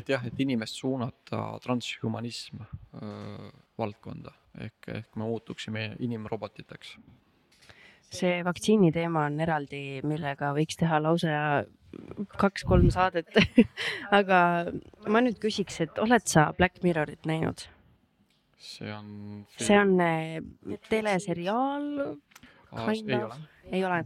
et 0.00 0.08
jah, 0.08 0.24
et 0.26 0.40
inimest 0.42 0.80
suunata 0.80 1.42
transhumanism 1.64 2.62
öö, 2.62 3.50
valdkonda 3.78 4.32
ehk, 4.66 4.88
ehk 4.88 5.16
me 5.16 5.28
muutuksime 5.28 5.86
inimrobotiteks. 6.04 6.96
see 8.16 8.42
vaktsiini 8.44 8.92
teema 8.94 9.26
on 9.26 9.40
eraldi, 9.42 10.00
millega 10.06 10.52
võiks 10.56 10.78
teha 10.78 11.00
lausa 11.02 11.64
kaks-kolm 12.38 12.90
saadet 12.94 13.32
aga 14.18 14.40
ma 15.08 15.22
nüüd 15.24 15.40
küsiks, 15.42 15.80
et 15.84 15.98
oled 16.02 16.26
sa 16.28 16.50
Black 16.56 16.82
Mirrorit 16.84 17.26
näinud? 17.26 17.66
see 18.56 18.92
on. 18.92 19.46
see 19.60 19.78
on 19.78 19.96
äh, 20.00 20.78
teleseriaal. 20.90 21.88
ei 22.76 23.22
ole. 23.22 23.40
ei 23.72 23.84
ole 23.84 24.04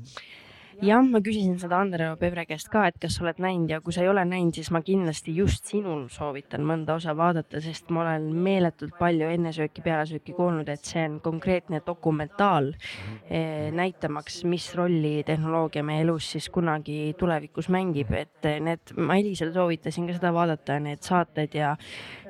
jah, 0.81 1.03
ma 1.05 1.21
küsisin 1.25 1.59
seda 1.61 1.79
Andero 1.83 2.15
Pevre 2.21 2.47
käest 2.49 2.71
ka, 2.73 2.87
et 2.89 2.97
kas 3.01 3.17
sa 3.17 3.25
oled 3.25 3.41
näinud 3.43 3.73
ja 3.73 3.81
kui 3.85 3.93
sa 3.95 4.05
ei 4.05 4.11
ole 4.11 4.23
näinud, 4.29 4.55
siis 4.57 4.71
ma 4.75 4.81
kindlasti 4.85 5.35
just 5.37 5.69
sinul 5.71 6.07
soovitan 6.13 6.65
mõnda 6.67 6.97
osa 6.97 7.15
vaadata, 7.17 7.61
sest 7.63 7.91
ma 7.95 8.05
olen 8.05 8.31
meeletult 8.45 8.97
palju 8.99 9.29
ennesööki, 9.35 9.85
pealesööki 9.85 10.35
kuulnud, 10.37 10.71
et 10.73 10.87
see 10.87 11.05
on 11.09 11.19
konkreetne 11.25 11.83
dokumentaal 11.87 12.71
eh, 12.73 13.69
näitamaks, 13.77 14.43
mis 14.49 14.71
rolli 14.79 15.21
tehnoloogia 15.29 15.85
meie 15.87 16.05
elus 16.07 16.31
siis 16.35 16.49
kunagi 16.53 17.15
tulevikus 17.21 17.69
mängib, 17.73 18.15
et 18.17 18.51
need, 18.65 18.95
ma 18.97 19.19
Elisele 19.21 19.53
soovitasin 19.57 20.09
ka 20.09 20.17
seda 20.17 20.33
vaadata, 20.37 20.81
need 20.81 21.05
saated 21.05 21.59
ja 21.59 21.75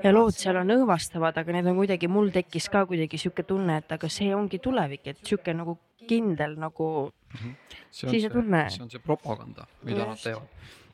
ja 0.03 0.15
lood 0.15 0.35
seal 0.35 0.59
on 0.61 0.75
õõvastavad, 0.75 1.39
aga 1.39 1.55
need 1.55 1.71
on 1.71 1.79
kuidagi, 1.79 2.09
mul 2.11 2.33
tekkis 2.35 2.71
ka 2.73 2.87
kuidagi 2.89 3.21
sihuke 3.21 3.45
tunne, 3.47 3.79
et 3.83 3.93
aga 3.93 4.09
see 4.11 4.35
ongi 4.35 4.59
tulevik, 4.63 5.07
et 5.13 5.23
sihuke 5.23 5.55
nagu 5.55 5.77
kindel 6.09 6.57
nagu 6.59 7.11
mm 7.33 7.51
-hmm. 7.51 7.55
sisetunne. 7.91 8.71
see 8.71 8.83
on 8.83 8.91
see 8.91 9.01
propaganda, 9.01 9.67
mida 9.83 9.99
Just. 9.99 10.09
nad 10.09 10.19
teevad. 10.23 10.49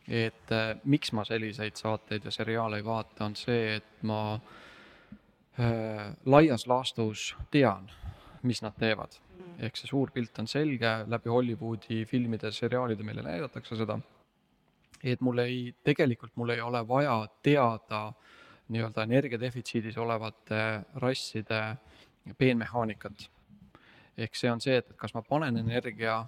et 0.09 0.53
äh, 0.53 0.81
miks 0.85 1.13
ma 1.13 1.25
selliseid 1.25 1.77
saateid 1.77 2.25
ja 2.25 2.31
seriaale 2.31 2.77
ei 2.77 2.85
vaata, 2.85 3.25
on 3.25 3.37
see, 3.37 3.77
et 3.77 4.03
ma 4.03 4.35
äh, 4.35 6.17
laias 6.25 6.67
laastus 6.67 7.37
tean, 7.51 7.91
mis 8.43 8.63
nad 8.63 8.73
teevad. 8.79 9.19
ehk 9.59 9.77
see 9.77 9.89
suur 9.89 10.11
pilt 10.11 10.39
on 10.39 10.47
selge, 10.47 11.05
läbi 11.07 11.29
Hollywoodi 11.29 12.05
filmide, 12.05 12.51
seriaalide 12.53 13.03
meile 13.03 13.23
näidatakse 13.23 13.77
seda. 13.77 13.99
et 15.05 15.21
mul 15.21 15.39
ei, 15.39 15.75
tegelikult 15.85 16.37
mul 16.37 16.49
ei 16.49 16.61
ole 16.61 16.89
vaja 16.89 17.29
teada 17.43 18.13
nii-öelda 18.69 19.03
energiadefitsiidis 19.03 19.99
olevate 19.99 20.83
rasside 20.95 21.77
peenmehaanikat 22.39 23.31
ehk 24.17 24.37
see 24.37 24.51
on 24.51 24.61
see, 24.61 24.79
et 24.81 24.95
kas 24.97 25.15
ma 25.15 25.23
panen 25.23 25.59
energia 25.61 26.23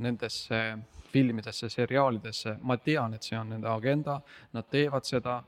nendesse 0.00 0.60
filmidesse, 1.08 1.68
seriaalidesse, 1.72 2.58
ma 2.68 2.76
tean, 2.76 3.14
et 3.16 3.24
see 3.24 3.36
on 3.38 3.48
nende 3.54 3.68
agenda, 3.70 4.18
nad 4.52 4.66
teevad 4.70 5.06
seda, 5.08 5.38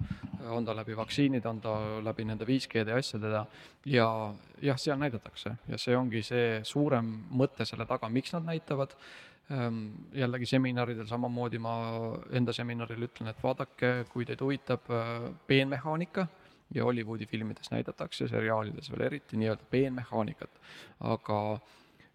on 0.49 0.65
ta 0.65 0.75
läbi 0.77 0.97
vaktsiinide, 0.97 1.49
on 1.49 1.61
ta 1.61 1.75
läbi 2.05 2.25
nende 2.25 2.47
5G-de 2.49 2.97
asjadega 2.97 3.43
ja 3.93 4.07
jah, 4.65 4.79
seal 4.81 5.01
näidatakse 5.01 5.57
ja 5.69 5.81
see 5.81 5.97
ongi 5.97 6.23
see 6.25 6.63
suurem 6.65 7.11
mõte 7.37 7.67
selle 7.69 7.87
taga, 7.89 8.09
miks 8.09 8.33
nad 8.37 8.49
näitavad. 8.49 8.97
Ehm, 9.51 9.83
jällegi 10.15 10.47
seminaridel 10.47 11.09
samamoodi 11.11 11.59
ma 11.59 11.75
enda 12.39 12.55
seminaril 12.57 13.09
ütlen, 13.09 13.33
et 13.33 13.41
vaadake, 13.43 14.07
kui 14.13 14.25
teid 14.25 14.41
huvitab 14.41 14.87
äh, 14.95 15.27
peenmehaanika 15.51 16.29
ja 16.75 16.85
Hollywoodi 16.85 17.27
filmides 17.27 17.71
näidatakse, 17.71 18.29
seriaalides 18.29 18.91
veel 18.93 19.07
eriti, 19.07 19.37
nii-öelda 19.37 19.65
peenmehaanikat. 19.71 20.61
aga 21.01 21.41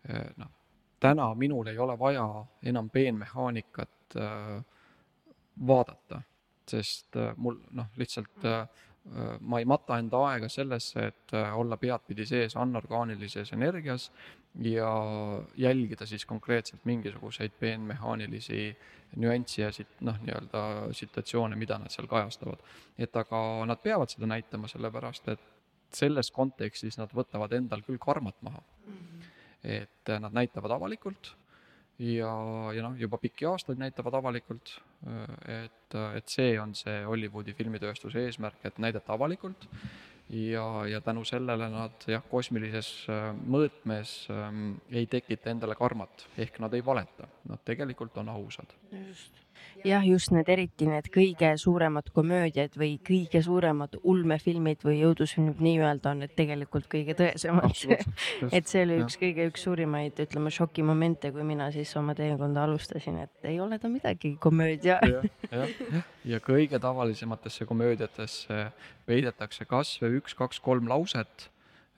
eh, 0.09 0.29
noh, 0.37 0.51
täna 0.99 1.33
minul 1.35 1.67
ei 1.67 1.77
ole 1.79 1.99
vaja 1.99 2.45
enam 2.63 2.89
peenmehaanikat 2.89 4.17
äh, 4.17 4.63
vaadata, 5.67 6.21
sest 6.67 7.15
äh, 7.15 7.33
mul 7.37 7.59
noh, 7.71 7.91
lihtsalt 7.97 8.45
ma 9.39 9.59
ei 9.61 9.65
mata 9.69 9.99
enda 10.01 10.17
aega 10.31 10.47
sellesse, 10.49 11.03
et 11.11 11.33
olla 11.53 11.77
peadpidi 11.77 12.25
sees 12.25 12.55
anorgaanilises 12.57 13.51
energias 13.53 14.07
ja 14.65 14.89
jälgida 15.57 16.05
siis 16.09 16.25
konkreetselt 16.25 16.85
mingisuguseid 16.85 17.53
peenmehaanilisi 17.59 18.77
nüansse 19.15 19.61
ja 19.61 19.71
sit-, 19.71 19.99
noh, 20.01 20.17
nii-öelda 20.23 20.63
situatsioone, 20.97 21.55
mida 21.55 21.77
nad 21.79 21.93
seal 21.93 22.07
kajastavad. 22.09 22.63
et 22.97 23.15
aga 23.15 23.39
nad 23.69 23.81
peavad 23.83 24.09
seda 24.09 24.27
näitama, 24.31 24.67
sellepärast 24.67 25.29
et 25.35 25.45
selles 25.93 26.31
kontekstis 26.31 26.97
nad 26.97 27.13
võtavad 27.13 27.53
endal 27.53 27.85
küll 27.85 28.01
karmat 28.01 28.41
maha. 28.41 28.63
-hmm. 28.87 29.31
et 29.63 30.15
nad 30.19 30.33
näitavad 30.33 30.71
avalikult 30.71 31.35
ja, 31.99 32.31
ja 32.75 32.83
noh, 32.85 32.97
juba 32.99 33.19
pikki 33.21 33.47
aastaid 33.49 33.79
näitavad 33.79 34.17
avalikult, 34.19 34.75
et, 35.47 35.95
et 36.17 36.31
see 36.31 36.57
on 36.59 36.75
see 36.75 37.03
Hollywoodi 37.05 37.55
filmitööstuse 37.55 38.25
eesmärk, 38.27 38.59
et 38.67 38.81
näidata 38.83 39.15
avalikult. 39.15 39.69
Ja, 40.25 40.65
ja 40.89 41.01
tänu 41.05 41.21
sellele 41.21 41.67
nad 41.69 42.07
jah, 42.09 42.23
kosmilises 42.25 42.87
äh, 43.13 43.27
mõõtmes 43.45 44.15
ähm, 44.33 44.79
ei 44.89 45.05
tekita 45.05 45.51
endale 45.53 45.77
karmat, 45.77 46.25
ehk 46.41 46.57
nad 46.65 46.73
ei 46.73 46.81
valeta, 46.85 47.29
nad 47.45 47.61
tegelikult 47.61 48.17
on 48.17 48.33
ausad. 48.33 48.73
just 48.89 49.44
jah, 49.85 50.05
just 50.07 50.31
need, 50.35 50.49
eriti 50.49 50.87
need 50.89 51.09
kõige 51.13 51.51
suuremad 51.61 52.09
komöödiad 52.15 52.75
või 52.79 52.95
kõige 53.05 53.41
suuremad 53.45 53.97
ulmefilmid 54.03 54.83
või 54.85 55.01
õudusfilmid 55.07 55.61
nii-öelda 55.63 56.13
on 56.13 56.23
need 56.23 56.35
tegelikult 56.37 56.89
kõige 56.91 57.15
tõesemad. 57.17 57.73
et 58.51 58.67
see 58.71 58.83
oli 58.85 58.99
üks 59.03 59.19
kõige, 59.21 59.49
üks 59.51 59.65
suurimaid, 59.67 60.19
ütleme, 60.25 60.53
šokimomente, 60.53 61.31
kui 61.35 61.45
mina 61.47 61.69
siis 61.75 61.93
oma 61.99 62.15
teekonda 62.17 62.65
alustasin, 62.65 63.19
et 63.25 63.49
ei 63.49 63.59
ole 63.63 63.79
ta 63.79 63.91
midagi 63.91 64.35
komöödia. 64.41 64.99
ja, 65.05 65.23
ja, 65.51 66.01
ja 66.35 66.41
kõige 66.43 66.79
tavalisematesse 66.81 67.67
komöödiatesse 67.69 68.69
peidetakse 69.05 69.67
kas 69.69 69.97
või 70.01 70.19
üks, 70.21 70.35
kaks, 70.37 70.59
kolm 70.63 70.89
lauset 70.89 71.47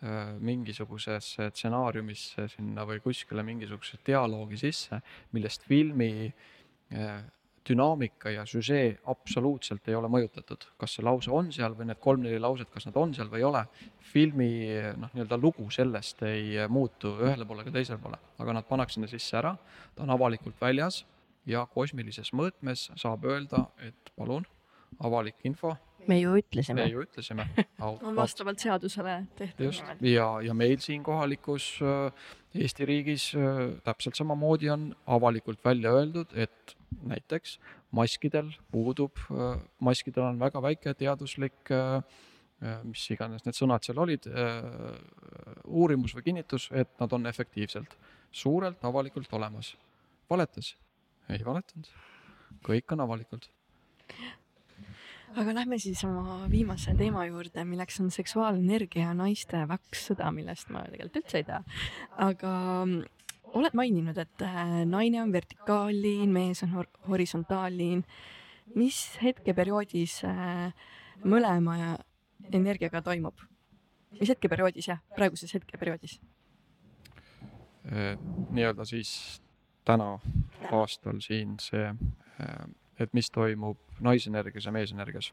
äh, 0.04 0.36
mingisugusesse 0.40 1.50
stsenaariumisse 1.54 2.48
sinna 2.56 2.86
või 2.88 3.02
kuskile 3.04 3.46
mingisuguse 3.48 4.00
dialoogi 4.08 4.60
sisse, 4.68 5.02
millest 5.36 5.66
filmi 5.68 6.12
äh, 6.28 7.24
dünaamika 7.68 8.32
ja 8.32 8.46
süžee 8.48 8.98
absoluutselt 9.12 9.88
ei 9.88 9.96
ole 9.96 10.10
mõjutatud. 10.12 10.66
kas 10.78 10.96
see 10.96 11.06
lause 11.06 11.32
on 11.32 11.52
seal 11.52 11.76
või 11.78 11.90
need 11.90 12.00
kolm-neli 12.04 12.40
lauset, 12.40 12.70
kas 12.74 12.88
nad 12.88 12.98
on 12.98 13.14
seal 13.14 13.30
või 13.32 13.44
ei 13.44 13.48
ole. 13.50 13.66
filmi 14.14 14.50
noh, 14.98 15.12
nii-öelda 15.14 15.38
lugu 15.38 15.70
sellest 15.72 16.24
ei 16.24 16.68
muutu 16.70 17.18
ühele 17.20 17.46
poole 17.46 17.66
ega 17.66 17.72
teisele 17.76 18.00
poole, 18.00 18.18
aga 18.40 18.54
nad 18.54 18.68
pannakse 18.68 18.98
sinna 18.98 19.08
sisse 19.12 19.38
ära, 19.38 19.56
ta 19.96 20.04
on 20.04 20.14
avalikult 20.16 20.56
väljas 20.62 21.04
ja 21.46 21.66
kosmilises 21.74 22.34
mõõtmes 22.34 22.90
saab 22.96 23.26
öelda, 23.26 23.68
et 23.84 24.12
palun, 24.16 24.46
avalik 25.00 25.44
info. 25.44 25.76
Me 26.08 26.20
ju 26.20 26.36
ütlesime. 26.40 26.82
me 26.82 26.92
ju 26.92 27.04
ütlesime. 27.04 27.48
on 27.80 28.16
vastavalt 28.16 28.62
seadusele 28.62 29.18
tehtud. 29.38 29.66
just, 29.66 29.84
ja, 30.02 30.28
ja 30.44 30.54
meil 30.54 30.80
siin 30.84 31.04
kohalikus 31.04 31.78
äh, 31.82 32.28
Eesti 32.58 32.88
riigis 32.90 33.30
äh, 33.36 33.76
täpselt 33.86 34.18
samamoodi 34.18 34.70
on 34.74 34.88
avalikult 35.06 35.64
välja 35.66 35.94
öeldud, 35.94 36.34
et 36.36 36.76
näiteks 37.04 37.58
maskidel 37.92 38.52
puudub, 38.72 39.20
äh, 39.32 39.60
maskidel 39.80 40.30
on 40.32 40.40
väga 40.40 40.64
väike 40.64 40.94
teaduslik 40.98 41.76
mis 42.90 43.04
iganes 43.14 43.44
need 43.46 43.54
sõnad 43.54 43.86
seal 43.86 44.00
olid, 44.02 44.24
uurimus 45.70 46.16
või 46.18 46.24
kinnitus, 46.26 46.64
et 46.74 46.90
nad 46.98 47.12
on 47.14 47.30
efektiivselt 47.30 47.94
suurelt 48.34 48.82
avalikult 48.82 49.30
olemas. 49.38 49.76
valetas? 50.30 50.72
ei 51.30 51.46
valetanud. 51.46 51.92
kõik 52.66 52.96
on 52.96 53.06
avalikult 53.06 53.46
aga 55.36 55.54
lähme 55.54 55.78
siis 55.82 56.04
oma 56.08 56.48
viimase 56.52 56.94
teema 56.98 57.26
juurde, 57.28 57.64
milleks 57.68 58.00
on 58.04 58.12
seksuaalenergia 58.14 59.14
naiste 59.18 59.64
väkksõda, 59.70 60.32
millest 60.36 60.72
ma 60.74 60.86
tegelikult 60.88 61.22
üldse 61.22 61.42
ei 61.42 61.48
tea. 61.48 61.60
aga 62.24 62.54
mm, 62.86 63.02
oled 63.60 63.78
maininud, 63.78 64.18
et 64.18 64.46
äh, 64.46 64.64
naine 64.88 65.22
on 65.22 65.34
vertikaalliin, 65.34 66.32
mees 66.34 66.64
on 66.64 66.74
hor 66.78 66.90
horisontaalliin. 67.08 68.06
mis 68.76 68.98
hetkeperioodis 69.24 70.22
äh, 70.28 70.74
mõlema 71.24 71.98
energiaga 72.52 73.02
toimub? 73.02 73.40
mis 74.20 74.30
hetkeperioodis 74.30 74.88
jah, 74.88 75.04
praeguses 75.16 75.54
hetkeperioodis? 75.54 76.20
Äh, 77.92 78.18
nii-öelda 78.50 78.86
siis 78.86 79.42
täna 79.86 80.18
aastal 80.72 81.22
siin 81.24 81.56
see 81.64 81.94
et 83.00 83.14
mis 83.14 83.30
toimub 83.32 83.78
naisenergias 84.04 84.66
ja 84.66 84.74
meesenergias. 84.74 85.32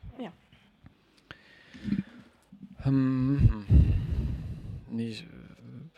Hmm. 2.84 3.64
nii 4.92 5.12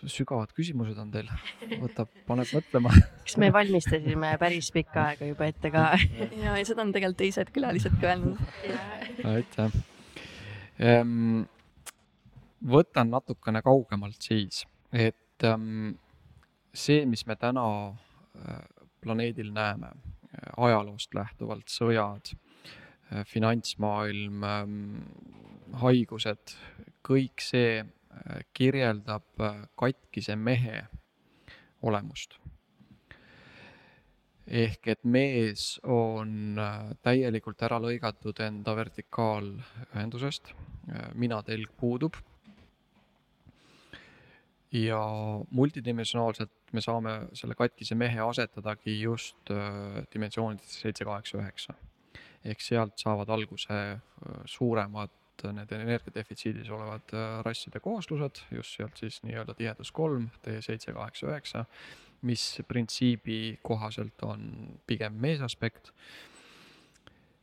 sügavad 0.06 0.52
küsimused 0.54 0.98
on 1.00 1.10
teil, 1.10 1.28
võtab, 1.80 2.10
paneb 2.28 2.50
mõtlema. 2.54 2.92
kas 3.24 3.36
me 3.42 3.48
valmistasime 3.54 4.32
päris 4.40 4.68
pikka 4.74 5.08
aega 5.10 5.28
juba 5.30 5.48
ette 5.50 5.72
ka? 5.74 5.88
ja, 6.42 6.54
ja 6.54 6.64
seda 6.68 6.84
on 6.84 6.92
tegelikult 6.94 7.20
teised 7.24 7.52
külalised 7.54 7.98
ka 8.00 8.12
öelnud. 8.12 8.40
aitäh. 9.32 9.78
Ehm, 10.78 11.46
võtan 12.76 13.10
natukene 13.14 13.62
kaugemalt 13.66 14.20
siis, 14.22 14.62
et 14.92 15.48
ehm, 15.48 15.96
see, 16.76 17.06
mis 17.08 17.24
me 17.26 17.38
täna 17.40 17.66
äh, 17.88 18.60
planeedil 19.02 19.50
näeme 19.56 19.94
ajaloost 20.56 21.14
lähtuvalt, 21.14 21.68
sõjad, 21.70 22.32
äh, 22.32 23.24
finantsmaailm, 23.28 24.44
ähm, 24.44 24.80
haigused, 25.82 26.56
kõik 27.06 27.42
see 27.44 27.80
äh, 27.82 28.42
kirjeldab 28.56 29.40
äh, 29.40 29.62
katkise 29.78 30.36
mehe 30.36 30.86
olemust. 31.82 32.38
ehk 34.46 34.86
et 34.86 35.00
mees 35.02 35.80
on 35.82 36.54
täielikult 37.02 37.62
ära 37.66 37.80
lõigatud 37.82 38.38
enda 38.44 38.76
vertikaalühendusest, 38.78 40.52
mina-telg 41.18 41.72
puudub 41.80 42.14
ja 44.70 45.00
multidimensionaalselt 45.50 46.65
me 46.72 46.82
saame 46.82 47.16
selle 47.36 47.56
katkise 47.58 47.96
mehe 47.98 48.22
asetadagi 48.22 48.96
just 49.00 49.52
äh, 49.54 50.02
dimensioonides 50.12 50.80
seitse, 50.82 51.04
kaheksa, 51.04 51.38
üheksa. 51.42 51.76
ehk 52.46 52.60
sealt 52.62 52.98
saavad 53.02 53.30
alguse 53.34 53.76
äh, 53.76 54.00
suuremad 54.44 55.14
need 55.52 55.72
energiadefitsiidis 55.76 56.70
olevad 56.72 57.12
äh, 57.12 57.40
rasside 57.44 57.80
kooslused, 57.84 58.40
just 58.50 58.78
sealt 58.78 58.96
siis 58.96 59.20
nii-öelda 59.26 59.54
tihedus 59.54 59.92
kolm, 59.92 60.30
D 60.44 60.60
seitse, 60.64 60.94
kaheksa, 60.96 61.28
üheksa, 61.28 61.64
mis 62.26 62.46
printsiibi 62.68 63.58
kohaselt 63.62 64.22
on 64.24 64.46
pigem 64.86 65.18
meesaspekt 65.20 65.92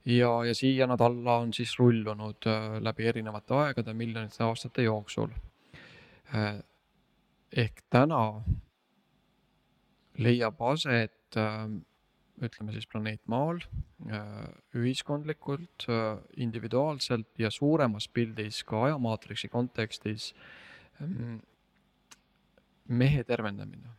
ja, 0.10 0.32
ja 0.48 0.56
siia 0.58 0.88
nad 0.90 1.02
alla 1.06 1.38
on 1.44 1.54
siis 1.54 1.78
rullunud 1.80 2.50
läbi 2.82 3.06
erinevate 3.08 3.54
aegade, 3.62 3.94
miljonite 3.94 4.44
aastate 4.44 4.88
jooksul 4.90 5.30
ehk 7.54 7.84
täna 7.94 8.42
leiab 10.18 10.62
aset 10.62 11.38
äh, 11.38 11.66
ütleme 12.44 12.74
siis 12.74 12.88
planeet 12.90 13.22
Maal 13.30 13.62
äh, 14.10 14.50
ühiskondlikult, 14.78 15.88
äh, 15.90 16.20
individuaalselt 16.38 17.40
ja 17.40 17.52
suuremas 17.54 18.08
pildis 18.08 18.64
ka 18.68 18.86
ajamaatriksi 18.90 19.50
kontekstis 19.50 20.34
ähm, 21.02 21.40
mehe 22.88 23.24
tervendamine. 23.24 23.90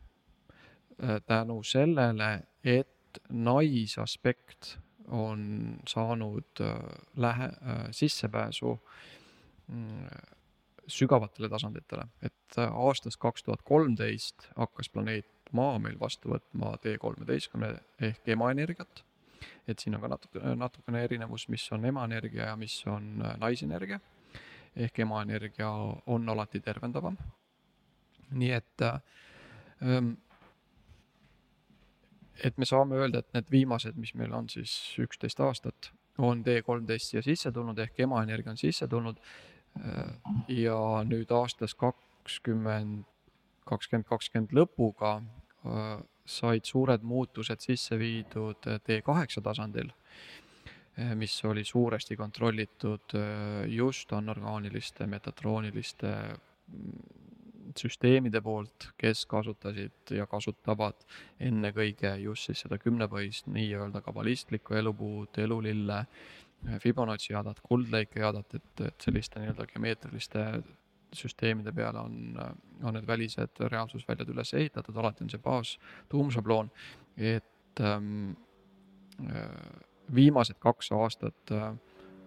tänu 1.26 1.62
sellele, 1.66 2.44
et 2.62 3.18
naisaspekt 3.28 4.78
on 5.08 5.40
saanud 5.88 6.60
lähe-, 7.16 7.88
sissepääsu 7.90 8.76
mm, 9.66 10.06
sügavatele 10.86 11.48
tasanditele, 11.48 12.06
et 12.22 12.58
aastast 12.68 13.18
kaks 13.18 13.42
tuhat 13.42 13.62
kolmteist 13.66 14.46
hakkas 14.54 14.88
planeet 14.88 15.33
Maa 15.52 15.78
meil 15.78 15.98
vastu 16.00 16.30
võtma 16.32 16.74
D 16.82 16.96
kolmeteistkümne 16.98 17.74
ehk 18.00 18.28
emaenergiat. 18.28 19.04
et 19.68 19.78
siin 19.78 19.94
on 19.94 20.00
ka 20.00 20.08
natuke, 20.08 20.40
natukene 20.56 21.04
erinevus, 21.04 21.48
mis 21.48 21.64
on 21.72 21.84
emaenergia 21.84 22.46
ja 22.46 22.56
mis 22.56 22.86
on 22.86 23.22
äh, 23.22 23.36
naisenergia. 23.38 24.00
ehk 24.76 24.98
emaenergia 24.98 25.70
on 26.06 26.28
alati 26.28 26.60
tervendavam. 26.60 27.16
nii 28.30 28.50
et 28.52 28.82
äh, 28.82 29.00
ähm, 29.82 30.12
et 32.44 32.58
me 32.58 32.64
saame 32.64 32.96
öelda, 32.96 33.18
et 33.18 33.34
need 33.34 33.50
viimased, 33.50 33.96
mis 33.96 34.14
meil 34.14 34.32
on 34.32 34.48
siis 34.48 34.96
üksteist 34.98 35.40
aastat, 35.40 35.92
on 36.18 36.44
D 36.44 36.62
kolmteist 36.62 37.10
siia 37.10 37.22
sisse 37.22 37.52
tulnud 37.52 37.78
ehk 37.78 38.00
emaenergia 38.00 38.50
on 38.50 38.56
sisse 38.58 38.88
tulnud 38.88 39.20
ja 40.48 40.78
nüüd 41.06 41.30
aastast 41.34 41.78
kakskümmend, 41.78 43.04
kakskümmend 43.68 44.08
kakskümmend 44.08 44.54
lõpuga 44.56 45.16
äh, 45.20 45.98
said 46.24 46.64
suured 46.68 47.04
muutused 47.04 47.64
sisse 47.64 47.98
viidud 48.00 48.64
T8 48.64 49.42
tasandil, 49.44 49.90
äh, 50.98 51.12
mis 51.18 51.36
oli 51.44 51.64
suuresti 51.64 52.16
kontrollitud 52.16 53.16
äh, 53.18 53.64
just 53.72 54.12
anorgaaniliste, 54.12 55.06
metatrooniliste 55.10 56.14
mm, 56.68 57.02
süsteemide 57.74 58.40
poolt, 58.44 58.90
kes 59.00 59.24
kasutasid 59.26 60.14
ja 60.14 60.28
kasutavad 60.30 61.00
ennekõike 61.42 62.14
just 62.22 62.48
siis 62.48 62.62
seda 62.64 62.78
kümnepõhist 62.78 63.48
nii-öelda 63.50 64.04
kabalistlikku 64.04 64.76
elupuud, 64.78 65.40
elulille 65.42 66.04
Fibonacci 66.80 67.34
jaadat, 67.34 67.58
kuldleike 67.60 68.22
jaadat, 68.22 68.54
et, 68.56 68.86
et 68.86 69.04
selliste 69.04 69.40
nii-öelda 69.40 69.66
geomeetriliste 69.68 70.44
süsteemide 71.14 71.72
peale 71.72 72.02
on, 72.02 72.38
on 72.82 72.94
need 72.96 73.06
välised 73.06 73.60
reaalsusväljad 73.70 74.30
üles 74.32 74.54
ehitatud, 74.54 74.96
alati 74.96 75.24
on 75.24 75.32
see 75.32 75.42
baas, 75.42 75.76
tuumšabloon, 76.12 76.70
et 77.16 77.82
ähm, 77.82 78.32
äh, 79.24 79.50
viimased 80.14 80.58
kaks 80.62 80.92
aastat 80.92 81.54
äh, 81.54 81.72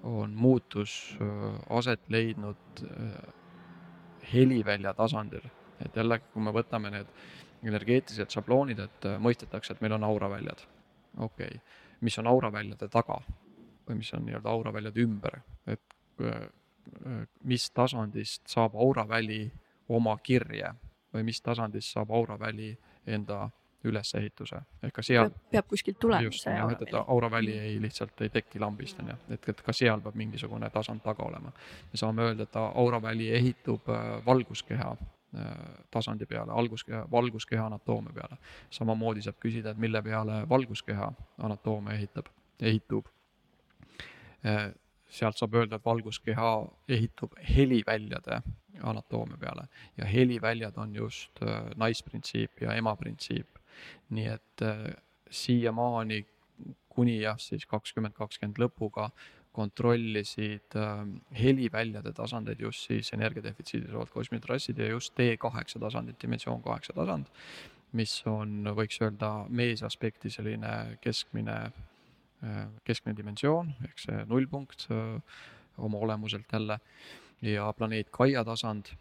on 0.04 0.36
muutus 0.36 1.18
äh, 1.22 1.60
aset 1.78 2.02
leidnud 2.10 2.84
äh, 2.84 3.34
helivälja 4.34 4.94
tasandil, 4.94 5.44
et 5.86 5.96
jällegi, 5.96 6.32
kui 6.34 6.44
me 6.44 6.54
võtame 6.56 6.92
need 6.94 7.12
energeetilised 7.64 8.32
šabloonid, 8.34 8.80
et 8.84 9.10
äh, 9.10 9.20
mõistetakse, 9.22 9.74
et 9.76 9.84
meil 9.84 9.98
on 9.98 10.08
auraväljad, 10.08 10.64
okei. 11.18 11.58
Okay., 11.58 11.84
mis 12.02 12.18
on 12.22 12.28
auraväljade 12.30 12.88
taga 12.94 13.16
või 13.88 13.96
mis 14.02 14.12
on 14.14 14.26
nii-öelda 14.28 14.52
auraväljade 14.52 15.02
ümber, 15.02 15.40
et 15.66 15.96
äh, 16.22 16.28
äh, 16.28 16.48
mis 17.44 17.70
tasandist 17.72 18.48
saab 18.48 18.76
auraväli 18.76 19.52
oma 19.90 20.18
kirje 20.24 20.74
või 21.14 21.24
mis 21.28 21.42
tasandist 21.42 21.94
saab 21.96 22.12
auraväli 22.12 22.74
enda 23.08 23.48
ülesehituse, 23.88 24.60
ehk 24.84 24.96
ka 24.98 25.04
seal 25.06 25.30
peab, 25.52 25.68
kuskilt 25.70 26.00
tulema 26.02 26.26
just, 26.26 26.44
see 26.44 26.54
jah, 26.54 26.72
et, 26.72 26.82
auraväli. 26.82 27.04
auraväli 27.14 27.58
ei 27.60 27.76
lihtsalt 27.82 28.24
ei 28.26 28.32
teki 28.34 28.60
lambist, 28.60 29.00
on 29.04 29.12
ju, 29.12 29.18
et, 29.36 29.50
et 29.54 29.62
ka 29.66 29.76
seal 29.76 30.02
peab 30.04 30.18
mingisugune 30.20 30.70
tasand 30.74 31.04
taga 31.06 31.24
olema. 31.28 31.54
me 31.92 32.02
saame 32.02 32.26
öelda, 32.26 32.48
et 32.50 32.58
auraväli 32.64 33.30
ehitub 33.38 33.90
äh, 33.94 34.08
valguskeha 34.26 34.90
äh, 34.96 35.52
tasandi 35.94 36.26
peale, 36.26 36.52
alguskeha, 36.52 37.06
valguskeha 37.12 37.68
anatoomia 37.70 38.18
peale. 38.18 38.40
samamoodi 38.80 39.22
saab 39.28 39.40
küsida, 39.46 39.76
et 39.76 39.78
mille 39.86 40.02
peale 40.02 40.42
valguskeha 40.50 41.12
anatoomia 41.38 41.96
ehitab, 42.00 42.34
ehitub. 42.60 43.14
Äh, 45.08 45.14
sealt 45.14 45.38
saab 45.38 45.56
öelda, 45.56 45.78
et 45.78 45.86
valguskeha 45.86 46.52
ehitub 46.90 47.36
heliväljade 47.56 48.42
anatoomia 48.84 49.38
peale. 49.38 49.68
Ja 49.98 50.06
heliväljad 50.06 50.78
on 50.78 50.96
just 50.96 51.40
naisprintsiip 51.76 52.62
ja 52.62 52.74
emaprintsiip. 52.74 53.48
Nii 54.10 54.28
et 54.28 54.62
äh, 54.62 54.94
siiamaani 55.30 56.26
kuni 56.90 57.22
jah, 57.22 57.40
siis 57.40 57.66
kakskümmend 57.66 58.14
kakskümmend 58.18 58.60
lõpuga 58.62 59.10
kontrollisid 59.58 60.76
äh, 60.78 61.04
heliväljade 61.40 62.14
tasandeid 62.14 62.62
just 62.62 62.86
siis 62.88 63.10
energiadefitsiidis 63.14 63.94
olevad 63.94 64.14
kosmitrassid 64.14 64.78
ja 64.78 64.92
just 64.92 65.18
D8 65.18 65.80
tasandit, 65.82 66.22
dimensioon 66.22 66.62
kaheksa 66.62 66.94
tasand, 66.94 67.32
mis 67.98 68.20
on, 68.30 68.68
võiks 68.78 69.00
öelda, 69.02 69.32
mees 69.50 69.84
aspekti 69.84 70.30
selline 70.30 71.00
keskmine 71.02 71.58
äh,, 72.44 72.68
keskmine 72.84 73.18
dimensioon 73.18 73.74
ehk 73.86 74.00
see 74.02 74.26
nullpunkt 74.30 74.88
äh, 74.92 75.22
oma 75.78 75.98
olemuselt 75.98 76.52
jälle 76.54 76.80
ja 77.42 77.72
planeet 77.74 78.10
Kaia 78.12 78.44
tasand. 78.46 78.94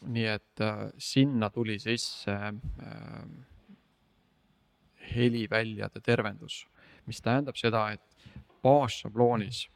nii 0.00 0.26
et 0.26 0.60
äh, 0.60 0.88
sinna 0.98 1.50
tuli 1.50 1.78
sisse 1.78 2.32
äh, 2.32 2.54
heliväljade 5.14 6.00
tervendus, 6.00 6.66
mis 7.06 7.20
tähendab 7.20 7.56
seda, 7.56 7.90
et 7.90 8.16
baasšabloonis 8.62 9.68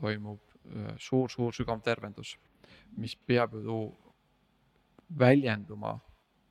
toimub 0.00 0.40
suur-suur 0.98 1.54
sügav 1.54 1.80
tervendus, 1.82 2.36
mis 2.96 3.16
peab 3.16 3.54
ju 3.54 3.78
väljenduma 5.18 5.98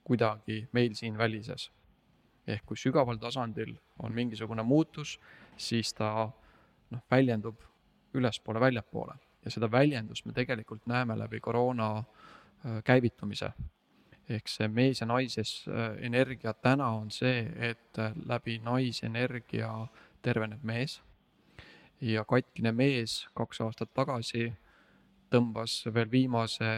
kuidagi 0.03 0.67
meil 0.73 0.95
siin 0.95 1.17
välises. 1.17 1.71
ehk 2.49 2.65
kui 2.65 2.77
sügaval 2.77 3.19
tasandil 3.21 3.75
on 3.99 4.13
mingisugune 4.13 4.63
muutus, 4.63 5.19
siis 5.59 5.93
ta 5.93 6.29
noh, 6.89 7.01
väljendub 7.11 7.61
ülespoole, 8.13 8.59
väljapoole. 8.59 9.15
Ja 9.45 9.51
seda 9.51 9.69
väljendust 9.71 10.25
me 10.25 10.33
tegelikult 10.35 10.87
näeme 10.87 11.17
läbi 11.19 11.39
koroona 11.39 12.03
käivitumise. 12.83 13.51
Ehk 14.29 14.49
see 14.51 14.67
mees 14.67 15.01
ja 15.01 15.07
naises 15.09 15.51
äh, 15.67 15.95
energia 16.05 16.53
täna 16.53 16.91
on 16.99 17.09
see, 17.11 17.47
et 17.55 17.97
äh, 17.97 18.13
läbi 18.29 18.59
naisenergia 18.63 19.71
terveneb 20.21 20.63
mees. 20.63 21.01
ja 22.01 22.23
katkine 22.25 22.71
mees 22.71 23.27
kaks 23.35 23.59
aastat 23.61 23.89
tagasi 23.93 24.53
tõmbas 25.33 25.81
veel 25.93 26.11
viimase, 26.11 26.69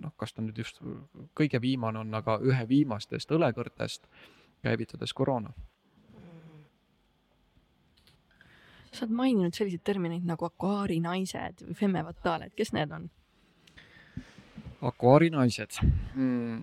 noh, 0.00 0.14
kas 0.16 0.32
ta 0.32 0.40
nüüd 0.42 0.56
just 0.56 0.80
kõige 1.36 1.60
viimane 1.60 2.00
on, 2.00 2.14
aga 2.14 2.38
ühe 2.40 2.68
viimastest 2.68 3.30
õlekõrtest, 3.36 4.08
käivitades 4.62 5.12
koroona 5.12 5.52
sa 8.90 9.06
oled 9.06 9.14
maininud 9.14 9.54
selliseid 9.54 9.82
termineid 9.86 10.26
nagu 10.26 10.48
akvaarinaised 10.48 11.64
või 11.68 11.78
femmevataaled, 11.78 12.54
kes 12.58 12.72
need 12.76 12.92
on? 12.94 13.08
akvaarinaised 14.80 15.78
mm,. 16.14 16.62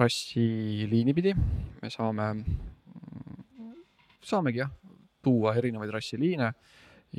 rassiliini 0.00 1.14
pidi 1.14 1.34
me 1.36 1.90
saame, 1.92 2.28
saamegi 4.24 4.62
jah, 4.62 4.70
tuua 5.22 5.54
erinevaid 5.60 5.92
rassiliine 5.92 6.52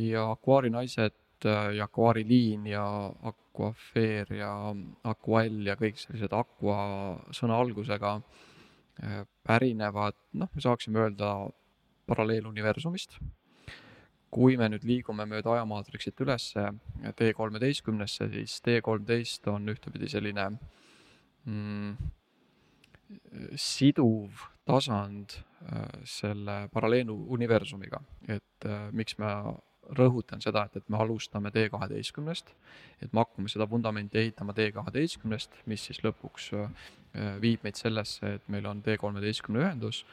ja 0.01 0.29
akvaarinaised 0.31 1.45
ja 1.75 1.85
akvaariliin 1.85 2.67
ja 2.69 2.85
aquafeer 3.31 4.33
ja 4.37 4.51
aqual 5.09 5.61
ja 5.65 5.75
kõik 5.77 5.97
sellised 6.01 6.33
aqua 6.37 6.77
sõna 7.33 7.57
algusega 7.61 8.19
pärinevad, 9.47 10.17
noh, 10.37 10.49
me 10.53 10.61
saaksime 10.61 11.01
öelda 11.01 11.31
paralleeluniversumist 12.05 13.17
kui 14.31 14.57
me 14.59 14.69
nüüd 14.71 14.85
liigume 14.87 15.25
mööda 15.27 15.57
ajamaatriksit 15.57 16.21
ülesse 16.23 16.69
D13-sse, 17.19 18.29
siis 18.31 18.59
D13 18.65 19.49
on 19.51 19.73
ühtepidi 19.73 20.09
selline 20.11 20.47
mm, 21.45 21.97
siduv 23.59 24.45
tasand 24.67 25.35
äh, 25.35 25.99
selle 26.07 26.63
paralleeluniversumiga, 26.73 27.99
et 28.31 28.69
äh, 28.69 28.87
miks 28.95 29.17
ma 29.19 29.33
rõhutan 29.97 30.41
seda, 30.43 30.65
et, 30.67 30.77
et 30.79 30.89
me 30.89 30.99
alustame 31.01 31.51
D12-st, 31.53 32.53
et 33.01 33.13
me 33.13 33.23
hakkame 33.23 33.51
seda 33.51 33.67
vundamenti 33.69 34.21
ehitama 34.21 34.55
D12-st, 34.55 35.63
mis 35.67 35.87
siis 35.89 36.01
lõpuks 36.05 36.51
äh, 36.55 36.91
viib 37.41 37.65
meid 37.65 37.79
sellesse, 37.79 38.37
et 38.37 38.51
meil 38.51 38.69
on 38.69 38.83
D13 38.85 39.57
ühendus. 39.57 40.05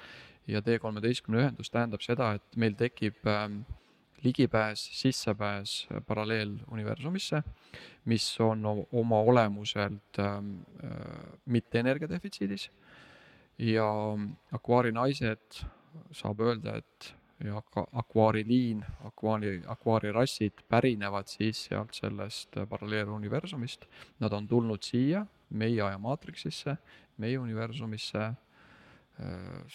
Ja 0.48 0.62
D13 0.64 1.36
ühendus 1.36 1.70
tähendab 1.70 2.02
seda, 2.02 2.32
et 2.38 2.56
meil 2.58 2.74
tekib 2.78 3.20
äh, 3.28 3.46
ligipääs, 4.24 4.82
sissepääs 5.00 5.88
paralleeluniversumisse, 6.06 7.42
mis 8.04 8.40
on 8.40 8.64
oma 8.92 9.20
olemuselt 9.20 10.18
ähm, 10.18 10.54
äh, 10.84 10.90
mitte 11.46 11.80
energiadefitsiidis 11.80 12.70
ja 13.58 13.86
akvaari 14.52 14.92
naised 14.92 15.62
saab 16.12 16.40
öelda, 16.40 16.76
et 16.78 17.14
ja 17.44 17.62
akvaariliin, 17.92 18.84
akvaari, 19.04 19.62
akvaarirassid 19.66 20.64
pärinevad 20.68 21.26
siis 21.30 21.64
sealt 21.64 21.94
sellest 21.94 22.56
paralleeluniversumist. 22.68 23.86
Nad 24.18 24.32
on 24.32 24.48
tulnud 24.48 24.82
siia, 24.82 25.26
meie 25.50 25.82
ajamaatriksisse, 25.82 26.76
meie 27.16 27.38
universumisse 27.38 28.24
äh, 28.24 28.34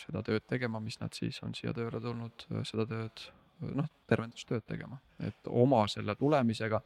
seda 0.04 0.24
tööd 0.24 0.44
tegema, 0.48 0.84
mis 0.84 1.00
nad 1.00 1.16
siis 1.16 1.40
on 1.44 1.56
siia 1.56 1.74
tööle 1.74 2.02
tulnud, 2.04 2.46
seda 2.68 2.88
tööd 2.90 3.26
noh, 3.76 3.88
tervendustööd 4.10 4.66
tegema, 4.68 5.00
et 5.24 5.50
oma 5.50 5.86
selle 5.92 6.16
tulemisega 6.20 6.82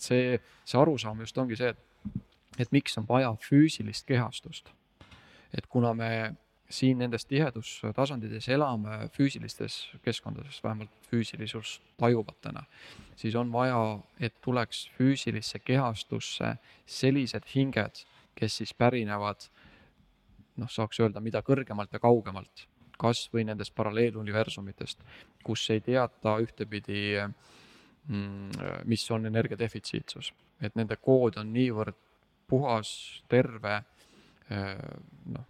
see, 0.00 0.36
see 0.64 0.80
arusaam 0.80 1.20
just 1.24 1.38
ongi 1.38 1.58
see, 1.58 1.72
et, 1.72 2.20
et 2.58 2.72
miks 2.72 2.98
on 3.00 3.08
vaja 3.08 3.32
füüsilist 3.48 4.06
kehastust. 4.08 4.72
et 5.56 5.66
kuna 5.66 5.94
me 5.94 6.10
siin 6.70 7.00
nendes 7.02 7.24
tihedustasandites 7.26 8.48
elame 8.48 9.08
füüsilistes 9.12 9.90
keskkondades, 10.04 10.60
vähemalt 10.64 10.90
füüsilisust 11.10 11.82
tajuvatena, 11.98 12.62
siis 13.16 13.34
on 13.34 13.52
vaja, 13.52 13.98
et 14.20 14.34
tuleks 14.40 14.86
füüsilisse 14.98 15.58
kehastusse 15.58 16.54
sellised 16.86 17.50
hinged, 17.54 18.04
kes 18.38 18.60
siis 18.62 18.74
pärinevad 18.74 19.48
noh, 20.56 20.70
saaks 20.70 21.00
öelda, 21.00 21.20
mida 21.20 21.42
kõrgemalt 21.42 21.92
ja 21.92 21.98
kaugemalt 21.98 22.66
kas 23.00 23.24
või 23.32 23.46
nendest 23.48 23.74
paralleeluniversumitest, 23.76 25.04
kus 25.44 25.64
ei 25.72 25.80
teata 25.84 26.36
ühtepidi, 26.42 27.16
mm, 28.08 28.84
mis 28.84 29.06
on 29.10 29.26
energiadefitsiitsus. 29.26 30.32
et 30.60 30.74
nende 30.76 30.96
kood 31.00 31.38
on 31.40 31.52
niivõrd 31.54 31.96
puhas, 32.46 32.90
terve, 33.32 33.78
noh, 34.50 35.46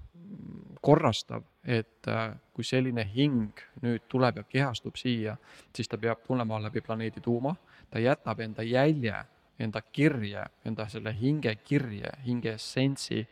korrastav, 0.81 1.43
et 1.64 2.09
äh, 2.09 2.32
kui 2.55 2.64
selline 2.64 3.05
hing 3.14 3.59
nüüd 3.85 4.06
tuleb 4.09 4.40
ja 4.40 4.44
kehastub 4.48 4.97
siia, 5.01 5.36
siis 5.77 5.89
ta 5.89 5.98
peab 6.01 6.22
tulema 6.27 6.60
läbi 6.62 6.81
planeedi 6.85 7.20
tuuma, 7.24 7.55
ta 7.90 8.01
jätab 8.01 8.40
enda 8.40 8.64
jälje, 8.64 9.16
enda 9.60 9.82
kirje, 9.93 10.44
enda 10.64 10.86
selle 10.89 11.12
hinge 11.16 11.55
kirje, 11.64 12.12
hinge 12.24 12.55
essentsi 12.56 13.27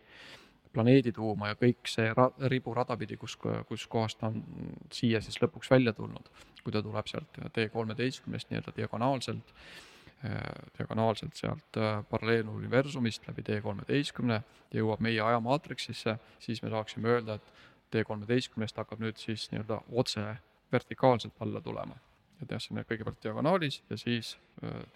planeedi 0.73 1.13
tuuma 1.13 1.53
ja 1.53 1.59
kõik 1.59 1.89
see 1.91 2.09
ra-, 2.15 2.31
riburada 2.53 2.97
pidi, 2.97 3.17
kus, 3.17 3.37
kus 3.69 3.87
kohast 3.91 4.21
ta 4.21 4.31
on 4.33 4.43
siia 4.93 5.21
siis 5.25 5.41
lõpuks 5.43 5.71
välja 5.71 5.93
tulnud. 5.93 6.31
kui 6.65 6.73
ta 6.73 6.83
tuleb 6.85 7.07
sealt 7.09 7.39
D13-st 7.57 8.51
nii-öelda 8.51 8.75
diagonaalselt, 8.77 9.53
diagonaalselt 10.79 11.39
sealt 11.39 11.79
äh, 11.79 12.03
paralleeluniversumist 12.11 13.29
läbi 13.29 13.45
D13 13.47 14.41
jõuab 14.75 15.01
meie 15.01 15.21
ajamaatriksisse, 15.23 16.19
siis 16.43 16.63
me 16.63 16.73
saaksime 16.75 17.09
öelda, 17.09 17.39
et 17.39 17.95
D13-st 17.95 18.83
hakkab 18.83 19.01
nüüd 19.01 19.17
siis 19.17 19.47
nii-öelda 19.53 19.81
otse 20.03 20.27
vertikaalselt 20.73 21.41
alla 21.41 21.61
tulema. 21.61 21.97
et 22.43 22.51
jah, 22.51 22.61
see 22.61 22.75
on 22.75 22.85
kõigepealt 22.87 23.23
diagonaalis 23.23 23.81
ja 23.91 23.97
siis 23.97 24.37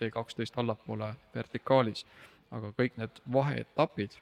D12 0.00 0.42
äh, 0.42 0.58
allapoole 0.62 1.14
vertikaalis. 1.34 2.04
aga 2.50 2.68
kõik 2.76 2.98
need 3.00 3.22
vaheetapid 3.32 4.18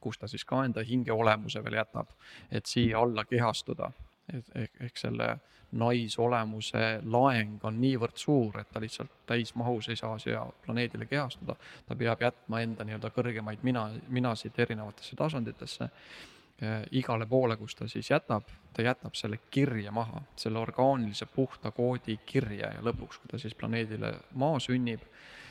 kus 0.00 0.18
ta 0.18 0.28
siis 0.28 0.44
ka 0.44 0.64
enda 0.64 0.84
hinge 0.84 1.12
olemuse 1.12 1.64
veel 1.64 1.80
jätab, 1.80 2.12
et 2.50 2.66
siia 2.66 3.00
alla 3.00 3.24
kehastuda. 3.24 3.90
ehk, 4.28 4.74
ehk 4.80 4.96
selle 4.96 5.38
naisolemuse 5.72 7.00
laeng 7.04 7.64
on 7.64 7.76
niivõrd 7.80 8.16
suur, 8.16 8.56
et 8.60 8.70
ta 8.72 8.80
lihtsalt 8.80 9.12
täismahus 9.28 9.88
ei 9.88 9.96
saa 9.96 10.18
siia 10.18 10.46
planeedile 10.64 11.06
kehastuda. 11.06 11.56
ta 11.86 11.96
peab 11.96 12.22
jätma 12.22 12.60
enda 12.60 12.84
nii-öelda 12.84 13.10
kõrgemaid 13.12 13.62
mina, 13.62 13.90
minasid 14.08 14.56
erinevatesse 14.58 15.16
tasanditesse 15.16 15.84
äh, 15.84 16.82
igale 16.90 17.26
poole, 17.26 17.56
kus 17.56 17.74
ta 17.74 17.88
siis 17.88 18.10
jätab, 18.10 18.48
ta 18.72 18.82
jätab 18.82 19.14
selle 19.14 19.40
kirje 19.50 19.90
maha, 19.90 20.22
selle 20.36 20.58
orgaanilise 20.58 21.26
puhta 21.26 21.70
koodi 21.70 22.16
kirje 22.26 22.72
ja 22.74 22.80
lõpuks, 22.82 23.20
kui 23.20 23.30
ta 23.30 23.38
siis 23.38 23.54
planeedile 23.54 24.14
Maa 24.34 24.58
sünnib, 24.58 25.04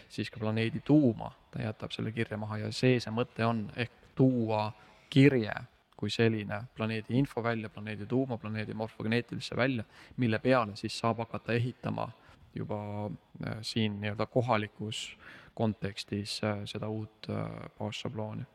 siis 0.10 0.32
ka 0.32 0.40
planeedi 0.40 0.82
tuuma 0.86 1.32
ta 1.52 1.62
jätab 1.62 1.92
selle 1.92 2.12
kirje 2.12 2.38
maha 2.38 2.58
ja 2.58 2.72
see 2.72 3.00
see 3.00 3.14
mõte 3.14 3.46
on, 3.46 3.68
ehk 3.76 3.97
tuua 4.18 4.72
kirje 5.10 5.54
kui 5.98 6.12
selline 6.14 6.62
planeedi 6.78 7.18
info 7.18 7.42
välja, 7.44 7.70
planeedi 7.74 8.06
tuuma, 8.06 8.38
planeedi 8.38 8.74
morfogeneetilisse 8.78 9.58
välja, 9.58 9.84
mille 10.18 10.40
peale 10.40 10.76
siis 10.78 11.00
saab 11.00 11.24
hakata 11.24 11.56
ehitama 11.58 12.10
juba 12.56 12.80
äh, 13.08 13.58
siin 13.62 13.98
nii-öelda 14.02 14.26
kohalikus 14.26 15.18
kontekstis 15.58 16.38
äh, 16.44 16.62
seda 16.70 16.90
uut 16.90 17.30
äh, 17.30 17.50
baasšablooni 17.80 18.46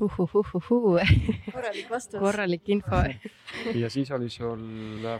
uhuhuhuhuu, 0.00 0.98
korralik 1.52 1.90
vastus. 1.90 2.20
korralik 2.20 2.68
info. 2.68 3.00
ja 3.74 3.90
siis 3.90 4.10
oli 4.14 4.28
sul 4.30 4.60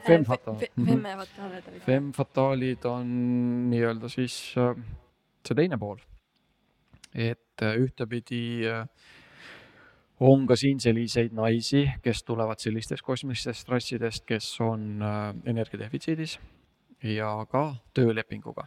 femme 0.06 0.24
fatale. 0.24 0.68
Femme 0.86 1.16
fataalid 1.16 1.68
olid. 1.68 1.80
Femme 1.86 2.12
fataalid 2.14 2.84
on 2.86 3.10
nii-öelda 3.72 4.08
siis 4.08 4.36
see 4.54 5.56
teine 5.56 5.78
pool. 5.78 5.98
et 7.14 7.47
äh, 7.62 7.76
ühtepidi 7.82 8.64
on 10.20 10.46
ka 10.46 10.56
siin 10.58 10.80
selliseid 10.82 11.32
naisi, 11.32 11.84
kes 12.02 12.24
tulevad 12.26 12.58
sellistest 12.58 13.04
kosmilistest 13.06 13.66
trassidest, 13.66 14.24
kes 14.26 14.48
on 14.60 14.98
energiadefitsiidis 15.46 16.40
ja 17.06 17.30
ka 17.50 17.76
töölepinguga. 17.94 18.66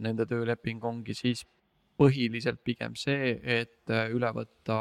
Nende 0.00 0.24
tööleping 0.26 0.80
ongi 0.84 1.12
siis 1.14 1.44
põhiliselt 1.98 2.62
pigem 2.64 2.96
see, 2.98 3.34
et 3.42 3.92
äh, 3.92 4.08
üle 4.14 4.30
võtta 4.34 4.78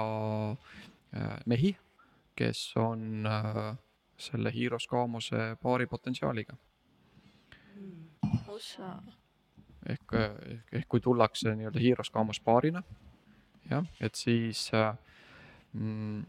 äh, 0.54 1.38
mehi, 1.50 1.74
kes 2.38 2.66
on 2.82 3.28
äh, 3.30 3.74
selle 4.18 4.54
Hiiros 4.54 4.88
Kaamose 4.90 5.54
paari 5.62 5.88
potentsiaaliga. 5.90 6.58
ehk, 9.90 10.14
ehk, 10.14 10.74
ehk 10.80 10.88
kui 10.90 11.02
tullakse 11.04 11.54
nii-öelda 11.56 11.82
Hiiros 11.82 12.10
Kaamos 12.14 12.40
paarina, 12.40 12.84
jah, 13.70 13.86
et 14.02 14.16
siis 14.16 14.70
mm, 15.74 16.22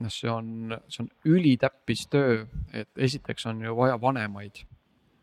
noh, 0.00 0.10
see 0.12 0.30
on, 0.30 0.74
see 0.88 1.04
on 1.04 1.10
ülitäppis 1.28 2.06
töö, 2.10 2.44
et 2.72 2.90
esiteks 2.96 3.46
on 3.50 3.62
ju 3.64 3.76
vaja 3.76 4.00
vanemaid, 4.00 4.64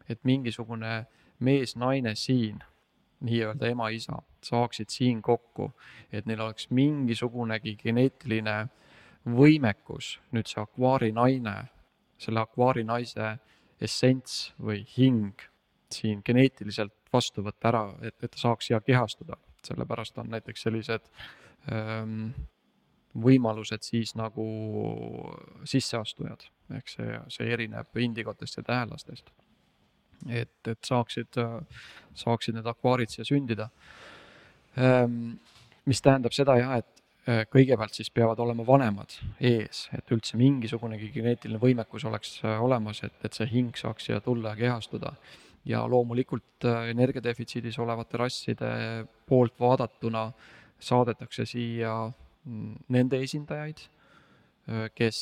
et 0.10 0.20
mingisugune 0.24 1.06
mees-naine 1.40 2.16
siin 2.16 2.64
nii-öelda 3.26 3.72
ema-isa 3.74 4.22
saaksid 4.46 4.90
siin 4.94 5.22
kokku, 5.22 5.72
et 6.12 6.26
neil 6.26 6.42
oleks 6.46 6.70
mingisugunegi 6.70 7.76
geneetiline 7.82 8.58
võimekus. 9.26 10.18
Nüüd 10.32 10.48
see 10.50 10.62
akvaari 10.62 11.12
naine, 11.16 11.56
selle 12.22 12.44
akvaari 12.46 12.86
naise 12.88 13.36
essents 13.82 14.54
või 14.62 14.84
hing 14.98 15.42
siin 15.94 16.22
geneetiliselt 16.26 16.94
vastu 17.14 17.44
võtta 17.44 17.72
ära, 17.72 17.84
et, 18.02 18.16
et 18.24 18.32
ta 18.32 18.40
saaks 18.40 18.70
siia 18.70 18.82
kehastuda. 18.82 19.38
sellepärast 19.68 20.18
on 20.18 20.30
näiteks 20.32 20.62
sellised 20.64 21.02
ähm, 21.04 21.47
võimalused 23.18 23.84
siis 23.84 24.14
nagu 24.16 24.46
sisseastujad, 25.68 26.46
ehk 26.78 26.94
see, 26.94 27.20
see 27.34 27.50
erineb 27.54 28.00
indigotest 28.00 28.62
ja 28.62 28.64
tähelastest 28.70 29.34
et, 30.26 30.68
et 30.68 30.88
saaksid, 30.88 31.40
saaksid 32.18 32.58
need 32.58 32.70
akvaarid 32.70 33.12
siia 33.12 33.26
sündida. 33.28 33.70
Ehm, 34.78 35.36
mis 35.90 36.02
tähendab 36.04 36.36
seda 36.36 36.58
jah, 36.60 36.78
et 36.82 37.04
eh, 37.28 37.44
kõigepealt 37.54 37.98
siis 37.98 38.10
peavad 38.14 38.40
olema 38.44 38.66
vanemad 38.68 39.18
ees, 39.40 39.88
et 39.96 40.16
üldse 40.16 40.40
mingisugunegi 40.40 41.12
geneetiline 41.16 41.62
võimekus 41.62 42.08
oleks 42.10 42.38
eh, 42.44 42.58
olemas, 42.64 43.04
et, 43.08 43.18
et 43.26 43.38
see 43.38 43.50
hing 43.52 43.78
saaks 43.78 44.10
siia 44.10 44.22
tulla 44.24 44.56
ja 44.56 44.64
kehastuda. 44.68 45.16
ja 45.68 45.82
loomulikult 45.88 46.66
eh, 46.66 46.92
energiadefitsiidis 46.94 47.80
olevate 47.80 48.18
rasside 48.18 48.70
poolt 49.28 49.60
vaadatuna 49.60 50.32
saadetakse 50.80 51.46
siia 51.46 51.94
mm, 52.46 52.76
nende 52.94 53.22
esindajaid, 53.24 53.82
kes 54.96 55.18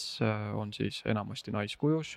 on 0.57 0.71
siis 0.73 1.03
enamasti 1.05 1.51
naiskujus. 1.53 2.15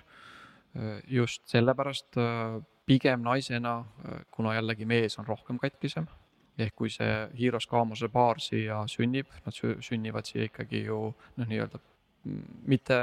Äh, 0.75 1.01
just 1.07 1.47
sellepärast 1.47 2.17
äh, 2.17 2.61
pigem 2.85 3.21
naisena, 3.21 3.85
äh, 4.05 4.21
kuna 4.31 4.53
jällegi 4.53 4.85
mees 4.85 5.17
on 5.19 5.25
rohkem 5.25 5.57
katkisem, 5.57 6.05
ehk 6.59 6.75
kui 6.77 6.91
see 6.93 7.09
Hiiros 7.39 7.65
Kaamose 7.67 8.09
paar 8.13 8.37
siia 8.43 8.83
sünnib, 8.87 9.31
nad 9.45 9.55
sünnivad 9.55 10.29
siia 10.29 10.45
ikkagi 10.45 10.83
ju 10.85 10.99
noh, 11.09 11.49
nii-öelda 11.49 11.81
mitte 12.69 12.99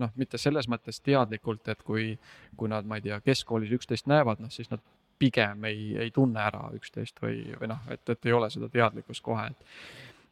noh, 0.00 0.10
mitte 0.18 0.38
selles 0.40 0.66
mõttes 0.68 0.98
teadlikult, 1.04 1.68
et 1.68 1.82
kui, 1.86 2.16
kui 2.56 2.68
nad, 2.68 2.88
ma 2.88 2.98
ei 2.98 3.04
tea, 3.04 3.20
keskkoolis 3.22 3.70
üksteist 3.76 4.08
näevad, 4.10 4.40
noh 4.42 4.50
siis 4.50 4.72
nad 4.72 4.82
pigem 5.20 5.64
ei, 5.68 5.90
ei 6.06 6.12
tunne 6.14 6.40
ära 6.42 6.66
üksteist 6.76 7.20
või, 7.22 7.42
või 7.60 7.68
noh, 7.74 7.82
et, 7.92 8.02
et 8.08 8.28
ei 8.28 8.36
ole 8.36 8.48
seda 8.52 8.70
teadlikkust 8.72 9.24
kohe, 9.26 9.50
et 9.52 9.66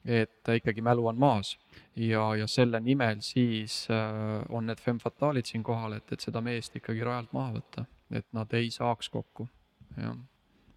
et 0.08 0.48
ikkagi 0.54 0.80
mälu 0.80 1.06
on 1.10 1.18
maas. 1.20 1.58
Ja, 1.96 2.22
ja 2.38 2.46
selle 2.46 2.80
nimel 2.80 3.18
siis 3.20 3.88
äh, 3.90 4.44
on 4.48 4.70
need 4.70 4.80
femme 4.80 5.02
fataalid 5.02 5.48
siin 5.50 5.62
kohal, 5.66 5.98
et, 5.98 6.12
et 6.12 6.22
seda 6.24 6.40
meest 6.40 6.76
ikkagi 6.78 7.02
rajalt 7.04 7.34
maha 7.36 7.58
võtta, 7.58 7.84
et 8.14 8.26
nad 8.32 8.54
ei 8.56 8.70
saaks 8.72 9.10
kokku, 9.12 9.48
jah. 9.98 10.16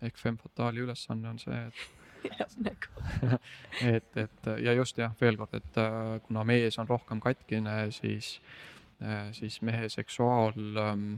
ehk 0.02 0.18
femme 0.20 0.42
fataali 0.42 0.84
ülesanne 0.84 1.30
on 1.30 1.40
see, 1.40 1.62
et 1.70 2.02
et, 3.96 4.18
et 4.18 4.50
ja 4.62 4.74
just 4.78 4.98
jah, 4.98 5.14
veel 5.22 5.38
kord, 5.40 5.56
et 5.58 5.80
äh, 5.82 6.18
kuna 6.28 6.44
mees 6.48 6.78
on 6.82 6.90
rohkem 6.90 7.22
katkine, 7.22 7.76
siis, 7.96 8.36
äh, 9.02 9.30
siis 9.38 9.62
mehe 9.66 9.90
seksuaal 9.90 10.82
ähm, 10.86 11.14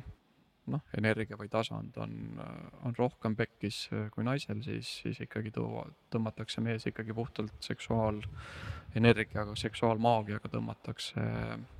noh, 0.72 0.82
energia 0.98 1.38
või 1.40 1.50
tasand 1.52 1.98
on, 2.02 2.14
on 2.88 2.96
rohkem 2.98 3.36
pekkis 3.36 3.90
kui 4.14 4.24
naisel, 4.26 4.62
siis, 4.64 4.90
siis 5.04 5.20
ikkagi 5.26 5.52
tuua, 5.56 5.86
tõmmatakse 6.14 6.64
mees 6.64 6.88
ikkagi 6.90 7.16
puhtalt 7.16 7.54
seksuaalenergiaga, 7.66 9.56
seksuaalmaagiaga 9.60 10.52
tõmmatakse 10.54 11.26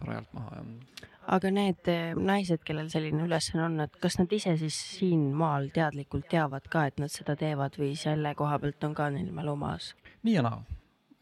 rajalt 0.04 0.36
maha, 0.36 0.60
jah. 0.60 1.10
aga 1.38 1.54
need 1.56 1.92
eh, 1.92 2.14
naised, 2.20 2.62
kellel 2.68 2.92
selline 2.94 3.24
ülesanne 3.28 3.66
on, 3.70 3.80
et 3.88 3.98
kas 4.04 4.20
nad 4.20 4.32
ise 4.36 4.58
siis 4.62 4.78
siin 5.00 5.30
maal 5.40 5.70
teadlikult 5.76 6.28
teavad 6.32 6.68
ka, 6.72 6.88
et 6.92 7.00
nad 7.04 7.12
seda 7.14 7.38
teevad 7.40 7.80
või 7.80 7.94
selle 8.00 8.36
koha 8.40 8.60
pealt 8.64 8.90
on 8.90 8.96
ka 8.98 9.10
neil 9.16 9.32
mälu 9.36 9.56
maas? 9.60 9.94
nii 10.24 10.36
ja 10.40 10.44
naa, 10.46 10.64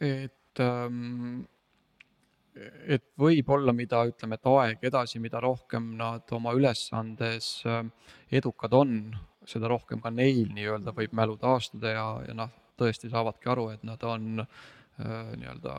et 0.02 0.60
ähm, 0.60 1.44
et 2.56 3.04
võib-olla, 3.20 3.74
mida 3.76 4.04
ütleme, 4.10 4.38
et 4.38 4.48
aeg 4.52 4.86
edasi, 4.92 5.20
mida 5.24 5.40
rohkem 5.44 5.94
nad 6.00 6.32
oma 6.36 6.54
ülesandes 6.58 7.62
äh, 7.70 7.84
edukad 8.32 8.74
on, 8.76 8.96
seda 9.48 9.70
rohkem 9.72 10.02
ka 10.04 10.12
neil 10.14 10.52
nii-öelda 10.54 10.94
võib 10.96 11.16
mälu 11.18 11.38
taastuda 11.42 11.96
ja, 11.96 12.08
ja 12.28 12.38
noh, 12.38 12.52
tõesti 12.80 13.10
saavadki 13.12 13.52
aru, 13.52 13.70
et 13.76 13.86
nad 13.88 14.04
on 14.08 14.44
äh, 14.44 15.36
nii-öelda, 15.38 15.78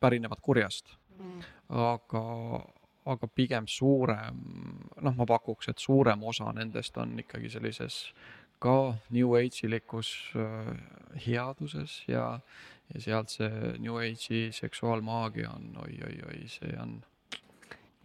pärinevad 0.00 0.42
kurjast. 0.44 0.96
Mm.. 1.18 1.40
aga, 1.74 2.20
aga 3.10 3.28
pigem 3.34 3.64
suurem, 3.66 4.36
noh, 5.02 5.14
ma 5.18 5.24
pakuks, 5.26 5.66
et 5.72 5.82
suurem 5.82 6.20
osa 6.30 6.52
nendest 6.54 6.94
on 7.02 7.16
ikkagi 7.18 7.50
sellises 7.50 7.96
ka 8.62 8.94
New 9.14 9.34
Age 9.34 9.64
ilikus 9.66 10.12
äh, 10.38 10.70
headuses 11.26 12.04
ja, 12.06 12.38
ja 12.94 13.00
sealt 13.00 13.30
see 13.34 13.74
New 13.78 13.98
Age'i 14.00 14.48
seksuaalmaagia 14.52 15.50
on 15.50 15.76
oi-oi-oi, 15.84 16.48
see 16.48 16.74
on 16.82 16.98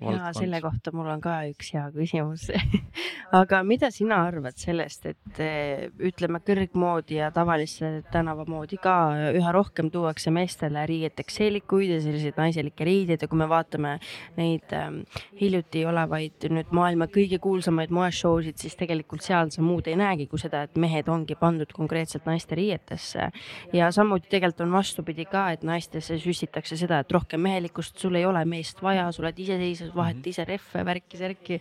ja 0.02 0.32
selle 0.36 0.62
kohta 0.62 0.92
mul 0.96 1.08
on 1.14 1.22
ka 1.24 1.36
üks 1.50 1.72
hea 1.76 1.86
küsimus. 1.94 2.48
Aga 3.40 3.64
mida 3.66 3.90
sina 3.94 4.20
arvad 4.28 4.58
sellest, 4.60 5.08
et 5.10 5.40
eh, 5.42 5.88
ütleme 6.06 6.42
kõrgmoodi 6.46 7.18
ja 7.18 7.32
tavalisse 7.34 8.04
tänavamoodi 8.14 8.78
ka 8.82 8.96
üha 9.34 9.54
rohkem 9.56 9.90
tuuakse 9.94 10.34
meestele 10.34 10.84
riieteks 10.90 11.40
seelikuid 11.40 11.96
ja 11.96 12.02
selliseid 12.04 12.38
naiselikke 12.38 12.86
riideid? 12.88 13.24
Ja 13.24 13.30
kui 13.32 13.40
me 13.40 13.48
vaatame 13.50 13.96
neid 14.38 14.74
ähm, 14.78 15.02
hiljuti 15.40 15.86
olevaid 15.90 16.48
nüüd 16.54 16.74
maailma 16.76 17.08
kõige 17.12 17.40
kuulsamaid 17.44 17.94
moeshowsid, 17.94 18.60
siis 18.62 18.78
tegelikult 18.80 19.26
seal 19.26 19.54
sa 19.54 19.64
muud 19.66 19.88
ei 19.90 19.98
näegi 20.00 20.28
kui 20.30 20.42
seda, 20.42 20.66
et 20.68 20.78
mehed 20.80 21.10
ongi 21.10 21.38
pandud 21.40 21.74
konkreetselt 21.74 22.28
naiste 22.30 22.58
riietesse. 22.60 23.30
ja 23.74 23.92
samuti 23.92 24.30
tegelikult 24.30 24.68
on 24.68 24.78
vastupidi 24.78 25.26
ka, 25.26 25.50
et 25.56 25.64
naistesse 25.66 26.20
süstitakse 26.22 26.78
seda, 26.78 27.02
et 27.02 27.12
rohkem 27.12 27.42
mehelikkust, 27.42 27.98
sul 28.00 28.16
ei 28.20 28.26
ole 28.26 28.44
meest 28.46 28.82
vaja, 28.84 29.10
sa 29.12 29.24
oled 29.24 29.40
iseseisev 29.40 29.83
vaheta 29.96 30.20
mhm. 30.20 30.30
ise 30.30 30.46
rehve, 30.48 30.86
värki-särki. 30.86 31.60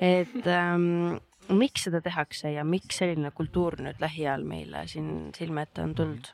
et 0.00 0.46
ähm, 0.46 1.18
miks 1.48 1.88
seda 1.88 2.00
tehakse 2.04 2.52
ja 2.52 2.64
miks 2.64 3.00
selline 3.02 3.32
kultuur 3.34 3.78
nüüd 3.82 4.00
lähiajal 4.02 4.44
meile 4.46 4.86
siin 4.90 5.32
silme 5.36 5.66
ette 5.66 5.82
on 5.82 5.94
tulnud? 5.94 6.32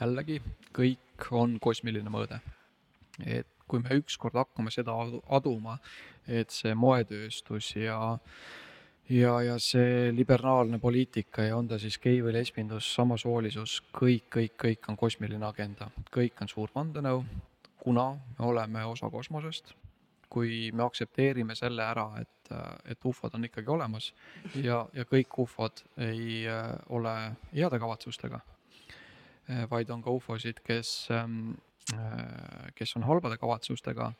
jällegi, 0.00 0.40
kõik 0.76 1.30
on 1.32 1.58
kosmiline 1.60 2.12
mõõde. 2.12 2.40
et 3.24 3.48
kui 3.66 3.82
me 3.82 3.98
ükskord 3.98 4.36
hakkame 4.38 4.70
seda 4.70 4.94
aduma, 5.28 5.78
et 6.28 6.52
see 6.54 6.74
moetööstus 6.74 7.72
ja 7.76 7.98
ja, 9.10 9.32
ja 9.42 9.56
see 9.62 10.12
liberaalne 10.14 10.78
poliitika 10.82 11.46
ja 11.46 11.56
on 11.56 11.68
ta 11.68 11.78
siis 11.78 11.98
gei 12.02 12.20
või 12.22 12.34
lesbindus, 12.36 12.88
samasoolisus, 12.94 13.80
kõik, 13.94 14.28
kõik, 14.34 14.56
kõik 14.62 14.88
on 14.90 14.98
kosmiline 14.98 15.46
agenda, 15.46 15.90
kõik 16.14 16.42
on 16.42 16.50
suur 16.50 16.72
vandenõu, 16.74 17.24
kuna 17.82 18.12
me 18.38 18.46
oleme 18.50 18.84
osa 18.84 19.10
kosmosest, 19.10 19.74
kui 20.30 20.70
me 20.72 20.84
aktsepteerime 20.86 21.54
selle 21.58 21.84
ära, 21.86 22.06
et, 22.20 22.50
et 22.90 23.08
ufod 23.08 23.34
on 23.34 23.46
ikkagi 23.48 23.70
olemas 23.72 24.10
ja, 24.54 24.82
ja 24.94 25.06
kõik 25.08 25.38
ufod 25.42 25.82
ei 26.02 26.44
äh, 26.50 26.72
ole 26.94 27.14
heade 27.52 27.80
kavatsustega, 27.82 28.40
äh, 29.50 29.64
vaid 29.70 29.90
on 29.94 30.04
ka 30.04 30.14
ufosid, 30.14 30.62
kes, 30.66 31.08
ähm, 31.14 31.54
äh, 31.94 32.70
kes 32.78 32.96
on 32.98 33.06
halbade 33.08 33.38
kavatsustega, 33.42 34.12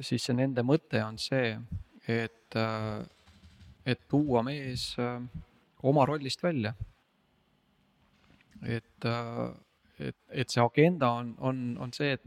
siis 0.00 0.26
see 0.26 0.36
nende 0.38 0.64
mõte 0.66 1.02
on 1.04 1.18
see, 1.22 1.54
et, 2.10 2.56
et 3.86 4.00
tuua 4.10 4.42
mees 4.46 4.88
oma 5.86 6.04
rollist 6.06 6.42
välja. 6.42 6.72
et, 8.62 9.06
et, 9.98 10.16
et 10.28 10.50
see 10.50 10.62
agenda 10.62 11.10
on, 11.20 11.34
on, 11.38 11.60
on 11.80 11.92
see, 11.94 12.16
et 12.16 12.24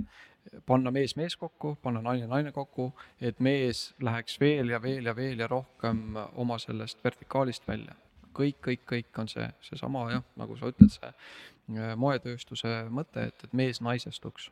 panna 0.66 0.92
mees 0.92 1.16
mees 1.16 1.36
kokku, 1.38 1.76
panna 1.84 2.02
naine 2.02 2.28
naine 2.28 2.52
kokku, 2.52 2.92
et 3.22 3.40
mees 3.40 3.94
läheks 4.02 4.40
veel 4.40 4.70
ja 4.74 4.82
veel 4.82 5.06
ja 5.06 5.16
veel 5.16 5.40
ja 5.40 5.48
rohkem 5.48 6.18
oma 6.34 6.60
sellest 6.60 7.04
vertikaalist 7.04 7.68
välja. 7.68 7.96
kõik, 8.40 8.60
kõik, 8.64 8.84
kõik 8.88 9.18
on 9.20 9.28
see, 9.28 9.48
seesama 9.66 10.06
jah, 10.12 10.24
nagu 10.40 10.56
sa 10.56 10.70
ütled, 10.70 10.92
see 10.94 11.10
äh, 11.10 11.96
moetööstuse 12.00 12.86
mõte, 12.94 13.26
et, 13.28 13.44
et 13.44 13.54
mees 13.54 13.82
naisestuks 13.82 14.52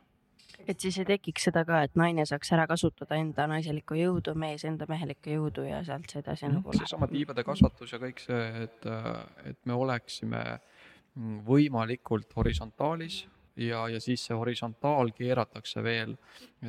et 0.66 0.80
siis 0.80 0.98
ei 0.98 1.06
tekiks 1.08 1.46
seda 1.48 1.62
ka, 1.64 1.82
et 1.86 1.94
naine 1.96 2.26
saaks 2.28 2.50
ära 2.52 2.66
kasutada 2.68 3.16
enda 3.16 3.46
naiselikku 3.48 3.96
jõudu, 3.96 4.34
mees 4.38 4.64
enda 4.68 4.88
mehelikku 4.90 5.32
jõudu 5.32 5.64
ja 5.68 5.80
sealt 5.86 6.10
see 6.10 6.20
edasi 6.20 6.48
mm, 6.48 6.58
nagu. 6.58 6.74
seesama 6.76 7.08
tiibade 7.08 7.44
kasvatus 7.46 7.94
ja 7.94 8.00
kõik 8.02 8.20
see, 8.24 8.44
et, 8.66 8.88
et 9.48 9.58
me 9.64 9.78
oleksime 9.78 10.44
võimalikult 11.48 12.34
horisontaalis 12.36 13.22
ja, 13.58 13.88
ja 13.88 14.00
siis 14.00 14.24
see 14.26 14.36
horisontaal 14.36 15.12
keeratakse 15.16 15.82
veel 15.84 16.14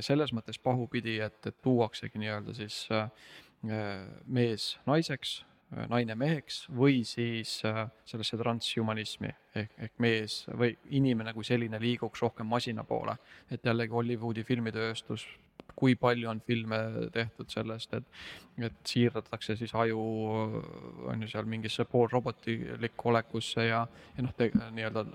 selles 0.05 0.33
mõttes 0.35 0.59
pahupidi, 0.61 1.19
et, 1.23 1.39
et 1.45 1.61
tuuaksegi 1.61 2.21
nii-öelda 2.21 2.55
siis 2.57 2.81
äh, 2.91 3.09
mees 4.25 4.71
naiseks, 4.87 5.39
naine 5.89 6.15
meheks 6.17 6.63
või 6.73 7.03
siis 7.05 7.59
äh, 7.67 7.83
sellesse 8.09 8.39
transhumanismi 8.39 9.29
ehk, 9.55 9.75
ehk 9.77 9.99
mees 10.01 10.41
või 10.49 10.73
inimene 10.97 11.33
kui 11.35 11.45
selline 11.45 11.81
liiguks 11.81 12.23
rohkem 12.25 12.49
masina 12.49 12.83
poole. 12.83 13.17
et 13.51 13.65
jällegi 13.65 13.93
Hollywoodi 13.93 14.43
filmitööstus 14.43 15.27
kui 15.79 15.95
palju 15.95 16.29
on 16.29 16.41
filme 16.43 16.77
tehtud 17.15 17.49
sellest, 17.51 17.93
et, 17.95 18.23
et 18.67 18.79
siirdatakse 18.91 19.55
siis 19.59 19.71
aju 19.79 19.99
on 21.07 21.23
ju 21.23 21.29
seal 21.31 21.47
mingisse 21.49 21.85
poolrobotilikku 21.87 23.11
olekusse 23.13 23.69
ja, 23.69 23.85
ja 24.17 24.25
noh, 24.25 24.35
nii-öelda 24.75 25.05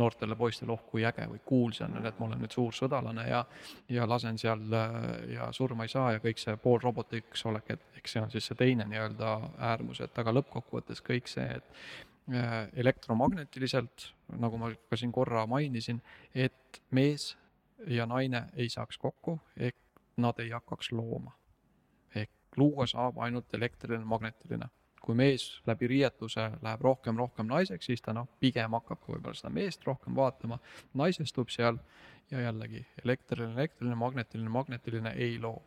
noortele 0.00 0.36
poistele, 0.40 0.72
oh 0.72 0.86
kui 0.88 1.04
äge 1.04 1.28
või 1.30 1.42
cool 1.48 1.76
see 1.76 1.84
on, 1.88 2.00
et 2.00 2.20
ma 2.20 2.28
olen 2.30 2.40
nüüd 2.44 2.56
suur 2.56 2.72
sõdalane 2.76 3.26
ja, 3.28 3.42
ja 3.92 4.08
lasen 4.08 4.40
seal 4.40 4.64
ja 5.34 5.50
surma 5.52 5.84
ei 5.84 5.92
saa 5.92 6.14
ja 6.16 6.24
kõik 6.24 6.40
see 6.40 6.56
poolrobotiks 6.64 7.44
olek, 7.50 7.76
et 7.76 8.00
eks 8.00 8.16
see 8.16 8.24
on 8.24 8.32
siis 8.32 8.48
see 8.50 8.58
teine 8.58 8.88
nii-öelda 8.88 9.36
äärmus, 9.72 10.00
et 10.04 10.18
aga 10.20 10.34
lõppkokkuvõttes 10.38 11.04
kõik 11.04 11.30
see, 11.30 11.46
et 11.60 12.34
äh, 12.34 12.58
elektromagnetiliselt, 12.80 14.10
nagu 14.40 14.60
ma 14.60 14.72
ka 14.90 14.98
siin 15.00 15.12
korra 15.12 15.44
mainisin, 15.50 16.00
et 16.34 16.82
mees 16.94 17.34
ja 17.90 18.06
naine 18.08 18.46
ei 18.56 18.70
saaks 18.72 18.98
kokku, 19.00 19.38
ehk 19.56 19.83
nad 20.16 20.38
ei 20.38 20.50
hakkaks 20.50 20.92
looma. 20.92 21.32
ehk 22.14 22.30
luua 22.56 22.86
saab 22.86 23.18
ainult 23.18 23.54
elektriline, 23.54 24.04
magnetiline. 24.04 24.68
kui 25.04 25.14
mees 25.14 25.60
läbi 25.66 25.86
riietuse 25.86 26.50
läheb 26.62 26.80
rohkem, 26.80 27.16
rohkem 27.16 27.46
naiseks, 27.46 27.86
siis 27.86 28.02
ta 28.02 28.12
noh, 28.16 28.28
pigem 28.40 28.72
hakkab 28.72 29.02
võib-olla 29.08 29.36
seda 29.36 29.50
meest 29.52 29.84
rohkem 29.84 30.16
vaatama, 30.16 30.58
naisestub 30.94 31.52
seal 31.52 31.78
ja 32.30 32.40
jällegi 32.40 32.86
elektriline, 33.04 33.52
elektriline, 33.52 33.94
magnetiline, 34.00 34.48
magnetiline 34.48 35.12
ei 35.16 35.38
loo 35.38 35.62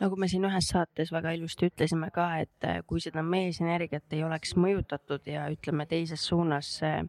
nagu 0.00 0.16
me 0.16 0.28
siin 0.28 0.44
ühes 0.46 0.68
saates 0.72 1.12
väga 1.12 1.32
ilusti 1.36 1.70
ütlesime 1.70 2.10
ka, 2.14 2.26
et 2.42 2.66
kui 2.86 3.00
seda 3.02 3.22
meesenergiat 3.22 4.14
ei 4.14 4.24
oleks 4.24 4.54
mõjutatud 4.58 5.26
ja 5.30 5.46
ütleme 5.50 5.86
teises 5.90 6.26
suunas 6.26 6.70
äh, 6.86 7.02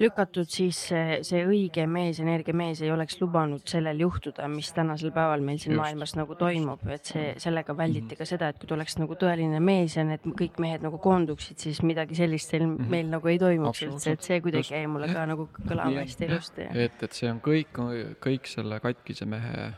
lükatud, 0.00 0.48
siis 0.50 0.78
see, 0.90 1.20
see 1.26 1.42
õige 1.46 1.86
mees, 1.90 2.20
energiamees 2.22 2.82
ei 2.84 2.90
oleks 2.94 3.18
lubanud 3.20 3.64
sellel 3.68 4.00
juhtuda, 4.04 4.48
mis 4.52 4.72
tänasel 4.76 5.12
päeval 5.14 5.44
meil 5.44 5.60
siin 5.62 5.74
Just. 5.74 5.82
maailmas 5.82 6.14
nagu 6.18 6.36
toimub, 6.38 6.84
et 6.92 7.12
see, 7.12 7.30
sellega 7.42 7.76
välditi 7.76 8.14
mhm. 8.14 8.20
ka 8.20 8.28
seda, 8.28 8.50
et 8.52 8.60
kui 8.60 8.70
tuleks 8.70 8.98
nagu 9.00 9.18
tõeline 9.20 9.60
mees 9.64 9.96
ja 9.98 10.04
need 10.06 10.26
kõik 10.26 10.60
mehed 10.62 10.84
nagu 10.86 11.00
koonduksid, 11.02 11.60
siis 11.62 11.82
midagi 11.86 12.18
sellist 12.18 12.52
meil, 12.56 12.68
mhm. 12.68 12.92
meil 12.92 13.10
nagu 13.16 13.32
ei 13.32 13.40
toimuks 13.42 13.82
üldse, 13.88 14.16
et 14.16 14.30
see 14.30 14.40
kuidagi 14.44 14.76
jäi 14.76 14.84
mulle 14.90 15.10
ka 15.12 15.26
nagu 15.28 15.48
kõlama 15.62 16.04
hästi 16.04 16.30
ilusti. 16.30 16.70
et, 16.86 17.02
et 17.02 17.16
see 17.16 17.32
on 17.32 17.42
kõik, 17.44 17.82
kõik 18.22 18.48
selle 18.50 18.80
katkise 18.84 19.28
mehe 19.28 19.72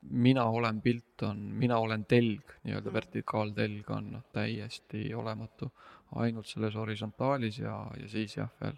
mina 0.00 0.44
olen 0.44 0.80
pilt 0.80 1.22
on, 1.22 1.38
mina 1.60 1.76
olen 1.78 2.04
telg, 2.08 2.54
nii-öelda 2.64 2.92
vertikaaltelg 2.92 3.90
on 3.90 4.22
täiesti 4.32 5.14
olematu. 5.14 5.72
ainult 6.12 6.46
selles 6.46 6.74
horisontaalis 6.76 7.58
ja, 7.58 7.86
ja 7.96 8.08
siis 8.08 8.36
jah, 8.36 8.50
veel 8.60 8.74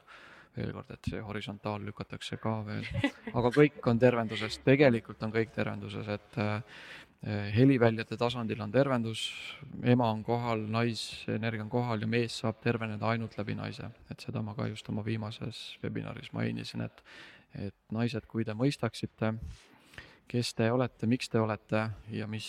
veel 0.56 0.72
kord, 0.74 0.90
et 0.94 1.10
see 1.10 1.22
horisontaal 1.22 1.82
lükatakse 1.86 2.39
ka 2.43 2.59
veel, 2.66 2.86
aga 3.32 3.51
kõik 3.55 3.89
on 3.90 4.01
tervenduses, 4.01 4.60
tegelikult 4.66 5.22
on 5.26 5.35
kõik 5.35 5.55
tervenduses, 5.55 6.09
et 6.14 6.39
äh, 6.43 6.60
heliväljade 7.55 8.18
tasandil 8.20 8.60
on 8.60 8.72
tervendus, 8.72 9.26
ema 9.82 10.10
on 10.12 10.22
kohal, 10.26 10.66
naisenergia 10.70 11.64
on 11.64 11.72
kohal 11.72 12.05
ja 12.05 12.09
mees 12.10 12.36
saab 12.43 12.60
terveneda 12.62 13.09
ainult 13.09 13.39
läbi 13.39 13.56
naise, 13.56 13.89
et 14.12 14.26
seda 14.26 14.43
ma 14.44 14.55
ka 14.55 14.68
just 14.68 14.89
oma 14.93 15.05
viimases 15.06 15.78
webinaris 15.82 16.32
mainisin, 16.36 16.85
et 16.89 17.05
et 17.55 17.74
naised, 17.94 18.24
kui 18.26 18.43
te 18.43 18.51
mõistaksite, 18.59 19.28
kes 20.26 20.48
te 20.59 20.66
olete, 20.74 21.06
miks 21.06 21.28
te 21.31 21.39
olete 21.39 21.85
ja 22.10 22.26
mis 22.26 22.48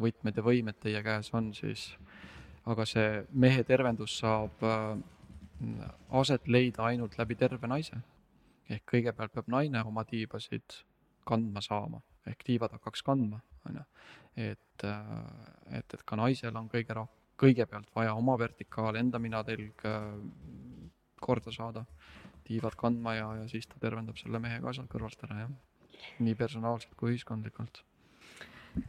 võtmed 0.00 0.38
ja 0.38 0.44
võimed 0.46 0.78
teie 0.80 1.02
käes 1.04 1.28
on, 1.36 1.50
siis 1.52 1.90
aga 2.64 2.86
see 2.88 3.22
mehe 3.44 3.64
tervendus 3.66 4.14
saab 4.22 4.64
äh, 4.64 4.96
aset 6.22 6.48
leida 6.48 6.84
ainult 6.88 7.18
läbi 7.18 7.36
terve 7.38 7.68
naise. 7.68 8.00
ehk 8.70 8.84
kõigepealt 8.88 9.32
peab 9.34 9.48
naine 9.52 9.82
oma 9.84 10.04
tiibasid 10.08 10.76
kandma 11.28 11.60
saama, 11.60 12.00
ehk 12.26 12.44
tiivad 12.46 12.72
hakkaks 12.72 13.02
kandma, 13.02 13.40
on 13.68 13.80
ju. 13.80 13.82
et, 14.36 14.84
äh, 14.84 15.78
et, 15.78 15.94
et 15.94 16.04
ka 16.06 16.16
naisel 16.16 16.56
on 16.56 16.70
kõige 16.72 16.94
rohkem, 16.96 17.18
kõigepealt 17.42 17.90
vaja 17.94 18.14
oma 18.14 18.38
vertikaal, 18.38 18.96
enda 18.96 19.18
minatelg 19.18 19.84
äh, 19.88 20.08
korda 21.20 21.52
saada, 21.52 21.84
tiivad 22.46 22.78
kandma 22.78 23.14
ja, 23.18 23.28
ja 23.42 23.48
siis 23.50 23.66
ta 23.66 23.78
tervendab 23.82 24.18
selle 24.18 24.40
mehe 24.42 24.60
ka 24.62 24.72
sealt 24.72 24.90
kõrvalt 24.90 25.26
ära, 25.28 25.44
jah. 25.44 26.06
nii 26.18 26.34
personaalselt 26.38 26.96
kui 26.96 27.12
ühiskondlikult 27.12 27.84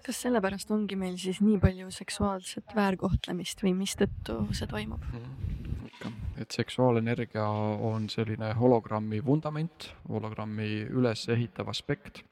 kas 0.05 0.21
sellepärast 0.23 0.71
ongi 0.71 0.95
meil 0.95 1.17
siis 1.19 1.41
nii 1.43 1.57
palju 1.59 1.89
seksuaalset 1.91 2.71
väärkohtlemist 2.75 3.63
või 3.65 3.73
mistõttu 3.81 4.37
see 4.55 4.69
toimub 4.71 5.03
mm,? 5.11 5.89
ikka, 5.89 6.11
et 6.43 6.55
seksuaalenergia 6.55 7.45
on 7.89 8.09
selline 8.11 8.51
hologrammi 8.59 9.23
vundament, 9.25 9.89
hologrammi 10.09 10.69
ülesehitav 10.91 11.71
aspekt. 11.71 12.23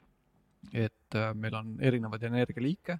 et 0.72 1.14
äh, 1.18 1.34
meil 1.34 1.54
on 1.58 1.72
erinevaid 1.82 2.22
energialiike, 2.22 2.94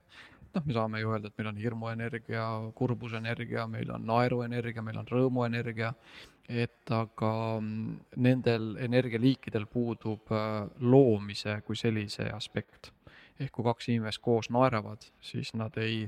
noh, 0.55 0.64
me 0.66 0.74
saame 0.74 1.01
ju 1.01 1.12
öelda, 1.12 1.30
et 1.30 1.39
meil 1.39 1.48
on 1.52 1.60
hirmuenergia, 1.62 2.47
kurbusenergia, 2.74 3.66
meil 3.70 3.93
on 3.94 4.02
naeruenergia, 4.06 4.82
meil 4.82 4.98
on 4.98 5.06
rõõmuenergia, 5.09 5.93
et 6.48 6.90
aga 6.93 7.30
mm, 7.60 7.94
nendel 8.26 8.74
energialiikidel 8.82 9.68
puudub 9.70 10.34
äh, 10.34 10.66
loomise 10.80 11.60
kui 11.64 11.78
sellise 11.78 12.28
aspekt 12.34 12.90
ehk 13.40 13.52
kui 13.56 13.66
kaks 13.66 13.89
inimest 13.90 14.22
koos 14.22 14.51
naeravad, 14.55 15.05
siis 15.24 15.52
nad 15.59 15.76
ei 15.80 16.05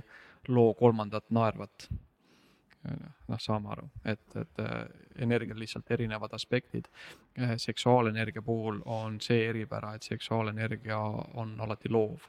loo 0.48 0.74
kolmandat 0.78 1.30
naervat. 1.34 1.88
Noh, 3.28 3.40
saame 3.40 3.70
aru, 3.72 3.88
et, 4.04 4.24
et 4.36 4.60
äh, 4.62 4.72
energial 5.24 5.58
lihtsalt 5.60 5.90
erinevad 5.96 6.34
aspektid. 6.36 6.88
Äh, 7.40 7.56
seksuaalenergia 7.56 8.42
puhul 8.42 8.80
on 8.84 9.20
see 9.24 9.46
eripära, 9.48 9.94
et 9.94 10.02
seksuaalenergia 10.02 10.98
on 11.34 11.54
alati 11.60 11.92
loov. 11.92 12.28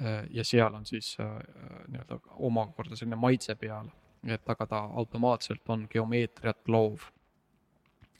Äh, 0.00 0.24
ja 0.30 0.44
seal 0.44 0.74
on 0.74 0.86
siis 0.86 1.16
nii-öelda 1.18 2.20
omakorda 2.48 2.96
selline 2.96 3.16
maitse 3.20 3.54
peal, 3.54 3.88
et 4.26 4.50
aga 4.50 4.66
ta 4.66 4.84
automaatselt 5.02 5.68
on 5.68 5.88
geomeetriat 5.90 6.68
loov. 6.68 7.10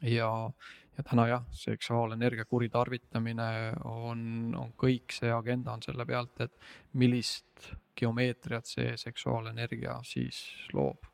ja, 0.02 0.50
ja 0.96 1.02
täna 1.02 1.26
jah, 1.28 1.44
seksuaalenergia 1.50 2.44
kuritarvitamine 2.44 3.72
on, 3.84 4.54
on 4.58 4.74
kõik 4.78 5.12
see 5.12 5.32
agenda 5.32 5.72
on 5.72 5.82
selle 5.82 6.06
pealt, 6.06 6.40
et 6.40 6.52
millist 6.92 7.72
geomeetriat 7.96 8.66
see 8.68 8.96
seksuaalenergia 8.96 9.98
siis 10.04 10.44
loob. 10.72 11.13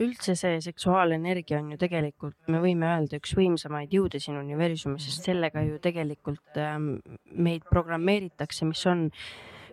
Üldse 0.00 0.34
see 0.38 0.60
seksuaalenergia 0.64 1.60
on 1.60 1.72
ju 1.74 1.80
tegelikult, 1.80 2.36
me 2.52 2.62
võime 2.62 2.88
öelda, 2.88 3.20
üks 3.20 3.34
võimsamaid 3.38 3.92
jõude 3.92 4.20
siin 4.22 4.38
universumis, 4.40 5.08
sest 5.08 5.28
sellega 5.28 5.64
ju 5.66 5.80
tegelikult 5.82 6.60
ähm, 6.60 6.94
meid 7.32 7.66
programmeeritakse, 7.70 8.68
mis 8.68 8.84
on 8.90 9.08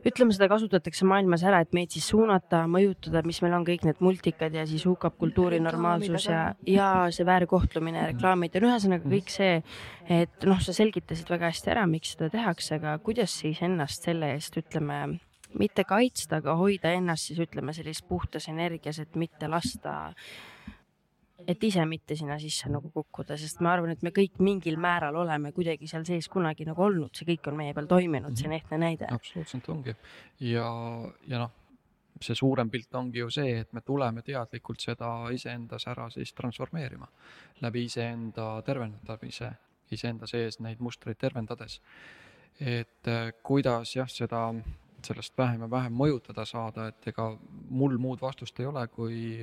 ütleme, 0.07 0.33
seda 0.35 0.47
kasutatakse 0.51 1.07
maailmas 1.07 1.43
ära, 1.47 1.61
et 1.63 1.73
meid 1.75 1.91
siis 1.93 2.07
suunata, 2.11 2.63
mõjutada, 2.71 3.23
mis 3.27 3.41
meil 3.43 3.55
on 3.57 3.65
kõik 3.67 3.85
need 3.87 4.01
multikad 4.03 4.55
ja 4.55 4.65
siis 4.69 4.85
hukkab 4.87 5.17
kultuuri 5.19 5.59
normaalsus 5.63 6.29
ja, 6.29 6.43
ja 6.67 6.89
see 7.15 7.27
väärkohtlemine, 7.27 8.05
reklaamid 8.13 8.55
ja 8.55 8.63
ühesõnaga 8.63 9.11
kõik 9.11 9.33
see, 9.33 9.59
et 10.07 10.47
noh, 10.47 10.61
sa 10.63 10.75
selgitasid 10.75 11.29
väga 11.31 11.51
hästi 11.51 11.73
ära, 11.75 11.87
miks 11.89 12.15
seda 12.15 12.31
tehakse, 12.33 12.77
aga 12.79 12.95
kuidas 13.03 13.35
siis 13.41 13.59
ennast 13.65 14.07
selle 14.07 14.33
eest, 14.37 14.55
ütleme, 14.61 15.19
mitte 15.57 15.83
kaitsta, 15.83 16.37
aga 16.43 16.55
hoida 16.55 16.91
ennast 16.93 17.29
siis 17.29 17.39
ütleme 17.39 17.73
sellises 17.73 18.03
puhtas 18.05 18.47
energias, 18.51 18.99
et 18.99 19.15
mitte 19.15 19.47
lasta 19.47 20.13
et 21.47 21.63
ise 21.63 21.85
mitte 21.87 22.15
sinna 22.19 22.35
sisse 22.39 22.69
nagu 22.69 22.91
kukkuda, 22.93 23.37
sest 23.39 23.61
ma 23.63 23.71
arvan, 23.73 23.93
et 23.95 24.03
me 24.03 24.11
kõik 24.15 24.41
mingil 24.43 24.77
määral 24.81 25.15
oleme 25.21 25.53
kuidagi 25.55 25.87
seal 25.87 26.03
sees 26.05 26.27
kunagi 26.29 26.67
nagu 26.67 26.83
olnud, 26.83 27.15
see 27.15 27.25
kõik 27.29 27.47
on 27.51 27.57
meie 27.57 27.73
peal 27.73 27.87
toiminud, 27.87 28.35
see 28.35 28.47
on 28.49 28.53
Mhm. 28.53 28.59
ehtne 28.59 28.77
näide. 28.77 29.07
absoluutselt 29.09 29.69
ongi 29.69 29.95
ja, 30.39 30.67
ja 31.27 31.39
noh, 31.39 31.51
see 32.21 32.35
suurem 32.35 32.69
pilt 32.69 32.93
ongi 32.95 33.19
ju 33.19 33.29
see, 33.29 33.59
et 33.59 33.73
me 33.73 33.81
tuleme 33.81 34.21
teadlikult 34.21 34.79
seda 34.79 35.29
iseendas 35.31 35.87
ära 35.87 36.09
siis 36.09 36.33
transformeerima 36.33 37.07
läbi 37.61 37.85
iseenda 37.85 38.61
tervendamise, 38.61 39.51
iseenda 39.91 40.27
sees 40.27 40.59
neid 40.59 40.79
mustreid 40.79 41.17
tervendades. 41.17 41.81
et 42.59 43.07
äh, 43.07 43.31
kuidas 43.43 43.95
jah, 43.95 44.09
seda, 44.09 44.53
sellest 45.05 45.37
vähem 45.37 45.61
ja 45.65 45.69
vähem 45.71 45.95
mõjutada 45.95 46.45
saada, 46.45 46.89
et 46.89 47.07
ega 47.11 47.31
mul 47.69 47.97
muud 48.01 48.21
vastust 48.21 48.59
ei 48.59 48.67
ole, 48.69 48.85
kui 48.87 49.39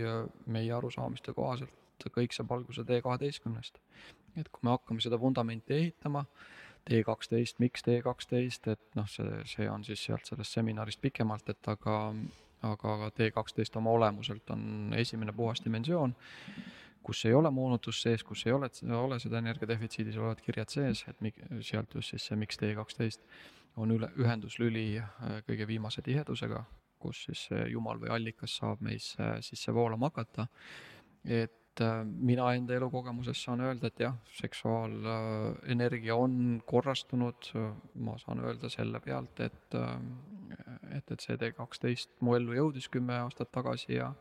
meie 0.47 0.73
arusaamiste 0.73 1.35
kohaselt 1.37 1.73
kõik 2.13 2.35
saab 2.37 2.53
alguse 2.53 2.85
T 2.85 3.01
kaheteistkümnest. 3.03 3.79
et 4.37 4.49
kui 4.53 4.61
me 4.63 4.71
hakkame 4.71 5.01
seda 5.01 5.17
vundamenti 5.21 5.75
ehitama, 5.75 6.27
T 6.85 7.03
kaksteist, 7.05 7.59
miks 7.59 7.83
T 7.83 8.01
kaksteist, 8.05 8.69
et 8.69 8.81
noh, 8.95 9.07
see, 9.09 9.43
see 9.45 9.69
on 9.71 9.85
siis 9.85 10.05
sealt 10.05 10.29
sellest 10.29 10.53
seminarist 10.53 11.01
pikemalt, 11.01 11.49
et 11.49 11.69
aga, 11.69 12.15
aga 12.63 13.11
T 13.17 13.31
kaksteist 13.35 13.77
oma 13.77 13.91
olemuselt 13.97 14.51
on 14.51 14.95
esimene 14.97 15.33
puhas 15.33 15.65
dimensioon, 15.65 16.15
kus 17.03 17.25
ei 17.25 17.35
ole 17.35 17.51
moonutust 17.51 18.03
sees, 18.03 18.23
kus 18.23 18.45
ei 18.47 18.53
ole, 18.53 18.69
ole 19.01 19.19
seda 19.23 19.39
energiadefitsiidis 19.39 20.17
olevat 20.21 20.41
kirjad 20.45 20.71
sees, 20.71 21.05
et 21.09 21.21
mi-, 21.25 21.35
sealt 21.61 21.95
just 21.95 22.15
siis 22.15 22.29
see 22.29 22.39
miks 22.39 22.61
T 22.61 22.75
kaksteist 22.77 23.25
on 23.77 23.93
üle, 23.97 24.09
ühenduslüli 24.21 24.89
äh, 25.01 25.39
kõige 25.47 25.69
viimase 25.69 26.03
tihedusega, 26.05 26.63
kus 27.03 27.27
siis 27.29 27.47
see 27.51 27.69
jumal 27.73 28.01
või 28.03 28.13
allikas 28.15 28.57
saab 28.61 28.83
meisse 28.85 29.37
sisse 29.45 29.75
voolama 29.75 30.11
hakata. 30.11 30.49
et 31.25 31.83
äh, 31.85 32.03
mina 32.05 32.53
enda 32.55 32.75
elukogemusest 32.75 33.45
saan 33.45 33.61
öelda, 33.61 33.91
et 33.91 34.01
jah, 34.01 34.17
seksuaalenergia 34.39 36.17
on 36.17 36.61
korrastunud, 36.67 37.53
ma 37.95 38.19
saan 38.19 38.45
öelda 38.45 38.71
selle 38.73 39.01
pealt, 39.01 39.41
et, 39.41 39.75
äh, 39.75 39.97
et, 40.97 41.11
et 41.11 41.21
see 41.21 41.37
T12 41.37 42.21
mu 42.21 42.37
ellu 42.37 42.57
jõudis 42.57 42.89
kümme 42.89 43.19
aastat 43.25 43.53
tagasi 43.53 43.99
ja 43.99 44.13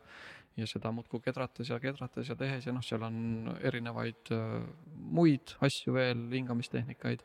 ja 0.56 0.66
seda 0.68 0.90
muudkui 0.94 1.20
kedrates 1.24 1.70
ja 1.70 1.78
kedrates 1.80 2.30
ja 2.30 2.36
tehes 2.38 2.66
ja 2.66 2.72
noh, 2.72 2.84
seal 2.84 3.04
on 3.06 3.50
erinevaid 3.60 4.32
äh, 4.34 4.60
muid 4.96 5.56
asju 5.64 5.96
veel, 5.96 6.26
hingamistehnikaid. 6.32 7.24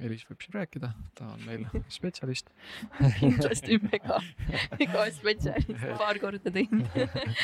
Elis 0.00 0.24
võib 0.28 0.40
siin 0.44 0.54
rääkida, 0.56 0.92
ta 1.18 1.28
on 1.34 1.44
meil 1.46 1.66
spetsialist. 1.98 2.50
kindlasti 3.18 3.78
mega, 3.84 4.20
mega 4.78 5.04
spetsialist, 5.14 5.86
paar 6.00 6.20
korda 6.22 6.52
teinud. 6.54 6.88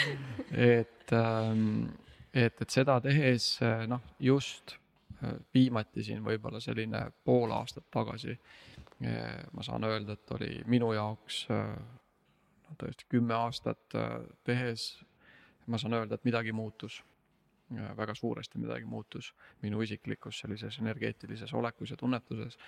et, 0.81 1.13
ähm, 1.17 1.67
et, 2.33 2.61
et 2.63 2.71
seda 2.73 2.99
tehes 3.05 3.51
noh, 3.91 4.05
just 4.23 4.77
äh, 5.23 5.37
viimati 5.55 6.05
siin 6.07 6.25
võib-olla 6.25 6.61
selline 6.63 7.07
pool 7.25 7.53
aastat 7.57 7.89
tagasi 7.95 8.35
äh, 8.37 9.43
ma 9.53 9.67
saan 9.67 9.85
öelda, 9.89 10.17
et 10.17 10.37
oli 10.39 10.53
minu 10.71 10.93
jaoks 10.97 11.45
äh, 11.53 11.75
no 12.67 12.79
tõesti 12.81 13.11
kümme 13.13 13.37
aastat 13.37 14.01
tehes, 14.45 14.89
ma 15.71 15.79
saan 15.79 15.95
öelda, 15.95 16.17
et 16.17 16.25
midagi 16.27 16.55
muutus. 16.57 17.03
Väga 17.71 18.15
suuresti 18.15 18.61
midagi 18.63 18.87
muutus 18.87 19.33
minu 19.63 19.81
isiklikus 19.83 20.39
sellises 20.43 20.79
energeetilises 20.79 21.53
olekus 21.55 21.91
ja 21.91 21.97
tunnetuses. 21.97 22.59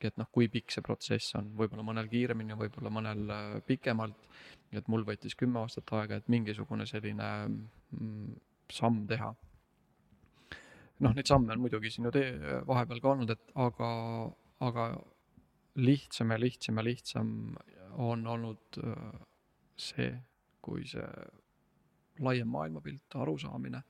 et 0.00 0.16
noh, 0.16 0.26
kui 0.32 0.48
pikk 0.48 0.74
see 0.74 0.82
protsess 0.82 1.36
on, 1.38 1.52
võib-olla 1.56 1.84
mõnel 1.86 2.08
kiiremini, 2.10 2.56
võib-olla 2.58 2.90
mõnel 2.90 3.62
pikemalt. 3.66 4.28
et 4.72 4.88
mul 4.88 5.04
võttis 5.06 5.36
kümme 5.38 5.60
aastat 5.60 5.92
aega, 5.92 6.16
et 6.16 6.28
mingisugune 6.28 6.86
selline 6.86 7.28
mm, 7.48 8.34
samm 8.70 9.06
teha. 9.06 9.34
noh, 10.98 11.14
neid 11.14 11.26
samme 11.26 11.52
on 11.54 11.62
muidugi 11.62 11.90
siin 11.90 12.10
ju 12.10 12.14
tee 12.18 12.62
vahepeal 12.66 13.00
ka 13.00 13.14
olnud, 13.14 13.30
et 13.30 13.52
aga, 13.54 13.90
aga 14.60 14.90
lihtsam 15.78 16.34
ja 16.34 16.38
lihtsam 16.40 16.82
ja 16.82 16.84
lihtsam 16.84 17.28
on 17.98 18.26
olnud 18.26 18.80
see, 19.78 20.10
kui 20.60 20.82
see 20.86 21.06
laiem 22.18 22.48
maailmapilt, 22.50 23.14
arusaamine, 23.14 23.82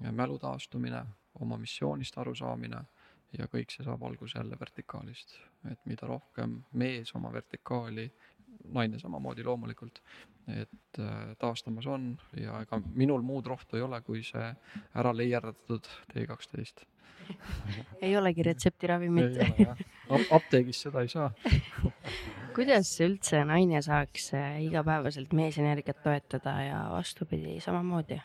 mälu 0.00 0.38
taastumine, 0.38 1.04
oma 1.40 1.58
missioonist 1.58 2.18
arusaamine 2.18 2.80
ja 3.38 3.46
kõik 3.50 3.72
see 3.72 3.84
saab 3.84 4.02
alguse 4.08 4.38
jälle 4.38 4.56
vertikaalist. 4.60 5.38
et 5.70 5.78
mida 5.84 6.06
rohkem 6.06 6.62
mees 6.72 7.14
oma 7.14 7.32
vertikaali, 7.32 8.10
naine 8.72 8.98
samamoodi 8.98 9.44
loomulikult, 9.44 9.98
et 10.54 11.00
taastamas 11.38 11.86
on 11.86 12.12
ja 12.36 12.60
ega 12.62 12.80
minul 12.94 13.22
muud 13.22 13.46
rohtu 13.46 13.76
ei 13.76 13.82
ole, 13.82 14.00
kui 14.00 14.22
see 14.22 14.46
ära 14.94 15.12
leierdatud 15.16 15.90
T 16.12 16.26
kaksteist. 16.28 16.84
ei 18.06 18.16
olegi 18.16 18.42
retseptiravimit. 18.42 19.36
apteegis 20.38 20.82
seda 20.86 21.02
ei 21.04 21.10
saa 21.12 21.28
kuidas 22.58 22.88
üldse 23.04 23.42
naine 23.46 23.82
saaks 23.84 24.32
igapäevaselt 24.64 25.34
meesenergiat 25.36 26.00
toetada 26.02 26.54
ja 26.62 26.80
vastupidi 26.90 27.58
samamoodi? 27.60 28.18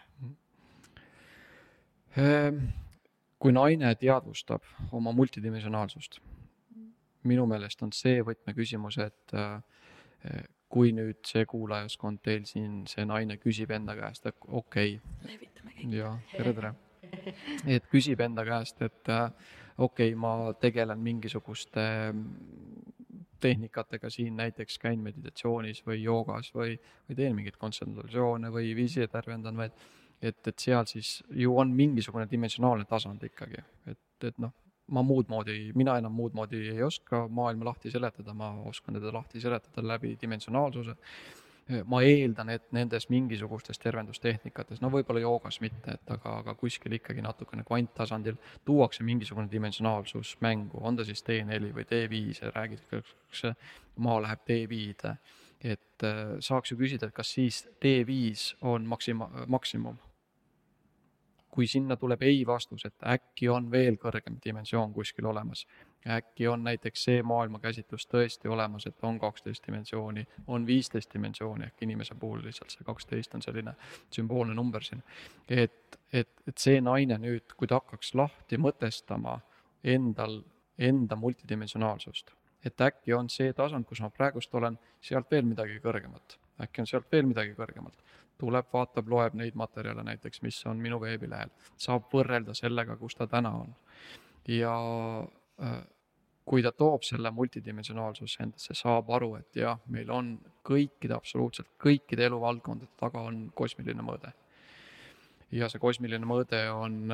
Kui 2.14 3.52
naine 3.56 3.95
teadvustab 3.99 4.65
oma 4.94 5.11
multidimensionaalsust, 5.15 6.19
minu 7.30 7.45
meelest 7.49 7.81
on 7.85 7.94
see 7.95 8.22
võtmeküsimus, 8.26 8.99
et 9.02 9.35
kui 10.73 10.94
nüüd 10.95 11.22
see 11.27 11.45
kuulajaskond 11.49 12.22
teil 12.26 12.48
siin, 12.49 12.84
see 12.90 13.06
naine 13.06 13.38
küsib 13.41 13.73
enda 13.76 13.95
käest, 13.98 14.26
et 14.30 14.38
okei 14.48 14.95
okay,. 14.98 15.49
ja 15.94 16.15
tere, 16.31 16.53
tere. 16.57 16.73
et 17.77 17.90
küsib 17.91 18.23
enda 18.26 18.45
käest, 18.48 18.81
et 18.81 19.10
okei 19.10 20.14
okay,, 20.14 20.15
ma 20.18 20.53
tegelen 20.61 21.02
mingisuguste 21.03 21.85
tehnikatega 23.44 24.10
siin 24.10 24.38
näiteks 24.40 24.77
käin 24.80 25.02
meditatsioonis 25.03 25.84
või 25.85 25.99
joogas 26.02 26.53
või, 26.56 26.77
või 27.10 27.18
teen 27.18 27.35
mingeid 27.35 27.57
kontsentratsioone 27.60 28.52
või 28.53 28.72
viisi 28.77 29.03
tervendan, 29.11 29.60
vaid 29.60 29.76
et, 30.24 30.48
et 30.48 30.66
seal 30.66 30.88
siis 30.90 31.18
ju 31.36 31.58
on 31.60 31.72
mingisugune 31.76 32.28
dimensionaalne 32.32 32.88
tasand 32.90 33.24
ikkagi, 33.28 33.62
et, 33.91 34.00
et 34.24 34.38
noh, 34.41 34.54
ma 34.94 35.04
muud 35.06 35.30
moodi, 35.32 35.72
mina 35.78 35.95
enam 36.00 36.16
muud 36.16 36.36
moodi 36.36 36.66
ei 36.72 36.84
oska 36.84 37.26
maailma 37.32 37.72
lahti 37.72 37.91
seletada, 37.91 38.36
ma 38.36 38.52
oskan 38.70 39.00
teda 39.00 39.14
lahti 39.14 39.41
seletada 39.41 39.88
läbi 39.88 40.18
dimensionaalsuse. 40.22 40.95
ma 41.88 42.02
eeldan, 42.04 42.50
et 42.52 42.66
nendes 42.76 43.06
mingisugustes 43.08 43.80
tervendustehnikates, 43.80 44.82
no 44.84 44.90
võib-olla 44.91 45.22
joogas 45.24 45.62
mitte, 45.64 45.94
et 45.95 46.12
aga, 46.12 46.34
aga 46.41 46.56
kuskil 46.60 46.91
ikkagi 46.98 47.24
natukene 47.24 47.64
kvanttasandil 47.64 48.36
tuuakse 48.68 49.04
mingisugune 49.08 49.48
dimensionaalsus 49.52 50.34
mängu, 50.44 50.82
on 50.84 51.00
ta 51.00 51.06
siis 51.08 51.24
D4 51.24 51.72
või 51.72 51.88
D5 51.88 52.41
ja 52.41 52.52
räägitakse, 52.52 53.54
maa 53.95 54.20
läheb 54.26 54.44
D5-de. 54.50 55.16
et 55.64 56.06
saaks 56.44 56.74
ju 56.74 56.78
küsida, 56.78 57.08
et 57.08 57.16
kas 57.16 57.32
siis 57.32 57.64
D5 57.80 58.58
on 58.68 58.84
maksima-, 58.84 59.32
maksimum 59.48 59.95
kui 61.53 61.67
sinna 61.67 61.95
tuleb 61.97 62.21
ei 62.25 62.39
vastus, 62.47 62.85
et 62.85 63.05
äkki 63.05 63.49
on 63.53 63.69
veel 63.71 63.99
kõrgem 64.01 64.39
dimensioon 64.43 64.93
kuskil 64.93 65.27
olemas, 65.30 65.67
äkki 66.09 66.47
on 66.49 66.63
näiteks 66.65 67.03
see 67.05 67.23
maailmakäsitlus 67.30 68.07
tõesti 68.09 68.49
olemas, 68.49 68.88
et 68.89 69.05
on 69.05 69.19
kaksteist 69.21 69.67
dimensiooni, 69.67 70.25
on 70.47 70.65
viisteist 70.65 71.13
dimensiooni, 71.13 71.69
ehk 71.69 71.85
inimese 71.85 72.17
puhul 72.19 72.41
lihtsalt 72.43 72.73
see 72.73 72.88
kaksteist 72.88 73.38
on 73.38 73.45
selline 73.45 73.75
sümboolne 74.09 74.57
number 74.57 74.84
siin. 74.84 75.03
et, 75.47 75.99
et, 76.13 76.31
et 76.47 76.57
see 76.57 76.81
naine 76.81 77.19
nüüd, 77.21 77.53
kui 77.57 77.69
ta 77.69 77.77
hakkaks 77.81 78.15
lahti 78.17 78.57
mõtestama 78.57 79.38
endal, 79.84 80.41
enda 80.77 81.15
multidimensionaalsust, 81.15 82.34
et 82.65 82.81
äkki 82.81 83.13
on 83.13 83.30
see 83.30 83.53
tasand, 83.53 83.85
kus 83.85 84.01
ma 84.01 84.09
praegust 84.09 84.55
olen, 84.55 84.80
sealt 85.01 85.30
veel 85.31 85.45
midagi 85.45 85.77
kõrgemat, 85.84 86.39
äkki 86.61 86.84
on 86.84 86.88
sealt 86.88 87.09
veel 87.11 87.25
midagi 87.25 87.55
kõrgemalt 87.57 88.03
tuleb, 88.43 88.67
vaatab, 88.73 89.07
loeb 89.07 89.38
neid 89.39 89.55
materjale 89.55 90.03
näiteks, 90.03 90.41
mis 90.43 90.57
on 90.67 90.81
minu 90.81 90.99
veebilehel, 91.01 91.51
saab 91.80 92.09
võrrelda 92.11 92.55
sellega, 92.57 92.97
kus 92.99 93.15
ta 93.15 93.27
täna 93.30 93.53
on. 93.61 93.73
ja 94.49 94.73
kui 96.45 96.63
ta 96.63 96.71
toob 96.75 97.05
selle 97.07 97.31
multidimensionaalsuse 97.31 98.43
endasse, 98.43 98.75
saab 98.75 99.11
aru, 99.15 99.35
et 99.39 99.59
jah, 99.61 99.80
meil 99.88 100.09
on 100.11 100.34
kõikide, 100.67 101.15
absoluutselt 101.15 101.69
kõikide 101.81 102.27
eluvaldkondade 102.27 102.91
taga 102.99 103.23
on 103.30 103.45
kosmiline 103.55 104.03
mõõde. 104.03 104.34
ja 105.53 105.69
see 105.69 105.80
kosmiline 105.80 106.25
mõõde 106.25 106.59
on 106.73 107.13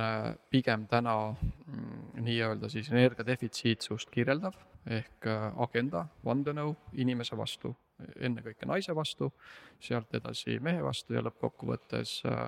pigem 0.49 0.87
täna 0.87 1.15
mm, 1.35 2.23
nii-öelda 2.23 2.69
siis 2.71 2.89
energiadefitsiitsust 2.89 4.09
kirjeldav, 4.09 4.55
ehk 4.87 5.27
äh, 5.27 5.51
agenda, 5.59 6.05
vandenõu 6.25 6.71
inimese 6.93 7.37
vastu, 7.37 7.75
ennekõike 8.19 8.67
naise 8.69 8.95
vastu, 8.95 9.31
sealt 9.80 10.13
edasi 10.15 10.59
mehe 10.63 10.84
vastu 10.84 11.15
ja 11.15 11.23
lõppkokkuvõttes 11.26 12.19
äh, 12.30 12.45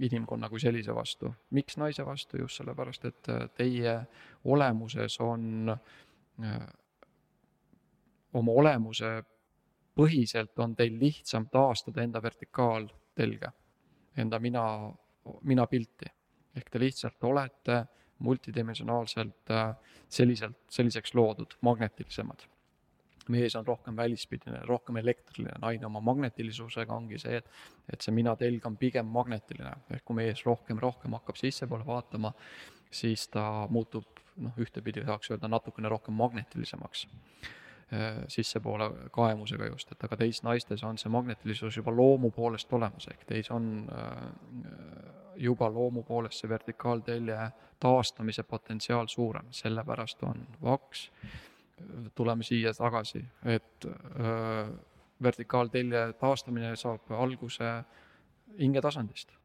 inimkonna 0.00 0.48
kui 0.48 0.60
sellise 0.60 0.94
vastu. 0.94 1.32
miks 1.50 1.76
naise 1.76 2.06
vastu? 2.06 2.40
just 2.40 2.60
sellepärast, 2.60 3.04
et 3.04 3.28
äh, 3.28 3.48
teie 3.56 3.96
olemuses 4.44 5.20
on, 5.20 5.76
oma 8.32 8.52
olemuse 8.52 9.10
põhiselt 9.96 10.58
on 10.58 10.74
teil 10.76 10.96
lihtsam 10.98 11.48
taastada 11.52 12.02
enda 12.02 12.22
vertikaaltelge, 12.22 13.50
enda 14.16 14.38
mina, 14.38 14.64
minapilti. 15.42 16.06
ehk 16.56 16.70
te 16.70 16.80
lihtsalt 16.80 17.24
olete 17.24 17.84
multidimensionaalselt 18.20 19.50
äh, 19.50 19.74
selliselt, 20.08 20.58
selliseks 20.68 21.14
loodud, 21.14 21.56
magnetilisemad. 21.60 22.44
Mees 23.28 23.56
on 23.56 23.66
rohkem 23.66 23.96
välispidine, 23.96 24.62
rohkem 24.66 24.96
elektriline, 24.96 25.58
naine 25.60 25.86
oma 25.86 26.00
magnetilisusega 26.00 26.94
ongi 26.94 27.18
see, 27.18 27.36
et, 27.36 27.50
et 27.92 28.00
see 28.00 28.14
mina 28.14 28.34
telg 28.40 28.66
on 28.66 28.76
pigem 28.80 29.06
magnetiline, 29.12 29.74
ehk 29.96 30.04
kui 30.04 30.18
mees 30.22 30.44
rohkem, 30.46 30.80
rohkem 30.82 31.16
hakkab 31.18 31.38
sissepoole 31.40 31.86
vaatama, 31.86 32.32
siis 32.90 33.28
ta 33.28 33.66
muutub 33.70 34.20
noh, 34.40 34.56
ühtepidi 34.58 35.04
tahaks 35.04 35.30
öelda 35.30 35.48
natukene 35.48 35.88
rohkem 35.88 36.14
magnetilisemaks 36.18 37.06
äh, 37.92 38.22
sissepoole 38.28 38.90
kaemusega 39.12 39.70
just, 39.70 39.92
et 39.92 40.04
aga 40.08 40.18
teis 40.22 40.42
naistes 40.46 40.84
on 40.86 40.98
see 40.98 41.12
magnetilisus 41.12 41.76
juba 41.76 41.94
loomu 41.94 42.30
poolest 42.34 42.72
olemas, 42.72 43.08
ehk 43.12 43.26
teis 43.28 43.50
on 43.54 43.70
äh, 43.92 44.24
juba 45.40 45.70
loomu 45.72 46.02
poolest 46.02 46.40
see 46.40 46.48
vertikaaltelje 46.48 47.38
taastamise 47.80 48.42
potentsiaal 48.42 49.08
suurem, 49.08 49.46
sellepärast 49.50 50.22
on 50.28 50.42
vaks, 50.62 51.08
tuleme 52.14 52.44
siia 52.46 52.72
tagasi, 52.76 53.24
et 53.44 53.84
öö, 53.84 54.68
vertikaaltelje 55.22 56.12
taastamine 56.20 56.76
saab 56.76 57.10
alguse 57.10 57.72
hingetasandist. 58.58 59.36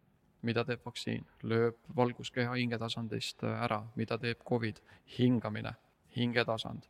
mida 0.45 0.61
teeb 0.61 0.83
vaktsiin, 0.85 1.23
lööb 1.49 1.77
valguskeha 1.97 2.53
hingetasandist 2.53 3.41
ära, 3.49 3.79
mida 3.95 4.17
teeb 4.21 4.43
Covid, 4.45 4.77
hingamine, 5.17 5.71
hingetasand 6.15 6.85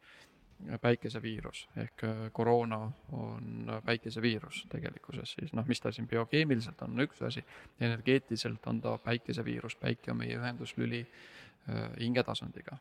päikeseviirus 0.82 1.68
ehk 1.78 2.04
äh, 2.04 2.18
koroona 2.32 2.92
on 3.12 3.72
päikeseviirus 3.86 4.66
tegelikkuses, 4.72 5.36
siis 5.40 5.54
noh, 5.54 5.68
mis 5.68 5.82
ta 5.82 5.92
siin 5.92 6.08
biokeemiliselt 6.08 6.82
on, 6.82 6.96
on 6.96 7.06
üks 7.06 7.22
asi, 7.28 7.44
energeetiliselt 7.80 8.68
on 8.68 8.82
ta 8.82 8.98
päikeseviirus, 8.98 9.76
päike 9.76 10.12
on 10.12 10.22
meie 10.24 10.38
ühenduslüli 10.40 11.02
äh, 11.06 11.90
hingetasandiga. 12.00 12.78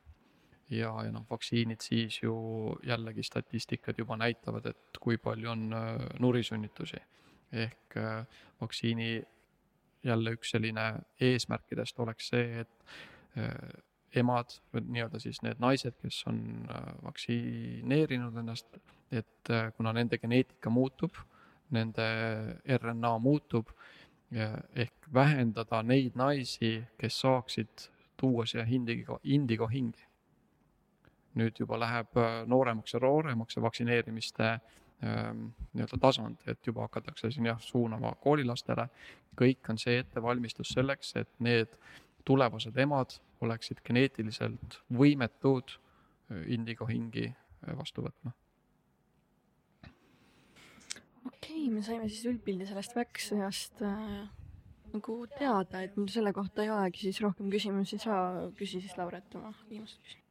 Ja, 0.70 0.91
ja 1.05 1.12
noh, 1.12 1.27
vaktsiinid 1.31 1.81
siis 1.85 2.20
ju 2.23 2.35
jällegi 2.86 3.23
statistikad 3.23 3.99
juba 3.99 4.16
näitavad, 4.16 4.66
et 4.66 5.01
kui 5.01 5.19
palju 5.19 5.51
on 5.51 5.73
äh, 5.73 6.07
nurisünnitusi. 6.20 7.03
ehk 7.55 7.95
vaktsiini 8.61 9.23
jälle 10.03 10.31
üks 10.35 10.51
selline 10.51 10.85
eesmärkidest 11.20 12.01
oleks 12.01 12.28
see, 12.32 12.65
et 12.65 12.97
emad 14.19 14.55
või 14.73 14.85
nii-öelda 14.95 15.20
siis 15.23 15.41
need 15.43 15.61
naised, 15.62 15.97
kes 16.03 16.23
on 16.31 16.41
äh, 16.70 16.89
vaktsineerinud 17.05 18.36
ennast, 18.43 18.78
et 19.11 19.51
äh, 19.51 19.70
kuna 19.77 19.93
nende 19.97 20.19
geneetika 20.23 20.73
muutub, 20.73 21.19
nende 21.74 22.07
RNA 22.78 23.16
muutub, 23.19 23.70
ehk 24.35 25.07
vähendada 25.15 25.81
neid 25.86 26.16
naisi, 26.19 26.77
kes 26.99 27.16
saaksid 27.23 27.86
tuua 28.19 28.47
siia 28.47 28.65
indigo, 28.66 29.20
indigo 29.23 29.69
hingi. 29.70 30.03
Nüüd 31.39 31.59
juba 31.59 31.78
läheb 31.81 32.16
äh, 32.20 32.40
nooremaks 32.51 32.94
ja 32.94 33.01
nooremaks 33.02 33.56
see 33.56 33.62
vaktsineerimiste 33.65 34.51
ähm, 35.05 35.48
nii-öelda 35.73 35.98
tasand, 36.01 36.43
et 36.47 36.66
juba 36.66 36.86
hakatakse 36.86 37.31
siin 37.35 37.48
jah, 37.51 37.61
suunama 37.61 38.15
koolilastele. 38.23 38.89
kõik 39.35 39.70
on 39.70 39.78
see 39.78 39.98
ettevalmistus 39.98 40.70
selleks, 40.77 41.16
et 41.19 41.31
need 41.43 41.73
tulevased 42.24 42.77
emad 42.78 43.16
oleksid 43.43 43.82
geneetiliselt 43.85 44.78
võimetud 44.94 45.74
äh, 45.74 46.47
indigo 46.55 46.86
hingi 46.86 47.28
äh, 47.32 47.77
vastu 47.77 48.06
võtma. 48.06 48.32
okei 51.27 51.66
okay,, 51.66 51.69
me 51.74 51.82
saime 51.82 52.09
siis 52.09 52.24
üldpildi 52.31 52.66
sellest 52.70 52.97
väksõjast 52.97 53.85
äh, 53.85 54.19
nagu 54.94 55.23
teada, 55.39 55.82
et 55.82 55.97
mul 55.98 56.11
selle 56.12 56.32
kohta 56.32 56.62
ei 56.62 56.70
olegi 56.70 57.09
siis 57.09 57.20
rohkem 57.24 57.51
küsimusi, 57.51 57.98
sa 57.98 58.20
küsi 58.59 58.81
siis 58.85 58.94
Lauret 59.01 59.35
oma 59.35 59.51
viimast 59.69 59.98
küsimust 59.98 60.23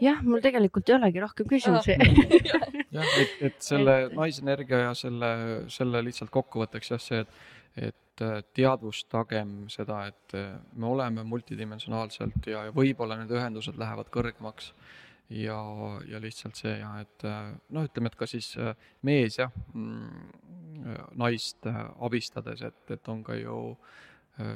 jah, 0.00 0.18
mul 0.24 0.42
tegelikult 0.44 0.90
ei 0.90 0.98
olegi 0.98 1.22
rohkem 1.22 1.48
küsimusi. 1.48 1.96
Jah, 2.98 3.08
et, 3.20 3.32
et 3.44 3.56
selle 3.60 3.94
naisenergia 4.16 4.78
ja 4.86 4.92
selle, 4.96 5.28
selle 5.70 6.00
lihtsalt 6.06 6.30
kokkuvõtteks 6.32 6.94
jah, 6.94 7.02
see, 7.04 7.18
et, 7.20 7.34
et 7.90 7.98
et 8.18 8.24
äh, 8.26 8.42
teadvustagem 8.54 9.68
seda, 9.70 10.06
et 10.08 10.34
äh, 10.34 10.58
me 10.74 10.86
oleme 10.86 11.22
multidimensionaalselt 11.24 12.46
ja, 12.46 12.66
ja 12.68 12.74
võib-olla 12.74 13.18
need 13.20 13.32
ühendused 13.34 13.78
lähevad 13.78 14.10
kõrgemaks. 14.14 14.72
Ja, 15.28 15.58
ja 16.08 16.16
lihtsalt 16.24 16.56
see 16.56 16.72
ja 16.78 16.94
et 17.02 17.24
äh, 17.28 17.50
noh, 17.76 17.84
ütleme, 17.84 18.08
et 18.08 18.16
ka 18.16 18.24
siis 18.26 18.54
mees 19.04 19.36
jah, 19.36 19.52
mm, 19.74 20.94
naist 21.20 21.68
abistades, 21.68 22.62
et, 22.64 22.78
et 22.94 23.10
on 23.12 23.20
ka 23.26 23.36
ju 23.36 23.58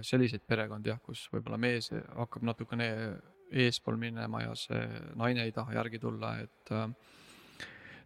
selliseid 0.07 0.45
perekondi 0.49 0.89
jah, 0.89 1.01
kus 1.03 1.27
võib-olla 1.33 1.59
mees 1.61 1.91
hakkab 1.93 2.47
natukene 2.47 2.87
eespool 3.53 3.99
minema 4.01 4.43
ja 4.47 4.55
see 4.59 4.85
naine 5.21 5.45
ei 5.47 5.53
taha 5.53 5.75
järgi 5.77 6.01
tulla, 6.03 6.37
et 6.41 6.73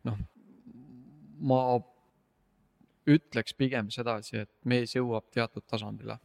noh, 0.07 0.19
ma 1.47 1.61
ütleks 3.07 3.55
pigem 3.55 3.91
sedasi, 3.95 4.43
et 4.43 4.51
mees 4.65 4.97
jõuab 4.97 5.29
teatud 5.35 5.67
tasandile 5.71 6.19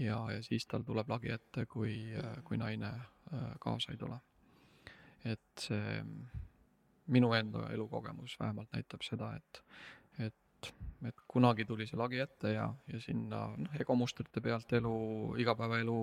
ja, 0.00 0.18
ja 0.32 0.42
siis 0.44 0.66
tal 0.68 0.84
tuleb 0.86 1.08
lagi 1.10 1.32
ette, 1.32 1.66
kui, 1.70 1.96
kui 2.44 2.58
naine 2.60 2.90
äh, 2.92 3.52
kaasa 3.60 3.92
ei 3.92 4.00
tule. 4.00 4.18
et 5.26 5.58
see 5.58 6.02
minu 7.10 7.32
enda 7.34 7.64
elukogemus 7.74 8.36
vähemalt 8.40 8.72
näitab 8.72 9.02
seda, 9.02 9.32
et, 9.36 9.62
et, 10.26 10.36
et 11.06 11.24
kunagi 11.28 11.66
tuli 11.68 11.86
see 11.86 11.98
lagi 11.98 12.20
ette 12.22 12.52
ja, 12.54 12.66
ja 12.92 13.00
sinna 13.00 13.46
noh, 13.56 13.74
egomustrite 13.80 14.40
pealt 14.44 14.72
elu, 14.78 14.94
igapäevaelu 15.42 15.98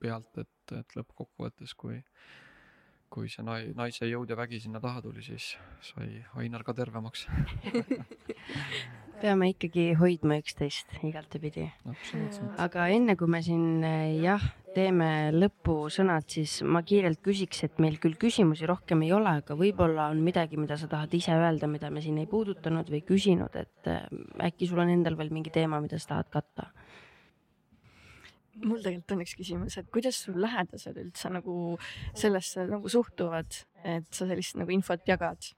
pealt, 0.00 0.42
et, 0.42 0.74
et 0.76 0.98
lõppkokkuvõttes, 0.98 1.74
kui 1.78 2.02
kui 3.10 3.30
see 3.30 3.44
nai-, 3.46 3.72
naise 3.78 4.08
jõud 4.10 4.30
ja 4.30 4.36
vägi 4.36 4.58
sinna 4.60 4.80
taha 4.82 5.04
tuli, 5.04 5.22
siis 5.24 5.52
sai 5.92 6.24
Ainar 6.42 6.64
ka 6.66 6.74
tervemaks 6.76 7.26
peame 9.20 9.50
ikkagi 9.54 9.90
hoidma 10.00 10.38
üksteist 10.42 10.98
igatepidi. 11.06 11.70
aga 12.58 12.88
enne 12.92 13.16
kui 13.16 13.30
me 13.30 13.42
siin 13.42 13.84
jah, 14.22 14.42
teeme 14.76 15.08
lõpusõnad, 15.32 16.26
siis 16.28 16.58
ma 16.66 16.82
kiirelt 16.86 17.22
küsiks, 17.24 17.62
et 17.64 17.78
meil 17.82 17.96
küll 18.02 18.16
küsimusi 18.20 18.68
rohkem 18.68 19.04
ei 19.06 19.12
ole, 19.16 19.38
aga 19.40 19.56
võib-olla 19.56 20.10
on 20.12 20.20
midagi, 20.24 20.58
mida 20.60 20.76
sa 20.80 20.88
tahad 20.90 21.14
ise 21.16 21.36
öelda, 21.36 21.68
mida 21.70 21.90
me 21.92 22.02
siin 22.04 22.18
ei 22.20 22.28
puudutanud 22.30 22.90
või 22.92 23.02
küsinud, 23.06 23.56
et 23.56 23.90
äh, 23.90 24.04
äkki 24.50 24.68
sul 24.68 24.82
on 24.84 24.92
endal 24.92 25.16
veel 25.18 25.32
mingi 25.32 25.52
teema, 25.54 25.80
mida 25.84 26.00
sa 26.02 26.16
tahad 26.16 26.32
katta? 26.38 26.70
mul 28.56 28.80
tegelikult 28.80 29.12
on 29.12 29.20
üks 29.20 29.34
küsimus, 29.36 29.74
et 29.76 29.88
kuidas 29.92 30.16
sul 30.24 30.38
lähedased 30.40 30.96
üldse 30.96 31.28
nagu 31.28 31.76
sellesse 32.16 32.64
nagu 32.70 32.88
suhtuvad, 32.88 33.58
et 33.84 34.08
sa 34.08 34.24
sellist 34.24 34.56
nagu 34.56 34.72
infot 34.72 35.04
jagad? 35.08 35.50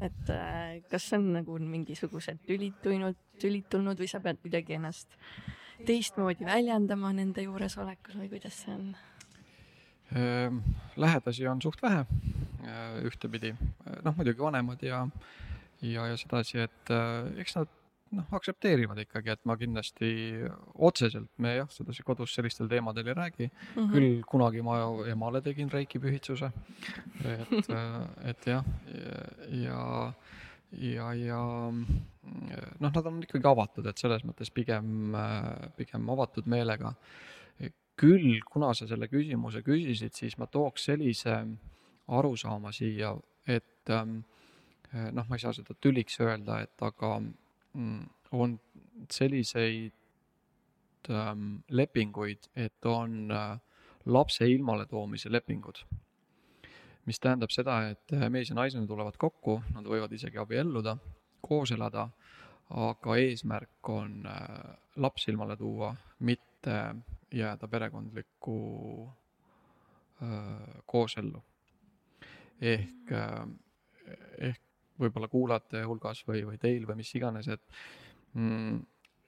Et 0.00 0.32
äh, 0.32 0.80
kas 0.90 1.10
on 1.16 1.32
nagu 1.36 1.58
mingisugused 1.60 2.40
tülitunud, 2.46 3.18
tülitunud 3.40 4.00
või 4.00 4.08
sa 4.10 4.20
pead 4.24 4.40
kuidagi 4.42 4.78
ennast 4.78 5.16
teistmoodi 5.86 6.44
väljendama 6.44 7.12
nende 7.16 7.44
juuresolekus 7.46 8.18
või 8.20 8.30
kuidas 8.32 8.62
see 8.64 8.74
on? 8.74 8.88
Ehm, 10.16 10.62
lähedasi 10.96 11.46
on 11.48 11.62
suht 11.62 11.82
vähe 11.82 12.04
äh, 12.04 12.96
ühtepidi, 13.06 13.54
noh 14.04 14.16
muidugi 14.16 14.42
vanemad 14.42 14.82
ja, 14.82 15.04
ja, 15.82 16.08
ja 16.10 16.16
sedasi, 16.18 16.64
et 16.66 16.94
äh, 16.94 17.30
eks 17.44 17.56
nad 17.60 17.79
noh, 18.16 18.26
aktsepteerivad 18.36 18.98
ikkagi, 19.04 19.32
et 19.34 19.42
ma 19.48 19.56
kindlasti 19.60 20.10
otseselt, 20.86 21.30
me 21.42 21.54
jah, 21.60 21.70
sedasi 21.72 22.04
kodus 22.06 22.34
sellistel 22.34 22.70
teemadel 22.70 23.10
ei 23.12 23.16
räägi 23.16 23.46
mm. 23.46 23.76
-hmm. 23.76 23.90
küll 23.92 24.22
kunagi 24.26 24.62
ma 24.66 24.78
emale 25.10 25.40
tegin 25.42 25.70
reiki 25.70 25.98
pühitsuse. 25.98 26.50
et, 27.24 27.70
et 28.30 28.46
jah, 28.46 28.64
ja, 29.48 30.12
ja, 30.72 31.12
ja 31.14 31.42
noh, 31.70 32.90
nad 32.90 33.06
on 33.06 33.22
ikkagi 33.22 33.48
avatud, 33.48 33.86
et 33.86 33.98
selles 33.98 34.24
mõttes 34.24 34.50
pigem, 34.50 35.16
pigem 35.76 36.10
avatud 36.10 36.46
meelega. 36.46 36.94
küll, 38.00 38.40
kuna 38.48 38.72
sa 38.72 38.86
selle 38.88 39.10
küsimuse 39.12 39.60
küsisid, 39.60 40.14
siis 40.16 40.38
ma 40.38 40.46
tooks 40.46 40.86
sellise 40.88 41.34
arusaama 42.08 42.72
siia, 42.72 43.10
et 43.46 43.88
noh, 43.88 45.26
ma 45.28 45.36
ei 45.36 45.38
saa 45.38 45.52
seda 45.52 45.74
tüliks 45.76 46.16
öelda, 46.20 46.62
et 46.64 46.82
aga 46.82 47.18
on 48.32 48.60
selliseid 49.10 49.92
ähm, 51.10 51.56
lepinguid, 51.68 52.50
et 52.56 52.84
on 52.84 53.30
äh, 53.30 53.58
lapse 54.06 54.46
ilmaletoomise 54.46 55.32
lepingud. 55.32 55.84
mis 57.06 57.20
tähendab 57.20 57.50
seda, 57.50 57.88
et 57.90 58.12
äh, 58.12 58.28
mees 58.30 58.50
ja 58.50 58.54
naisena 58.54 58.86
tulevad 58.86 59.16
kokku, 59.18 59.62
nad 59.74 59.86
võivad 59.88 60.12
isegi 60.14 60.38
abielluda, 60.38 60.96
koos 61.42 61.72
elada, 61.74 62.04
aga 62.70 63.16
eesmärk 63.18 63.88
on 63.88 64.26
äh, 64.28 64.76
laps 64.96 65.26
ilmale 65.28 65.56
tuua, 65.56 65.94
mitte 66.20 66.76
jääda 67.32 67.68
perekondlikku 67.68 68.58
äh, 70.22 70.82
koosellu. 70.86 71.42
ehk, 72.60 73.12
ehk 74.38 74.69
võib-olla 75.00 75.28
kuulajate 75.32 75.84
hulgas 75.88 76.24
või, 76.28 76.44
või 76.48 76.58
teil 76.60 76.86
või 76.88 77.00
mis 77.02 77.12
iganes, 77.18 77.48
et 77.48 77.62
mm, 78.34 78.80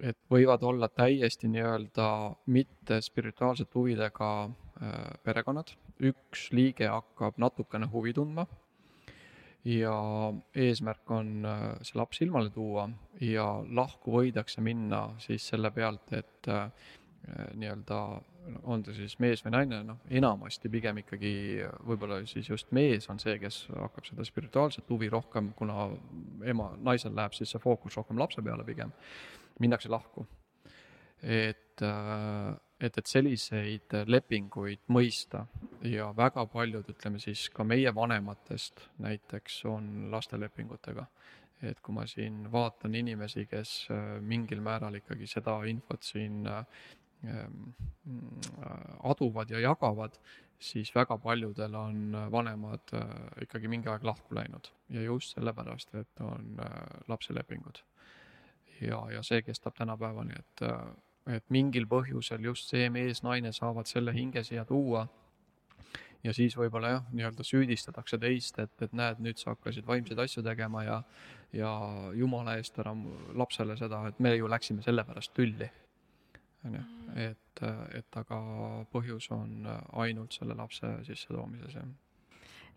et 0.03 0.19
võivad 0.31 0.65
olla 0.67 0.89
täiesti 0.91 1.47
nii-öelda 1.53 2.09
mitte 2.51 2.99
spirituaalsete 3.05 3.79
huvidega 3.79 4.31
äh, 4.45 4.97
perekonnad, 5.23 5.75
üks 6.03 6.49
liige 6.51 6.89
hakkab 6.91 7.39
natukene 7.39 7.87
huvi 7.93 8.15
tundma 8.17 8.47
ja 9.65 9.95
eesmärk 10.59 11.11
on 11.15 11.47
äh, 11.47 11.61
see 11.87 11.99
laps 12.01 12.23
ilmale 12.25 12.51
tuua 12.51 12.89
ja 13.23 13.47
lahku 13.71 14.17
võidakse 14.17 14.65
minna 14.65 15.05
siis 15.23 15.47
selle 15.53 15.71
pealt, 15.71 16.11
et 16.19 16.51
äh, 16.51 16.67
nii-öelda 17.55 17.99
on 18.63 18.83
ta 18.83 18.95
siis 18.97 19.15
mees 19.23 19.43
või 19.45 19.55
naine, 19.55 19.83
noh, 19.87 20.01
enamasti 20.11 20.71
pigem 20.73 20.99
ikkagi 21.03 21.33
võib-olla 21.87 22.21
siis 22.27 22.49
just 22.51 22.73
mees 22.75 23.09
on 23.13 23.21
see, 23.23 23.37
kes 23.43 23.65
hakkab 23.71 24.09
seda 24.09 24.27
spirituaalset 24.27 24.91
huvi 24.91 25.11
rohkem, 25.13 25.53
kuna 25.59 25.89
ema, 26.51 26.73
naisel 26.83 27.15
läheb 27.17 27.37
siis 27.37 27.55
see 27.55 27.63
fookus 27.63 27.97
rohkem 27.99 28.19
lapse 28.19 28.43
peale 28.43 28.67
pigem 28.67 28.93
minnakse 29.63 29.91
lahku. 29.93 30.27
et, 31.23 31.83
äh, 31.83 32.55
et, 32.81 32.97
et 32.99 33.07
selliseid 33.07 33.95
lepinguid 34.07 34.81
mõista 34.91 35.45
ja 35.87 36.09
väga 36.17 36.49
paljud, 36.51 36.89
ütleme 36.91 37.21
siis 37.23 37.47
ka 37.55 37.63
meie 37.65 37.95
vanematest 37.95 38.89
näiteks 38.99 39.65
on 39.71 40.11
lastelepingutega. 40.11 41.07
et 41.63 41.79
kui 41.79 41.95
ma 41.95 42.03
siin 42.11 42.49
vaatan 42.51 42.95
inimesi, 42.99 43.47
kes 43.47 43.87
äh, 43.95 44.19
mingil 44.21 44.61
määral 44.61 44.99
ikkagi 44.99 45.29
seda 45.31 45.61
infot 45.71 46.03
siin 46.03 46.43
äh, 46.51 46.65
aduvad 49.03 49.51
ja 49.51 49.61
jagavad, 49.63 50.17
siis 50.59 50.91
väga 50.95 51.17
paljudel 51.23 51.75
on 51.79 52.17
vanemad 52.31 52.95
ikkagi 53.43 53.71
mingi 53.71 53.91
aeg 53.93 54.03
lahku 54.07 54.35
läinud 54.35 54.73
ja 54.91 55.03
just 55.07 55.37
sellepärast, 55.37 55.95
et 56.01 56.23
on 56.27 56.57
lapselepingud 57.09 57.83
ja, 58.87 59.01
ja 59.11 59.23
see 59.23 59.43
kestab 59.43 59.77
tänapäevani, 59.79 60.39
et, 60.39 60.63
et 61.37 61.45
mingil 61.55 61.87
põhjusel 61.91 62.45
just 62.51 62.71
see 62.73 62.89
mees-naine 62.93 63.53
saavad 63.55 63.91
selle 63.91 64.15
hinge 64.17 64.45
siia 64.47 64.65
tuua. 64.69 65.07
ja 66.23 66.33
siis 66.35 66.55
võib-olla 66.55 66.91
jah, 66.93 67.07
nii-öelda 67.11 67.45
süüdistatakse 67.47 68.19
teist, 68.23 68.59
et, 68.63 68.75
et 68.83 68.93
näed, 68.95 69.19
nüüd 69.19 69.41
sa 69.41 69.57
hakkasid 69.57 69.87
vaimseid 69.87 70.19
asju 70.23 70.43
tegema 70.47 70.85
ja, 70.87 71.01
ja 71.53 71.73
jumala 72.15 72.57
eest 72.59 72.79
ära 72.79 72.95
lapsele 73.35 73.77
seda, 73.77 74.05
et 74.09 74.21
me 74.23 74.37
ju 74.37 74.51
läksime 74.51 74.83
selle 74.87 75.05
pärast 75.05 75.35
tülli. 75.35 75.71
On 76.67 76.79
ju, 76.79 76.85
et, 77.29 77.65
et 77.99 78.21
aga 78.23 78.39
põhjus 78.93 79.29
on 79.35 79.67
ainult 80.05 80.39
selle 80.39 80.57
lapse 80.59 80.95
sissetoomises, 81.09 81.77
jah. 81.81 81.93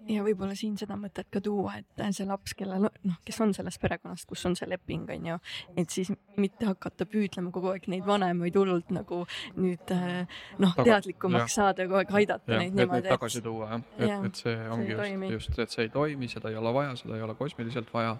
Ja 0.05 0.21
võib-olla 0.21 0.53
siin 0.53 0.75
seda 0.77 0.97
mõtet 0.99 1.29
ka 1.33 1.39
tuua, 1.41 1.79
et 1.79 2.01
see 2.13 2.27
laps, 2.27 2.53
kellel 2.57 2.83
noh, 2.83 3.15
kes 3.25 3.39
on 3.41 3.53
sellest 3.55 3.79
perekonnast, 3.81 4.27
kus 4.29 4.43
on 4.45 4.53
see 4.57 4.67
leping, 4.69 5.07
on 5.09 5.29
ju, 5.31 5.37
et 5.81 5.89
siis 5.89 6.11
mitte 6.37 6.67
hakata 6.67 7.07
püüdlema 7.09 7.49
kogu 7.55 7.71
aeg 7.71 7.87
neid 7.89 8.05
vanemaid 8.05 8.59
hullult 8.59 8.91
nagu 8.93 9.23
nüüd 9.55 9.93
eh, 9.95 10.27
noh, 10.61 10.75
teadlikumaks 10.77 11.47
ja. 11.47 11.53
saada 11.55 11.87
kogu 11.87 12.03
aeg 12.03 12.13
aidata 12.21 12.53
ja, 12.53 12.59
neid 12.61 12.77
niimoodi. 12.77 13.07
tagasi 13.07 13.41
tuua 13.45 13.71
jah, 13.71 13.87
et, 13.97 14.27
et 14.29 14.43
see 14.43 14.57
ongi 14.75 14.99
see 14.99 15.31
just, 15.31 15.49
just, 15.49 15.63
et 15.63 15.77
see 15.77 15.87
ei 15.87 15.93
toimi, 15.95 16.29
seda 16.29 16.53
ei 16.53 16.59
ole 16.61 16.75
vaja, 16.75 16.93
seda 17.01 17.17
ei 17.17 17.25
ole 17.25 17.37
kosmiliselt 17.39 17.89
vaja 17.95 18.19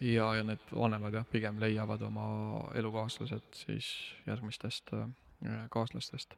ja, 0.00 0.28
ja 0.36 0.46
need 0.46 0.70
vanemad 0.74 1.14
jah, 1.14 1.26
pigem 1.30 1.60
leiavad 1.60 2.02
oma 2.02 2.28
elukaaslased 2.74 3.52
siis 3.64 3.90
järgmistest 4.26 4.94
äh, 4.94 5.10
kaaslastest. 5.70 6.34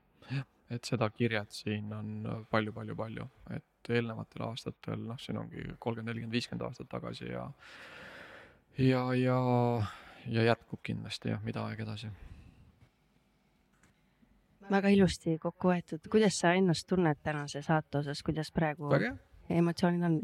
et 0.70 0.84
seda 0.84 1.10
kirjet 1.10 1.52
siin 1.52 1.92
on 1.92 2.46
palju-palju-palju, 2.50 3.26
et 3.52 3.64
et 3.84 3.98
eelnevatel 3.98 4.46
aastatel, 4.48 5.02
noh, 5.10 5.18
siin 5.20 5.38
ongi 5.38 5.64
kolmkümmend, 5.78 6.10
nelikümmend, 6.10 6.32
viiskümmend 6.32 6.64
aastat 6.68 6.88
tagasi 6.88 7.28
ja 7.28 7.48
ja, 8.78 9.02
ja, 9.14 9.38
ja 10.26 10.46
jätkub 10.50 10.80
kindlasti 10.82 11.32
jah, 11.34 11.42
mida 11.44 11.66
aeg 11.68 11.84
edasi. 11.84 12.08
väga 14.70 14.88
ilusti 14.88 15.36
kokku 15.38 15.68
võetud, 15.68 16.08
kuidas 16.10 16.40
sa 16.40 16.54
ennast 16.56 16.88
tunned 16.88 17.20
tänase 17.22 17.62
saate 17.62 18.00
osas, 18.00 18.22
kuidas 18.24 18.52
praegu 18.52 18.88
emotsioonid 19.50 20.06
on? 20.08 20.20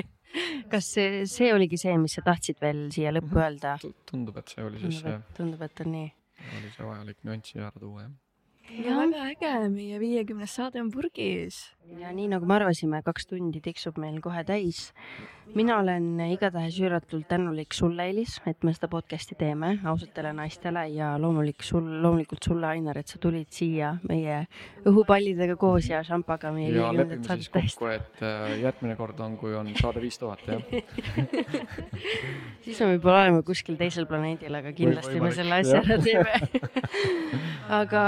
kas 0.72 0.92
see, 0.96 1.24
see 1.30 1.52
oligi 1.54 1.80
see, 1.80 1.96
mis 2.00 2.18
sa 2.18 2.24
tahtsid 2.26 2.60
veel 2.62 2.86
siia 2.94 3.14
lõppu 3.14 3.34
mhm. 3.34 3.42
öelda? 3.46 3.96
tundub, 4.10 4.38
et 4.42 4.54
see 4.54 4.64
oli 4.66 4.82
siis 4.84 5.02
see. 5.04 5.18
tundub, 5.38 5.66
et 5.66 5.84
on 5.84 5.92
nii. 5.94 6.12
oli 6.60 6.76
see 6.76 6.88
vajalik 6.92 7.20
nüanss 7.26 7.58
ära 7.58 7.72
tuua, 7.80 8.06
jah 8.06 8.14
ja 8.74 8.98
väga 8.98 9.24
äge, 9.30 9.54
meie 9.72 9.98
viiekümnes 10.00 10.54
saade 10.58 10.80
on 10.82 10.90
purgis. 10.90 11.72
ja 12.00 12.10
nii 12.10 12.26
nagu 12.32 12.46
me 12.50 12.56
arvasime, 12.56 12.98
kaks 13.06 13.28
tundi 13.30 13.60
tiksub 13.62 13.98
meil 14.02 14.18
kohe 14.20 14.42
täis. 14.44 14.92
mina 15.54 15.76
olen 15.78 16.18
igatahes 16.26 16.74
üüratult 16.82 17.28
tänulik 17.28 17.74
sulle, 17.74 18.08
Elis, 18.10 18.40
et 18.46 18.64
me 18.64 18.72
seda 18.74 18.88
podcast'i 18.90 19.36
teeme 19.38 19.78
ausatele 19.86 20.32
naistele 20.34 20.88
ja 20.90 21.12
loomulik 21.22 21.62
sul, 21.62 21.86
loomulikult 22.02 22.42
sulle, 22.42 22.66
Ainar, 22.66 22.98
et 22.98 23.06
sa 23.06 23.18
tulid 23.22 23.46
siia 23.54 23.94
meie 24.08 24.40
õhupallidega 24.84 25.56
koos 25.56 25.86
ja 25.88 26.02
šampaga 26.02 26.50
meie 26.52 26.72
viiekümnendat 26.74 27.30
saadet 27.30 27.52
tähistada. 27.52 27.92
et 27.94 28.22
äh, 28.22 28.58
järgmine 28.64 28.96
kord 28.96 29.20
on, 29.20 29.36
kui 29.38 29.54
on 29.54 29.70
saade 29.78 30.02
viis 30.02 30.18
tuhat, 30.18 30.42
jah 30.46 30.62
siis 32.66 32.80
me 32.82 32.96
võib-olla 32.96 33.22
oleme 33.22 33.46
kuskil 33.46 33.78
teisel 33.78 34.10
planeedil, 34.10 34.58
aga 34.58 34.74
kindlasti 34.74 35.20
või, 35.20 35.28
me 35.28 35.34
selle 35.38 35.62
asja 35.62 35.84
ära 35.84 36.02
teeme 36.02 36.34
aga 37.80 38.02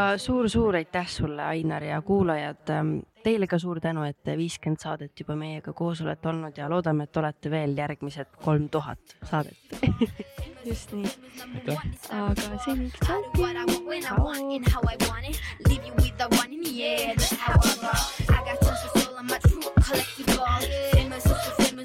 suur-suur 0.49 0.77
aitäh 0.77 1.09
sulle, 1.09 1.43
Ainar 1.43 1.85
ja 1.85 2.03
kuulajad. 2.03 2.71
Ähm, 2.71 2.99
teile 3.23 3.47
ka 3.47 3.59
suur 3.59 3.81
tänu, 3.81 4.03
et 4.03 4.25
viiskümmend 4.37 4.81
saadet 4.81 5.21
juba 5.21 5.37
meiega 5.37 5.73
koos 5.77 6.01
olete 6.01 6.29
olnud 6.29 6.57
ja 6.57 6.69
loodame, 6.71 7.05
et 7.05 7.17
olete 7.17 7.51
veel 7.51 7.77
järgmised 7.77 8.31
kolm 8.45 8.69
tuhat 8.69 9.17
saadet 9.29 9.57
just 10.69 10.93
nii. 10.93 11.05
aga 12.11 12.59
seniks 12.65 13.01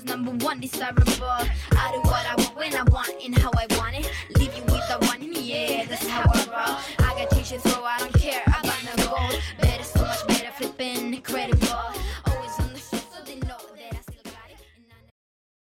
number 0.05 0.45
one 0.45 0.59
desirable. 0.59 1.27
I 1.27 1.91
do 1.91 1.99
what 2.09 2.25
I 2.25 2.35
want 2.35 2.55
when 2.55 2.75
I 2.75 2.83
want 2.83 3.09
and 3.25 3.37
how 3.37 3.51
I 3.57 3.65
want 3.77 3.95
it. 3.95 4.11
Leave 4.37 4.55
you 4.55 4.63
with 4.65 4.87
the 4.87 4.97
one 5.07 5.21
in 5.21 5.33
the 5.33 5.53
air, 5.53 5.85
that's 5.87 6.07
how 6.07 6.21
I 6.21 6.45
roll. 6.53 7.07
I 7.07 7.15
got 7.17 7.29
t-shirts, 7.31 7.63
so 7.63 7.83
I 7.83 7.97
don't 7.99 8.13
care. 8.13 8.52